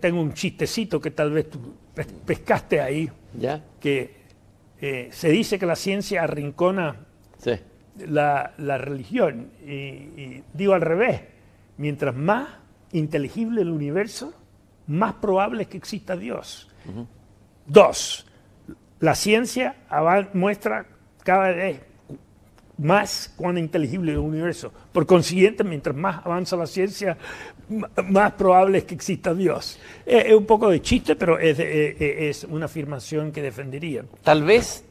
tengo 0.00 0.20
un 0.20 0.34
chistecito 0.34 1.00
que 1.00 1.12
tal 1.12 1.30
vez 1.30 1.48
tú 1.48 1.58
pescaste 2.26 2.80
ahí, 2.80 3.08
¿Ya? 3.38 3.64
que 3.80 4.20
se 5.10 5.28
dice 5.28 5.58
que 5.58 5.66
la 5.66 5.76
ciencia 5.76 6.22
arrincona 6.22 6.96
la, 8.08 8.78
religión. 8.78 9.50
Y, 9.66 10.42
digo 10.54 10.72
al 10.72 10.80
revés, 10.80 11.20
mientras 11.76 12.14
más 12.16 12.48
inteligible 12.92 13.60
el 13.60 13.70
universo, 13.70 14.32
más 14.90 15.14
probable 15.14 15.62
es 15.62 15.68
que 15.68 15.76
exista 15.76 16.16
Dios. 16.16 16.68
Dos, 17.64 18.26
la 18.98 19.14
ciencia 19.14 19.76
muestra 20.32 20.86
cada 21.22 21.52
vez 21.52 21.80
más 22.76 23.32
cuán 23.36 23.56
inteligible 23.56 24.10
es 24.10 24.16
el 24.16 24.24
universo. 24.24 24.72
Por 24.90 25.06
consiguiente, 25.06 25.62
mientras 25.62 25.94
más 25.94 26.26
avanza 26.26 26.56
la 26.56 26.66
ciencia, 26.66 27.16
más 28.08 28.32
probable 28.32 28.78
es 28.78 28.84
que 28.84 28.96
exista 28.96 29.32
Dios. 29.32 29.78
Es, 30.04 30.34
un 30.34 30.46
poco 30.46 30.70
de 30.70 30.82
chiste, 30.82 31.14
pero 31.14 31.38
es, 31.38 32.44
una 32.44 32.64
afirmación 32.64 33.30
que 33.30 33.42
defendería. 33.42 34.04
Tal 34.24 34.42
vez 34.42 34.84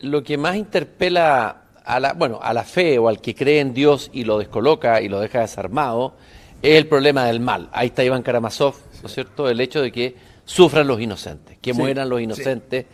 lo 0.00 0.22
que 0.22 0.38
más 0.38 0.54
interpela 0.54 1.62
a 1.84 1.98
la, 1.98 2.12
bueno, 2.12 2.38
a 2.40 2.54
la 2.54 2.62
fe 2.62 2.98
o 2.98 3.08
al 3.08 3.20
que 3.20 3.34
cree 3.34 3.58
en 3.58 3.74
Dios 3.74 4.10
y 4.12 4.22
lo 4.24 4.38
descoloca 4.38 5.00
y 5.00 5.08
lo 5.08 5.18
deja 5.18 5.40
desarmado 5.40 6.14
es 6.62 6.78
el 6.78 6.86
problema 6.86 7.26
del 7.26 7.40
mal. 7.40 7.68
Ahí 7.72 7.88
está 7.88 8.04
Iván 8.04 8.22
Karamazov, 8.22 8.74
¿no 9.04 9.08
es 9.08 9.14
cierto? 9.14 9.50
El 9.50 9.60
hecho 9.60 9.82
de 9.82 9.92
que 9.92 10.16
sufran 10.46 10.86
los 10.86 10.98
inocentes, 10.98 11.58
que 11.60 11.74
mueran 11.74 12.08
los 12.08 12.22
inocentes, 12.22 12.86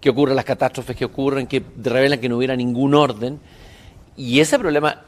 que 0.00 0.08
ocurran 0.08 0.34
las 0.34 0.46
catástrofes 0.46 0.96
que 0.96 1.04
ocurren, 1.04 1.46
que 1.46 1.62
revelan 1.82 2.18
que 2.18 2.30
no 2.30 2.38
hubiera 2.38 2.56
ningún 2.56 2.94
orden. 2.94 3.38
Y 4.16 4.40
ese 4.40 4.58
problema 4.58 5.02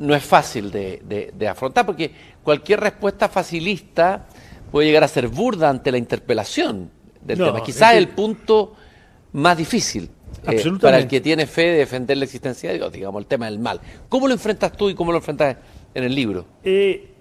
no 0.00 0.12
es 0.12 0.24
fácil 0.24 0.72
de, 0.72 1.48
afrontar, 1.48 1.86
porque 1.86 2.10
cualquier 2.42 2.80
respuesta 2.80 3.28
facilista 3.28 4.26
puede 4.72 4.88
llegar 4.88 5.04
a 5.04 5.08
ser 5.08 5.28
burda 5.28 5.70
ante 5.70 5.92
la 5.92 5.98
interpelación 5.98 6.90
del 7.22 7.38
tema. 7.38 7.62
Quizás 7.62 7.92
es 7.92 7.98
el 7.98 8.08
punto 8.08 8.74
más 9.34 9.56
difícil 9.56 10.10
eh, 10.48 10.64
para 10.80 10.98
el 10.98 11.06
que 11.06 11.20
tiene 11.20 11.46
fe 11.46 11.62
de 11.62 11.78
defender 11.78 12.16
la 12.16 12.24
existencia 12.24 12.70
de 12.70 12.78
Dios, 12.78 12.90
digamos, 12.90 13.20
el 13.20 13.26
tema 13.26 13.46
del 13.46 13.60
mal. 13.60 13.80
¿Cómo 14.08 14.26
lo 14.26 14.34
enfrentas 14.34 14.72
tú 14.72 14.90
y 14.90 14.96
cómo 14.96 15.12
lo 15.12 15.18
enfrentas 15.18 15.56
en 15.94 16.02
el 16.02 16.12
libro? 16.12 16.44
Eh, 16.64 17.12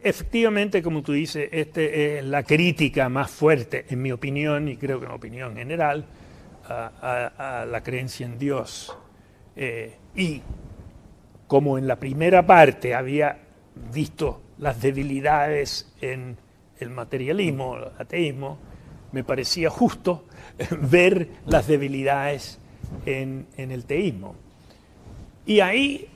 Efectivamente, 0.00 0.80
como 0.80 1.02
tú 1.02 1.12
dices, 1.12 1.48
este 1.50 2.18
es 2.18 2.24
la 2.24 2.44
crítica 2.44 3.08
más 3.08 3.30
fuerte, 3.30 3.84
en 3.88 4.00
mi 4.00 4.12
opinión, 4.12 4.68
y 4.68 4.76
creo 4.76 5.00
que 5.00 5.06
en 5.06 5.12
opinión 5.12 5.56
general, 5.56 6.06
a, 6.68 7.66
la 7.68 7.82
creencia 7.82 8.26
en 8.26 8.38
Dios. 8.38 8.96
Eh, 9.56 9.96
y 10.14 10.40
como 11.46 11.78
en 11.78 11.88
la 11.88 11.96
primera 11.96 12.46
parte 12.46 12.94
había 12.94 13.38
visto 13.92 14.42
las 14.58 14.80
debilidades 14.80 15.92
en 16.00 16.36
el 16.78 16.90
materialismo, 16.90 17.76
el 17.76 17.84
ateísmo, 17.98 18.58
me 19.12 19.24
parecía 19.24 19.70
justo 19.70 20.26
ver 20.90 21.28
las 21.46 21.66
debilidades 21.66 22.58
en, 23.06 23.46
el 23.56 23.84
teísmo. 23.84 24.36
Y 25.46 25.60
ahí 25.60 26.06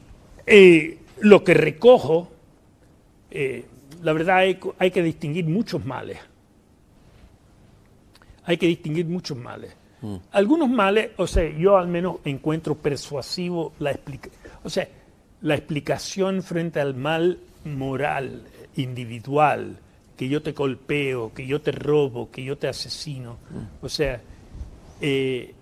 eh, 0.47 0.99
lo 1.21 1.43
que 1.43 1.55
recojo 1.55 2.31
eh, 3.31 3.65
la 4.03 4.13
verdad 4.13 4.39
hay, 4.39 4.91
que 4.91 5.03
distinguir 5.03 5.47
muchos 5.47 5.85
males. 5.85 6.19
Hay 8.45 8.57
que 8.57 8.67
distinguir 8.67 9.07
muchos 9.07 9.39
males. 9.39 9.75
Mm. 10.01 10.17
Algunos 10.33 10.69
males, 10.69 11.11
o 11.17 11.27
sea, 11.27 11.49
yo 11.57 11.79
al 11.79 11.87
menos 11.87 12.17
encuentro 12.25 12.75
persuasivo 12.75 13.73
la 13.79 13.97
o 14.65 14.71
sea, 14.71 14.89
la 15.43 15.55
explicación 15.55 16.43
frente 16.43 16.81
al 16.81 16.95
mal 16.95 17.39
moral, 17.65 18.43
individual, 18.77 19.79
que 20.17 20.29
yo 20.29 20.43
te 20.43 20.53
golpeo, 20.53 21.33
que 21.33 21.47
yo 21.47 21.61
te 21.61 21.71
robo, 21.71 22.31
que 22.31 22.43
yo 22.43 22.59
te 22.59 22.67
asesino. 22.67 23.39
Mm. 23.51 23.85
O 23.85 23.89
sea, 23.89 24.21
eh, 25.01 25.55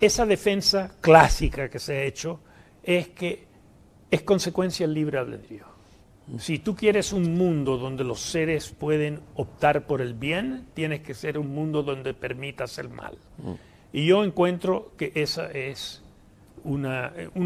esa 0.00 0.24
defensa 0.24 0.94
clásica 1.00 1.68
que 1.68 1.78
se 1.78 1.98
ha 1.98 2.02
hecho 2.04 2.40
es 2.82 3.08
que 3.08 3.46
es 4.10 4.22
consecuencia 4.22 4.86
del 4.86 4.94
libre 4.94 5.18
albedrío. 5.18 5.67
Si 6.36 6.58
tú 6.58 6.76
quieres 6.76 7.12
un 7.12 7.34
mundo 7.34 7.78
donde 7.78 8.04
los 8.04 8.20
seres 8.20 8.70
pueden 8.70 9.20
optar 9.34 9.86
por 9.86 10.02
el 10.02 10.12
bien, 10.12 10.66
tienes 10.74 11.00
que 11.00 11.14
ser 11.14 11.38
un 11.38 11.54
mundo 11.54 11.82
donde 11.82 12.12
permitas 12.12 12.78
el 12.78 12.90
mal. 12.90 13.16
Y 13.92 14.06
yo 14.06 14.22
encuentro 14.22 14.92
que 14.98 15.12
ese 15.14 15.70
es 15.70 16.02
un 16.64 16.84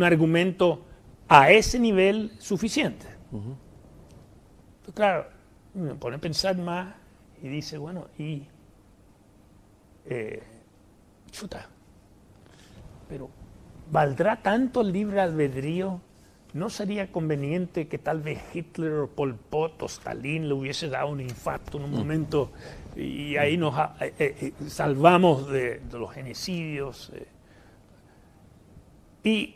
argumento 0.03 0.85
a 1.29 1.51
ese 1.51 1.79
nivel 1.79 2.33
suficiente. 2.39 3.07
claro, 4.95 5.27
me 5.75 5.95
pone 5.95 6.17
a 6.17 6.19
pensar 6.19 6.59
más 6.59 6.95
y 7.41 7.49
dice, 7.49 7.79
bueno, 7.79 8.09
y 8.19 8.43
eh, 10.05 10.43
chuta, 11.31 11.69
pero 13.09 13.31
¿valdrá 13.91 14.43
tanto 14.43 14.81
el 14.81 14.93
libre 14.93 15.21
albedrío 15.21 16.01
¿No 16.55 16.69
sería 16.69 17.11
conveniente 17.11 17.89
que 17.89 17.97
tal 17.97 18.21
vez 18.21 18.39
Hitler 18.53 18.93
o 18.93 19.09
Pol 19.09 19.35
Pot 19.35 19.83
o 19.83 19.87
Stalin 19.87 20.49
le 20.49 20.55
hubiese 20.55 20.89
dado 20.89 21.09
un 21.09 21.21
infarto 21.21 21.79
en 21.79 21.85
un 21.85 21.93
mm. 21.93 21.95
momento 21.95 22.53
y 22.95 23.37
ahí 23.37 23.57
nos 23.57 23.75
eh, 23.79 24.13
eh, 24.19 24.37
eh, 24.41 24.53
salvamos 24.69 25.51
de, 25.51 25.81
los 25.93 26.13
genocidios? 26.13 27.11
Y 29.25 29.55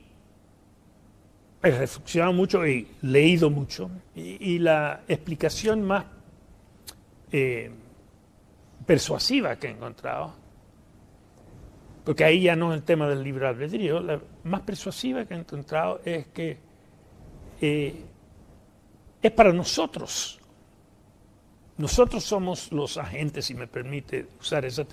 he 1.62 1.70
reflexionado 1.70 2.32
mucho 2.32 2.66
y 2.66 2.88
leído 3.02 3.50
mucho. 3.50 3.90
Y, 4.14 4.58
la 4.58 5.02
explicación 5.06 5.82
más 5.82 6.06
persuasiva 8.86 9.56
que 9.56 9.66
he 9.66 9.70
encontrado, 9.72 10.32
porque 12.04 12.24
ahí 12.24 12.40
ya 12.40 12.56
no 12.56 12.72
es 12.72 12.78
el 12.78 12.84
tema 12.84 13.06
del 13.06 13.22
libre 13.22 13.48
albedrío, 13.48 14.00
la 14.00 14.18
más 14.44 14.62
persuasiva 14.62 15.26
que 15.26 15.34
he 15.34 15.38
encontrado 15.38 16.00
es 16.04 16.28
que 16.28 16.65
eh, 17.60 17.94
es 19.22 19.32
para 19.32 19.52
nosotros. 19.52 20.38
Nosotros 21.78 22.24
somos 22.24 22.72
los 22.72 22.96
agentes, 22.96 23.44
si 23.44 23.54
me 23.54 23.66
permite 23.66 24.28
usar 24.40 24.64
esa 24.64 24.86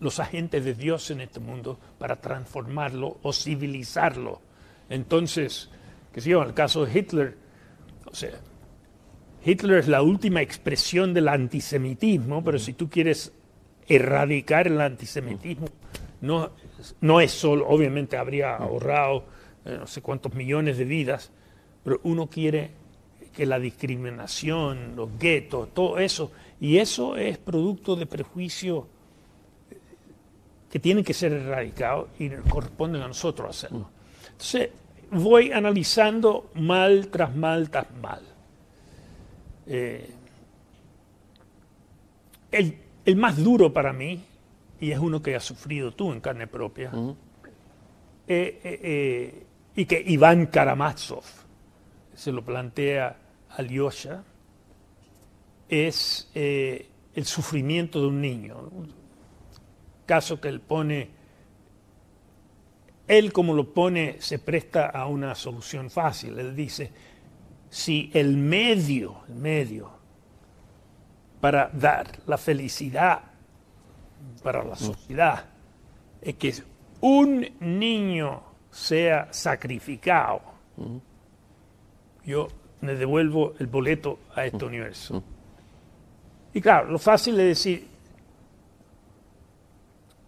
los 0.00 0.18
agentes 0.18 0.64
de 0.64 0.74
Dios 0.74 1.10
en 1.10 1.20
este 1.20 1.40
mundo 1.40 1.78
para 1.98 2.16
transformarlo 2.16 3.18
o 3.22 3.32
civilizarlo. 3.32 4.40
Entonces, 4.88 5.70
que 6.12 6.20
si 6.20 6.30
yo, 6.30 6.42
en 6.42 6.48
el 6.48 6.54
caso 6.54 6.84
de 6.84 6.98
Hitler, 6.98 7.36
o 8.06 8.14
sea, 8.14 8.30
Hitler 9.44 9.78
es 9.78 9.88
la 9.88 10.02
última 10.02 10.40
expresión 10.40 11.14
del 11.14 11.28
antisemitismo, 11.28 12.42
pero 12.42 12.58
si 12.58 12.72
tú 12.72 12.88
quieres 12.88 13.32
erradicar 13.86 14.66
el 14.66 14.80
antisemitismo, 14.80 15.68
no, 16.22 16.50
no 17.02 17.20
es 17.20 17.30
solo, 17.30 17.68
obviamente 17.68 18.16
habría 18.16 18.56
ahorrado 18.56 19.26
eh, 19.64 19.76
no 19.78 19.86
sé 19.86 20.00
cuántos 20.00 20.34
millones 20.34 20.78
de 20.78 20.84
vidas, 20.84 21.30
pero 21.82 22.00
uno 22.04 22.26
quiere 22.28 22.70
que 23.34 23.46
la 23.46 23.58
discriminación, 23.58 24.94
los 24.96 25.18
guetos, 25.18 25.72
todo 25.72 25.98
eso, 25.98 26.32
y 26.60 26.78
eso 26.78 27.16
es 27.16 27.38
producto 27.38 27.96
de 27.96 28.06
prejuicio 28.06 28.86
que 30.70 30.78
tienen 30.78 31.02
que 31.02 31.14
ser 31.14 31.32
erradicados 31.32 32.08
y 32.18 32.28
corresponden 32.48 33.02
a 33.02 33.08
nosotros 33.08 33.50
hacerlo. 33.50 33.90
Entonces, 34.24 34.70
voy 35.10 35.52
analizando 35.52 36.50
mal 36.54 37.08
tras 37.08 37.34
mal 37.34 37.70
tras 37.70 37.86
mal. 38.00 38.22
Eh, 39.66 40.10
el, 42.52 43.16
más 43.16 43.36
duro 43.42 43.72
para 43.72 43.92
mí, 43.92 44.22
y 44.80 44.90
es 44.90 44.98
uno 44.98 45.22
que 45.22 45.34
has 45.34 45.44
sufrido 45.44 45.92
tú 45.92 46.12
en 46.12 46.20
carne 46.20 46.46
propia, 46.46 46.92
eh, 48.28 48.60
eh, 48.62 49.46
y 49.74 49.84
que 49.84 50.02
Iván 50.06 50.46
Karamazov 50.46 51.24
se 52.20 52.32
lo 52.32 52.44
plantea 52.44 53.16
a 53.48 53.62
Lyosha, 53.62 54.22
es 55.70 56.30
el 56.34 57.24
sufrimiento 57.24 57.98
de 58.02 58.08
un 58.08 58.20
niño. 58.20 58.70
caso 60.04 60.38
que 60.38 60.48
él 60.48 60.60
pone 60.60 61.08
él 63.08 63.32
como 63.32 63.54
lo 63.54 63.72
pone 63.72 64.20
se 64.20 64.38
presta 64.38 64.90
a 64.90 65.06
una 65.06 65.34
solución 65.34 65.88
fácil. 65.88 66.38
Él 66.38 66.54
dice, 66.54 66.92
si 67.70 68.10
el 68.12 68.36
medio, 68.36 69.22
el 69.28 69.36
medio 69.36 69.90
para 71.40 71.70
dar 71.72 72.20
la 72.26 72.36
felicidad 72.36 73.22
para 74.42 74.62
la 74.62 74.76
sociedad 74.76 75.46
es 76.20 76.34
que 76.34 76.54
un 77.00 77.46
niño 77.60 78.42
sea 78.70 79.32
sacrificado, 79.32 80.42
yo 82.24 82.48
le 82.82 82.96
devuelvo 82.96 83.54
el 83.58 83.66
boleto 83.66 84.18
a 84.34 84.46
este 84.46 84.64
universo. 84.64 85.22
Y 86.52 86.60
claro, 86.60 86.90
lo 86.90 86.98
fácil 86.98 87.38
es 87.40 87.46
decir, 87.46 87.86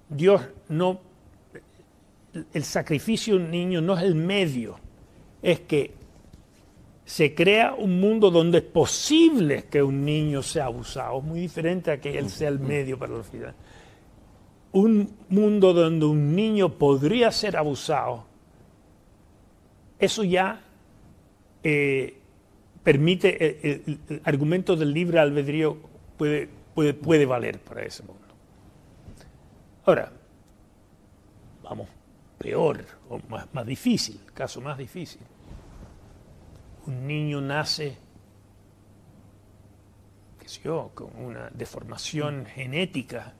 Dios 0.09 0.43
no 0.69 1.01
el 2.52 2.64
sacrificio 2.64 3.36
de 3.36 3.44
un 3.44 3.51
niño 3.51 3.81
no 3.81 3.97
es 3.97 4.02
el 4.02 4.14
medio, 4.14 4.78
es 5.43 5.60
que 5.60 5.93
se 7.05 7.35
crea 7.35 7.74
un 7.74 8.01
mundo 8.01 8.31
donde 8.31 8.59
es 8.59 8.64
posible 8.64 9.64
que 9.64 9.82
un 9.82 10.05
niño 10.05 10.43
sea 10.43 10.66
abusado, 10.66 11.19
es 11.19 11.24
muy 11.24 11.40
diferente 11.40 11.90
a 11.90 12.01
que 12.01 12.16
él 12.19 12.31
sea 12.31 12.48
el 12.48 12.59
medio 12.59 12.98
para 12.98 13.12
la 13.14 13.23
vida. 13.31 13.55
Un 14.73 15.14
mundo 15.28 15.74
donde 15.74 16.06
un 16.06 16.35
niño 16.35 16.70
podría 16.70 17.31
ser 17.31 17.56
abusado, 17.56 18.24
eso 19.98 20.24
ya 20.24 20.60
eh, 21.63 22.19
permite, 22.83 23.71
el, 23.73 24.01
el, 24.09 24.21
argumento 24.25 24.77
del 24.77 24.93
libre 24.93 25.21
albedrío 25.21 25.79
puede, 26.17 26.49
puede, 26.75 26.95
puede 26.95 27.27
valer 27.27 27.59
para 27.61 27.83
ese 27.83 28.03
mundo. 28.03 28.23
Ahora, 29.85 30.13
vamos 31.63 31.89
peor 32.39 32.85
o 33.09 33.21
más, 33.29 33.67
difícil, 33.67 34.21
caso 34.35 34.61
más 34.61 34.77
difícil. 34.77 35.21
Un 36.87 37.07
niño 37.07 37.41
nace, 37.41 37.97
qué 40.41 40.49
sé 40.49 40.61
yo, 40.65 40.91
con 40.95 41.11
una 41.17 41.51
deformación 41.51 42.47
genética. 42.47 43.35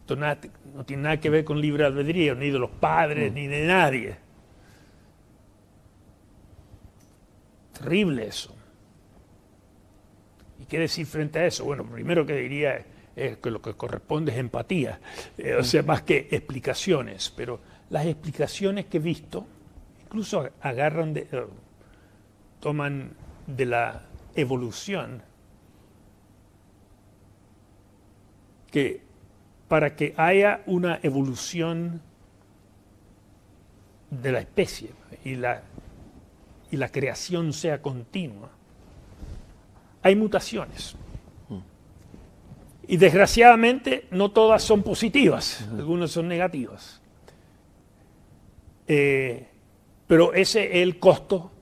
Esto 0.00 0.16
no 0.16 0.84
tiene 0.84 1.02
nada 1.04 1.20
que 1.20 1.30
ver 1.30 1.44
con 1.44 1.60
libre 1.60 1.84
albedrío, 1.84 2.34
ni 2.34 2.50
de 2.50 2.58
los 2.58 2.70
padres, 2.70 3.32
ni 3.32 3.46
de 3.46 3.66
nadie. 3.66 4.16
Terrible 7.82 8.26
eso. 8.26 8.54
¿Y 10.60 10.66
qué 10.66 10.78
decir 10.78 11.06
frente 11.06 11.40
a 11.40 11.46
eso? 11.46 11.64
Bueno, 11.64 11.84
primero 11.84 12.24
que 12.24 12.34
diría 12.36 12.84
es 13.16 13.38
que 13.38 13.50
lo 13.50 13.60
que 13.60 13.74
corresponde 13.74 14.32
es 14.32 14.38
empatía, 14.38 15.00
eh, 15.36 15.54
o 15.54 15.64
sea, 15.64 15.82
más 15.82 16.02
que 16.02 16.28
explicaciones, 16.30 17.32
pero 17.36 17.60
las 17.90 18.06
explicaciones 18.06 18.86
que 18.86 18.96
he 18.96 19.00
visto 19.00 19.46
incluso 20.06 20.48
agarran 20.60 21.12
de, 21.12 21.28
eh, 21.30 21.46
toman 22.60 23.10
de 23.46 23.66
la 23.66 24.02
evolución 24.34 25.22
que 28.70 29.02
para 29.68 29.96
que 29.96 30.14
haya 30.16 30.62
una 30.66 31.00
evolución 31.02 32.00
de 34.10 34.32
la 34.32 34.40
especie 34.40 34.90
y 35.24 35.34
la, 35.36 35.62
y 36.72 36.78
la 36.78 36.88
creación 36.88 37.52
sea 37.52 37.80
continua, 37.80 38.50
hay 40.02 40.16
mutaciones. 40.16 40.96
Y 42.88 42.96
desgraciadamente 42.96 44.06
no 44.10 44.32
todas 44.32 44.62
son 44.62 44.82
positivas, 44.82 45.68
algunas 45.70 46.10
son 46.10 46.26
negativas. 46.26 47.00
Eh, 48.88 49.46
pero 50.06 50.32
ese 50.32 50.64
es 50.64 50.76
el 50.76 50.98
costo 50.98 51.52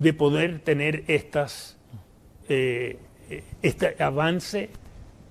de 0.00 0.12
poder 0.12 0.58
tener 0.60 1.04
estas, 1.06 1.78
eh, 2.48 2.98
este 3.62 4.02
avance 4.02 4.68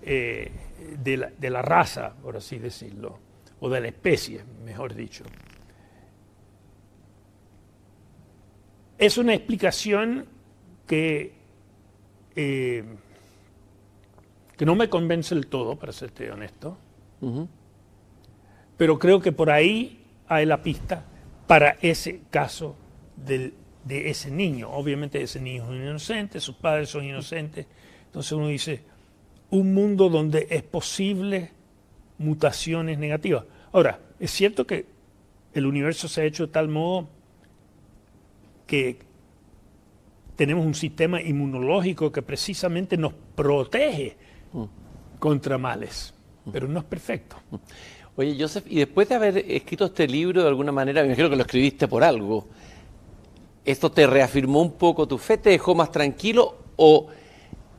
eh, 0.02 0.52
de, 0.98 1.18
la, 1.18 1.30
de 1.38 1.50
la 1.50 1.62
raza, 1.62 2.14
por 2.24 2.38
así 2.38 2.58
decirlo, 2.58 3.20
o 3.60 3.70
de 3.70 3.82
la 3.82 3.90
especie, 3.90 4.42
mejor 4.64 4.96
dicho. 4.96 5.26
Es 9.00 9.18
una 9.18 9.34
explicación 9.34 10.28
que 10.86 11.34
que 14.60 14.66
no 14.66 14.76
me 14.76 14.90
convence 14.90 15.36
del 15.36 15.48
todo, 15.48 15.78
para 15.78 15.92
serte 15.92 16.32
honesto, 16.32 16.78
pero 18.78 19.00
creo 19.00 19.20
que 19.22 19.32
por 19.32 19.50
ahí 19.50 20.06
hay 20.28 20.46
la 20.46 20.62
pista 20.62 21.06
para 21.48 21.78
ese 21.82 22.22
caso 22.30 22.76
de 23.16 23.54
ese 23.88 24.32
niño. 24.32 24.70
Obviamente 24.70 25.22
ese 25.22 25.42
niño 25.42 25.74
es 25.74 25.82
inocente, 25.82 26.40
sus 26.40 26.56
padres 26.56 26.90
son 26.90 27.04
inocentes, 27.06 27.68
entonces 28.06 28.32
uno 28.34 28.48
dice, 28.48 28.84
un 29.50 29.74
mundo 29.74 30.10
donde 30.10 30.48
es 30.50 30.64
posible 30.64 31.52
mutaciones 32.18 33.00
negativas. 33.00 33.46
Ahora, 33.72 34.00
es 34.20 34.32
cierto 34.32 34.68
que 34.68 34.86
el 35.54 35.66
universo 35.66 36.08
se 36.08 36.22
ha 36.22 36.26
hecho 36.26 36.48
de 36.48 36.54
tal 36.54 36.68
modo 36.68 37.08
que 38.70 39.00
tenemos 40.36 40.64
un 40.64 40.76
sistema 40.76 41.20
inmunológico 41.20 42.12
que 42.12 42.22
precisamente 42.22 42.98
nos 42.98 43.14
protege 43.36 44.16
contra 45.18 45.58
males, 45.58 46.14
pero 46.52 46.68
no 46.68 46.78
es 46.78 46.86
perfecto. 46.86 47.36
Oye, 48.16 48.38
Joseph, 48.40 48.66
y 48.70 48.76
después 48.76 49.10
de 49.10 49.16
haber 49.16 49.38
escrito 49.40 49.86
este 49.86 50.08
libro, 50.08 50.44
de 50.44 50.50
alguna 50.50 50.72
manera, 50.72 51.02
me 51.02 51.08
imagino 51.08 51.32
que 51.32 51.36
lo 51.36 51.42
escribiste 51.42 51.88
por 51.88 52.04
algo, 52.04 52.48
¿esto 53.66 53.92
te 53.92 54.06
reafirmó 54.06 54.62
un 54.62 54.74
poco 54.74 55.08
tu 55.08 55.18
fe? 55.18 55.40
¿Te 55.40 55.50
dejó 55.50 55.74
más 55.74 55.92
tranquilo? 55.92 56.56
¿O, 56.76 57.08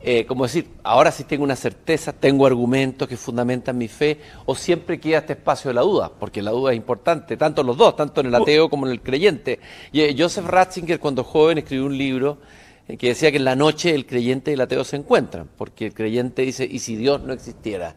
eh, 0.03 0.25
como 0.25 0.45
decir, 0.45 0.67
ahora 0.81 1.11
sí 1.11 1.25
tengo 1.25 1.43
una 1.43 1.55
certeza, 1.55 2.11
tengo 2.11 2.47
argumentos 2.47 3.07
que 3.07 3.17
fundamentan 3.17 3.77
mi 3.77 3.87
fe? 3.87 4.19
¿O 4.45 4.55
siempre 4.55 4.99
queda 4.99 5.19
este 5.19 5.33
espacio 5.33 5.69
de 5.69 5.75
la 5.75 5.81
duda? 5.81 6.11
Porque 6.19 6.41
la 6.41 6.51
duda 6.51 6.71
es 6.71 6.77
importante, 6.77 7.37
tanto 7.37 7.61
en 7.61 7.67
los 7.67 7.77
dos, 7.77 7.95
tanto 7.95 8.21
en 8.21 8.27
el 8.27 8.35
ateo 8.35 8.69
como 8.69 8.87
en 8.87 8.93
el 8.93 9.01
creyente. 9.01 9.59
Y, 9.91 10.01
eh, 10.01 10.15
Joseph 10.17 10.47
Ratzinger, 10.47 10.99
cuando 10.99 11.23
joven, 11.23 11.59
escribió 11.59 11.85
un 11.85 11.97
libro 11.97 12.39
eh, 12.87 12.97
que 12.97 13.09
decía 13.09 13.29
que 13.29 13.37
en 13.37 13.45
la 13.45 13.55
noche 13.55 13.93
el 13.93 14.07
creyente 14.07 14.49
y 14.49 14.55
el 14.55 14.61
ateo 14.61 14.83
se 14.83 14.95
encuentran, 14.95 15.47
porque 15.55 15.85
el 15.87 15.93
creyente 15.93 16.41
dice, 16.41 16.65
¿y 16.65 16.79
si 16.79 16.95
Dios 16.95 17.21
no 17.21 17.31
existiera? 17.33 17.95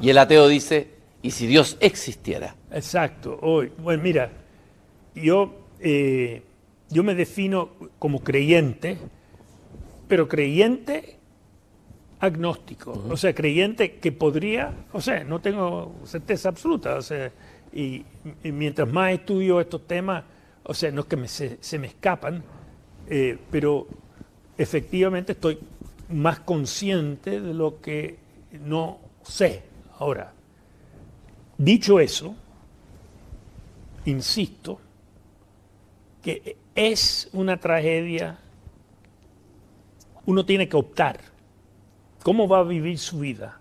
Y 0.00 0.10
el 0.10 0.18
ateo 0.18 0.48
dice, 0.48 0.88
¿y 1.22 1.30
si 1.30 1.46
Dios 1.46 1.76
existiera? 1.78 2.56
Exacto. 2.72 3.38
Hoy, 3.42 3.70
bueno, 3.78 4.02
mira, 4.02 4.32
yo, 5.14 5.54
eh, 5.78 6.42
yo 6.90 7.04
me 7.04 7.14
defino 7.14 7.70
como 8.00 8.24
creyente, 8.24 8.98
pero 10.08 10.26
creyente 10.26 11.18
agnóstico, 12.24 13.04
o 13.08 13.16
sea, 13.16 13.34
creyente 13.34 13.96
que 13.96 14.12
podría, 14.12 14.72
o 14.92 15.00
sea, 15.00 15.24
no 15.24 15.40
tengo 15.40 15.94
certeza 16.04 16.48
absoluta, 16.48 16.96
o 16.96 17.02
sea, 17.02 17.30
y, 17.72 18.04
mientras 18.44 18.90
más 18.90 19.12
estudio 19.12 19.60
estos 19.60 19.86
temas, 19.86 20.24
o 20.62 20.72
sea, 20.74 20.90
no 20.90 21.02
es 21.02 21.06
que 21.06 21.58
se, 21.60 21.78
me 21.78 21.88
escapan, 21.88 22.42
eh, 23.08 23.38
pero 23.50 23.86
efectivamente 24.56 25.32
estoy 25.32 25.58
más 26.08 26.40
consciente 26.40 27.40
de 27.40 27.52
lo 27.52 27.80
que 27.80 28.18
no 28.64 28.98
sé. 29.22 29.62
Ahora, 29.98 30.32
dicho 31.58 31.98
eso, 32.00 32.34
insisto, 34.04 34.80
que 36.22 36.56
es 36.74 37.28
una 37.32 37.58
tragedia, 37.58 38.38
uno 40.26 40.44
tiene 40.46 40.68
que 40.68 40.76
optar 40.76 41.33
cómo 42.24 42.48
va 42.48 42.60
a 42.60 42.62
vivir 42.62 42.98
su 42.98 43.18
vida, 43.18 43.60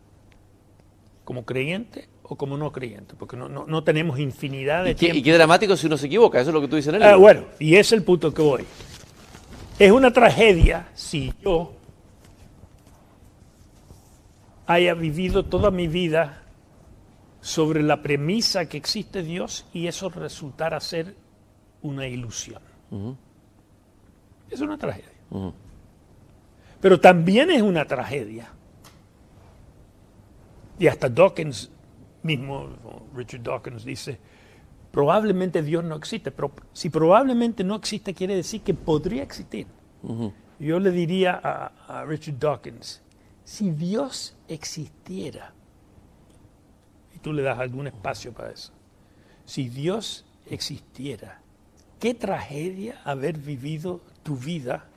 como 1.26 1.46
creyente 1.46 2.08
o 2.24 2.38
como 2.38 2.58
no 2.58 2.72
creyente, 2.72 3.14
porque 3.14 3.36
no, 3.36 3.84
tenemos 3.84 4.18
infinidad 4.20 4.86
de 4.86 4.92
¿Y 4.92 4.96
qué, 4.96 5.08
y 5.10 5.22
qué 5.22 5.34
dramático 5.34 5.76
si 5.76 5.88
uno 5.88 5.98
se 5.98 6.08
equivoca, 6.08 6.40
eso 6.40 6.50
es 6.50 6.54
lo 6.54 6.62
que 6.62 6.70
tú 6.70 6.78
dices 6.78 6.94
en 6.94 7.02
el 7.02 7.04
ah, 7.04 7.18
bueno, 7.18 7.44
y 7.60 7.76
es 7.76 7.92
el 7.92 8.04
punto 8.04 8.34
que 8.34 8.42
voy. 8.42 8.64
Es 9.78 9.92
una 9.92 10.14
tragedia 10.14 10.88
si 10.94 11.34
yo 11.44 11.74
haya 14.66 14.94
vivido 14.94 15.44
toda 15.44 15.70
mi 15.70 15.90
vida 15.90 16.44
sobre 17.42 17.84
la 17.84 18.02
premisa 18.02 18.70
que 18.70 18.78
existe 18.78 19.24
Dios 19.24 19.66
y 19.74 19.88
eso 19.88 20.08
resultara 20.08 20.80
ser 20.80 21.16
una 21.82 22.08
ilusión. 22.08 22.62
Es 24.50 24.62
una 24.62 24.78
tragedia. 24.78 25.12
Pero 26.84 27.00
también 27.00 27.50
es 27.50 27.62
una 27.62 27.86
tragedia. 27.86 28.52
Y 30.78 30.88
hasta 30.88 31.08
Dawkins 31.08 31.72
mismo, 32.24 32.72
Richard 33.16 33.42
Dawkins 33.42 33.86
dice, 33.86 34.20
probablemente 34.92 35.64
Dios 35.64 35.82
no 35.86 35.96
existe, 35.96 36.30
pero 36.30 36.52
si 36.74 36.90
probablemente 36.90 37.64
no 37.64 37.76
existe 37.76 38.14
quiere 38.14 38.36
decir 38.36 38.64
que 38.64 38.74
podría 38.74 39.24
existir. 39.24 39.66
Yo 40.60 40.78
le 40.82 40.92
diría 40.92 41.40
a 41.42 42.04
Richard 42.04 42.38
Dawkins, 42.38 43.02
si 43.46 43.72
Dios 43.72 44.36
existiera, 44.50 45.54
y 47.16 47.20
tú 47.20 47.32
le 47.32 47.44
das 47.44 47.60
algún 47.60 47.88
espacio 47.88 48.34
para 48.34 48.52
eso, 48.52 48.74
si 49.46 49.70
Dios 49.70 50.26
existiera, 50.50 51.40
qué 52.02 52.14
tragedia 52.14 53.00
haber 53.06 53.38
vivido 53.38 54.02
tu 54.22 54.36
vida 54.36 54.90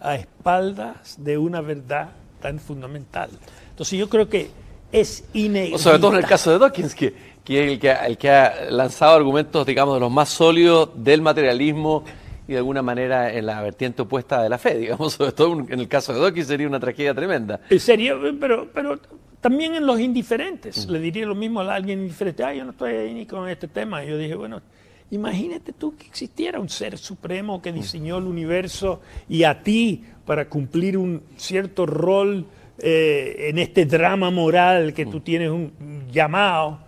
a 0.00 0.14
espaldas 0.14 1.16
de 1.22 1.38
una 1.38 1.60
verdad 1.60 2.10
tan 2.40 2.58
fundamental. 2.58 3.30
Entonces 3.70 3.98
yo 3.98 4.08
creo 4.08 4.28
que 4.28 4.50
es 4.92 5.24
inevitable. 5.32 5.82
Sobre 5.82 5.98
todo 5.98 6.12
en 6.12 6.18
el 6.18 6.26
caso 6.26 6.52
de 6.52 6.58
Dawkins, 6.58 6.94
que, 6.94 7.14
que, 7.44 7.72
el 7.72 7.78
que, 7.78 7.90
el 7.90 8.16
que 8.16 8.30
ha 8.30 8.70
lanzado 8.70 9.16
argumentos, 9.16 9.66
digamos, 9.66 9.94
de 9.94 10.00
los 10.00 10.10
más 10.10 10.28
sólidos 10.28 10.90
del 10.94 11.22
materialismo 11.22 12.04
y 12.48 12.52
de 12.52 12.58
alguna 12.58 12.82
manera 12.82 13.32
en 13.32 13.46
la 13.46 13.60
vertiente 13.60 14.02
opuesta 14.02 14.42
de 14.42 14.48
la 14.48 14.58
fe, 14.58 14.78
digamos, 14.78 15.12
sobre 15.14 15.32
todo 15.32 15.58
en 15.68 15.80
el 15.80 15.88
caso 15.88 16.12
de 16.12 16.20
Dawkins 16.20 16.46
sería 16.46 16.68
una 16.68 16.80
tragedia 16.80 17.14
tremenda. 17.14 17.60
Sería, 17.78 18.14
pero, 18.40 18.68
pero 18.72 18.98
también 19.40 19.74
en 19.74 19.86
los 19.86 20.00
indiferentes, 20.00 20.86
le 20.88 21.00
diría 21.00 21.26
lo 21.26 21.34
mismo 21.34 21.60
a 21.60 21.74
alguien 21.74 22.00
indiferente, 22.00 22.44
ah, 22.44 22.54
yo 22.54 22.64
no 22.64 22.70
estoy 22.70 22.94
ahí 22.94 23.14
ni 23.14 23.26
con 23.26 23.48
este 23.48 23.68
tema. 23.68 24.04
yo 24.04 24.16
dije, 24.16 24.34
bueno, 24.34 24.62
imagínate 25.10 25.72
tú 25.72 25.96
que 25.96 26.06
existiera 26.06 26.58
un 26.58 26.68
ser 26.68 26.98
supremo 26.98 27.62
que 27.62 27.72
diseñó 27.72 28.18
el 28.18 28.24
universo 28.24 29.00
y 29.28 29.44
a 29.44 29.62
ti 29.62 30.04
para 30.24 30.48
cumplir 30.48 30.98
un 30.98 31.22
cierto 31.36 31.86
rol 31.86 32.46
eh, 32.78 33.48
en 33.48 33.58
este 33.58 33.86
drama 33.86 34.30
moral 34.30 34.92
que 34.92 35.06
tú 35.06 35.20
tienes 35.20 35.50
un 35.50 36.06
llamado 36.10 36.80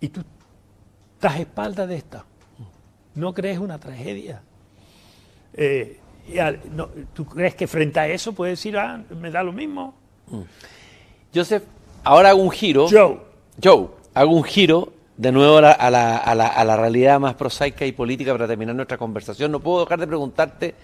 y 0.00 0.08
tú 0.08 0.22
estás 1.14 1.34
a 1.34 1.40
espalda 1.40 1.86
de 1.86 1.96
esta 1.96 2.24
¿No 3.16 3.32
crees 3.32 3.58
una 3.58 3.78
tragedia? 3.78 4.42
Eh, 5.54 5.98
¿Tú 7.14 7.24
crees 7.24 7.54
que 7.54 7.66
frente 7.66 7.98
a 7.98 8.06
eso 8.08 8.34
puedes 8.34 8.58
decir, 8.58 8.76
ah, 8.76 9.02
me 9.18 9.30
da 9.30 9.42
lo 9.42 9.52
mismo? 9.52 9.94
Mm. 10.26 10.42
Joseph, 11.34 11.62
ahora 12.04 12.30
hago 12.30 12.42
un 12.42 12.50
giro. 12.50 12.86
Joe. 12.90 13.18
Joe, 13.62 13.88
hago 14.12 14.36
un 14.36 14.44
giro 14.44 14.92
de 15.16 15.32
nuevo 15.32 15.58
a 15.58 15.60
la, 15.62 15.72
a, 16.18 16.64
la, 16.64 16.76
realidad 16.76 17.18
más 17.18 17.34
prosaica 17.34 17.86
y 17.86 17.92
política 17.92 18.32
para 18.32 18.46
terminar 18.46 18.74
nuestra 18.74 18.98
conversación. 18.98 19.50
No 19.50 19.60
puedo 19.60 19.84
dejar 19.84 20.00
de 20.00 20.06
preguntarte, 20.06 20.74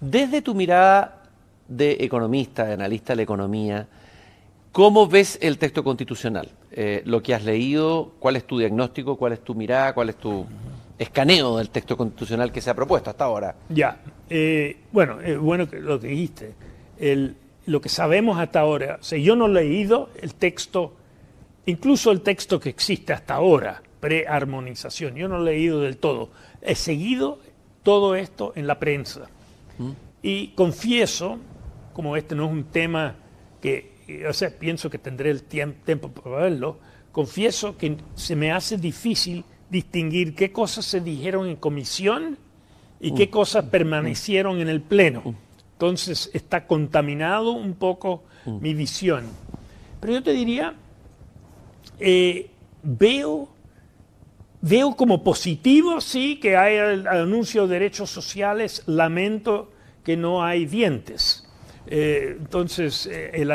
desde 0.00 0.42
tu 0.42 0.54
mirada 0.54 1.22
de 1.66 1.96
economista, 2.00 2.64
de 2.64 2.74
analista 2.74 3.12
de 3.12 3.16
la 3.16 3.22
economía, 3.22 3.88
¿cómo 4.72 5.06
ves 5.06 5.38
el 5.40 5.58
texto 5.58 5.82
constitucional? 5.82 6.48
Eh, 6.70 7.02
lo 7.04 7.22
que 7.22 7.34
has 7.34 7.44
leído, 7.44 8.12
¿cuál 8.18 8.36
es 8.36 8.44
tu 8.44 8.58
diagnóstico, 8.58 9.16
cuál 9.16 9.32
es 9.32 9.40
tu 9.40 9.54
mirada, 9.54 9.94
cuál 9.94 10.10
es 10.10 10.16
tu 10.16 10.46
escaneo 10.98 11.58
del 11.58 11.70
texto 11.70 11.96
constitucional 11.96 12.50
que 12.50 12.60
se 12.60 12.70
ha 12.70 12.74
propuesto 12.74 13.10
hasta 13.10 13.24
ahora. 13.24 13.54
Ya, 13.68 14.00
eh, 14.28 14.76
bueno, 14.92 15.20
es 15.20 15.38
bueno 15.38 15.66
lo 15.72 16.00
que 16.00 16.08
dijiste. 16.08 16.54
lo 17.66 17.80
que 17.80 17.88
sabemos 17.88 18.38
hasta 18.38 18.60
ahora, 18.60 18.98
o 19.00 19.16
yo 19.16 19.36
no 19.36 19.46
he 19.46 19.50
leído 19.50 20.10
el 20.20 20.34
texto, 20.34 20.94
incluso 21.68 22.10
el 22.10 22.22
texto 22.22 22.58
que 22.58 22.70
existe 22.70 23.12
hasta 23.12 23.34
ahora, 23.34 23.82
prearmonización, 24.00 25.14
yo 25.14 25.28
no 25.28 25.38
he 25.38 25.44
leído 25.44 25.80
del 25.80 25.98
todo. 25.98 26.30
He 26.62 26.74
seguido 26.74 27.40
todo 27.82 28.14
esto 28.14 28.52
en 28.56 28.66
la 28.66 28.78
prensa. 28.78 29.28
¿Mm? 29.78 29.90
Y 30.22 30.48
confieso, 30.48 31.38
como 31.92 32.16
este 32.16 32.34
no 32.34 32.46
es 32.46 32.52
un 32.52 32.64
tema 32.64 33.16
que, 33.60 34.24
o 34.28 34.32
sea, 34.32 34.50
pienso 34.50 34.88
que 34.88 34.98
tendré 34.98 35.30
el 35.30 35.42
tiempo 35.42 36.08
para 36.08 36.36
verlo, 36.36 36.78
confieso 37.12 37.76
que 37.76 37.96
se 38.14 38.34
me 38.34 38.50
hace 38.52 38.76
difícil 38.78 39.44
distinguir 39.70 40.34
qué 40.34 40.50
cosas 40.50 40.86
se 40.86 41.00
dijeron 41.00 41.48
en 41.48 41.56
comisión 41.56 42.38
y 43.00 43.14
qué 43.14 43.26
mm. 43.26 43.30
cosas 43.30 43.64
permanecieron 43.66 44.60
en 44.60 44.68
el 44.68 44.80
Pleno. 44.80 45.22
Mm. 45.24 45.34
Entonces 45.74 46.30
está 46.32 46.66
contaminado 46.66 47.52
un 47.52 47.74
poco 47.74 48.24
mm. 48.46 48.58
mi 48.60 48.74
visión. 48.74 49.24
Pero 50.00 50.14
yo 50.14 50.22
te 50.22 50.32
diría, 50.32 50.74
eh, 51.98 52.50
veo, 52.82 53.48
veo 54.60 54.96
como 54.96 55.22
positivo, 55.22 56.00
sí, 56.00 56.38
que 56.40 56.56
hay 56.56 56.76
el, 56.76 57.06
anuncio 57.06 57.66
de 57.66 57.74
derechos 57.74 58.10
sociales, 58.10 58.82
lamento 58.86 59.72
que 60.04 60.16
no 60.16 60.44
hay 60.44 60.66
dientes. 60.66 61.48
Eh, 61.86 62.36
entonces, 62.38 63.08
eh, 63.10 63.46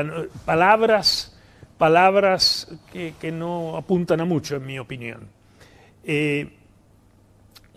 palabras, 0.46 1.38
palabras 1.78 2.68
que 2.92 3.32
no 3.32 3.78
apuntan 3.78 4.22
a 4.22 4.26
mucho, 4.26 4.56
en 4.56 4.66
mi 4.66 4.80
opinión. 4.80 5.28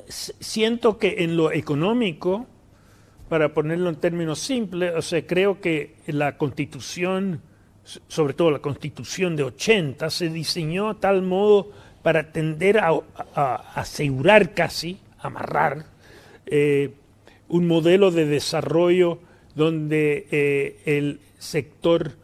Siento 0.08 0.98
que 0.98 1.16
en 1.18 1.36
lo 1.36 1.52
económico, 1.52 2.46
para 3.28 3.52
ponerlo 3.52 3.88
en 3.88 3.96
términos 3.96 4.38
simples, 4.38 4.94
o 4.96 5.02
sea, 5.02 5.26
creo 5.26 5.60
que 5.60 5.96
la 6.06 6.36
constitución, 6.36 7.42
sobre 8.08 8.34
todo 8.34 8.50
la 8.50 8.58
constitución 8.58 9.36
de 9.36 9.44
80, 9.44 10.10
se 10.10 10.28
diseñó 10.28 10.96
tal 10.96 11.22
modo 11.22 11.70
para 12.02 12.32
tender 12.32 12.78
a, 12.78 13.00
asegurar 13.74 14.54
casi, 14.54 14.98
amarrar, 15.18 15.86
eh, 16.46 16.92
un 17.48 17.66
modelo 17.66 18.10
de 18.10 18.26
desarrollo 18.26 19.18
donde 19.54 20.26
eh, 20.30 20.80
el 20.84 21.20
sector 21.38 22.16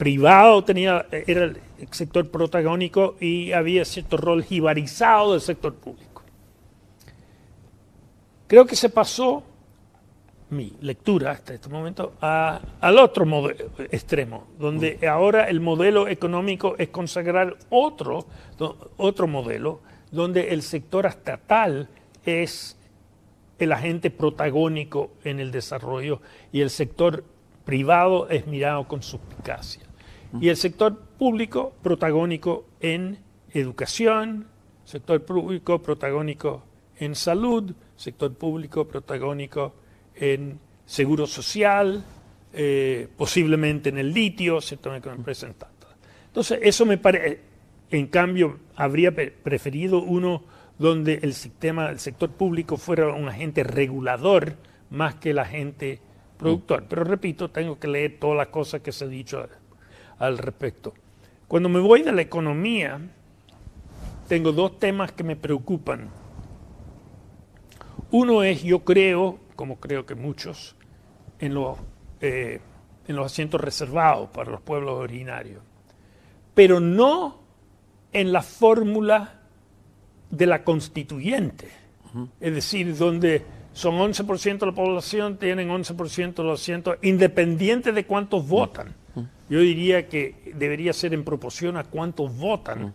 privado 0.00 0.64
tenía, 0.64 1.04
era 1.10 1.44
el 1.44 1.60
sector 1.90 2.30
protagónico 2.30 3.16
y 3.20 3.52
había 3.52 3.84
cierto 3.84 4.16
rol 4.16 4.42
jibarizado 4.42 5.32
del 5.32 5.42
sector 5.42 5.74
público. 5.74 6.22
Creo 8.46 8.64
que 8.64 8.76
se 8.76 8.88
pasó 8.88 9.42
mi 10.50 10.72
lectura 10.80 11.32
hasta 11.32 11.54
este 11.54 11.68
momento 11.68 12.14
al 12.20 12.98
otro 12.98 13.26
extremo, 13.90 14.48
donde 14.58 14.98
mm. 15.00 15.06
ahora 15.06 15.48
el 15.48 15.60
modelo 15.60 16.08
económico 16.08 16.74
es 16.78 16.88
consagrar 16.88 17.56
otro, 17.70 18.26
otro 18.96 19.26
modelo, 19.26 19.80
donde 20.10 20.50
el 20.52 20.62
sector 20.62 21.06
estatal 21.06 21.88
es 22.24 22.76
el 23.58 23.72
agente 23.72 24.10
protagónico 24.10 25.12
en 25.24 25.38
el 25.40 25.50
desarrollo 25.50 26.20
y 26.52 26.60
el 26.62 26.70
sector 26.70 27.24
privado 27.64 28.28
es 28.28 28.46
mirado 28.46 28.88
con 28.88 29.02
suspicacia 29.02 29.90
y 30.38 30.48
el 30.48 30.56
sector 30.56 30.96
público 31.18 31.72
protagónico 31.82 32.64
en 32.80 33.18
educación, 33.52 34.46
sector 34.84 35.24
público 35.24 35.82
protagónico 35.82 36.62
en 36.98 37.14
salud, 37.14 37.72
sector 37.96 38.32
público 38.34 38.86
protagónico 38.86 39.72
en 40.20 40.60
seguro 40.86 41.26
social, 41.26 42.04
eh, 42.52 43.08
posiblemente 43.16 43.88
en 43.88 43.98
el 43.98 44.12
litio, 44.12 44.60
sector 44.60 44.92
representante. 45.02 45.86
Entonces, 46.26 46.60
eso 46.62 46.86
me 46.86 46.98
parece, 46.98 47.40
en 47.90 48.06
cambio, 48.06 48.60
habría 48.76 49.12
preferido 49.12 50.00
uno 50.00 50.44
donde 50.78 51.20
el 51.22 51.34
sistema, 51.34 51.90
el 51.90 51.98
sector 51.98 52.30
público 52.30 52.76
fuera 52.76 53.12
un 53.12 53.28
agente 53.28 53.64
regulador 53.64 54.56
más 54.90 55.16
que 55.16 55.30
el 55.30 55.38
agente 55.38 56.00
productor. 56.38 56.84
Pero 56.88 57.04
repito, 57.04 57.50
tengo 57.50 57.78
que 57.78 57.88
leer 57.88 58.18
todas 58.20 58.36
las 58.36 58.48
cosas 58.48 58.80
que 58.80 58.92
se 58.92 59.04
ha 59.04 59.08
dicho 59.08 59.46
al 60.18 60.38
respecto. 60.38 60.94
Cuando 61.48 61.68
me 61.68 61.80
voy 61.80 62.02
de 62.02 62.12
la 62.12 62.22
economía, 62.22 63.00
tengo 64.28 64.52
dos 64.52 64.78
temas 64.78 65.12
que 65.12 65.24
me 65.24 65.36
preocupan. 65.36 66.08
Uno 68.12 68.42
es, 68.42 68.62
yo 68.62 68.84
creo, 68.84 69.38
como 69.60 69.78
creo 69.78 70.06
que 70.06 70.14
muchos, 70.14 70.74
en 71.38 71.52
los, 71.52 71.76
eh, 72.22 72.62
en 73.06 73.14
los 73.14 73.26
asientos 73.26 73.60
reservados 73.60 74.30
para 74.30 74.50
los 74.50 74.62
pueblos 74.62 74.94
originarios, 74.94 75.62
pero 76.54 76.80
no 76.80 77.42
en 78.10 78.32
la 78.32 78.40
fórmula 78.40 79.42
de 80.30 80.46
la 80.46 80.64
constituyente, 80.64 81.68
es 82.40 82.54
decir, 82.54 82.96
donde 82.96 83.44
son 83.74 83.96
11% 83.96 84.60
de 84.60 84.66
la 84.66 84.72
población, 84.72 85.36
tienen 85.36 85.68
11% 85.68 86.36
de 86.36 86.42
los 86.42 86.62
asientos, 86.62 86.96
independiente 87.02 87.92
de 87.92 88.06
cuántos 88.06 88.48
votan. 88.48 88.94
Yo 89.50 89.60
diría 89.60 90.08
que 90.08 90.54
debería 90.56 90.94
ser 90.94 91.12
en 91.12 91.22
proporción 91.22 91.76
a 91.76 91.84
cuántos 91.84 92.34
votan 92.34 92.94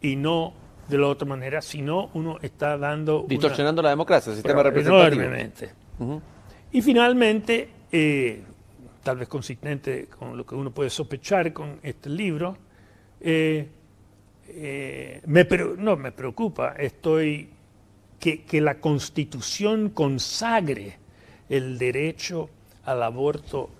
y 0.00 0.16
no 0.16 0.54
de 0.88 0.98
la 0.98 1.06
otra 1.06 1.28
manera, 1.28 1.62
si 1.62 1.82
no 1.82 2.10
uno 2.14 2.38
está 2.42 2.76
dando... 2.76 3.24
Distorsionando 3.28 3.80
la 3.80 3.90
democracia, 3.90 4.30
el 4.30 4.38
sistema 4.38 4.64
representativo. 4.64 5.22
Enormemente. 5.22 5.79
Y 6.72 6.82
finalmente, 6.82 7.68
eh, 7.90 8.42
tal 9.02 9.18
vez 9.18 9.28
consistente 9.28 10.06
con 10.06 10.36
lo 10.36 10.46
que 10.46 10.54
uno 10.54 10.70
puede 10.70 10.90
sospechar 10.90 11.52
con 11.52 11.80
este 11.82 12.08
libro, 12.08 12.56
eh, 13.20 13.68
eh, 14.48 15.20
me, 15.26 15.44
no 15.78 15.96
me 15.96 16.12
preocupa, 16.12 16.74
estoy 16.78 17.50
que, 18.18 18.42
que, 18.42 18.60
la 18.60 18.80
constitución 18.80 19.90
consagre 19.90 20.98
el 21.48 21.78
derecho 21.78 22.50
al 22.84 23.02
aborto 23.02 23.70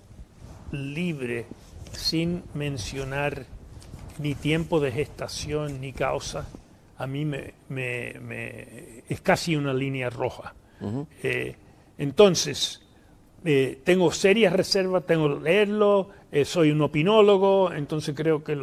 libre 0.73 1.47
sin 1.93 2.43
mencionar 2.55 3.47
ni 4.19 4.35
tiempo 4.35 4.81
de 4.81 4.93
gestación 4.93 5.81
ni 5.81 5.93
causa, 5.93 6.47
a 6.99 7.07
mí 7.07 7.25
me, 7.25 7.55
me, 7.69 9.03
es 9.09 9.21
casi 9.23 9.57
una 9.57 9.73
línea 9.73 10.11
roja. 10.11 10.55
Entonces, 12.01 12.81
eh, 13.45 13.79
tengo 13.85 14.11
serias 14.11 14.55
reservas, 14.55 15.05
tengo 15.07 15.39
que 15.39 15.45
leerlo, 15.45 16.09
soy 16.45 16.71
un 16.71 16.81
opinólogo, 16.81 17.73
entonces 17.73 18.15
creo 18.17 18.43
que 18.43 18.57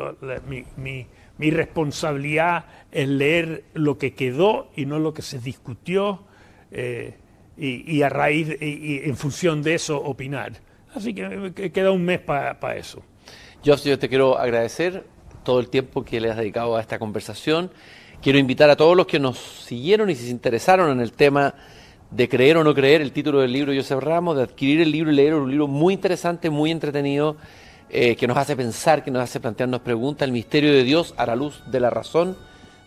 mi, 1.37 1.51
responsabilidad 1.51 2.65
es 2.91 3.07
leer 3.07 3.65
lo 3.75 3.99
que 3.99 4.15
quedó 4.15 4.71
y 4.75 4.87
no 4.87 4.97
lo 4.97 5.13
que 5.13 5.21
se 5.21 5.37
discutió 5.37 6.23
eh, 6.71 7.15
y, 7.57 8.01
a 8.01 8.09
raíz 8.09 8.57
y, 8.59 9.01
en 9.03 9.15
función 9.15 9.61
de 9.61 9.75
eso 9.75 10.01
opinar. 10.01 10.53
Así 10.95 11.13
que 11.13 11.71
queda 11.71 11.91
un 11.91 12.03
mes 12.03 12.19
para 12.19 12.75
eso. 12.75 13.03
Yo 13.63 13.77
te 13.77 14.09
quiero 14.09 14.37
agradecer 14.39 15.03
todo 15.43 15.59
el 15.59 15.69
tiempo 15.69 16.03
que 16.03 16.19
le 16.19 16.31
has 16.31 16.37
dedicado 16.37 16.75
a 16.75 16.81
esta 16.81 16.97
conversación. 16.97 17.69
Quiero 18.19 18.39
invitar 18.39 18.69
a 18.69 18.75
todos 18.75 18.97
los 18.97 19.05
que 19.05 19.19
nos 19.19 19.37
siguieron 19.37 20.09
y 20.09 20.15
se 20.15 20.29
interesaron 20.29 20.91
en 20.91 21.01
el 21.01 21.11
tema 21.11 21.53
de 22.11 22.29
creer 22.29 22.57
o 22.57 22.63
no 22.63 22.73
creer, 22.73 23.01
el 23.01 23.11
título 23.11 23.39
del 23.39 23.51
libro 23.51 23.71
de 23.71 23.77
Joseph 23.79 24.01
Ramos, 24.01 24.37
de 24.37 24.43
adquirir 24.43 24.81
el 24.81 24.91
libro 24.91 25.11
y 25.11 25.15
leer 25.15 25.33
un 25.33 25.49
libro 25.49 25.67
muy 25.67 25.93
interesante, 25.93 26.49
muy 26.49 26.71
entretenido 26.71 27.35
eh, 27.89 28.15
que 28.15 28.27
nos 28.27 28.37
hace 28.37 28.55
pensar, 28.55 29.03
que 29.03 29.11
nos 29.11 29.23
hace 29.23 29.39
plantearnos 29.39 29.81
preguntas, 29.81 30.25
El 30.25 30.33
misterio 30.33 30.71
de 30.73 30.83
Dios 30.83 31.13
a 31.17 31.25
la 31.25 31.35
luz 31.35 31.63
de 31.67 31.79
la 31.79 31.89
razón, 31.89 32.37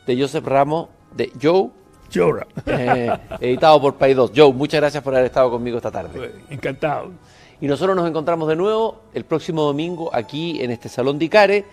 de 0.06 0.20
Joseph 0.20 0.44
Ramos, 0.44 0.88
de 1.14 1.32
Joe. 1.40 1.70
Joe. 2.12 2.46
Eh, 2.66 3.10
editado 3.40 3.80
por 3.80 3.94
Pay 3.96 4.14
2. 4.14 4.32
Joe, 4.34 4.52
muchas 4.52 4.80
gracias 4.80 5.02
por 5.02 5.14
haber 5.14 5.26
estado 5.26 5.50
conmigo 5.50 5.76
esta 5.76 5.90
tarde. 5.90 6.32
Encantado. 6.50 7.12
Y 7.60 7.66
nosotros 7.66 7.94
nos 7.94 8.08
encontramos 8.08 8.48
de 8.48 8.56
nuevo 8.56 9.02
el 9.14 9.24
próximo 9.24 9.62
domingo 9.62 10.10
aquí 10.14 10.62
en 10.62 10.70
este 10.70 10.88
Salón 10.88 11.18
de 11.18 11.26
Icare, 11.26 11.64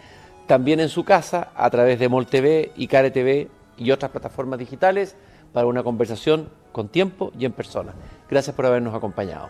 también 0.45 0.79
en 0.79 0.89
su 0.89 1.03
casa, 1.03 1.51
a 1.55 1.69
través 1.69 1.97
de 1.99 2.09
MOL 2.09 2.27
TV, 2.27 2.71
Icare 2.75 3.09
TV 3.09 3.47
y 3.77 3.91
otras 3.91 4.11
plataformas 4.11 4.59
digitales, 4.59 5.15
para 5.53 5.65
una 5.65 5.83
conversación 5.83 6.49
con 6.77 6.89
tiempo 6.89 7.31
y 7.39 7.43
en 7.45 7.53
persona. 7.53 7.91
Gracias 8.29 8.55
por 8.55 8.67
habernos 8.67 8.93
acompañado. 8.93 9.49